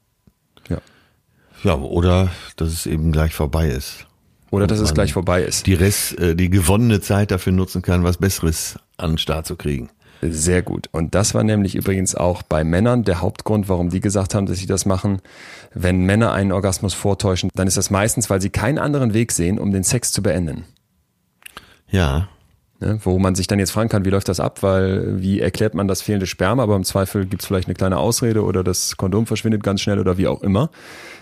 Ja. 0.68 0.78
Ja, 1.62 1.74
oder 1.74 2.30
dass 2.56 2.68
es 2.68 2.86
eben 2.86 3.12
gleich 3.12 3.34
vorbei 3.34 3.68
ist. 3.68 4.06
Oder 4.50 4.66
dass 4.66 4.78
es 4.78 4.94
gleich 4.94 5.12
vorbei 5.12 5.42
ist. 5.42 5.66
Die 5.66 5.74
Rest, 5.74 6.18
äh, 6.18 6.36
die 6.36 6.48
gewonnene 6.48 7.00
Zeit 7.00 7.30
dafür 7.30 7.52
nutzen 7.52 7.82
kann, 7.82 8.04
was 8.04 8.18
Besseres 8.18 8.78
an 8.96 9.12
den 9.12 9.18
Start 9.18 9.46
zu 9.46 9.56
kriegen. 9.56 9.90
Sehr 10.22 10.62
gut. 10.62 10.88
Und 10.92 11.14
das 11.14 11.34
war 11.34 11.44
nämlich 11.44 11.74
übrigens 11.74 12.14
auch 12.14 12.42
bei 12.42 12.64
Männern 12.64 13.04
der 13.04 13.20
Hauptgrund, 13.20 13.68
warum 13.68 13.90
die 13.90 14.00
gesagt 14.00 14.34
haben, 14.34 14.46
dass 14.46 14.58
sie 14.58 14.66
das 14.66 14.86
machen. 14.86 15.20
Wenn 15.74 16.04
Männer 16.04 16.32
einen 16.32 16.52
Orgasmus 16.52 16.94
vortäuschen, 16.94 17.50
dann 17.54 17.68
ist 17.68 17.76
das 17.76 17.90
meistens, 17.90 18.30
weil 18.30 18.40
sie 18.40 18.50
keinen 18.50 18.78
anderen 18.78 19.12
Weg 19.12 19.32
sehen, 19.32 19.58
um 19.58 19.72
den 19.72 19.82
Sex 19.82 20.12
zu 20.12 20.22
beenden. 20.22 20.64
Ja. 21.88 22.28
Ne, 22.78 22.98
wo 23.04 23.18
man 23.18 23.34
sich 23.34 23.46
dann 23.46 23.58
jetzt 23.58 23.70
fragen 23.70 23.88
kann, 23.88 24.04
wie 24.04 24.10
läuft 24.10 24.28
das 24.28 24.38
ab, 24.38 24.62
weil 24.62 25.22
wie 25.22 25.40
erklärt 25.40 25.72
man 25.72 25.88
das 25.88 26.02
fehlende 26.02 26.26
Sperma, 26.26 26.62
aber 26.62 26.76
im 26.76 26.84
Zweifel 26.84 27.24
gibt 27.24 27.40
es 27.40 27.46
vielleicht 27.46 27.68
eine 27.68 27.74
kleine 27.74 27.96
Ausrede 27.96 28.44
oder 28.44 28.62
das 28.62 28.98
Kondom 28.98 29.26
verschwindet 29.26 29.62
ganz 29.62 29.80
schnell 29.80 29.98
oder 29.98 30.18
wie 30.18 30.26
auch 30.26 30.42
immer. 30.42 30.68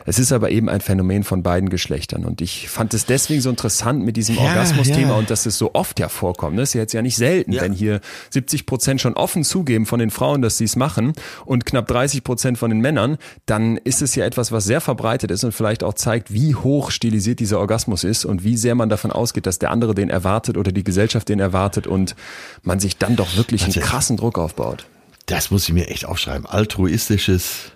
Es 0.06 0.18
ist 0.18 0.32
aber 0.32 0.50
eben 0.50 0.68
ein 0.68 0.80
Phänomen 0.80 1.24
von 1.24 1.42
beiden 1.42 1.68
Geschlechtern. 1.68 2.24
Und 2.24 2.40
ich 2.40 2.68
fand 2.68 2.94
es 2.94 3.06
deswegen 3.06 3.40
so 3.40 3.50
interessant 3.50 4.04
mit 4.04 4.16
diesem 4.16 4.36
ja, 4.36 4.42
Orgasmus-Thema 4.42 5.10
ja. 5.10 5.14
und 5.14 5.30
dass 5.30 5.46
es 5.46 5.56
so 5.56 5.74
oft 5.74 5.98
ja 5.98 6.08
vorkommt. 6.08 6.58
Das 6.58 6.70
ist 6.70 6.74
ja 6.74 6.80
jetzt 6.82 6.92
ja 6.92 7.02
nicht 7.02 7.16
selten, 7.16 7.52
ja. 7.52 7.62
wenn 7.62 7.72
hier 7.72 8.00
70 8.30 8.66
Prozent 8.66 9.00
schon 9.00 9.14
offen 9.14 9.44
zugeben 9.44 9.86
von 9.86 9.98
den 9.98 10.10
Frauen, 10.10 10.42
dass 10.42 10.58
sie 10.58 10.64
es 10.64 10.76
machen 10.76 11.14
und 11.44 11.64
knapp 11.64 11.86
30 11.88 12.22
Prozent 12.24 12.58
von 12.58 12.70
den 12.70 12.80
Männern, 12.80 13.18
dann 13.46 13.76
ist 13.78 14.02
es 14.02 14.14
ja 14.14 14.24
etwas, 14.24 14.52
was 14.52 14.64
sehr 14.64 14.80
verbreitet 14.80 15.30
ist 15.30 15.44
und 15.44 15.52
vielleicht 15.52 15.82
auch 15.82 15.94
zeigt, 15.94 16.32
wie 16.32 16.54
hoch 16.54 16.90
stilisiert 16.90 17.40
dieser 17.40 17.58
Orgasmus 17.58 18.04
ist 18.04 18.24
und 18.24 18.44
wie 18.44 18.56
sehr 18.56 18.74
man 18.74 18.88
davon 18.88 19.10
ausgeht, 19.10 19.46
dass 19.46 19.58
der 19.58 19.70
andere 19.70 19.94
den 19.94 20.10
erwartet 20.10 20.56
oder 20.56 20.72
die 20.72 20.84
Gesellschaft 20.84 21.28
den 21.28 21.40
erwartet 21.40 21.86
und 21.86 22.14
man 22.62 22.80
sich 22.80 22.98
dann 22.98 23.16
doch 23.16 23.36
wirklich 23.36 23.64
einen 23.64 23.72
krassen 23.72 24.16
Druck 24.16 24.38
aufbaut. 24.38 24.86
Das 25.26 25.50
muss 25.50 25.66
ich 25.66 25.72
mir 25.72 25.88
echt 25.88 26.04
aufschreiben. 26.04 26.46
Altruistisches 26.46 27.72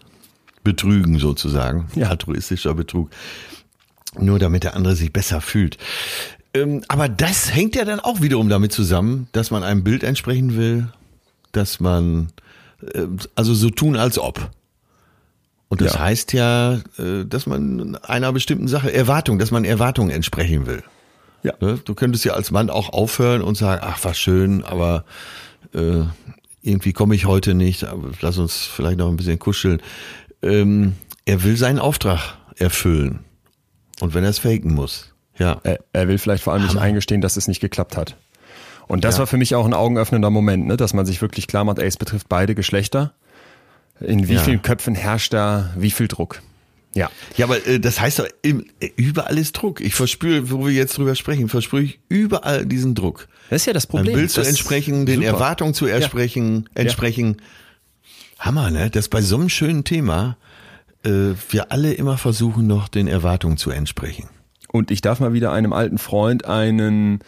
Betrügen 0.69 1.19
sozusagen. 1.19 1.89
Ja. 1.95 2.11
Altruistischer 2.11 2.75
Betrug. 2.75 3.09
Nur 4.19 4.39
damit 4.39 4.65
der 4.65 4.77
andere 4.77 4.97
sich 4.97 5.15
besser 5.15 5.41
fühlt. 5.41 5.79
Ähm, 6.53 6.83
aber 6.89 7.09
das 7.09 7.55
hängt 7.55 7.75
ja 7.75 7.87
dann 7.87 8.01
auch 8.01 8.21
wiederum 8.21 8.51
damit 8.51 8.71
zusammen, 8.73 9.29
dass 9.33 9.51
man 9.51 9.63
einem 9.63 9.83
Bild 9.83 10.03
entsprechen 10.03 10.59
will, 10.59 10.89
dass 11.53 11.81
man, 11.81 12.29
äh, 12.83 13.07
also 13.35 13.55
so 13.55 13.71
tun 13.71 13.97
als 13.97 14.19
ob. 14.19 14.51
Und 15.69 15.81
das 15.81 15.95
ja. 15.95 16.01
heißt 16.01 16.35
ja, 16.35 16.75
äh, 16.99 17.25
dass 17.27 17.47
man 17.47 17.97
einer 17.97 18.31
bestimmten 18.35 18.69
Sache 18.69 18.93
Erwartung, 18.93 19.39
dass 19.39 19.51
man 19.51 19.65
Erwartungen 19.65 20.11
entsprechen 20.11 20.67
will. 20.67 20.83
Ja. 21.43 21.55
Ne? 21.61 21.81
Du 21.83 21.95
könntest 21.95 22.27
ja 22.27 22.35
als 22.35 22.51
Mann 22.51 22.69
auch 22.69 22.91
aufhören 22.91 23.41
und 23.41 23.57
sagen, 23.57 23.81
ach, 23.83 24.05
war 24.05 24.13
schön, 24.13 24.65
aber 24.65 25.07
äh, 25.73 26.03
irgendwie 26.61 26.93
komme 26.93 27.15
ich 27.15 27.25
heute 27.25 27.55
nicht, 27.55 27.87
lass 28.21 28.37
uns 28.37 28.67
vielleicht 28.67 28.99
noch 28.99 29.09
ein 29.09 29.17
bisschen 29.17 29.39
kuscheln 29.39 29.81
ähm, 30.43 30.95
er 31.25 31.43
will 31.45 31.57
seinen 31.57 31.79
Auftrag 31.79 32.37
erfüllen. 32.57 33.21
Und 34.01 34.15
wenn 34.15 34.25
er 34.25 34.31
es 34.31 34.39
faken 34.39 34.75
muss. 34.75 35.13
Ja. 35.37 35.61
Er, 35.63 35.79
er 35.93 36.09
will 36.09 36.19
vielleicht 36.19 36.45
vor 36.45 36.53
allem 36.53 36.63
nicht 36.63 36.75
Hammer. 36.75 36.83
eingestehen, 36.83 37.21
dass 37.21 37.37
es 37.37 37.49
nicht 37.49 37.61
geklappt 37.61 37.97
hat. 37.97 38.17
Und 38.87 39.05
das 39.05 39.17
ja. 39.17 39.21
war 39.21 39.27
für 39.27 39.37
mich 39.37 39.55
auch 39.55 39.67
ein 39.67 39.75
augenöffnender 39.75 40.31
Moment, 40.31 40.67
ne, 40.67 40.77
dass 40.77 40.95
man 40.95 41.07
sich 41.07 41.21
wirklich 41.21 41.47
klar 41.47 41.65
macht, 41.65 41.79
ey, 41.79 41.87
es 41.87 41.97
betrifft 41.97 42.29
beide 42.29 42.55
Geschlechter. 42.55 43.13
In 44.01 44.29
wie 44.29 44.35
ja. 44.35 44.41
vielen 44.41 44.63
Köpfen 44.63 44.95
herrscht 44.95 45.33
da 45.33 45.71
wie 45.77 45.91
viel 45.91 46.09
Druck? 46.09 46.41
Ja. 46.95 47.11
Ja, 47.37 47.47
aber 47.47 47.65
äh, 47.67 47.79
das 47.79 48.01
heißt 48.01 48.21
doch, 48.21 48.27
äh, 48.43 48.55
überall 48.97 49.37
ist 49.37 49.53
Druck. 49.53 49.81
Ich 49.81 49.95
verspüre, 49.95 50.51
wo 50.51 50.67
wir 50.67 50.73
jetzt 50.73 50.97
drüber 50.97 51.15
sprechen, 51.15 51.49
verspüre 51.49 51.83
ich 51.83 52.01
überall 52.09 52.65
diesen 52.65 52.95
Druck. 52.95 53.29
Das 53.51 53.63
ist 53.63 53.67
ja 53.67 53.73
das 53.73 53.87
Problem. 53.87 54.15
Bild 54.15 54.31
zu 54.31 54.41
Das- 54.41 54.49
entsprechen, 54.49 55.05
den. 55.05 55.23
Erwartungen 55.23 55.75
zu 55.75 55.87
entsprechen, 55.87 56.69
entsprechen. 56.75 57.37
Hammer, 58.39 58.71
ne? 58.71 58.91
Dass 58.91 59.09
bei 59.09 59.21
so 59.21 59.37
einem 59.37 59.49
schönen 59.49 59.85
Thema 59.85 60.37
äh, 61.05 61.35
wir 61.51 61.73
alle 61.73 61.93
immer 61.93 62.19
versuchen, 62.19 62.67
noch 62.67 62.89
den 62.89 63.09
Erwartungen 63.09 63.57
zu 63.57 63.71
entsprechen. 63.71 64.29
Und 64.71 64.91
ich 64.91 65.01
darf 65.01 65.21
mal 65.21 65.33
wieder 65.33 65.53
einem 65.53 65.73
alten 65.73 65.99
Freund 65.99 66.45
einen 66.45 67.21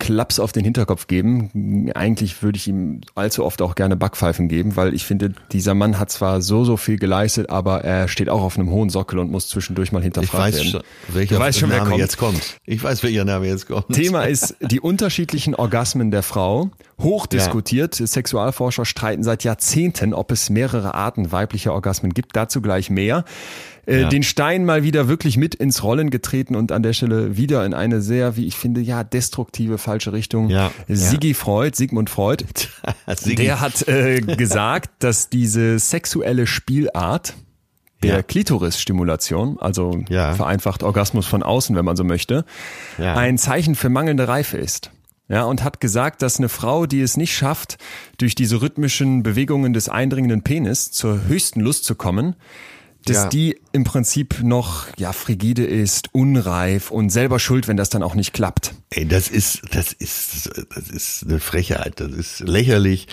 Klaps 0.00 0.38
auf 0.38 0.52
den 0.52 0.64
Hinterkopf 0.64 1.06
geben. 1.06 1.90
Eigentlich 1.94 2.42
würde 2.42 2.56
ich 2.58 2.68
ihm 2.68 3.00
allzu 3.14 3.44
oft 3.44 3.62
auch 3.62 3.74
gerne 3.74 3.96
Backpfeifen 3.96 4.48
geben, 4.48 4.76
weil 4.76 4.92
ich 4.92 5.04
finde, 5.04 5.32
dieser 5.52 5.74
Mann 5.74 5.98
hat 5.98 6.10
zwar 6.10 6.42
so, 6.42 6.64
so 6.64 6.76
viel 6.76 6.98
geleistet, 6.98 7.48
aber 7.48 7.84
er 7.84 8.08
steht 8.08 8.28
auch 8.28 8.42
auf 8.42 8.58
einem 8.58 8.70
hohen 8.70 8.90
Sockel 8.90 9.18
und 9.18 9.30
muss 9.30 9.48
zwischendurch 9.48 9.92
mal 9.92 10.00
Ich 10.00 10.04
hinterfragt 10.04 10.44
weiß 10.44 10.56
werden. 10.56 10.70
schon, 10.70 10.82
welcher 11.08 11.36
du 11.36 11.40
weißt 11.40 11.58
schon, 11.60 11.70
wer 11.70 11.78
Name 11.78 11.90
kommt. 11.90 12.00
jetzt 12.00 12.18
kommt. 12.18 12.56
Ich 12.66 12.82
weiß, 12.82 13.02
welcher 13.02 13.24
Name 13.24 13.46
jetzt 13.46 13.68
kommt. 13.68 13.88
Thema 13.92 14.24
ist 14.24 14.56
die 14.60 14.80
unterschiedlichen 14.80 15.54
Orgasmen 15.54 16.10
der 16.10 16.22
Frau. 16.22 16.70
Hochdiskutiert. 17.00 17.94
Sexualforscher 17.94 18.84
streiten 18.84 19.22
seit 19.22 19.44
Jahrzehnten, 19.44 20.12
ob 20.12 20.32
es 20.32 20.50
mehrere 20.50 20.94
Arten 20.94 21.32
weiblicher 21.32 21.72
Orgasmen 21.72 22.12
gibt. 22.12 22.36
Dazu 22.36 22.60
gleich 22.60 22.90
mehr. 22.90 23.24
Äh, 23.86 24.02
Ja. 24.02 24.08
Den 24.08 24.22
Stein 24.22 24.64
mal 24.64 24.82
wieder 24.82 25.08
wirklich 25.08 25.36
mit 25.36 25.54
ins 25.54 25.82
Rollen 25.82 26.10
getreten 26.10 26.54
und 26.56 26.72
an 26.72 26.82
der 26.82 26.92
Stelle 26.92 27.36
wieder 27.36 27.64
in 27.66 27.74
eine 27.74 28.00
sehr, 28.00 28.36
wie 28.36 28.46
ich 28.46 28.56
finde, 28.56 28.80
ja, 28.80 29.04
destruktive, 29.04 29.78
falsche 29.78 30.12
Richtung. 30.12 30.48
Ja, 30.50 30.70
Sigi 30.88 31.34
Freud, 31.34 31.76
Sigmund 31.76 32.10
Freud, 32.10 32.44
der 33.26 33.60
hat 33.60 33.86
äh, 33.88 34.20
gesagt, 34.20 34.90
dass 35.02 35.28
diese 35.28 35.78
sexuelle 35.78 36.46
Spielart 36.46 37.34
der 38.02 38.16
Ja. 38.16 38.22
Klitorisstimulation, 38.22 39.58
also 39.60 40.00
Ja. 40.08 40.34
vereinfacht 40.34 40.82
Orgasmus 40.82 41.26
von 41.26 41.42
außen, 41.42 41.76
wenn 41.76 41.84
man 41.84 41.96
so 41.96 42.04
möchte, 42.04 42.44
Ja. 42.98 43.14
ein 43.16 43.38
Zeichen 43.38 43.74
für 43.74 43.88
mangelnde 43.88 44.28
Reife 44.28 44.58
ist. 44.58 44.90
Ja, 45.26 45.44
und 45.44 45.64
hat 45.64 45.80
gesagt, 45.80 46.20
dass 46.20 46.36
eine 46.36 46.50
Frau, 46.50 46.84
die 46.84 47.00
es 47.00 47.16
nicht 47.16 47.34
schafft, 47.34 47.78
durch 48.18 48.34
diese 48.34 48.60
rhythmischen 48.60 49.22
Bewegungen 49.22 49.72
des 49.72 49.88
eindringenden 49.88 50.42
Penis 50.42 50.90
zur 50.90 51.24
höchsten 51.26 51.60
Lust 51.60 51.84
zu 51.86 51.94
kommen, 51.94 52.36
dass 53.04 53.16
Ja. 53.16 53.28
die 53.28 53.58
im 53.72 53.84
Prinzip 53.84 54.42
noch 54.42 54.86
ja 54.96 55.12
frigide 55.12 55.64
ist, 55.64 56.08
unreif 56.12 56.90
und 56.90 57.10
selber 57.10 57.38
schuld, 57.38 57.68
wenn 57.68 57.76
das 57.76 57.88
dann 57.90 58.02
auch 58.02 58.14
nicht 58.14 58.32
klappt. 58.32 58.74
Ey, 58.90 59.06
das 59.06 59.28
ist, 59.28 59.62
das 59.72 59.92
ist, 59.92 60.50
das 60.74 60.88
ist 60.90 61.24
eine 61.24 61.40
Frechheit, 61.40 62.00
das 62.00 62.12
ist 62.12 62.40
lächerlich. 62.40 63.08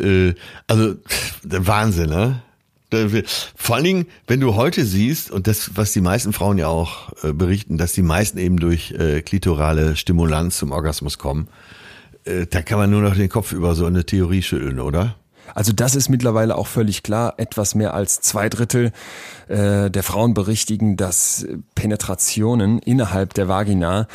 Äh, 0.00 0.34
also 0.66 0.94
der 1.42 1.66
Wahnsinn, 1.66 2.10
ne? 2.10 2.42
Vor 3.56 3.74
allen 3.76 3.84
Dingen, 3.84 4.06
wenn 4.28 4.38
du 4.40 4.54
heute 4.54 4.84
siehst, 4.86 5.30
und 5.32 5.48
das, 5.48 5.72
was 5.74 5.92
die 5.92 6.00
meisten 6.00 6.32
Frauen 6.32 6.56
ja 6.56 6.68
auch 6.68 7.12
äh, 7.24 7.32
berichten, 7.32 7.78
dass 7.78 7.92
die 7.92 8.02
meisten 8.02 8.38
eben 8.38 8.58
durch 8.60 8.92
äh, 8.92 9.22
klitorale 9.22 9.96
Stimulanz 9.96 10.56
zum 10.58 10.70
Orgasmus 10.70 11.18
kommen, 11.18 11.48
äh, 12.24 12.46
da 12.46 12.62
kann 12.62 12.78
man 12.78 12.88
nur 12.90 13.02
noch 13.02 13.16
den 13.16 13.28
Kopf 13.28 13.52
über 13.52 13.74
so 13.74 13.86
eine 13.86 14.06
Theorie 14.06 14.40
schütteln, 14.42 14.78
oder? 14.78 15.16
Also 15.54 15.72
das 15.72 15.94
ist 15.94 16.08
mittlerweile 16.08 16.56
auch 16.56 16.66
völlig 16.66 17.02
klar. 17.02 17.34
Etwas 17.36 17.74
mehr 17.74 17.94
als 17.94 18.20
zwei 18.20 18.48
Drittel 18.48 18.92
äh, 19.48 19.90
der 19.90 20.02
Frauen 20.02 20.34
berichtigen, 20.34 20.96
dass 20.96 21.46
Penetrationen 21.74 22.78
innerhalb 22.78 23.34
der 23.34 23.48
Vagina 23.48 24.06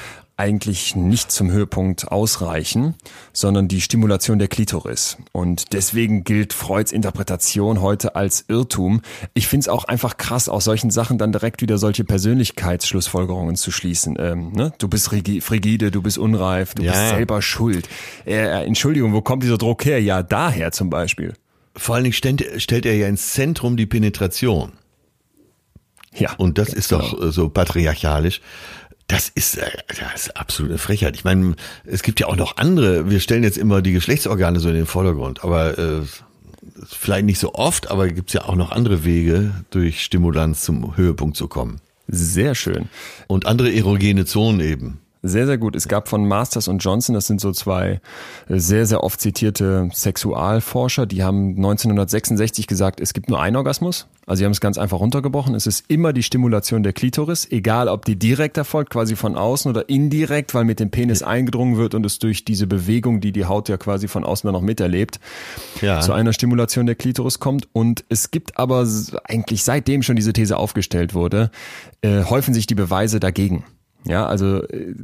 eigentlich 0.42 0.96
nicht 0.96 1.32
zum 1.32 1.52
Höhepunkt 1.52 2.08
ausreichen, 2.12 2.96
sondern 3.32 3.68
die 3.68 3.80
Stimulation 3.80 4.40
der 4.40 4.48
Klitoris. 4.48 5.18
Und 5.32 5.72
deswegen 5.74 6.24
gilt 6.24 6.52
Freuds 6.54 6.92
Interpretation 6.92 7.80
heute 7.80 8.16
als 8.16 8.46
Irrtum. 8.48 9.02
Ich 9.36 9.48
finde 9.48 9.66
es 9.66 9.68
auch 9.70 9.84
einfach 9.84 10.18
krass, 10.18 10.50
aus 10.50 10.64
solchen 10.64 10.90
Sachen 10.90 11.20
dann 11.20 11.32
direkt 11.32 11.62
wieder 11.62 11.78
solche 11.78 12.04
Persönlichkeitsschlussfolgerungen 12.04 13.56
zu 13.56 13.70
schließen. 13.70 14.16
Ähm, 14.20 14.52
ne? 14.54 14.74
Du 14.80 14.88
bist 14.88 15.12
rigi- 15.12 15.42
frigide, 15.42 15.92
du 15.92 16.02
bist 16.02 16.18
unreif, 16.18 16.74
du 16.74 16.82
Ja, 16.82 16.94
bist 16.94 17.10
selber 17.10 17.44
schuld. 17.44 17.88
Äh, 18.26 18.34
äh, 18.34 18.66
Entschuldigung, 18.66 19.14
wo 19.14 19.22
kommt 19.22 19.44
dieser 19.44 19.60
Druck 19.60 19.86
her? 19.86 20.02
Ja, 20.02 20.24
daher 20.24 20.72
zum 20.72 20.90
Beispiel. 20.90 21.34
Vor 21.78 21.94
allen 21.94 22.06
Dingen 22.06 22.14
stellt, 22.14 22.44
stellt 22.60 22.88
er 22.88 22.96
ja 22.96 23.08
ins 23.08 23.34
Zentrum 23.34 23.78
die 23.78 23.86
Penetration. 23.86 24.72
Ja. 26.14 26.34
Und 26.38 26.58
das 26.58 26.70
ist 26.74 26.92
doch 26.92 27.12
genau. 27.12 27.28
äh, 27.28 27.32
so 27.32 27.48
patriarchalisch. 27.50 28.42
Das 29.12 29.28
ist, 29.28 29.58
äh, 29.58 29.70
das 29.88 30.28
ist 30.28 30.38
absolute 30.38 30.78
Frechheit. 30.78 31.16
Ich 31.16 31.26
meine, 31.26 31.56
es 31.84 32.02
gibt 32.02 32.22
ja 32.22 32.28
auch 32.28 32.38
noch 32.38 32.56
andere. 32.56 33.10
Wir 33.10 33.20
stellen 33.20 33.44
jetzt 33.44 33.58
immer 33.58 33.82
die 33.82 33.92
Geschlechtsorgane 33.92 34.60
so 34.62 34.70
in 34.70 34.76
den 34.76 34.86
Vordergrund, 34.86 35.44
aber 35.44 35.78
äh, 35.78 36.02
vielleicht 36.88 37.26
nicht 37.26 37.40
so 37.40 37.54
oft, 37.54 37.92
aber 37.92 38.08
gibt 38.08 38.30
es 38.30 38.34
ja 38.34 38.46
auch 38.46 38.56
noch 38.56 38.72
andere 38.72 39.04
Wege, 39.04 39.52
durch 39.70 40.02
Stimulanz 40.02 40.62
zum 40.62 40.96
Höhepunkt 40.96 41.36
zu 41.36 41.50
kommen. 41.50 41.82
Sehr 42.08 42.56
schön. 42.56 42.88
Und 43.28 43.48
andere 43.48 43.74
erogene 43.74 44.26
Zonen 44.26 44.62
eben. 44.62 45.02
Sehr, 45.24 45.46
sehr 45.46 45.60
gut. 45.60 45.76
Es 45.76 45.88
gab 45.88 46.08
von 46.08 46.28
Masters 46.28 46.68
und 46.68 46.80
Johnson, 46.80 47.14
das 47.14 47.28
sind 47.28 47.40
so 47.40 47.52
zwei 47.52 48.02
äh, 48.50 48.58
sehr, 48.58 48.88
sehr 48.88 49.04
oft 49.04 49.22
zitierte 49.22 49.88
Sexualforscher, 49.94 51.06
die 51.06 51.24
haben 51.24 51.50
1966 51.58 52.66
gesagt, 52.66 53.00
es 53.00 53.14
gibt 53.14 53.30
nur 53.30 53.40
einen 53.40 53.56
Orgasmus. 53.56 54.08
Also 54.26 54.40
sie 54.40 54.46
haben 54.46 54.52
es 54.52 54.62
ganz 54.62 54.78
einfach 54.78 55.00
runtergebrochen. 55.00 55.54
Es 55.56 55.68
ist 55.68 55.86
immer 55.90 56.14
die 56.14 56.24
Stimulation 56.24 56.84
der 56.84 56.94
Klitoris, 56.94 57.48
egal 57.52 57.88
ob 57.88 58.06
die 58.06 58.18
direkt 58.18 58.58
erfolgt, 58.58 58.92
quasi 58.92 59.16
von 59.16 59.36
außen 59.36 59.70
oder 59.70 59.90
indirekt, 59.90 60.54
weil 60.54 60.64
mit 60.64 60.80
dem 60.80 60.90
Penis 60.90 61.22
eingedrungen 61.22 61.78
wird 61.78 61.94
und 61.96 62.06
es 62.06 62.18
durch 62.20 62.46
diese 62.46 62.66
Bewegung, 62.66 63.20
die 63.20 63.32
die 63.32 63.46
Haut 63.46 63.70
ja 63.70 63.78
quasi 63.78 64.08
von 64.08 64.24
außen 64.24 64.48
dann 64.48 64.54
noch 64.54 64.62
miterlebt, 64.62 65.20
Ja. 65.82 66.00
zu 66.02 66.14
einer 66.14 66.34
Stimulation 66.34 66.86
der 66.86 66.96
Klitoris 66.96 67.40
kommt. 67.40 67.68
Und 67.74 68.06
es 68.10 68.32
gibt 68.32 68.58
aber 68.58 68.88
eigentlich 69.26 69.64
seitdem 69.64 70.02
schon 70.02 70.16
diese 70.16 70.34
These 70.34 70.58
aufgestellt 70.58 71.14
wurde, 71.14 71.52
äh, 72.02 72.24
häufen 72.24 72.54
sich 72.54 72.66
die 72.68 72.76
Beweise 72.76 73.20
dagegen. 73.20 73.64
Ja, 74.04 74.26
also 74.26 74.64
äh, 74.64 74.96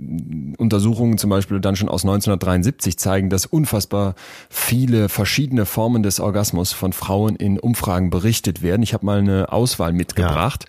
Untersuchungen 0.58 1.20
zum 1.20 1.30
Beispiel 1.30 1.60
dann 1.60 1.76
schon 1.76 1.88
aus 1.88 2.04
1973 2.04 2.98
zeigen, 2.98 3.30
dass 3.30 3.46
unfassbar 3.46 4.16
viele 4.50 5.08
verschiedene 5.08 5.66
Formen 5.66 6.02
des 6.02 6.20
Orgasmus 6.20 6.74
von 6.74 6.94
Frauen 6.94 7.36
in 7.36 7.60
Umfragen 7.60 8.10
berichtet 8.10 8.64
werden. 8.64 8.82
Ich 8.82 8.94
habe 8.94 9.06
mal 9.06 9.20
eine 9.20 9.52
Auswahl 9.52 9.94
mitgebracht. 9.94 10.66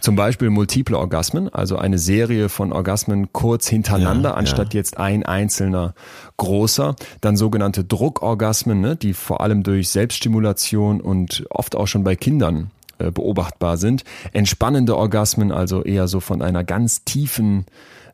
Zum 0.00 0.16
Beispiel 0.16 0.50
multiple 0.50 0.98
Orgasmen, 0.98 1.48
also 1.48 1.76
eine 1.76 1.98
Serie 1.98 2.48
von 2.48 2.72
Orgasmen 2.72 3.32
kurz 3.32 3.68
hintereinander, 3.68 4.30
Ja, 4.30 4.34
anstatt 4.34 4.74
jetzt 4.74 4.98
ein 4.98 5.24
einzelner 5.24 5.94
großer. 6.36 6.96
Dann 7.20 7.36
sogenannte 7.36 7.84
Druckorgasmen, 7.84 8.80
ne, 8.80 8.96
die 8.96 9.14
vor 9.14 9.40
allem 9.40 9.62
durch 9.62 9.88
Selbststimulation 9.90 11.00
und 11.00 11.44
oft 11.50 11.76
auch 11.76 11.86
schon 11.86 12.02
bei 12.02 12.16
Kindern 12.16 12.72
äh, 12.98 13.10
beobachtbar 13.10 13.76
sind. 13.76 14.04
Entspannende 14.32 14.96
Orgasmen, 14.96 15.52
also 15.52 15.82
eher 15.82 16.08
so 16.08 16.20
von 16.20 16.42
einer 16.42 16.64
ganz 16.64 17.04
tiefen 17.04 17.66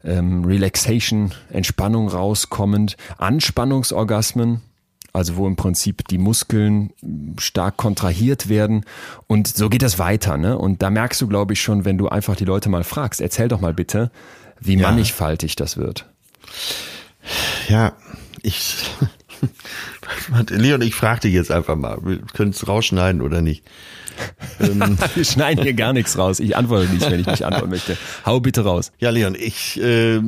ähm, 0.05 0.45
Relaxation, 0.45 1.33
Entspannung 1.51 2.09
rauskommend. 2.09 2.97
Anspannungsorgasmen, 3.19 4.61
also 5.13 5.37
wo 5.37 5.47
im 5.47 5.57
Prinzip 5.57 6.07
die 6.09 6.19
Muskeln 6.19 6.93
stark 7.39 7.77
kontrahiert 7.77 8.49
werden. 8.49 8.85
Und 9.27 9.49
so 9.49 9.69
geht 9.69 9.83
das 9.83 9.99
weiter. 9.99 10.37
Ne? 10.37 10.59
Und 10.59 10.83
da 10.83 10.91
merkst 10.91 11.21
du, 11.21 11.29
glaube 11.29 11.53
ich, 11.55 11.63
schon, 11.63 11.85
wenn 11.85 11.99
du 11.99 12.09
einfach 12.09 12.37
die 12.37 12.45
Leute 12.45 12.69
mal 12.69 12.85
fragst, 12.85 13.21
erzähl 13.21 13.49
doch 13.49 13.61
mal 13.61 13.75
bitte, 13.75 14.11
wie 14.61 14.77
Ja. 14.77 14.91
mannigfaltig 14.91 15.57
das 15.57 15.77
wird. 15.77 16.07
Ja, 17.69 17.93
ich. 18.43 18.85
Leon, 20.51 20.83
ich 20.83 20.95
frage 20.95 21.21
dich 21.21 21.35
jetzt 21.35 21.51
einfach 21.51 21.77
mal. 21.77 21.99
Wir 22.03 22.19
können 22.35 22.51
es 22.51 22.67
rausschneiden 22.67 23.23
oder 23.23 23.41
nicht? 23.41 23.65
Wir 25.15 25.25
schneiden 25.25 25.65
hier 25.65 25.75
gar 25.75 25.93
nichts 25.93 26.17
raus. 26.17 26.41
Ich 26.41 26.57
antworte 26.57 26.93
nicht, 26.93 27.11
wenn 27.11 27.21
ich 27.21 27.27
nicht 27.27 27.45
antworten 27.45 27.71
möchte. 27.71 27.97
Hau 28.25 28.41
bitte 28.41 28.63
raus. 28.65 28.93
Ja, 28.99 29.11
Leon, 29.11 29.35
ich, 29.39 29.81
äh, 29.81 30.21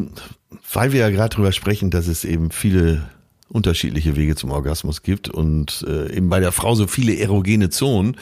weil 0.72 0.92
wir 0.92 1.00
ja 1.00 1.10
gerade 1.10 1.34
drüber 1.34 1.52
sprechen, 1.52 1.90
dass 1.90 2.06
es 2.06 2.24
eben 2.24 2.50
viele 2.50 3.08
unterschiedliche 3.48 4.16
Wege 4.16 4.34
zum 4.34 4.50
Orgasmus 4.50 5.02
gibt 5.02 5.28
und 5.28 5.84
äh, 5.88 6.12
eben 6.16 6.28
bei 6.28 6.40
der 6.40 6.52
Frau 6.52 6.74
so 6.74 6.86
viele 6.86 7.16
erogene 7.16 7.70
Zonen, 7.70 8.16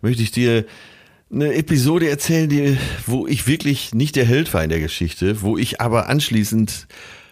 möchte 0.00 0.22
ich 0.22 0.30
dir 0.30 0.64
eine 1.32 1.54
Episode 1.54 2.08
erzählen, 2.08 2.48
die, 2.48 2.76
wo 3.06 3.26
ich 3.26 3.46
wirklich 3.46 3.94
nicht 3.94 4.16
der 4.16 4.24
Held 4.24 4.52
war 4.52 4.64
in 4.64 4.70
der 4.70 4.80
Geschichte, 4.80 5.42
wo 5.42 5.58
ich 5.58 5.80
aber 5.80 6.08
anschließend 6.08 6.88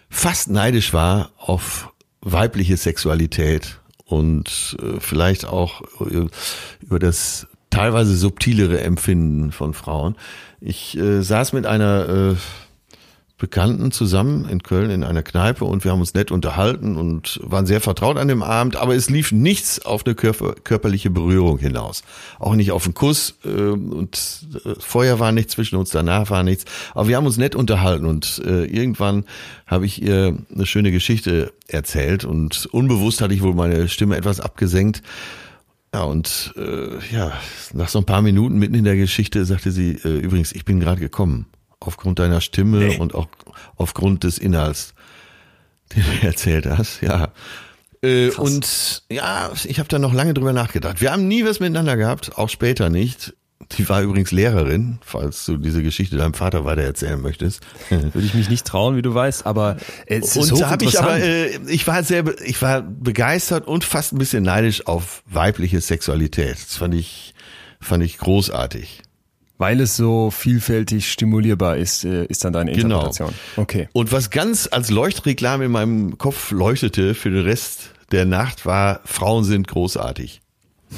fast 0.09 0.51
neidisch 0.51 0.93
war 0.93 1.33
auf 1.37 1.93
weibliche 2.21 2.77
Sexualität 2.77 3.81
und 4.05 4.77
äh, 4.81 5.01
vielleicht 5.01 5.47
auch 5.47 5.83
äh, 6.01 6.27
über 6.81 6.99
das 6.99 7.47
teilweise 7.71 8.17
subtilere 8.17 8.81
Empfinden 8.81 9.53
von 9.53 9.75
Frauen. 9.75 10.17
Ich 10.61 10.97
äh, 10.99 11.23
saß 11.23 11.53
mit 11.53 11.67
einer 11.67 12.09
äh, 12.09 12.35
Bekannten 13.39 13.93
zusammen 13.93 14.49
in 14.49 14.65
Köln 14.65 14.91
in 14.91 15.05
einer 15.05 15.23
Kneipe 15.23 15.65
und 15.65 15.85
wir 15.85 15.93
haben 15.93 16.01
uns 16.01 16.13
nett 16.13 16.33
unterhalten 16.33 16.97
und 16.97 17.39
waren 17.45 17.67
sehr 17.67 17.81
vertraut 17.81 18.17
an 18.17 18.27
dem 18.27 18.43
Abend, 18.43 18.75
aber 18.75 18.97
es 18.97 19.11
lief 19.11 19.31
nichts 19.31 19.87
auf 19.87 20.05
eine 20.05 20.17
körper 20.17 20.55
körperliche 20.55 21.09
Berührung 21.09 21.57
hinaus. 21.59 22.03
Auch 22.41 22.57
nicht 22.57 22.73
auf 22.73 22.85
einen 22.85 22.95
Kuss 22.95 23.37
äh, 23.45 23.49
und 23.49 24.49
äh, 24.65 24.75
vorher 24.81 25.21
war 25.21 25.31
nichts 25.31 25.53
zwischen 25.53 25.77
uns, 25.77 25.91
danach 25.91 26.31
war 26.31 26.43
nichts. 26.43 26.65
Aber 26.95 27.07
wir 27.07 27.17
haben 27.17 27.27
uns 27.27 27.37
nett 27.37 27.55
unterhalten 27.55 28.07
und 28.07 28.43
äh, 28.45 28.65
irgendwann 28.65 29.25
habe 29.69 29.87
ich 29.87 30.03
ihr 30.03 30.37
eine 30.53 30.67
schöne 30.67 30.91
Geschichte 30.91 31.53
erzählt 31.69 32.25
und 32.25 32.67
unbewusst 32.67 33.21
hatte 33.21 33.35
ich 33.35 33.43
wohl 33.43 33.55
meine 33.55 33.89
Stimme 33.89 34.17
etwas 34.17 34.41
abgesenkt 34.41 35.03
Ja, 35.95 36.03
und 36.03 36.53
äh, 36.57 36.99
ja, 37.13 37.33
nach 37.73 37.89
so 37.89 37.99
ein 37.99 38.05
paar 38.05 38.23
Minuten 38.23 38.59
mitten 38.59 38.75
in 38.75 38.85
der 38.85 38.97
Geschichte 38.97 39.45
sagte 39.45 39.71
sie, 39.71 39.93
äh, 40.05 40.19
übrigens, 40.19 40.53
ich 40.53 40.65
bin 40.65 40.81
gerade 40.81 41.01
gekommen. 41.01 41.47
Aufgrund 41.81 42.19
deiner 42.19 42.41
Stimme 42.41 42.79
nee. 42.79 42.97
und 42.99 43.15
auch 43.15 43.29
aufgrund 43.77 44.25
des 44.25 44.39
Inhalts, 44.39 44.95
den 45.95 46.03
du 46.03 46.27
erzählt 46.27 46.67
hast, 46.67 47.01
ja. 47.01 47.33
Äh, 48.03 48.31
und 48.31 49.03
ja, 49.11 49.51
ich 49.65 49.79
habe 49.79 49.89
da 49.89 49.99
noch 49.99 50.13
lange 50.13 50.35
drüber 50.35 50.53
nachgedacht. 50.53 51.01
Wir 51.01 51.13
haben 51.13 51.27
nie 51.27 51.45
was 51.45 51.61
miteinander 51.61 51.97
gehabt, 51.97 52.37
auch 52.37 52.49
später 52.49 52.91
nicht. 52.91 53.35
Die 53.73 53.89
war 53.89 54.03
übrigens 54.03 54.31
Lehrerin, 54.31 54.99
falls 55.03 55.45
du 55.45 55.57
diese 55.57 55.83
Geschichte 55.83 56.17
deinem 56.17 56.33
Vater 56.33 56.65
weiter 56.65 56.83
erzählen 56.83 57.21
möchtest. 57.21 57.61
Würde 57.91 58.25
ich 58.25 58.35
mich 58.35 58.49
nicht 58.49 58.67
trauen, 58.67 58.97
wie 58.97 59.03
du 59.03 59.13
weißt, 59.13 59.47
aber 59.47 59.77
es 60.07 60.37
ist 60.37 60.53
und 60.53 60.67
habe 60.67 60.85
ich 60.85 60.99
aber, 60.99 61.19
äh, 61.19 61.59
ich 61.67 61.87
war 61.87 62.03
sehr, 62.03 62.25
ich 62.45 62.63
war 62.63 62.83
begeistert 62.83 63.67
und 63.67 63.85
fast 63.85 64.13
ein 64.13 64.19
bisschen 64.19 64.45
neidisch 64.45 64.87
auf 64.87 65.23
weibliche 65.27 65.81
Sexualität. 65.81 66.55
Das 66.55 66.77
fand 66.77 66.95
ich, 66.95 67.35
fand 67.81 68.05
ich 68.05 68.19
großartig. 68.19 69.03
Weil 69.59 69.81
es 69.81 69.97
so 69.97 70.31
vielfältig 70.31 71.11
stimulierbar 71.11 71.77
ist, 71.79 72.05
äh, 72.05 72.25
ist 72.27 72.45
dann 72.45 72.53
deine 72.53 72.73
genau. 72.73 73.01
Interpretation. 73.01 73.35
Genau. 73.55 73.63
Okay. 73.63 73.89
Und 73.93 74.13
was 74.13 74.31
ganz 74.31 74.69
als 74.71 74.89
Leuchtreklame 74.89 75.65
in 75.65 75.73
meinem 75.73 76.17
Kopf 76.17 76.53
leuchtete 76.53 77.15
für 77.15 77.31
den 77.31 77.43
Rest 77.43 77.91
der 78.13 78.25
Nacht 78.25 78.67
war, 78.67 79.01
Frauen 79.05 79.43
sind 79.43 79.67
großartig. 79.67 80.41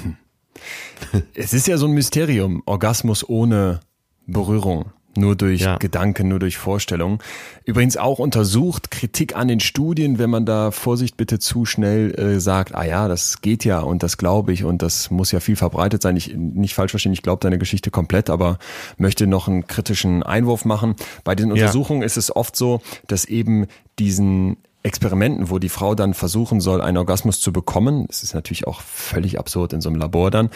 Hm. 0.03 0.17
Es 1.35 1.53
ist 1.53 1.67
ja 1.67 1.77
so 1.77 1.87
ein 1.87 1.93
Mysterium, 1.93 2.63
Orgasmus 2.67 3.29
ohne 3.29 3.81
Berührung. 4.27 4.93
Nur 5.17 5.35
durch 5.35 5.63
ja. 5.63 5.77
Gedanken, 5.77 6.29
nur 6.29 6.39
durch 6.39 6.57
Vorstellungen. 6.57 7.19
Übrigens 7.65 7.97
auch 7.97 8.21
untersucht, 8.21 8.93
Kritik 8.93 9.35
an 9.35 9.49
den 9.49 9.59
Studien, 9.59 10.21
wenn 10.21 10.31
man 10.31 10.47
da 10.47 10.71
Vorsicht 10.71 11.17
bitte 11.17 11.41
zu 11.41 11.65
schnell 11.65 12.15
äh, 12.15 12.39
sagt, 12.39 12.77
ah 12.77 12.85
ja, 12.85 13.09
das 13.09 13.41
geht 13.41 13.65
ja 13.65 13.81
und 13.81 14.05
das 14.05 14.19
glaube 14.19 14.53
ich 14.53 14.63
und 14.63 14.83
das 14.83 15.11
muss 15.11 15.33
ja 15.33 15.41
viel 15.41 15.57
verbreitet 15.57 16.01
sein. 16.01 16.17
Ich 16.17 16.37
nicht 16.37 16.75
falsch 16.75 16.93
verstehen, 16.93 17.13
ich 17.13 17.23
glaube 17.23 17.41
deine 17.41 17.59
Geschichte 17.59 17.91
komplett, 17.91 18.31
aber 18.31 18.59
möchte 18.99 19.27
noch 19.27 19.49
einen 19.49 19.67
kritischen 19.67 20.23
Einwurf 20.23 20.65
machen. 20.65 20.95
Bei 21.25 21.35
den 21.35 21.51
Untersuchungen 21.51 22.03
ja. 22.03 22.07
ist 22.07 22.17
es 22.17 22.35
oft 22.35 22.55
so, 22.55 22.81
dass 23.09 23.25
eben 23.25 23.67
diesen 23.99 24.59
Experimenten, 24.83 25.51
wo 25.51 25.59
die 25.59 25.69
Frau 25.69 25.95
dann 25.95 26.15
versuchen 26.15 26.61
soll, 26.61 26.81
einen 26.81 26.97
Orgasmus 26.97 27.41
zu 27.41 27.53
bekommen, 27.53 28.07
das 28.07 28.23
ist 28.23 28.35
natürlich 28.35 28.67
auch 28.67 28.81
völlig 28.81 29.39
absurd 29.39 29.73
in 29.73 29.81
so 29.81 29.89
einem 29.89 29.99
Labor 29.99 30.31
dann, 30.31 30.51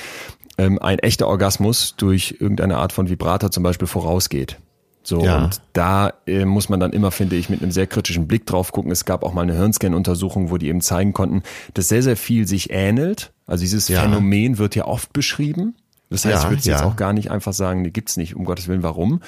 ähm, 0.56 0.78
ein 0.80 0.98
echter 0.98 1.28
Orgasmus 1.28 1.94
durch 1.96 2.36
irgendeine 2.38 2.78
Art 2.78 2.92
von 2.92 3.08
Vibrator 3.08 3.50
zum 3.50 3.62
Beispiel 3.62 3.88
vorausgeht. 3.88 4.58
So, 5.02 5.22
ja. 5.22 5.44
und 5.44 5.60
da 5.74 6.14
äh, 6.26 6.46
muss 6.46 6.70
man 6.70 6.80
dann 6.80 6.92
immer, 6.92 7.10
finde 7.10 7.36
ich, 7.36 7.50
mit 7.50 7.62
einem 7.62 7.70
sehr 7.70 7.86
kritischen 7.86 8.26
Blick 8.26 8.46
drauf 8.46 8.72
gucken. 8.72 8.90
Es 8.90 9.04
gab 9.04 9.22
auch 9.22 9.34
mal 9.34 9.42
eine 9.42 9.54
Hirnscan-Untersuchung, 9.54 10.50
wo 10.50 10.56
die 10.56 10.68
eben 10.68 10.80
zeigen 10.80 11.12
konnten, 11.12 11.42
dass 11.74 11.88
sehr, 11.88 12.02
sehr 12.02 12.16
viel 12.16 12.48
sich 12.48 12.70
ähnelt. 12.70 13.32
Also 13.46 13.60
dieses 13.62 13.88
ja. 13.88 14.00
Phänomen 14.00 14.56
wird 14.56 14.74
ja 14.74 14.86
oft 14.86 15.12
beschrieben. 15.12 15.74
Das 16.08 16.24
heißt, 16.24 16.34
ja, 16.34 16.42
ich 16.44 16.50
würde 16.50 16.62
ja. 16.62 16.72
jetzt 16.72 16.84
auch 16.84 16.96
gar 16.96 17.12
nicht 17.12 17.30
einfach 17.30 17.52
sagen, 17.52 17.84
die 17.84 17.92
gibt's 17.92 18.16
nicht, 18.16 18.34
um 18.34 18.44
Gottes 18.44 18.68
Willen, 18.68 18.82
warum. 18.82 19.20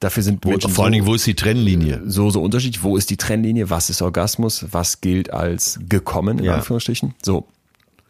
Dafür 0.00 0.22
sind 0.22 0.44
wo, 0.44 0.48
Menschen 0.48 0.70
vor 0.70 0.84
allen 0.84 0.94
Dingen, 0.94 1.06
wo 1.06 1.14
ist 1.14 1.26
die 1.26 1.34
Trennlinie? 1.34 2.00
So, 2.06 2.30
so 2.30 2.42
unterschiedlich. 2.42 2.82
Wo 2.82 2.96
ist 2.96 3.10
die 3.10 3.18
Trennlinie? 3.18 3.68
Was 3.68 3.90
ist 3.90 4.00
Orgasmus? 4.00 4.66
Was 4.70 5.02
gilt 5.02 5.30
als 5.30 5.78
gekommen, 5.88 6.38
in 6.38 6.46
ja. 6.46 6.54
Anführungsstrichen? 6.54 7.14
So. 7.22 7.46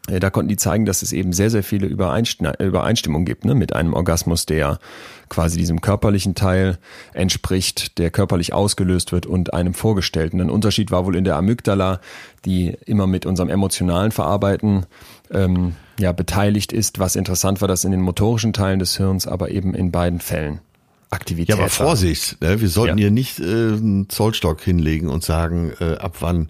Äh, 0.07 0.21
da 0.21 0.29
konnten 0.29 0.47
die 0.47 0.57
zeigen, 0.57 0.85
dass 0.85 1.01
es 1.01 1.11
eben 1.11 1.33
sehr, 1.33 1.49
sehr 1.49 1.63
viele 1.63 1.87
Übereinstimmungen 1.87 3.25
gibt, 3.25 3.43
ne, 3.43 3.55
mit 3.55 3.73
einem 3.73 3.93
Orgasmus, 3.93 4.45
der 4.45 4.79
quasi 5.27 5.57
diesem 5.57 5.81
körperlichen 5.81 6.33
Teil 6.33 6.79
entspricht, 7.13 7.97
der 7.97 8.09
körperlich 8.09 8.53
ausgelöst 8.53 9.11
wird 9.11 9.25
und 9.25 9.53
einem 9.53 9.73
vorgestellten. 9.73 10.39
Ein 10.39 10.49
Unterschied 10.49 10.91
war 10.91 11.05
wohl 11.05 11.17
in 11.17 11.25
der 11.25 11.35
Amygdala, 11.35 11.99
die 12.45 12.77
immer 12.85 13.05
mit 13.05 13.25
unserem 13.25 13.49
emotionalen 13.49 14.11
Verarbeiten 14.11 14.85
ähm, 15.29 15.75
ja, 15.99 16.13
beteiligt 16.13 16.71
ist. 16.71 16.99
Was 16.99 17.17
interessant 17.17 17.59
war, 17.59 17.67
dass 17.67 17.83
in 17.83 17.91
den 17.91 18.01
motorischen 18.01 18.53
Teilen 18.53 18.79
des 18.79 18.95
Hirns 18.95 19.27
aber 19.27 19.51
eben 19.51 19.75
in 19.75 19.91
beiden 19.91 20.21
Fällen 20.21 20.61
Aktivität. 21.11 21.49
Ja, 21.49 21.55
aber 21.55 21.69
Vorsicht, 21.69 22.41
ne? 22.41 22.61
wir 22.61 22.69
sollten 22.69 22.97
ja. 22.97 23.03
hier 23.03 23.11
nicht 23.11 23.39
äh, 23.39 23.43
einen 23.43 24.09
Zollstock 24.09 24.61
hinlegen 24.61 25.09
und 25.09 25.23
sagen, 25.23 25.73
äh, 25.79 25.95
ab 25.97 26.17
wann 26.21 26.49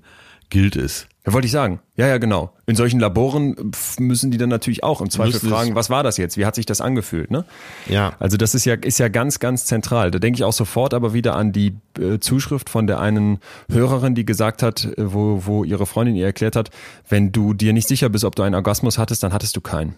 gilt 0.49 0.75
es. 0.75 1.07
Ja, 1.25 1.33
wollte 1.33 1.45
ich 1.45 1.51
sagen. 1.51 1.79
Ja, 1.95 2.07
ja, 2.07 2.17
genau. 2.17 2.51
In 2.65 2.75
solchen 2.75 2.99
Laboren 2.99 3.71
müssen 3.99 4.31
die 4.31 4.39
dann 4.39 4.49
natürlich 4.49 4.83
auch 4.83 5.01
im 5.01 5.09
Zweifel 5.11 5.33
müssen 5.33 5.49
fragen, 5.49 5.75
was 5.75 5.91
war 5.91 6.01
das 6.01 6.17
jetzt? 6.17 6.35
Wie 6.35 6.45
hat 6.47 6.55
sich 6.55 6.65
das 6.65 6.81
angefühlt? 6.81 7.29
Ne? 7.29 7.45
Ja. 7.87 8.13
Also 8.19 8.37
das 8.37 8.55
ist 8.55 8.65
ja, 8.65 8.73
ist 8.73 8.97
ja 8.97 9.07
ganz, 9.07 9.39
ganz 9.39 9.65
zentral. 9.65 10.09
Da 10.09 10.17
denke 10.17 10.37
ich 10.37 10.43
auch 10.43 10.53
sofort 10.53 10.95
aber 10.95 11.13
wieder 11.13 11.35
an 11.35 11.51
die 11.51 11.75
äh, 11.99 12.17
Zuschrift 12.19 12.69
von 12.69 12.87
der 12.87 12.99
einen 12.99 13.39
Hörerin, 13.71 14.15
die 14.15 14.25
gesagt 14.25 14.63
hat, 14.63 14.85
äh, 14.85 15.13
wo, 15.13 15.45
wo 15.45 15.63
ihre 15.63 15.85
Freundin 15.85 16.15
ihr 16.15 16.25
erklärt 16.25 16.55
hat, 16.55 16.71
wenn 17.07 17.31
du 17.31 17.53
dir 17.53 17.73
nicht 17.73 17.87
sicher 17.87 18.09
bist, 18.09 18.23
ob 18.23 18.35
du 18.35 18.41
einen 18.41 18.55
Orgasmus 18.55 18.97
hattest, 18.97 19.21
dann 19.21 19.31
hattest 19.31 19.55
du 19.55 19.61
keinen. 19.61 19.95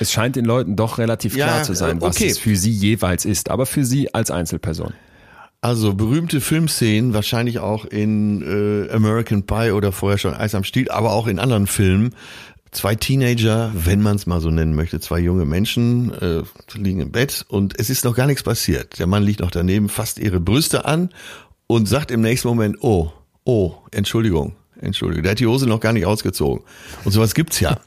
Es 0.00 0.12
scheint 0.12 0.36
den 0.36 0.44
Leuten 0.44 0.76
doch 0.76 0.98
relativ 0.98 1.36
ja, 1.36 1.46
klar 1.46 1.62
zu 1.62 1.74
sein, 1.74 2.00
was 2.00 2.16
okay. 2.16 2.28
es 2.28 2.38
für 2.38 2.56
sie 2.56 2.70
jeweils 2.70 3.24
ist, 3.24 3.50
aber 3.50 3.66
für 3.66 3.84
sie 3.84 4.14
als 4.14 4.30
Einzelperson. 4.30 4.94
Also 5.60 5.94
berühmte 5.94 6.40
Filmszenen, 6.40 7.14
wahrscheinlich 7.14 7.58
auch 7.58 7.84
in 7.84 8.42
äh, 8.42 8.92
American 8.92 9.44
Pie 9.44 9.72
oder 9.72 9.90
vorher 9.90 10.18
schon 10.18 10.34
Eis 10.34 10.54
am 10.54 10.62
Stiel, 10.62 10.88
aber 10.90 11.12
auch 11.12 11.26
in 11.26 11.40
anderen 11.40 11.66
Filmen. 11.66 12.14
Zwei 12.70 12.94
Teenager, 12.94 13.72
wenn 13.74 14.00
man 14.00 14.16
es 14.16 14.26
mal 14.26 14.40
so 14.40 14.50
nennen 14.50 14.74
möchte, 14.74 15.00
zwei 15.00 15.18
junge 15.18 15.46
Menschen 15.46 16.12
äh, 16.12 16.42
liegen 16.74 17.00
im 17.00 17.10
Bett 17.10 17.44
und 17.48 17.78
es 17.80 17.90
ist 17.90 18.04
noch 18.04 18.14
gar 18.14 18.26
nichts 18.26 18.42
passiert. 18.42 18.98
Der 18.98 19.06
Mann 19.06 19.24
liegt 19.24 19.40
noch 19.40 19.50
daneben, 19.50 19.88
fasst 19.88 20.18
ihre 20.18 20.38
Brüste 20.38 20.84
an 20.84 21.10
und 21.66 21.88
sagt 21.88 22.10
im 22.12 22.20
nächsten 22.20 22.48
Moment, 22.48 22.76
oh, 22.82 23.10
oh, 23.44 23.74
Entschuldigung, 23.90 24.54
Entschuldigung, 24.80 25.22
der 25.24 25.32
hat 25.32 25.40
die 25.40 25.46
Hose 25.46 25.66
noch 25.66 25.80
gar 25.80 25.92
nicht 25.92 26.06
ausgezogen. 26.06 26.62
Und 27.04 27.12
sowas 27.12 27.34
gibt's 27.34 27.58
ja. 27.58 27.80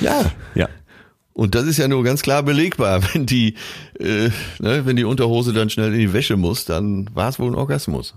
Ja. 0.00 0.30
Ja. 0.54 0.68
Und 1.32 1.56
das 1.56 1.64
ist 1.64 1.78
ja 1.78 1.88
nur 1.88 2.04
ganz 2.04 2.22
klar 2.22 2.42
belegbar. 2.42 3.02
Wenn 3.12 3.26
die, 3.26 3.54
äh, 3.98 4.30
ne, 4.60 4.86
wenn 4.86 4.96
die 4.96 5.04
Unterhose 5.04 5.52
dann 5.52 5.68
schnell 5.68 5.92
in 5.92 5.98
die 5.98 6.12
Wäsche 6.12 6.36
muss, 6.36 6.64
dann 6.64 7.10
war 7.14 7.28
es 7.28 7.38
wohl 7.38 7.50
ein 7.50 7.56
Orgasmus. 7.56 8.14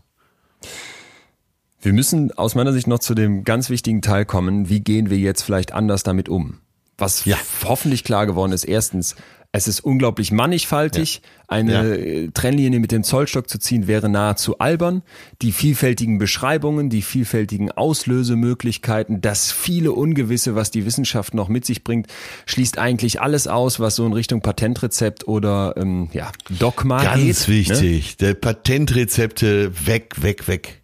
Wir 1.82 1.94
müssen 1.94 2.32
aus 2.38 2.56
meiner 2.56 2.74
Sicht 2.74 2.88
noch 2.88 3.00
zu 3.00 3.16
dem 3.16 3.44
ganz 3.44 3.70
wichtigen 3.70 4.02
Teil 4.02 4.26
kommen. 4.26 4.70
Wie 4.70 4.82
gehen 4.82 5.10
wir 5.10 5.18
jetzt 5.18 5.42
vielleicht 5.42 5.74
anders 5.74 6.04
damit 6.04 6.30
um? 6.30 6.60
Was 6.98 7.26
ja. 7.26 7.38
hoffentlich 7.64 8.04
klar 8.04 8.26
geworden 8.26 8.52
ist. 8.52 8.64
Erstens, 8.64 9.16
es 9.52 9.68
ist 9.68 9.80
unglaublich 9.80 10.32
mannigfaltig. 10.32 11.15
Ja. 11.15 11.30
Eine 11.48 12.24
ja. 12.24 12.32
Trennlinie 12.34 12.80
mit 12.80 12.91
dem 12.91 13.03
Zollstock 13.03 13.49
zu 13.49 13.57
ziehen 13.57 13.88
wäre 13.88 14.10
nahezu 14.10 14.60
albern. 14.60 15.02
Die 15.41 15.52
vielfältigen 15.52 16.18
Beschreibungen, 16.18 16.90
die 16.90 17.02
vielfältigen 17.02 17.72
Auslösemöglichkeiten, 17.72 19.22
das 19.22 19.52
viele 19.52 19.94
Ungewisse, 19.94 20.56
was 20.56 20.72
die 20.72 20.86
Wissenschaft 20.86 21.34
noch 21.34 21.48
mit 21.48 21.65
sich 21.65 21.84
bringt, 21.84 22.07
schließt 22.45 22.78
eigentlich 22.78 23.22
alles 23.22 23.48
aus, 23.48 23.80
was 23.80 23.95
so 23.95 24.06
in 24.06 24.14
Richtung 24.14 24.41
Patentrezept 24.41 25.28
oder 25.28 25.76
ähm, 25.78 26.10
ja, 26.11 26.32
Dogma 26.60 27.02
Ganz 27.02 27.15
geht. 27.15 27.28
Ganz 27.28 27.48
ne? 27.48 27.53
wichtig. 27.53 28.10
Ne? 28.19 28.28
Der 28.28 28.34
Patentrezepte 28.34 29.88
weg, 29.88 30.22
weg, 30.22 30.48
weg. 30.48 30.82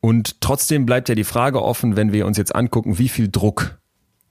Und 0.00 0.40
trotzdem 0.40 0.86
bleibt 0.86 1.08
ja 1.08 1.14
die 1.14 1.24
Frage 1.24 1.62
offen, 1.62 1.96
wenn 1.96 2.12
wir 2.12 2.26
uns 2.26 2.36
jetzt 2.36 2.54
angucken, 2.54 2.98
wie 2.98 3.08
viel 3.08 3.28
Druck 3.28 3.78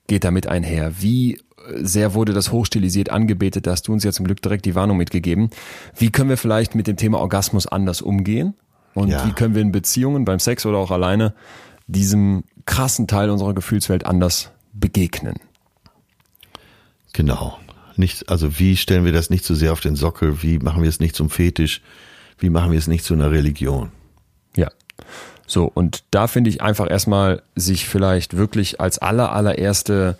geht 0.06 0.24
damit 0.24 0.46
einher? 0.46 0.92
Wie 1.00 1.40
sehr 1.74 2.14
wurde 2.14 2.32
das 2.32 2.52
hochstilisiert 2.52 3.10
angebetet, 3.10 3.66
da 3.66 3.72
hast 3.72 3.88
du 3.88 3.92
uns 3.92 4.04
ja 4.04 4.12
zum 4.12 4.26
Glück 4.26 4.42
direkt 4.42 4.64
die 4.64 4.74
Warnung 4.74 4.96
mitgegeben. 4.96 5.50
Wie 5.96 6.10
können 6.10 6.30
wir 6.30 6.36
vielleicht 6.36 6.74
mit 6.74 6.86
dem 6.86 6.96
Thema 6.96 7.18
Orgasmus 7.18 7.66
anders 7.66 8.02
umgehen? 8.02 8.54
Und 8.94 9.08
ja. 9.08 9.26
wie 9.26 9.32
können 9.32 9.54
wir 9.54 9.62
in 9.62 9.72
Beziehungen, 9.72 10.24
beim 10.24 10.38
Sex 10.38 10.66
oder 10.66 10.78
auch 10.78 10.90
alleine, 10.90 11.34
diesem 11.86 12.44
krassen 12.66 13.06
Teil 13.06 13.30
unserer 13.30 13.54
Gefühlswelt 13.54 14.06
anders 14.06 14.50
begegnen? 14.72 15.36
Genau. 17.12 17.58
Nicht, 17.96 18.28
also 18.28 18.58
wie 18.58 18.76
stellen 18.76 19.04
wir 19.04 19.12
das 19.12 19.30
nicht 19.30 19.44
zu 19.44 19.54
so 19.54 19.60
sehr 19.60 19.72
auf 19.72 19.80
den 19.80 19.96
Sockel? 19.96 20.42
Wie 20.42 20.58
machen 20.58 20.82
wir 20.82 20.88
es 20.88 21.00
nicht 21.00 21.16
zum 21.16 21.30
Fetisch? 21.30 21.82
Wie 22.38 22.50
machen 22.50 22.70
wir 22.70 22.78
es 22.78 22.86
nicht 22.86 23.04
zu 23.04 23.14
einer 23.14 23.30
Religion? 23.30 23.90
Ja. 24.56 24.68
So, 25.46 25.64
und 25.64 26.04
da 26.10 26.26
finde 26.28 26.50
ich 26.50 26.60
einfach 26.62 26.88
erstmal, 26.88 27.42
sich 27.56 27.88
vielleicht 27.88 28.36
wirklich 28.36 28.80
als 28.80 28.98
aller, 28.98 29.32
allererste 29.32 30.16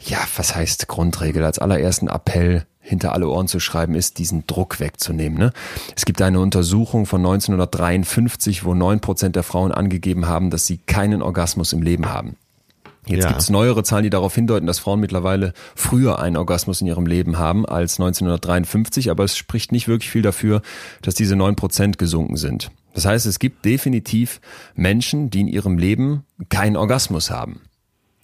ja, 0.00 0.18
was 0.36 0.54
heißt 0.54 0.88
Grundregel? 0.88 1.44
Als 1.44 1.58
allerersten 1.58 2.08
Appell 2.08 2.66
hinter 2.80 3.12
alle 3.12 3.28
Ohren 3.28 3.48
zu 3.48 3.60
schreiben 3.60 3.94
ist, 3.94 4.18
diesen 4.18 4.46
Druck 4.46 4.80
wegzunehmen. 4.80 5.38
Ne? 5.38 5.52
Es 5.94 6.06
gibt 6.06 6.22
eine 6.22 6.40
Untersuchung 6.40 7.06
von 7.06 7.20
1953, 7.20 8.64
wo 8.64 8.74
neun 8.74 9.00
Prozent 9.00 9.36
der 9.36 9.42
Frauen 9.42 9.72
angegeben 9.72 10.26
haben, 10.26 10.50
dass 10.50 10.66
sie 10.66 10.78
keinen 10.78 11.20
Orgasmus 11.22 11.72
im 11.72 11.82
Leben 11.82 12.06
haben. 12.06 12.36
Jetzt 13.06 13.24
ja. 13.24 13.28
gibt 13.28 13.40
es 13.40 13.50
neuere 13.50 13.84
Zahlen, 13.84 14.04
die 14.04 14.10
darauf 14.10 14.34
hindeuten, 14.34 14.66
dass 14.66 14.78
Frauen 14.78 15.00
mittlerweile 15.00 15.52
früher 15.74 16.18
einen 16.18 16.36
Orgasmus 16.36 16.80
in 16.80 16.86
ihrem 16.86 17.06
Leben 17.06 17.38
haben 17.38 17.64
als 17.64 17.98
1953, 17.98 19.10
aber 19.10 19.24
es 19.24 19.36
spricht 19.36 19.72
nicht 19.72 19.88
wirklich 19.88 20.10
viel 20.10 20.22
dafür, 20.22 20.62
dass 21.02 21.14
diese 21.14 21.36
neun 21.36 21.56
Prozent 21.56 21.98
gesunken 21.98 22.36
sind. 22.36 22.70
Das 22.94 23.06
heißt, 23.06 23.26
es 23.26 23.38
gibt 23.38 23.64
definitiv 23.64 24.40
Menschen, 24.74 25.30
die 25.30 25.40
in 25.40 25.48
ihrem 25.48 25.78
Leben 25.78 26.24
keinen 26.48 26.76
Orgasmus 26.76 27.30
haben. 27.30 27.60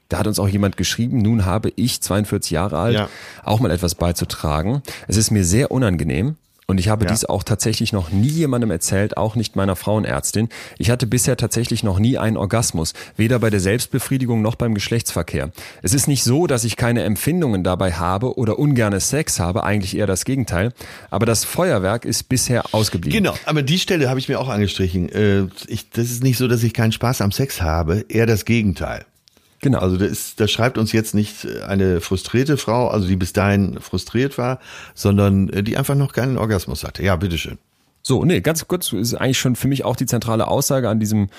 Da 0.08 0.18
hat 0.18 0.26
uns 0.26 0.38
auch 0.38 0.48
jemand 0.48 0.76
geschrieben, 0.76 1.22
nun 1.22 1.44
habe 1.44 1.72
ich, 1.76 2.00
42 2.02 2.50
Jahre 2.50 2.78
alt, 2.78 2.94
ja. 2.94 3.08
auch 3.42 3.60
mal 3.60 3.70
etwas 3.70 3.94
beizutragen. 3.94 4.82
Es 5.08 5.16
ist 5.16 5.30
mir 5.30 5.44
sehr 5.44 5.70
unangenehm, 5.70 6.36
Und 6.66 6.78
ich 6.80 6.88
habe 6.88 7.04
Ja. 7.04 7.10
dies 7.10 7.26
auch 7.26 7.42
tatsächlich 7.42 7.92
noch 7.92 8.08
nie 8.10 8.26
jemandem 8.28 8.70
erzählt, 8.70 9.18
auch 9.18 9.36
nicht 9.36 9.54
meiner 9.54 9.76
Frauenärztin. 9.76 10.48
Ich 10.78 10.88
hatte 10.90 11.06
bisher 11.06 11.36
tatsächlich 11.36 11.82
noch 11.84 11.98
nie 11.98 12.16
einen 12.16 12.38
Orgasmus, 12.38 12.94
weder 13.18 13.38
bei 13.38 13.50
der 13.50 13.60
Selbstbefriedigung 13.60 14.40
noch 14.40 14.54
beim 14.54 14.72
Geschlechtsverkehr. 14.74 15.50
Es 15.82 15.92
ist 15.92 16.08
nicht 16.08 16.24
so, 16.24 16.46
dass 16.46 16.64
ich 16.64 16.76
keine 16.76 17.02
Empfindungen 17.02 17.64
dabei 17.64 17.92
habe 17.92 18.38
oder 18.38 18.58
ungerne 18.58 19.00
Sex 19.00 19.40
habe, 19.40 19.64
eigentlich 19.64 19.94
eher 19.94 20.06
das 20.06 20.24
Gegenteil. 20.24 20.72
Aber 21.10 21.26
das 21.26 21.44
Feuerwerk 21.44 22.06
ist 22.06 22.30
bisher 22.30 22.64
ausgeblieben. 22.74 23.14
Genau, 23.22 23.34
aber 23.44 23.60
die 23.60 23.78
Stelle 23.78 24.08
habe 24.08 24.18
ich 24.18 24.30
mir 24.30 24.40
auch 24.40 24.48
angestrichen. 24.48 25.10
Äh, 25.10 25.48
Ich, 25.66 25.90
das 25.90 26.06
ist 26.10 26.22
nicht 26.22 26.38
so, 26.38 26.48
dass 26.48 26.62
ich 26.62 26.72
keinen 26.72 26.92
Spaß 26.92 27.20
am 27.20 27.30
Sex 27.30 27.60
habe, 27.60 28.06
eher 28.08 28.24
das 28.24 28.46
Gegenteil. 28.46 29.04
Genau. 29.64 29.78
Also 29.78 29.96
das, 29.96 30.10
ist, 30.10 30.40
das 30.40 30.50
schreibt 30.50 30.76
uns 30.76 30.92
jetzt 30.92 31.14
nicht 31.14 31.48
eine 31.66 32.02
frustrierte 32.02 32.58
Frau, 32.58 32.88
also 32.88 33.08
die 33.08 33.16
bis 33.16 33.32
dahin 33.32 33.80
frustriert 33.80 34.36
war, 34.36 34.58
sondern 34.94 35.48
äh, 35.48 35.62
die 35.62 35.78
einfach 35.78 35.94
noch 35.94 36.12
keinen 36.12 36.36
Orgasmus 36.36 36.84
hatte. 36.84 37.02
Ja, 37.02 37.16
bitteschön. 37.16 37.56
So, 38.02 38.26
nee, 38.26 38.42
ganz 38.42 38.68
kurz, 38.68 38.92
ist 38.92 39.14
eigentlich 39.14 39.38
schon 39.38 39.56
für 39.56 39.66
mich 39.68 39.82
auch 39.86 39.96
die 39.96 40.04
zentrale 40.04 40.48
Aussage 40.48 40.90
an 40.90 41.00
diesem, 41.00 41.30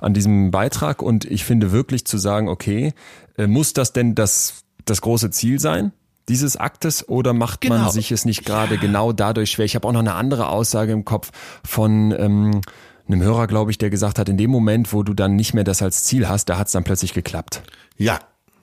an 0.00 0.14
diesem 0.14 0.52
Beitrag 0.52 1.02
und 1.02 1.24
ich 1.24 1.42
finde 1.44 1.72
wirklich 1.72 2.04
zu 2.04 2.16
sagen, 2.16 2.48
okay, 2.48 2.94
äh, 3.36 3.48
muss 3.48 3.72
das 3.72 3.92
denn 3.92 4.14
das, 4.14 4.62
das 4.84 5.00
große 5.00 5.32
Ziel 5.32 5.58
sein? 5.58 5.90
Dieses 6.28 6.56
Aktes 6.56 7.08
oder 7.08 7.32
macht 7.32 7.68
man 7.68 7.78
Genau. 7.78 7.90
sich 7.90 8.12
es 8.12 8.24
nicht 8.24 8.44
gerade 8.44 8.78
genau 8.78 9.12
dadurch 9.12 9.50
schwer? 9.50 9.64
Ich 9.64 9.74
habe 9.74 9.88
auch 9.88 9.92
noch 9.92 9.98
eine 9.98 10.14
andere 10.14 10.48
Aussage 10.48 10.92
im 10.92 11.04
Kopf 11.04 11.32
von 11.64 12.14
ähm, 12.16 12.60
einem 13.06 13.22
Hörer, 13.22 13.46
glaube 13.46 13.70
ich, 13.70 13.78
der 13.78 13.90
gesagt 13.90 14.18
hat, 14.18 14.28
in 14.28 14.36
dem 14.36 14.50
Moment, 14.50 14.92
wo 14.92 15.02
du 15.02 15.14
dann 15.14 15.36
nicht 15.36 15.54
mehr 15.54 15.64
das 15.64 15.82
als 15.82 16.04
Ziel 16.04 16.28
hast, 16.28 16.48
da 16.48 16.58
hat 16.58 16.68
es 16.68 16.72
dann 16.72 16.84
plötzlich 16.84 17.12
geklappt. 17.12 17.62
Ja. 17.96 18.20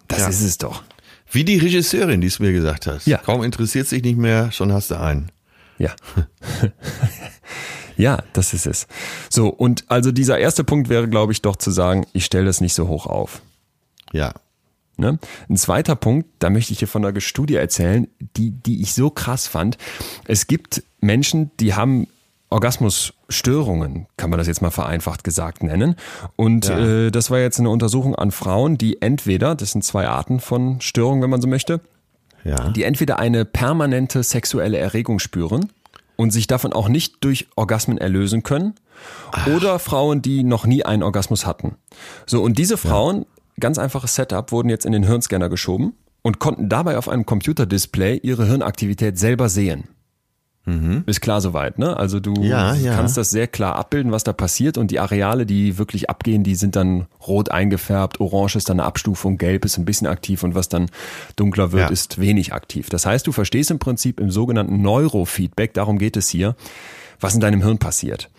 Das 0.07 0.19
ja. 0.19 0.29
ist 0.29 0.41
es 0.41 0.57
doch. 0.57 0.83
Wie 1.31 1.45
die 1.45 1.57
Regisseurin, 1.57 2.19
die 2.19 2.27
es 2.27 2.39
mir 2.39 2.51
gesagt 2.51 2.87
hat. 2.87 3.05
Ja. 3.05 3.17
Kaum 3.17 3.43
interessiert 3.43 3.87
sich 3.87 4.03
nicht 4.03 4.17
mehr, 4.17 4.51
schon 4.51 4.73
hast 4.73 4.91
du 4.91 4.99
einen. 4.99 5.31
Ja. 5.77 5.95
ja, 7.97 8.21
das 8.33 8.53
ist 8.53 8.67
es. 8.67 8.87
So, 9.29 9.47
und 9.47 9.85
also 9.87 10.11
dieser 10.11 10.37
erste 10.37 10.63
Punkt 10.63 10.89
wäre, 10.89 11.07
glaube 11.07 11.31
ich, 11.31 11.41
doch 11.41 11.55
zu 11.55 11.71
sagen, 11.71 12.05
ich 12.11 12.25
stelle 12.25 12.45
das 12.45 12.59
nicht 12.59 12.73
so 12.73 12.87
hoch 12.87 13.07
auf. 13.07 13.41
Ja. 14.11 14.33
Ne? 14.97 15.19
Ein 15.49 15.57
zweiter 15.57 15.95
Punkt, 15.95 16.27
da 16.39 16.49
möchte 16.49 16.73
ich 16.73 16.79
dir 16.79 16.87
von 16.87 17.03
einer 17.05 17.19
Studie 17.21 17.55
erzählen, 17.55 18.07
die, 18.35 18.51
die 18.51 18.81
ich 18.81 18.93
so 18.93 19.09
krass 19.09 19.47
fand. 19.47 19.77
Es 20.25 20.47
gibt 20.47 20.83
Menschen, 20.99 21.51
die 21.59 21.73
haben 21.73 22.07
Orgasmusstörungen, 22.51 24.07
kann 24.17 24.29
man 24.29 24.37
das 24.37 24.47
jetzt 24.47 24.61
mal 24.61 24.69
vereinfacht 24.71 25.23
gesagt 25.23 25.63
nennen. 25.63 25.95
Und 26.35 26.67
Ja. 26.67 26.79
äh, 26.79 27.11
das 27.11 27.31
war 27.31 27.39
jetzt 27.39 27.59
eine 27.59 27.69
Untersuchung 27.69 28.15
an 28.15 28.31
Frauen, 28.31 28.77
die 28.77 29.01
entweder, 29.01 29.55
das 29.55 29.71
sind 29.71 29.83
zwei 29.83 30.07
Arten 30.07 30.39
von 30.39 30.79
Störungen, 30.81 31.23
wenn 31.23 31.29
man 31.29 31.41
so 31.41 31.47
möchte, 31.47 31.81
Ja. 32.43 32.69
die 32.69 32.83
entweder 32.83 33.19
eine 33.19 33.45
permanente 33.45 34.23
sexuelle 34.23 34.77
Erregung 34.77 35.19
spüren 35.19 35.71
und 36.17 36.31
sich 36.31 36.47
davon 36.47 36.73
auch 36.73 36.89
nicht 36.89 37.23
durch 37.23 37.47
Orgasmen 37.55 37.97
erlösen 37.97 38.43
können, 38.43 38.75
oder 39.55 39.79
Frauen, 39.79 40.21
die 40.21 40.43
noch 40.43 40.67
nie 40.67 40.83
einen 40.85 41.01
Orgasmus 41.01 41.47
hatten. 41.47 41.75
So, 42.27 42.43
und 42.43 42.59
diese 42.59 42.77
Frauen, 42.77 43.25
ganz 43.59 43.79
einfaches 43.79 44.13
Setup, 44.13 44.51
wurden 44.51 44.69
jetzt 44.69 44.85
in 44.85 44.91
den 44.91 45.03
Hirnscanner 45.03 45.49
geschoben 45.49 45.93
und 46.21 46.37
konnten 46.37 46.69
dabei 46.69 46.99
auf 46.99 47.09
einem 47.09 47.25
Computerdisplay 47.25 48.17
ihre 48.21 48.45
Hirnaktivität 48.45 49.17
selber 49.17 49.49
sehen. 49.49 49.85
Ist 51.07 51.21
klar 51.21 51.41
soweit, 51.41 51.79
ne? 51.79 51.97
Also 51.97 52.19
du 52.19 52.33
Mhm. 52.33 52.43
Ja, 52.43 52.75
ja. 52.75 52.95
kannst 52.95 53.17
das 53.17 53.29
sehr 53.31 53.47
klar 53.47 53.75
abbilden, 53.75 54.11
was 54.11 54.23
da 54.23 54.31
passiert 54.31 54.77
und 54.77 54.91
die 54.91 54.99
Areale, 54.99 55.45
die 55.45 55.77
wirklich 55.79 56.09
abgehen, 56.09 56.43
die 56.43 56.55
sind 56.55 56.75
dann 56.75 57.07
rot 57.27 57.49
eingefärbt, 57.51 58.19
orange 58.21 58.55
ist 58.57 58.69
dann 58.69 58.79
eine 58.79 58.87
Abstufung, 58.87 59.37
gelb 59.37 59.65
ist 59.65 59.77
ein 59.77 59.85
bisschen 59.85 60.07
aktiv 60.07 60.43
und 60.43 60.53
was 60.55 60.69
dann 60.69 60.89
dunkler 61.35 61.71
wird, 61.71 61.83
Ja. 61.83 61.89
ist 61.89 62.19
wenig 62.21 62.53
aktiv. 62.53 62.89
Das 62.89 63.05
heißt, 63.05 63.25
du 63.25 63.31
verstehst 63.31 63.71
im 63.71 63.79
Prinzip 63.79 64.19
im 64.19 64.29
sogenannten 64.31 64.81
Neurofeedback, 64.81 65.73
darum 65.73 65.97
geht 65.97 66.15
es 66.15 66.29
hier, 66.29 66.55
was 67.19 67.33
in 67.33 67.39
deinem 67.39 67.61
Hirn 67.63 67.77
passiert. 67.77 68.29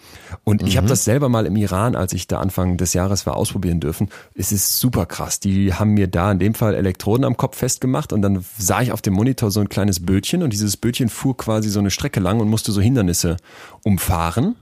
Und 0.44 0.62
ich 0.66 0.76
habe 0.76 0.86
das 0.86 1.04
selber 1.04 1.28
mal 1.28 1.46
im 1.46 1.56
Iran, 1.56 1.94
als 1.96 2.12
ich 2.12 2.26
da 2.26 2.38
Anfang 2.38 2.76
des 2.76 2.92
Jahres 2.94 3.26
war, 3.26 3.36
ausprobieren 3.36 3.80
dürfen. 3.80 4.08
Es 4.34 4.52
ist 4.52 4.78
super 4.78 5.06
krass. 5.06 5.40
Die 5.40 5.74
haben 5.74 5.94
mir 5.94 6.08
da 6.08 6.30
in 6.32 6.38
dem 6.38 6.54
Fall 6.54 6.74
Elektroden 6.74 7.24
am 7.24 7.36
Kopf 7.36 7.56
festgemacht 7.58 8.12
und 8.12 8.22
dann 8.22 8.44
sah 8.58 8.82
ich 8.82 8.92
auf 8.92 9.02
dem 9.02 9.14
Monitor 9.14 9.50
so 9.50 9.60
ein 9.60 9.68
kleines 9.68 10.04
Bötchen 10.04 10.42
und 10.42 10.52
dieses 10.52 10.76
Bötchen 10.76 11.08
fuhr 11.08 11.36
quasi 11.36 11.68
so 11.68 11.78
eine 11.78 11.90
Strecke 11.90 12.20
lang 12.20 12.40
und 12.40 12.48
musste 12.48 12.72
so 12.72 12.80
Hindernisse 12.80 13.36
umfahren. 13.84 14.56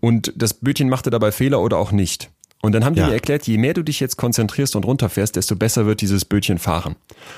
Und 0.00 0.32
das 0.36 0.54
Bötchen 0.54 0.88
machte 0.88 1.10
dabei 1.10 1.32
Fehler 1.32 1.60
oder 1.60 1.78
auch 1.78 1.92
nicht. 1.92 2.30
Und 2.62 2.72
dann 2.72 2.84
haben 2.84 2.94
die 2.94 3.00
Ja. 3.00 3.08
mir 3.08 3.14
erklärt, 3.14 3.46
je 3.46 3.58
mehr 3.58 3.74
du 3.74 3.82
dich 3.82 4.00
jetzt 4.00 4.16
konzentrierst 4.16 4.76
und 4.76 4.84
runterfährst, 4.84 5.36
desto 5.36 5.56
besser 5.56 5.86
wird 5.86 6.00
dieses 6.00 6.24
Bötchen 6.24 6.58
fahren. 6.58 6.96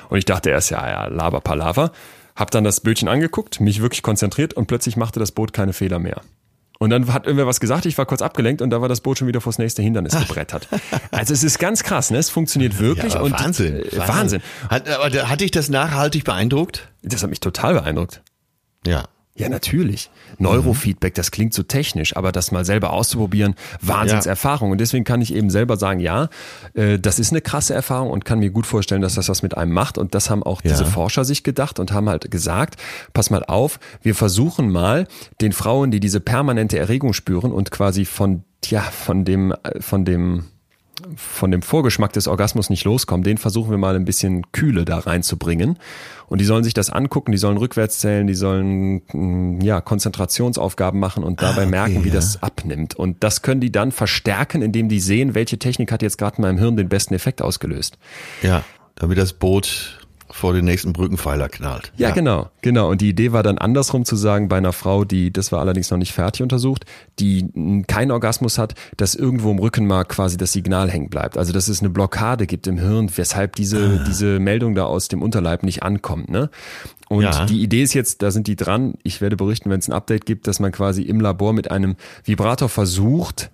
Und 0.09 0.19
ich 0.19 0.25
dachte 0.25 0.51
erst, 0.51 0.71
ja, 0.71 0.89
ja, 0.89 1.07
laber 1.07 1.41
palaver. 1.41 1.93
Hab 2.35 2.51
dann 2.53 2.63
das 2.65 2.81
Bötchen 2.81 3.09
angeguckt, 3.09 3.61
mich 3.61 3.83
wirklich 3.83 4.03
konzentriert 4.03 4.55
und 4.55 4.67
plötzlich 4.69 4.97
machte 4.97 5.19
das 5.19 5.33
Boot 5.33 5.53
keine 5.53 5.73
Fehler 5.73 5.99
mehr. 5.99 6.21
Und 6.81 6.91
dann 6.91 7.13
hat 7.13 7.27
irgendwer 7.27 7.47
was 7.49 7.59
gesagt, 7.59 7.87
ich 7.87 7.99
war 7.99 8.07
kurz 8.07 8.23
abgelenkt 8.23 8.63
und 8.63 8.71
da 8.71 8.81
war 8.81 8.89
das 8.89 9.01
Boot 9.01 9.19
schon 9.19 9.27
wieder 9.27 9.41
vors 9.41 9.59
nächste 9.59 9.83
Hindernis 9.83 10.17
gebrettert. 10.17 10.69
Also 11.11 11.35
es 11.35 11.43
ist 11.43 11.59
ganz 11.59 11.83
krass, 11.83 12.11
ne? 12.13 12.19
Es 12.19 12.31
funktioniert 12.31 12.79
wirklich 12.79 13.17
aber 13.17 13.25
und 13.25 13.33
Wahnsinn. 13.33 13.83
äh, 13.83 13.99
Wahnsinn. 13.99 14.43
Hat, 14.71 14.89
aber 14.89 15.29
hat 15.29 15.41
dich 15.41 15.51
das 15.51 15.69
nachhaltig 15.69 16.25
beeindruckt? 16.25 16.89
Das 17.03 17.23
hat 17.25 17.31
mich 17.31 17.41
total 17.41 17.75
beeindruckt. 17.75 18.23
Ja. 18.87 19.09
Ja, 19.39 19.49
natürlich. 19.49 20.11
Neurofeedback, 20.39 21.15
das 21.15 21.31
klingt 21.31 21.55
so 21.55 21.63
technisch, 21.63 22.17
aber 22.17 22.33
das 22.33 22.51
mal 22.51 22.65
selber 22.65 22.93
auszuprobieren, 22.93 23.55
Wahnsinnserfahrung. 23.81 24.73
Und 24.73 24.79
deswegen 24.81 25.05
kann 25.05 25.21
ich 25.21 25.33
eben 25.35 25.49
selber 25.49 25.77
sagen, 25.77 26.01
ja, 26.01 26.29
äh, 26.75 26.99
das 26.99 27.19
ist 27.19 27.31
eine 27.31 27.41
krasse 27.41 27.73
Erfahrung 27.73 28.11
und 28.11 28.25
kann 28.25 28.41
mir 28.41 28.51
gut 28.51 28.67
vorstellen, 28.67 29.01
dass 29.01 29.15
das 29.15 29.29
was 29.29 29.43
mit 29.43 29.57
einem 29.57 29.73
macht. 29.73 29.97
Und 29.97 30.15
das 30.15 30.29
haben 30.29 30.43
auch 30.43 30.63
Ja. 30.65 30.71
diese 30.71 30.85
Forscher 30.87 31.25
sich 31.25 31.45
gedacht 31.45 31.79
und 31.79 31.93
haben 31.93 32.09
halt 32.09 32.31
gesagt, 32.31 32.81
pass 33.13 33.31
mal 33.31 33.45
auf, 33.45 33.79
wir 34.03 34.15
versuchen 34.15 34.71
mal 34.71 35.07
den 35.41 35.53
Frauen, 35.53 35.91
die 35.91 36.01
diese 36.01 36.21
permanente 36.21 36.79
Erregung 36.79 37.13
spüren 37.13 37.53
und 37.53 37.71
quasi 37.71 38.05
von, 38.05 38.43
ja, 38.67 38.81
von 38.81 39.25
dem, 39.25 39.53
äh, 39.53 39.81
von 39.81 40.05
dem, 40.05 40.45
von 41.17 41.51
dem 41.51 41.63
Vorgeschmack 41.63 42.13
des 42.13 42.29
Orgasmus 42.29 42.71
nicht 42.71 42.85
loskommen, 42.85 43.25
den 43.25 43.39
versuchen 43.39 43.71
wir 43.71 43.79
mal 43.79 43.97
ein 43.97 44.05
bisschen 44.05 44.51
Kühle 44.53 44.85
da 44.85 44.99
reinzubringen. 44.99 45.79
Und 46.27 46.41
die 46.41 46.45
sollen 46.45 46.65
sich 46.65 46.75
das 46.75 46.91
angucken, 46.91 47.33
die 47.33 47.39
sollen 47.39 47.57
rückwärts 47.57 47.99
zählen, 47.99 48.27
die 48.27 48.35
sollen 48.35 49.03
mh, 49.13 49.65
ja 49.65 49.81
Konzentrationsaufgaben 49.81 51.01
machen 51.01 51.25
und 51.25 51.43
dabei 51.43 51.63
Ah, 51.63 51.63
okay, 51.63 51.71
merken, 51.71 52.05
wie 52.05 52.09
ja. 52.09 52.15
das 52.15 52.43
abnimmt. 52.43 52.95
Und 52.95 53.25
das 53.25 53.43
können 53.43 53.61
die 53.61 53.73
dann 53.73 53.93
verstärken, 53.93 54.63
indem 54.63 54.89
die 54.89 55.01
sehen, 55.01 55.35
welche 55.35 55.59
Technik 55.59 55.91
hat 55.91 56.03
jetzt 56.03 56.19
gerade 56.19 56.37
in 56.37 56.43
meinem 56.43 56.59
Hirn 56.59 56.77
den 56.77 56.89
besten 56.89 57.15
Effekt 57.15 57.43
ausgelöst. 57.43 57.99
Ja. 58.43 58.63
Damit 58.97 59.17
das 59.19 59.33
Boot 59.33 59.98
vor 60.31 60.53
den 60.53 60.65
nächsten 60.67 60.93
Brückenpfeiler 60.93 61.49
knallt. 61.49 61.91
Ja, 61.97 62.11
genau, 62.11 62.51
genau. 62.61 62.91
Und 62.91 63.01
die 63.01 63.09
Idee 63.09 63.33
war 63.33 63.43
dann 63.43 63.57
andersrum 63.59 64.05
zu 64.05 64.15
sagen, 64.15 64.49
bei 64.49 64.59
einer 64.59 64.73
Frau, 64.75 65.05
die, 65.05 65.33
das 65.33 65.53
war 65.53 65.61
allerdings 65.61 65.91
noch 65.91 65.99
nicht 65.99 66.13
fertig 66.13 66.43
untersucht, 66.43 66.85
die 67.19 67.49
keinen 67.87 68.11
Orgasmus 68.11 68.59
hat, 68.59 68.75
dass 68.99 69.15
irgendwo 69.15 69.51
im 69.51 69.59
Rückenmark 69.59 70.11
quasi 70.11 70.37
das 70.37 70.53
Signal 70.53 70.91
hängen 70.91 71.09
bleibt. 71.09 71.39
Also, 71.39 71.53
dass 71.53 71.69
es 71.69 71.81
eine 71.81 71.89
Blockade 71.91 72.47
gibt 72.47 72.67
im 72.67 72.79
Hirn, 72.79 73.11
weshalb 73.17 73.57
diese, 73.57 74.05
diese 74.07 74.39
Meldung 74.39 74.75
da 74.75 74.85
aus 74.85 75.09
dem 75.09 75.23
Unterleib 75.23 75.63
nicht 75.63 75.83
ankommt, 75.83 76.29
ne? 76.29 76.51
Und 77.09 77.23
Ja. 77.23 77.47
die 77.47 77.63
Idee 77.63 77.83
ist 77.83 77.95
jetzt, 77.95 78.21
da 78.21 78.31
sind 78.31 78.47
die 78.49 78.57
dran, 78.57 78.95
ich 79.03 79.23
werde 79.23 79.37
berichten, 79.37 79.71
wenn 79.71 79.79
es 79.81 79.89
ein 79.89 79.93
Update 79.95 80.27
gibt, 80.27 80.47
dass 80.47 80.61
man 80.61 80.73
quasi 80.73 81.03
im 81.03 81.21
Labor 81.21 81.55
mit 81.55 81.71
einem 81.71 81.97
Vibrator 82.25 82.69
versucht, 82.69 83.51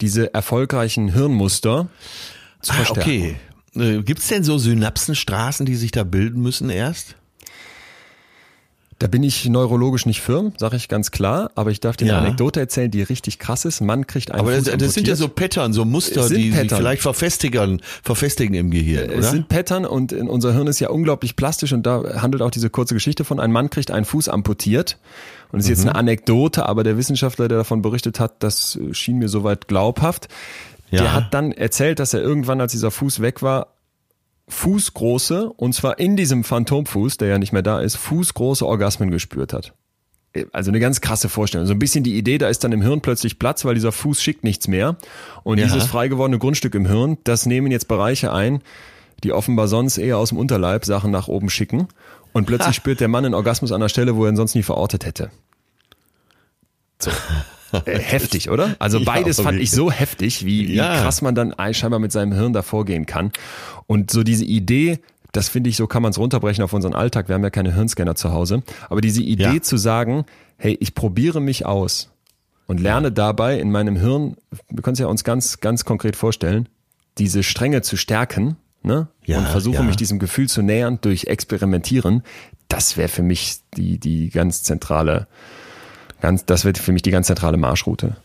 diese 0.00 0.32
erfolgreichen 0.32 1.08
Hirnmuster 1.12 1.88
zu 2.62 2.72
Ah, 2.72 2.76
verstärken. 2.76 3.10
okay. 3.10 3.36
Äh, 3.76 4.02
Gibt's 4.02 4.28
denn 4.28 4.44
so 4.44 4.58
Synapsenstraßen, 4.58 5.66
die 5.66 5.76
sich 5.76 5.90
da 5.90 6.04
bilden 6.04 6.40
müssen 6.42 6.70
erst? 6.70 7.16
Da 9.00 9.08
bin 9.08 9.24
ich 9.24 9.46
neurologisch 9.46 10.06
nicht 10.06 10.20
firm, 10.20 10.52
sage 10.56 10.76
ich 10.76 10.88
ganz 10.88 11.10
klar, 11.10 11.50
aber 11.56 11.72
ich 11.72 11.80
darf 11.80 11.96
dir 11.96 12.06
Ja. 12.06 12.16
eine 12.18 12.28
Anekdote 12.28 12.60
erzählen, 12.60 12.92
die 12.92 13.02
richtig 13.02 13.40
krass 13.40 13.64
ist. 13.64 13.80
Mann 13.80 14.06
kriegt 14.06 14.30
einen 14.30 14.40
Aber 14.40 14.54
Fuß 14.54 14.64
das, 14.64 14.76
das 14.78 14.94
sind 14.94 15.08
ja 15.08 15.16
so 15.16 15.24
amputiert. 15.24 15.50
Pattern, 15.56 15.72
so 15.72 15.84
Muster, 15.84 16.20
Es 16.22 16.28
die 16.28 16.34
sich 16.36 16.54
Pattern. 16.54 16.78
vielleicht 16.78 17.02
verfestigen, 17.02 17.82
verfestigen 18.04 18.54
im 18.54 18.70
Gehirn, 18.70 19.10
Es 19.10 19.18
oder? 19.18 19.30
sind 19.32 19.48
Pattern 19.48 19.84
und 19.84 20.12
unser 20.12 20.54
Hirn 20.54 20.68
ist 20.68 20.78
ja 20.78 20.90
unglaublich 20.90 21.34
plastisch 21.34 21.72
und 21.72 21.84
da 21.84 22.22
handelt 22.22 22.40
auch 22.40 22.52
diese 22.52 22.70
kurze 22.70 22.94
Geschichte 22.94 23.24
von, 23.24 23.40
ein 23.40 23.50
Mann 23.50 23.68
kriegt 23.68 23.90
einen 23.90 24.04
Fuß 24.04 24.28
amputiert. 24.28 24.96
Und 25.50 25.58
das 25.58 25.64
ist 25.64 25.70
Mhm. 25.70 25.74
jetzt 25.74 25.86
eine 25.88 25.94
Anekdote, 25.96 26.66
aber 26.66 26.84
der 26.84 26.96
Wissenschaftler, 26.96 27.48
der 27.48 27.58
davon 27.58 27.82
berichtet 27.82 28.20
hat, 28.20 28.36
das 28.44 28.78
schien 28.92 29.18
mir 29.18 29.28
soweit 29.28 29.66
glaubhaft. 29.66 30.28
Ja. 30.94 31.02
Der 31.02 31.12
hat 31.14 31.34
dann 31.34 31.52
erzählt, 31.52 31.98
dass 31.98 32.14
er 32.14 32.20
irgendwann, 32.20 32.60
als 32.60 32.72
dieser 32.72 32.90
Fuß 32.90 33.20
weg 33.20 33.42
war, 33.42 33.74
fußgroße, 34.48 35.50
und 35.50 35.74
zwar 35.74 35.98
in 35.98 36.16
diesem 36.16 36.44
Phantomfuß, 36.44 37.16
der 37.16 37.28
ja 37.28 37.38
nicht 37.38 37.52
mehr 37.52 37.62
da 37.62 37.80
ist, 37.80 37.96
fußgroße 37.96 38.66
Orgasmen 38.66 39.10
gespürt 39.10 39.52
hat. 39.52 39.72
Also 40.52 40.70
eine 40.70 40.80
ganz 40.80 41.00
krasse 41.00 41.28
Vorstellung. 41.28 41.66
So 41.66 41.72
ein 41.74 41.78
bisschen 41.78 42.02
die 42.02 42.18
Idee, 42.18 42.38
da 42.38 42.48
ist 42.48 42.64
dann 42.64 42.72
im 42.72 42.82
Hirn 42.82 43.00
plötzlich 43.00 43.38
Platz, 43.38 43.64
weil 43.64 43.74
dieser 43.74 43.92
Fuß 43.92 44.20
schickt 44.20 44.42
nichts 44.42 44.66
mehr. 44.66 44.96
Und 45.44 45.58
Ja. 45.58 45.64
dieses 45.64 45.84
frei 45.86 46.08
gewordene 46.08 46.38
Grundstück 46.38 46.74
im 46.74 46.86
Hirn, 46.86 47.18
das 47.24 47.46
nehmen 47.46 47.70
jetzt 47.70 47.86
Bereiche 47.86 48.32
ein, 48.32 48.60
die 49.22 49.32
offenbar 49.32 49.68
sonst 49.68 49.96
eher 49.96 50.18
aus 50.18 50.30
dem 50.30 50.38
Unterleib 50.38 50.84
Sachen 50.84 51.12
nach 51.12 51.28
oben 51.28 51.50
schicken. 51.50 51.86
Und 52.32 52.46
plötzlich 52.46 52.74
spürt 52.76 52.98
der 53.00 53.06
Mann 53.08 53.24
einen 53.24 53.34
Orgasmus 53.34 53.70
an 53.70 53.80
einer 53.80 53.88
Stelle, 53.88 54.16
wo 54.16 54.24
er 54.24 54.32
ihn 54.32 54.36
sonst 54.36 54.56
nie 54.56 54.64
verortet 54.64 55.06
hätte. 55.06 55.30
So. 56.98 57.12
Äh, 57.84 57.98
heftig, 57.98 58.50
oder? 58.50 58.76
Also 58.78 58.98
Ja, 58.98 59.04
beides 59.04 59.36
fand 59.36 59.48
wirklich. 59.56 59.64
ich 59.64 59.70
so 59.70 59.90
heftig, 59.90 60.44
wie, 60.44 60.68
wie 60.68 60.74
Ja. 60.74 61.00
krass 61.02 61.22
man 61.22 61.34
dann 61.34 61.54
scheinbar 61.74 62.00
mit 62.00 62.12
seinem 62.12 62.32
Hirn 62.32 62.52
da 62.52 62.62
vorgehen 62.62 63.06
kann. 63.06 63.32
Und 63.86 64.10
so 64.10 64.22
diese 64.22 64.44
Idee, 64.44 64.98
das 65.32 65.48
finde 65.48 65.70
ich, 65.70 65.76
so 65.76 65.86
kann 65.86 66.02
man 66.02 66.10
es 66.10 66.18
runterbrechen 66.18 66.62
auf 66.64 66.72
unseren 66.72 66.94
Alltag. 66.94 67.28
Wir 67.28 67.34
haben 67.34 67.42
ja 67.42 67.50
keine 67.50 67.74
Hirnscanner 67.74 68.14
zu 68.14 68.32
Hause. 68.32 68.62
Aber 68.88 69.00
diese 69.00 69.22
Idee 69.22 69.54
Ja. 69.56 69.62
zu 69.62 69.76
sagen, 69.76 70.24
hey, 70.56 70.76
ich 70.80 70.94
probiere 70.94 71.40
mich 71.40 71.66
aus 71.66 72.10
und 72.66 72.80
lerne 72.80 73.10
dabei 73.12 73.58
in 73.58 73.70
meinem 73.70 73.96
Hirn, 73.96 74.36
wir 74.70 74.82
können 74.82 74.94
es 74.94 75.00
ja 75.00 75.06
uns 75.06 75.24
ganz, 75.24 75.60
ganz 75.60 75.84
konkret 75.84 76.16
vorstellen, 76.16 76.68
diese 77.18 77.42
Stränge 77.42 77.82
zu 77.82 77.96
stärken, 77.96 78.56
ne? 78.82 79.08
Ja, 79.24 79.38
und 79.38 79.48
versuche 79.48 79.76
ja. 79.76 79.82
mich 79.82 79.96
diesem 79.96 80.18
Gefühl 80.18 80.48
zu 80.48 80.62
nähern 80.62 80.98
durch 81.00 81.24
Experimentieren. 81.24 82.22
Das 82.68 82.96
wäre 82.96 83.08
für 83.08 83.22
mich 83.22 83.56
die, 83.76 83.98
die 83.98 84.30
ganz 84.30 84.62
zentrale, 84.62 85.26
ganz, 86.24 86.46
das 86.46 86.64
wird 86.64 86.78
für 86.78 86.92
mich 86.92 87.02
die 87.02 87.10
ganz 87.10 87.26
zentrale 87.26 87.58
Marschroute. 87.58 88.16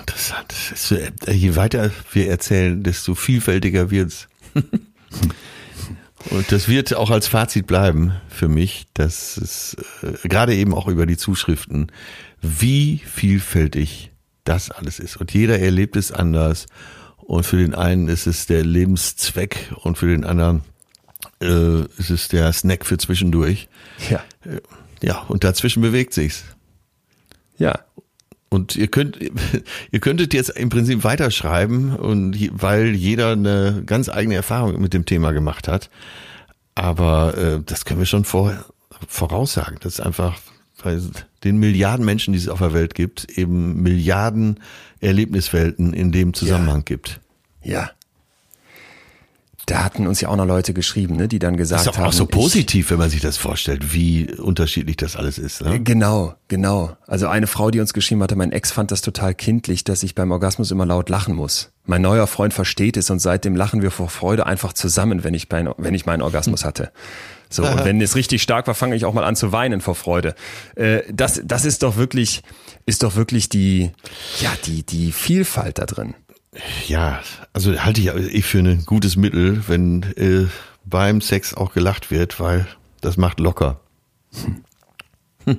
Interessant. 0.00 0.54
Ist, 0.72 0.90
äh, 0.92 1.12
je 1.30 1.56
weiter 1.56 1.90
wir 2.12 2.30
erzählen, 2.30 2.82
desto 2.82 3.14
vielfältiger 3.14 3.90
wird's. 3.90 4.28
Und 6.30 6.50
das 6.50 6.68
wird 6.68 6.94
auch 6.94 7.10
als 7.10 7.28
Fazit 7.28 7.66
bleiben 7.66 8.14
für 8.30 8.48
mich, 8.48 8.86
dass 8.94 9.36
es 9.36 9.76
äh, 10.02 10.26
gerade 10.26 10.54
eben 10.54 10.72
auch 10.72 10.88
über 10.88 11.04
die 11.04 11.18
Zuschriften, 11.18 11.92
wie 12.40 13.02
vielfältig 13.04 14.10
das 14.44 14.70
alles 14.70 15.00
ist. 15.00 15.18
Und 15.18 15.34
jeder 15.34 15.58
erlebt 15.58 15.96
es 15.96 16.12
anders. 16.12 16.66
Und 17.18 17.44
für 17.44 17.58
den 17.58 17.74
einen 17.74 18.08
ist 18.08 18.26
es 18.26 18.46
der 18.46 18.64
Lebenszweck 18.64 19.70
und 19.82 19.98
für 19.98 20.06
den 20.06 20.24
anderen 20.24 20.62
äh, 21.42 21.82
ist 21.98 22.08
es 22.08 22.28
der 22.28 22.50
Snack 22.54 22.86
für 22.86 22.96
zwischendurch. 22.96 23.68
Ja. 24.08 24.24
Ja, 25.02 25.22
und 25.28 25.44
dazwischen 25.44 25.82
bewegt 25.82 26.14
sich's. 26.14 26.44
Ja. 27.58 27.80
Und 28.48 28.76
ihr 28.76 28.88
könnt, 28.88 29.18
ihr 29.90 30.00
könntet 30.00 30.34
jetzt 30.34 30.50
im 30.50 30.68
Prinzip 30.68 31.04
weiterschreiben 31.04 31.96
und 31.96 32.36
weil 32.60 32.94
jeder 32.94 33.32
eine 33.32 33.82
ganz 33.86 34.08
eigene 34.08 34.34
Erfahrung 34.34 34.80
mit 34.80 34.94
dem 34.94 35.06
Thema 35.06 35.32
gemacht 35.32 35.68
hat. 35.68 35.90
Aber 36.74 37.36
äh, 37.36 37.60
das 37.64 37.84
können 37.84 38.00
wir 38.00 38.06
schon 38.06 38.24
vor, 38.24 38.64
voraussagen. 39.08 39.78
Das 39.80 39.94
ist 39.94 40.00
einfach 40.00 40.38
bei 40.82 40.98
den 41.44 41.58
Milliarden 41.58 42.04
Menschen, 42.04 42.32
die 42.32 42.38
es 42.38 42.48
auf 42.48 42.58
der 42.58 42.74
Welt 42.74 42.94
gibt, 42.94 43.38
eben 43.38 43.82
Milliarden 43.82 44.60
Erlebniswelten 45.00 45.92
in 45.92 46.12
dem 46.12 46.34
Zusammenhang 46.34 46.84
gibt. 46.84 47.20
Ja. 47.62 47.90
Da 49.72 49.84
hatten 49.84 50.06
uns 50.06 50.20
ja 50.20 50.28
auch 50.28 50.36
noch 50.36 50.44
Leute 50.44 50.74
geschrieben, 50.74 51.16
ne, 51.16 51.28
die 51.28 51.38
dann 51.38 51.56
gesagt 51.56 51.80
Das 51.80 51.86
ist 51.86 51.94
doch 51.94 51.98
haben. 51.98 52.08
auch 52.08 52.12
so 52.12 52.24
ich- 52.24 52.30
positiv, 52.30 52.90
wenn 52.90 52.98
man 52.98 53.08
sich 53.08 53.22
das 53.22 53.38
vorstellt, 53.38 53.94
wie 53.94 54.30
unterschiedlich 54.30 54.98
das 54.98 55.16
alles 55.16 55.38
ist. 55.38 55.62
Ne? 55.62 55.80
Genau, 55.80 56.34
genau. 56.48 56.94
Also 57.06 57.26
eine 57.28 57.46
Frau, 57.46 57.70
die 57.70 57.80
uns 57.80 57.94
geschrieben 57.94 58.22
hatte, 58.22 58.36
mein 58.36 58.52
Ex 58.52 58.70
fand 58.70 58.90
das 58.90 59.00
total 59.00 59.34
kindlich, 59.34 59.82
dass 59.82 60.02
ich 60.02 60.14
beim 60.14 60.30
Orgasmus 60.30 60.70
immer 60.72 60.84
laut 60.84 61.08
lachen 61.08 61.34
muss. 61.34 61.70
Mein 61.86 62.02
neuer 62.02 62.26
Freund 62.26 62.52
versteht 62.52 62.98
es 62.98 63.08
und 63.08 63.18
seitdem 63.20 63.56
lachen 63.56 63.80
wir 63.80 63.90
vor 63.90 64.10
Freude 64.10 64.44
einfach 64.44 64.74
zusammen, 64.74 65.24
wenn 65.24 65.32
ich, 65.32 65.48
mein, 65.48 65.70
wenn 65.78 65.94
ich 65.94 66.04
meinen 66.04 66.20
Orgasmus 66.20 66.66
hatte. 66.66 66.92
So, 67.48 67.66
und 67.66 67.82
wenn 67.86 67.98
es 68.02 68.14
richtig 68.14 68.42
stark 68.42 68.66
war, 68.66 68.74
fange 68.74 68.94
ich 68.94 69.06
auch 69.06 69.14
mal 69.14 69.24
an 69.24 69.36
zu 69.36 69.52
weinen 69.52 69.80
vor 69.80 69.94
Freude. 69.94 70.34
Äh, 70.74 71.00
das, 71.10 71.40
das 71.46 71.64
ist 71.64 71.82
doch 71.82 71.96
wirklich, 71.96 72.42
ist 72.84 73.02
doch 73.04 73.16
wirklich 73.16 73.48
die, 73.48 73.90
ja, 74.42 74.50
die, 74.66 74.82
die 74.84 75.12
Vielfalt 75.12 75.78
da 75.78 75.86
drin. 75.86 76.12
Ja, 76.86 77.20
also 77.52 77.78
halte 77.80 78.00
ich 78.00 78.08
ich 78.34 78.44
für 78.44 78.58
ein 78.58 78.84
gutes 78.84 79.16
Mittel, 79.16 79.66
wenn 79.68 80.02
äh, 80.16 80.46
beim 80.84 81.20
Sex 81.20 81.54
auch 81.54 81.72
gelacht 81.72 82.10
wird, 82.10 82.40
weil 82.40 82.66
das 83.00 83.16
macht 83.16 83.40
locker. 83.40 83.80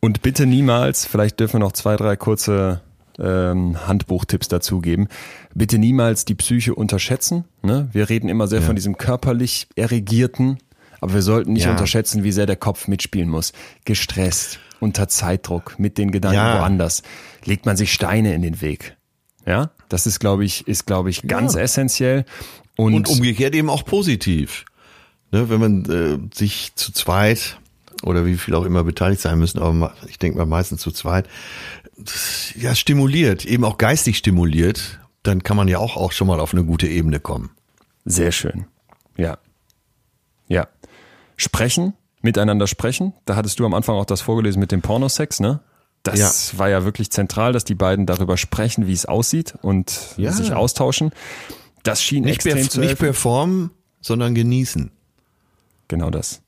Und 0.00 0.22
bitte 0.22 0.46
niemals, 0.46 1.06
vielleicht 1.06 1.38
dürfen 1.40 1.54
wir 1.54 1.60
noch 1.60 1.72
zwei, 1.72 1.96
drei 1.96 2.16
kurze 2.16 2.80
ähm, 3.18 3.86
Handbuchtipps 3.86 4.48
dazugeben. 4.48 5.08
Bitte 5.54 5.78
niemals 5.78 6.24
die 6.24 6.34
Psyche 6.34 6.74
unterschätzen. 6.74 7.44
Ne? 7.62 7.88
Wir 7.92 8.08
reden 8.08 8.28
immer 8.28 8.48
sehr 8.48 8.62
von 8.62 8.74
diesem 8.76 8.96
körperlich 8.96 9.68
erregierten, 9.76 10.58
aber 11.00 11.14
wir 11.14 11.22
sollten 11.22 11.52
nicht 11.52 11.64
Ja. 11.64 11.70
unterschätzen, 11.70 12.24
wie 12.24 12.32
sehr 12.32 12.46
der 12.46 12.56
Kopf 12.56 12.88
mitspielen 12.88 13.28
muss. 13.28 13.52
Gestresst, 13.84 14.58
unter 14.80 15.08
Zeitdruck, 15.08 15.78
mit 15.78 15.96
den 15.98 16.10
Gedanken 16.10 16.36
Ja. 16.36 16.58
woanders, 16.58 17.02
legt 17.44 17.66
man 17.66 17.76
sich 17.76 17.92
Steine 17.92 18.34
in 18.34 18.42
den 18.42 18.60
Weg. 18.60 18.96
Ja, 19.46 19.70
das 19.88 20.06
ist, 20.06 20.20
glaube 20.20 20.44
ich, 20.44 20.66
ist, 20.68 20.86
glaube 20.86 21.10
ich, 21.10 21.22
ganz 21.22 21.54
essentiell. 21.54 22.24
Und, 22.76 22.94
Und 22.94 23.08
umgekehrt 23.08 23.54
eben 23.54 23.70
auch 23.70 23.84
positiv. 23.84 24.64
Ne, 25.32 25.48
wenn 25.48 25.60
man 25.60 25.84
äh, 25.84 26.18
sich 26.34 26.72
zu 26.74 26.92
zweit 26.92 27.58
oder 28.02 28.26
wie 28.26 28.36
viel 28.36 28.54
auch 28.54 28.64
immer 28.64 28.82
beteiligt 28.84 29.20
sein 29.20 29.38
müssen, 29.38 29.60
aber 29.60 29.94
ich 30.08 30.18
denke 30.18 30.38
mal 30.38 30.46
meistens 30.46 30.80
zu 30.80 30.90
zweit, 30.90 31.28
das, 31.96 32.52
ja, 32.56 32.74
stimuliert, 32.74 33.44
eben 33.44 33.64
auch 33.64 33.78
geistig 33.78 34.16
stimuliert, 34.16 34.98
dann 35.22 35.42
kann 35.42 35.56
man 35.56 35.68
ja 35.68 35.78
auch, 35.78 35.96
auch 35.96 36.12
schon 36.12 36.26
mal 36.26 36.40
auf 36.40 36.52
eine 36.52 36.64
gute 36.64 36.88
Ebene 36.88 37.20
kommen. 37.20 37.50
Sehr 38.04 38.32
schön. 38.32 38.66
Ja. 39.16 39.38
Ja. 40.48 40.66
Sprechen, 41.36 41.94
miteinander 42.22 42.66
sprechen. 42.66 43.12
Da 43.24 43.36
hattest 43.36 43.60
du 43.60 43.66
am 43.66 43.74
Anfang 43.74 43.96
auch 43.96 44.06
das 44.06 44.20
vorgelesen 44.20 44.60
mit 44.60 44.72
dem 44.72 44.82
Pornosex, 44.82 45.40
ne? 45.40 45.60
Das 46.02 46.56
war 46.58 46.68
ja 46.68 46.84
wirklich 46.84 47.10
zentral, 47.10 47.52
dass 47.52 47.64
die 47.64 47.74
beiden 47.74 48.06
darüber 48.06 48.36
sprechen, 48.36 48.86
wie 48.86 48.92
es 48.92 49.04
aussieht 49.06 49.54
und 49.62 50.14
Ja. 50.16 50.32
sich 50.32 50.52
austauschen. 50.52 51.10
Das 51.82 52.02
schien 52.02 52.24
Nicht, 52.24 52.36
extrem 52.46 52.68
zu 52.70 52.80
nicht 52.80 52.88
helfen. 52.90 53.04
performen, 53.06 53.70
sondern 54.00 54.34
genießen. 54.34 54.90
Genau 55.88 56.10
das. 56.10 56.40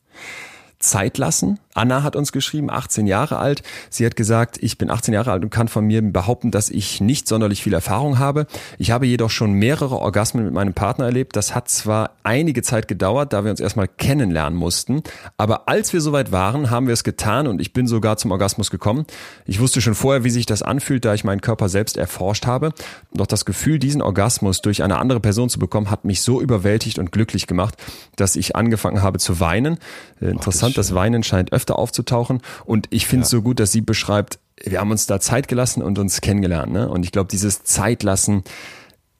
Zeit 0.79 1.19
lassen. 1.19 1.59
Anna 1.75 2.03
hat 2.03 2.17
uns 2.17 2.33
geschrieben, 2.33 2.71
18 2.71 3.07
Jahre 3.07 3.39
alt. 3.39 3.63
Sie 3.91 4.05
hat 4.05 4.17
gesagt, 4.17 4.59
ich 4.61 4.79
bin 4.79 4.91
18 4.91 5.15
Jahre 5.15 5.33
alt 5.33 5.43
und 5.43 5.51
kann 5.51 5.69
von 5.69 5.87
mir 5.87 6.03
behaupten, 6.03 6.51
dass 6.51 6.69
ich 6.69 7.01
nicht 7.01 7.27
sonderlich 7.27 7.63
viel 7.63 7.73
Erfahrung 7.73 8.19
habe. 8.19 8.47
Ich 8.79 8.91
habe 8.91 9.07
jedoch 9.07 9.31
schon 9.31 9.53
mehrere 9.53 9.99
Orgasmen 9.99 10.45
mit 10.45 10.53
meinem 10.53 10.75
Partner 10.75 11.07
erlebt. 11.07 11.37
Das 11.37 11.55
hat 11.55 11.69
zwar 11.69 12.11
einige 12.23 12.63
Zeit 12.63 12.89
gedauert, 12.89 13.33
da 13.33 13.45
wir 13.45 13.51
uns 13.51 13.61
erstmal 13.61 13.89
kennenlernen 13.89 14.59
mussten, 14.59 15.03
aber 15.37 15.69
als 15.69 15.93
wir 15.93 16.01
soweit 16.01 16.33
waren, 16.33 16.71
haben 16.71 16.87
wir 16.87 16.95
es 16.95 17.05
getan 17.05 17.47
und 17.47 17.61
ich 17.61 17.73
bin 17.73 17.87
sogar 17.87 18.17
zum 18.17 18.31
Orgasmus 18.31 18.71
gekommen. 18.71 19.07
Ich 19.47 19.61
wusste 19.61 19.81
schon 19.81 19.95
vorher, 19.95 20.25
wie 20.25 20.31
sich 20.31 20.47
das 20.47 20.63
anfühlt, 20.63 21.05
da 21.05 21.15
ich 21.15 21.25
meinen 21.25 21.41
Körper 21.41 21.69
selbst 21.69 21.97
erforscht 21.97 22.47
habe. 22.47 22.73
Doch 23.13 23.27
das 23.27 23.45
Gefühl, 23.45 23.79
diesen 23.79 24.03
Orgasmus 24.03 24.61
durch 24.61 24.83
eine 24.83 24.99
andere 24.99 25.21
Person 25.21 25.49
zu 25.49 25.59
bekommen, 25.59 25.91
hat 25.91 26.05
mich 26.05 26.21
so 26.21 26.41
überwältigt 26.41 26.99
und 26.99 27.13
glücklich 27.13 27.47
gemacht, 27.47 27.77
dass 28.17 28.37
ich 28.37 28.57
angefangen 28.57 29.03
habe 29.03 29.19
zu 29.19 29.41
weinen. 29.41 29.79
Interessant, 30.21 30.77
das 30.77 30.95
Weinen 30.95 31.23
scheint 31.23 31.53
öfter 31.53 31.62
aufzutauchen. 31.71 32.43
Und 32.65 32.89
ich 32.91 33.07
finde 33.07 33.25
es 33.25 33.31
so 33.31 33.43
gut, 33.43 33.61
dass 33.61 33.73
sie 33.73 33.81
beschreibt, 33.81 34.39
wir 34.63 34.81
haben 34.81 34.91
uns 34.91 35.07
da 35.07 35.21
Zeit 35.21 35.49
gelassen 35.49 35.83
und 35.83 35.99
uns 35.99 36.21
kennengelernt. 36.21 36.73
Ne? 36.73 36.89
Und 36.89 37.05
ich 37.05 37.13
glaube, 37.13 37.29
dieses 37.31 37.65
Zeitlassen 37.65 38.45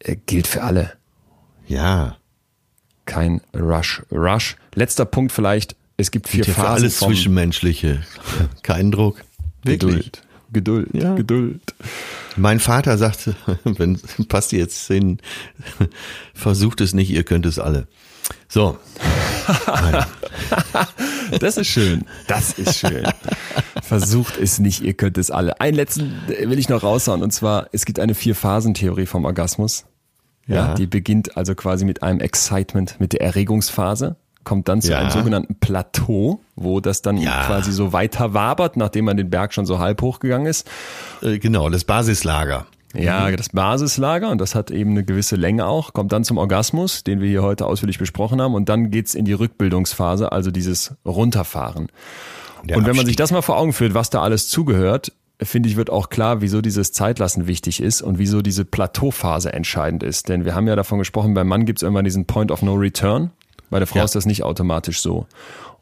äh, 0.01 0.17
gilt 0.27 0.47
für 0.47 0.63
alle. 0.63 0.93
Ja. 1.67 2.17
Kein 3.05 3.41
Rush. 3.55 4.03
Rush. 4.11 4.57
Letzter 4.75 5.05
Punkt 5.05 5.33
vielleicht. 5.33 5.77
Es 5.97 6.11
gibt 6.11 6.29
vier 6.29 6.45
Gilt 6.45 6.49
ja 6.49 6.55
für 6.55 6.69
Phasen 6.69 6.85
alles 6.85 6.99
vom 6.99 7.09
Zwischenmenschliche. 7.09 8.03
Kein 8.63 8.91
Druck. 8.91 9.23
Wirklich. 9.63 9.81
Geduld. 9.81 10.23
Geduld. 10.53 10.89
Ja. 10.93 11.15
Geduld. 11.15 11.75
Mein 12.37 12.61
Vater 12.61 12.99
sagte, 12.99 13.35
wenn 13.65 13.99
passt 14.29 14.53
jetzt 14.53 14.87
hin, 14.87 15.19
versucht 16.35 16.81
es 16.81 16.95
nicht, 16.95 17.11
ihr 17.11 17.25
könnt 17.25 17.47
es 17.47 17.59
alle. 17.59 17.87
So, 18.49 18.79
Das 21.41 21.57
ist 21.57 21.67
schön. 21.69 22.05
Das 22.27 22.53
ist 22.53 22.79
schön. 22.79 23.05
Versucht 23.83 24.37
es 24.39 24.59
nicht, 24.59 24.83
ihr 24.83 24.95
könnt 24.95 25.19
es 25.19 25.31
alle. 25.31 25.61
Einen 25.61 25.77
letzten 25.77 26.13
will 26.27 26.59
ich 26.59 26.69
noch 26.69 26.83
raushauen. 26.83 27.23
Und 27.23 27.33
zwar, 27.33 27.69
es 27.73 27.85
gibt 27.85 27.99
eine 28.01 28.15
Vier-Phasen-Theorie 28.15 29.07
vom 29.07 29.25
Orgasmus. 29.25 29.85
Ja. 30.47 30.55
Ja. 30.69 30.75
Die 30.75 30.87
beginnt 30.87 31.37
also 31.37 31.55
quasi 31.55 31.85
mit 31.85 32.03
einem 32.03 32.21
Excitement, 32.21 32.99
mit 32.99 33.13
der 33.13 33.23
Erregungsphase, 33.23 34.17
kommt 34.45 34.69
dann 34.69 34.81
zu 34.83 34.91
Ja. 34.91 34.99
einem 34.99 35.11
sogenannten 35.11 35.55
Plateau, 35.57 36.41
wo 36.57 36.81
das 36.81 37.01
dann 37.03 37.17
Ja. 37.17 37.45
quasi 37.47 37.71
so 37.73 37.93
weiter 37.93 38.35
wabert, 38.35 38.77
nachdem 38.77 39.05
man 39.05 39.17
den 39.17 39.31
Berg 39.31 39.55
schon 39.55 39.67
so 39.67 39.79
halb 39.79 40.03
hochgegangen 40.03 40.47
ist. 40.49 40.69
äh, 41.23 41.39
genau, 41.39 41.69
das 41.71 41.85
Basislager. 41.85 42.67
Ja, 42.95 43.31
das 43.31 43.49
Basislager 43.51 44.31
und 44.31 44.41
das 44.41 44.55
hat 44.55 44.71
eben 44.71 44.91
eine 44.91 45.05
gewisse 45.05 45.37
Länge 45.37 45.67
auch, 45.67 45.93
kommt 45.93 46.13
dann 46.13 46.25
zum 46.25 46.37
Orgasmus, 46.39 47.05
den 47.05 47.21
wir 47.21 47.29
hier 47.29 47.43
heute 47.43 47.67
ausführlich 47.67 47.99
besprochen 47.99 48.41
haben 48.41 48.55
und 48.55 48.69
dann 48.69 48.91
geht's 48.91 49.15
in 49.15 49.25
die 49.25 49.33
Rückbildungsphase, 49.33 50.31
also 50.33 50.51
dieses 50.51 50.95
Runterfahren. 51.07 51.89
Der 52.65 52.77
und 52.77 52.83
wenn 52.85 52.91
man 52.91 53.01
Abstieg. 53.01 53.07
sich 53.09 53.17
das 53.17 53.33
mal 53.33 53.43
vor 53.43 53.57
Augen 53.57 53.73
führt, 53.73 53.95
was 53.95 54.11
da 54.11 54.23
alles 54.23 54.49
zugehört, 54.49 55.13
finde 55.41 55.69
ich, 55.69 55.77
wird 55.77 55.91
auch 55.91 56.09
klar, 56.11 56.41
wieso 56.41 56.61
dieses 56.61 56.93
Zeitlassen 56.93 57.47
wichtig 57.47 57.83
ist 57.83 58.03
und 58.03 58.19
wieso 58.19 58.43
diese 58.43 58.65
Plateauphase 58.65 59.53
entscheidend 59.53 60.03
ist. 60.03 60.29
Denn 60.29 60.45
wir 60.45 60.55
haben 60.55 60.69
ja 60.69 60.77
davon 60.77 60.99
gesprochen, 60.99 61.35
beim 61.35 61.49
Mann 61.49 61.65
gibt's 61.67 61.83
irgendwann 61.83 62.05
diesen 62.05 62.27
Point 62.27 62.53
of 62.53 62.63
No 62.63 62.75
Return, 62.75 63.31
bei 63.71 63.79
der 63.79 63.89
Frau 63.89 63.99
Ja. 63.99 64.05
ist 64.05 64.15
das 64.15 64.27
nicht 64.27 64.43
automatisch 64.45 65.01
so. 65.01 65.27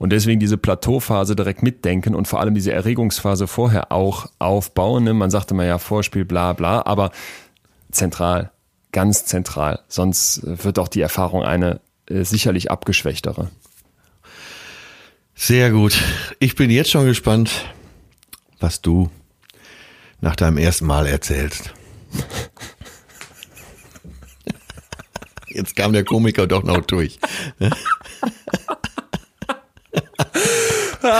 Und 0.01 0.11
deswegen 0.15 0.41
diese 0.41 0.57
Plateauphase 0.57 1.37
direkt 1.37 1.63
mitdenken 1.63 2.15
und 2.15 2.27
vor 2.27 2.41
allem 2.41 2.55
diese 2.55 2.73
Erregungsphase 2.73 3.47
vorher 3.47 3.93
auch 3.93 4.31
aufbauen. 4.39 5.05
Ne? 5.05 5.13
Man 5.13 5.31
sagte 5.31 5.53
mal 5.53 5.67
ja 5.67 5.77
Vorspiel, 5.77 6.25
bla 6.25 6.55
bla, 6.55 6.87
aber 6.87 7.11
zentral, 7.91 8.51
ganz 8.93 9.27
zentral. 9.27 9.81
Sonst 9.89 10.39
äh, 10.39 10.65
wird 10.65 10.79
auch 10.79 10.89
die 10.89 11.03
Erfahrung 11.03 11.43
eine 11.43 11.83
äh, 12.07 12.25
sicherlich 12.25 12.71
abgeschwächtere. 12.71 13.51
Sehr 15.35 15.71
gut. 15.71 16.03
Ich 16.39 16.55
bin 16.55 16.71
jetzt 16.71 16.91
schon 16.91 17.05
gespannt, 17.05 17.67
was 18.59 18.81
du 18.81 19.11
nach 20.23 20.35
deinem 20.35 20.57
ersten 20.57 20.87
Mal 20.87 21.07
erzählst. 21.07 21.75
Jetzt 25.49 25.77
kam 25.77 25.93
der 25.93 26.05
Komiker 26.05 26.47
doch 26.47 26.63
noch 26.63 26.81
durch. 26.87 27.19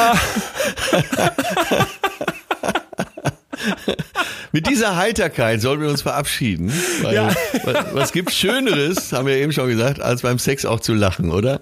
Mit 4.53 4.67
dieser 4.69 4.97
Heiterkeit 4.97 5.61
sollen 5.61 5.81
wir 5.81 5.89
uns 5.89 6.03
verabschieden. 6.03 6.73
Weil 7.03 7.15
Ja. 7.15 7.35
was, 7.65 7.95
was 7.95 8.13
gibt 8.13 8.33
Schöneres, 8.33 9.13
haben 9.13 9.27
wir 9.27 9.37
eben 9.37 9.53
schon 9.53 9.69
gesagt, 9.69 10.01
als 10.01 10.23
beim 10.23 10.39
Sex 10.39 10.65
auch 10.65 10.81
zu 10.81 10.95
lachen, 10.95 11.31
oder? 11.31 11.61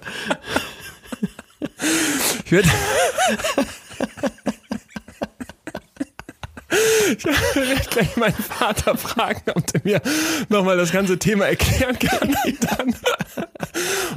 Ich 2.45 2.53
werde 2.53 2.69
ich 7.17 7.25
werde 7.25 7.89
gleich 7.91 8.17
meinen 8.17 8.35
Vater 8.35 8.97
fragen, 8.97 9.41
ob 9.55 9.67
der 9.69 9.81
mir 9.85 10.03
nochmal 10.49 10.77
das 10.77 10.93
ganze 10.93 11.19
Thema 11.19 11.47
erklären 11.47 11.99
kann. 11.99 12.37
Und 12.45 12.65
dann, 12.65 12.95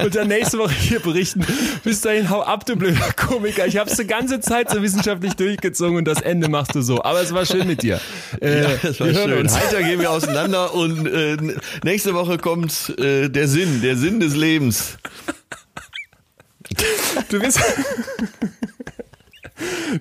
und 0.05 0.15
dann 0.15 0.27
nächste 0.27 0.57
Woche 0.57 0.73
hier 0.73 0.99
berichten. 0.99 1.45
Bis 1.83 2.01
dahin, 2.01 2.29
hau 2.29 2.41
ab, 2.41 2.65
du 2.65 2.75
blöder 2.75 3.11
Komiker. 3.15 3.65
Ich 3.67 3.77
habe 3.77 3.89
es 3.89 3.97
die 3.97 4.05
ganze 4.07 4.39
Zeit 4.39 4.69
so 4.69 4.81
wissenschaftlich 4.81 5.33
durchgezogen 5.33 5.97
und 5.97 6.05
das 6.05 6.21
Ende 6.21 6.47
machst 6.49 6.73
du 6.75 6.81
so. 6.81 7.03
Aber 7.03 7.21
es 7.21 7.33
war 7.33 7.45
schön 7.45 7.67
mit 7.67 7.83
dir. 7.83 7.99
Äh, 8.41 8.61
Ja, 8.63 8.69
das 8.81 8.99
war 8.99 9.07
schön. 9.13 9.33
uns. 9.39 9.55
Heiter 9.55 9.81
gehen 9.83 9.99
wir 9.99 10.11
auseinander 10.11 10.73
und 10.73 11.05
äh, 11.07 11.37
nächste 11.83 12.13
Woche 12.13 12.37
kommt 12.37 12.93
äh, 12.99 13.29
der 13.29 13.47
Sinn, 13.47 13.81
der 13.81 13.97
Sinn 13.97 14.19
des 14.19 14.35
Lebens. 14.35 14.97
Du 17.29 17.39
bist. 17.39 17.59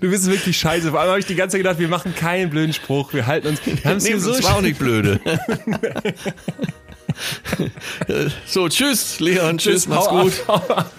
Du 0.01 0.11
bist 0.11 0.31
wirklich 0.31 0.57
scheiße. 0.57 0.91
Vor 0.91 1.01
allem 1.01 1.11
habe 1.11 1.21
ich 1.21 1.27
die 1.27 1.35
ganze 1.35 1.55
Zeit 1.55 1.65
gedacht, 1.65 1.79
wir 1.79 1.89
machen 1.89 2.15
keinen 2.15 2.51
blöden 2.51 2.73
Spruch. 2.73 3.13
Wir 3.13 3.27
halten 3.27 3.49
uns. 3.49 3.61
Wir 3.65 3.77
haben 3.85 3.97
es 3.97 4.05
Nee, 4.05 4.17
so 4.17 4.33
das 4.33 4.45
war 4.45 4.57
auch 4.57 4.61
nicht 4.61 4.79
blöde. 4.79 5.21
so, 8.47 8.69
tschüss, 8.69 9.21
Leon. 9.21 9.59
Tschüss, 9.59 9.87
mach's 9.89 10.07
hau 10.07 10.23
gut. 10.23 10.33
Ab, 10.47 10.65
hau 10.69 10.75
ab. 10.75 10.93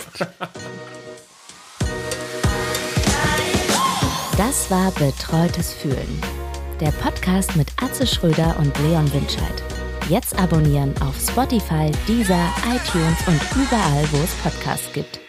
Das 4.37 4.69
war 4.71 4.91
Betreutes 4.91 5.73
Fühlen. 5.73 6.21
Der 6.79 6.91
Podcast 6.91 7.55
mit 7.55 7.67
Atze 7.81 8.07
Schröder 8.07 8.55
und 8.59 8.77
Leon 8.79 9.11
Winscheid. 9.13 9.63
Jetzt 10.09 10.37
abonnieren 10.37 10.93
auf 11.01 11.15
Spotify, 11.17 11.91
Deezer, 12.07 12.51
iTunes 12.65 13.17
und 13.27 13.39
überall, 13.55 14.03
wo 14.11 14.17
es 14.23 14.31
Podcasts 14.43 14.91
gibt. 14.93 15.19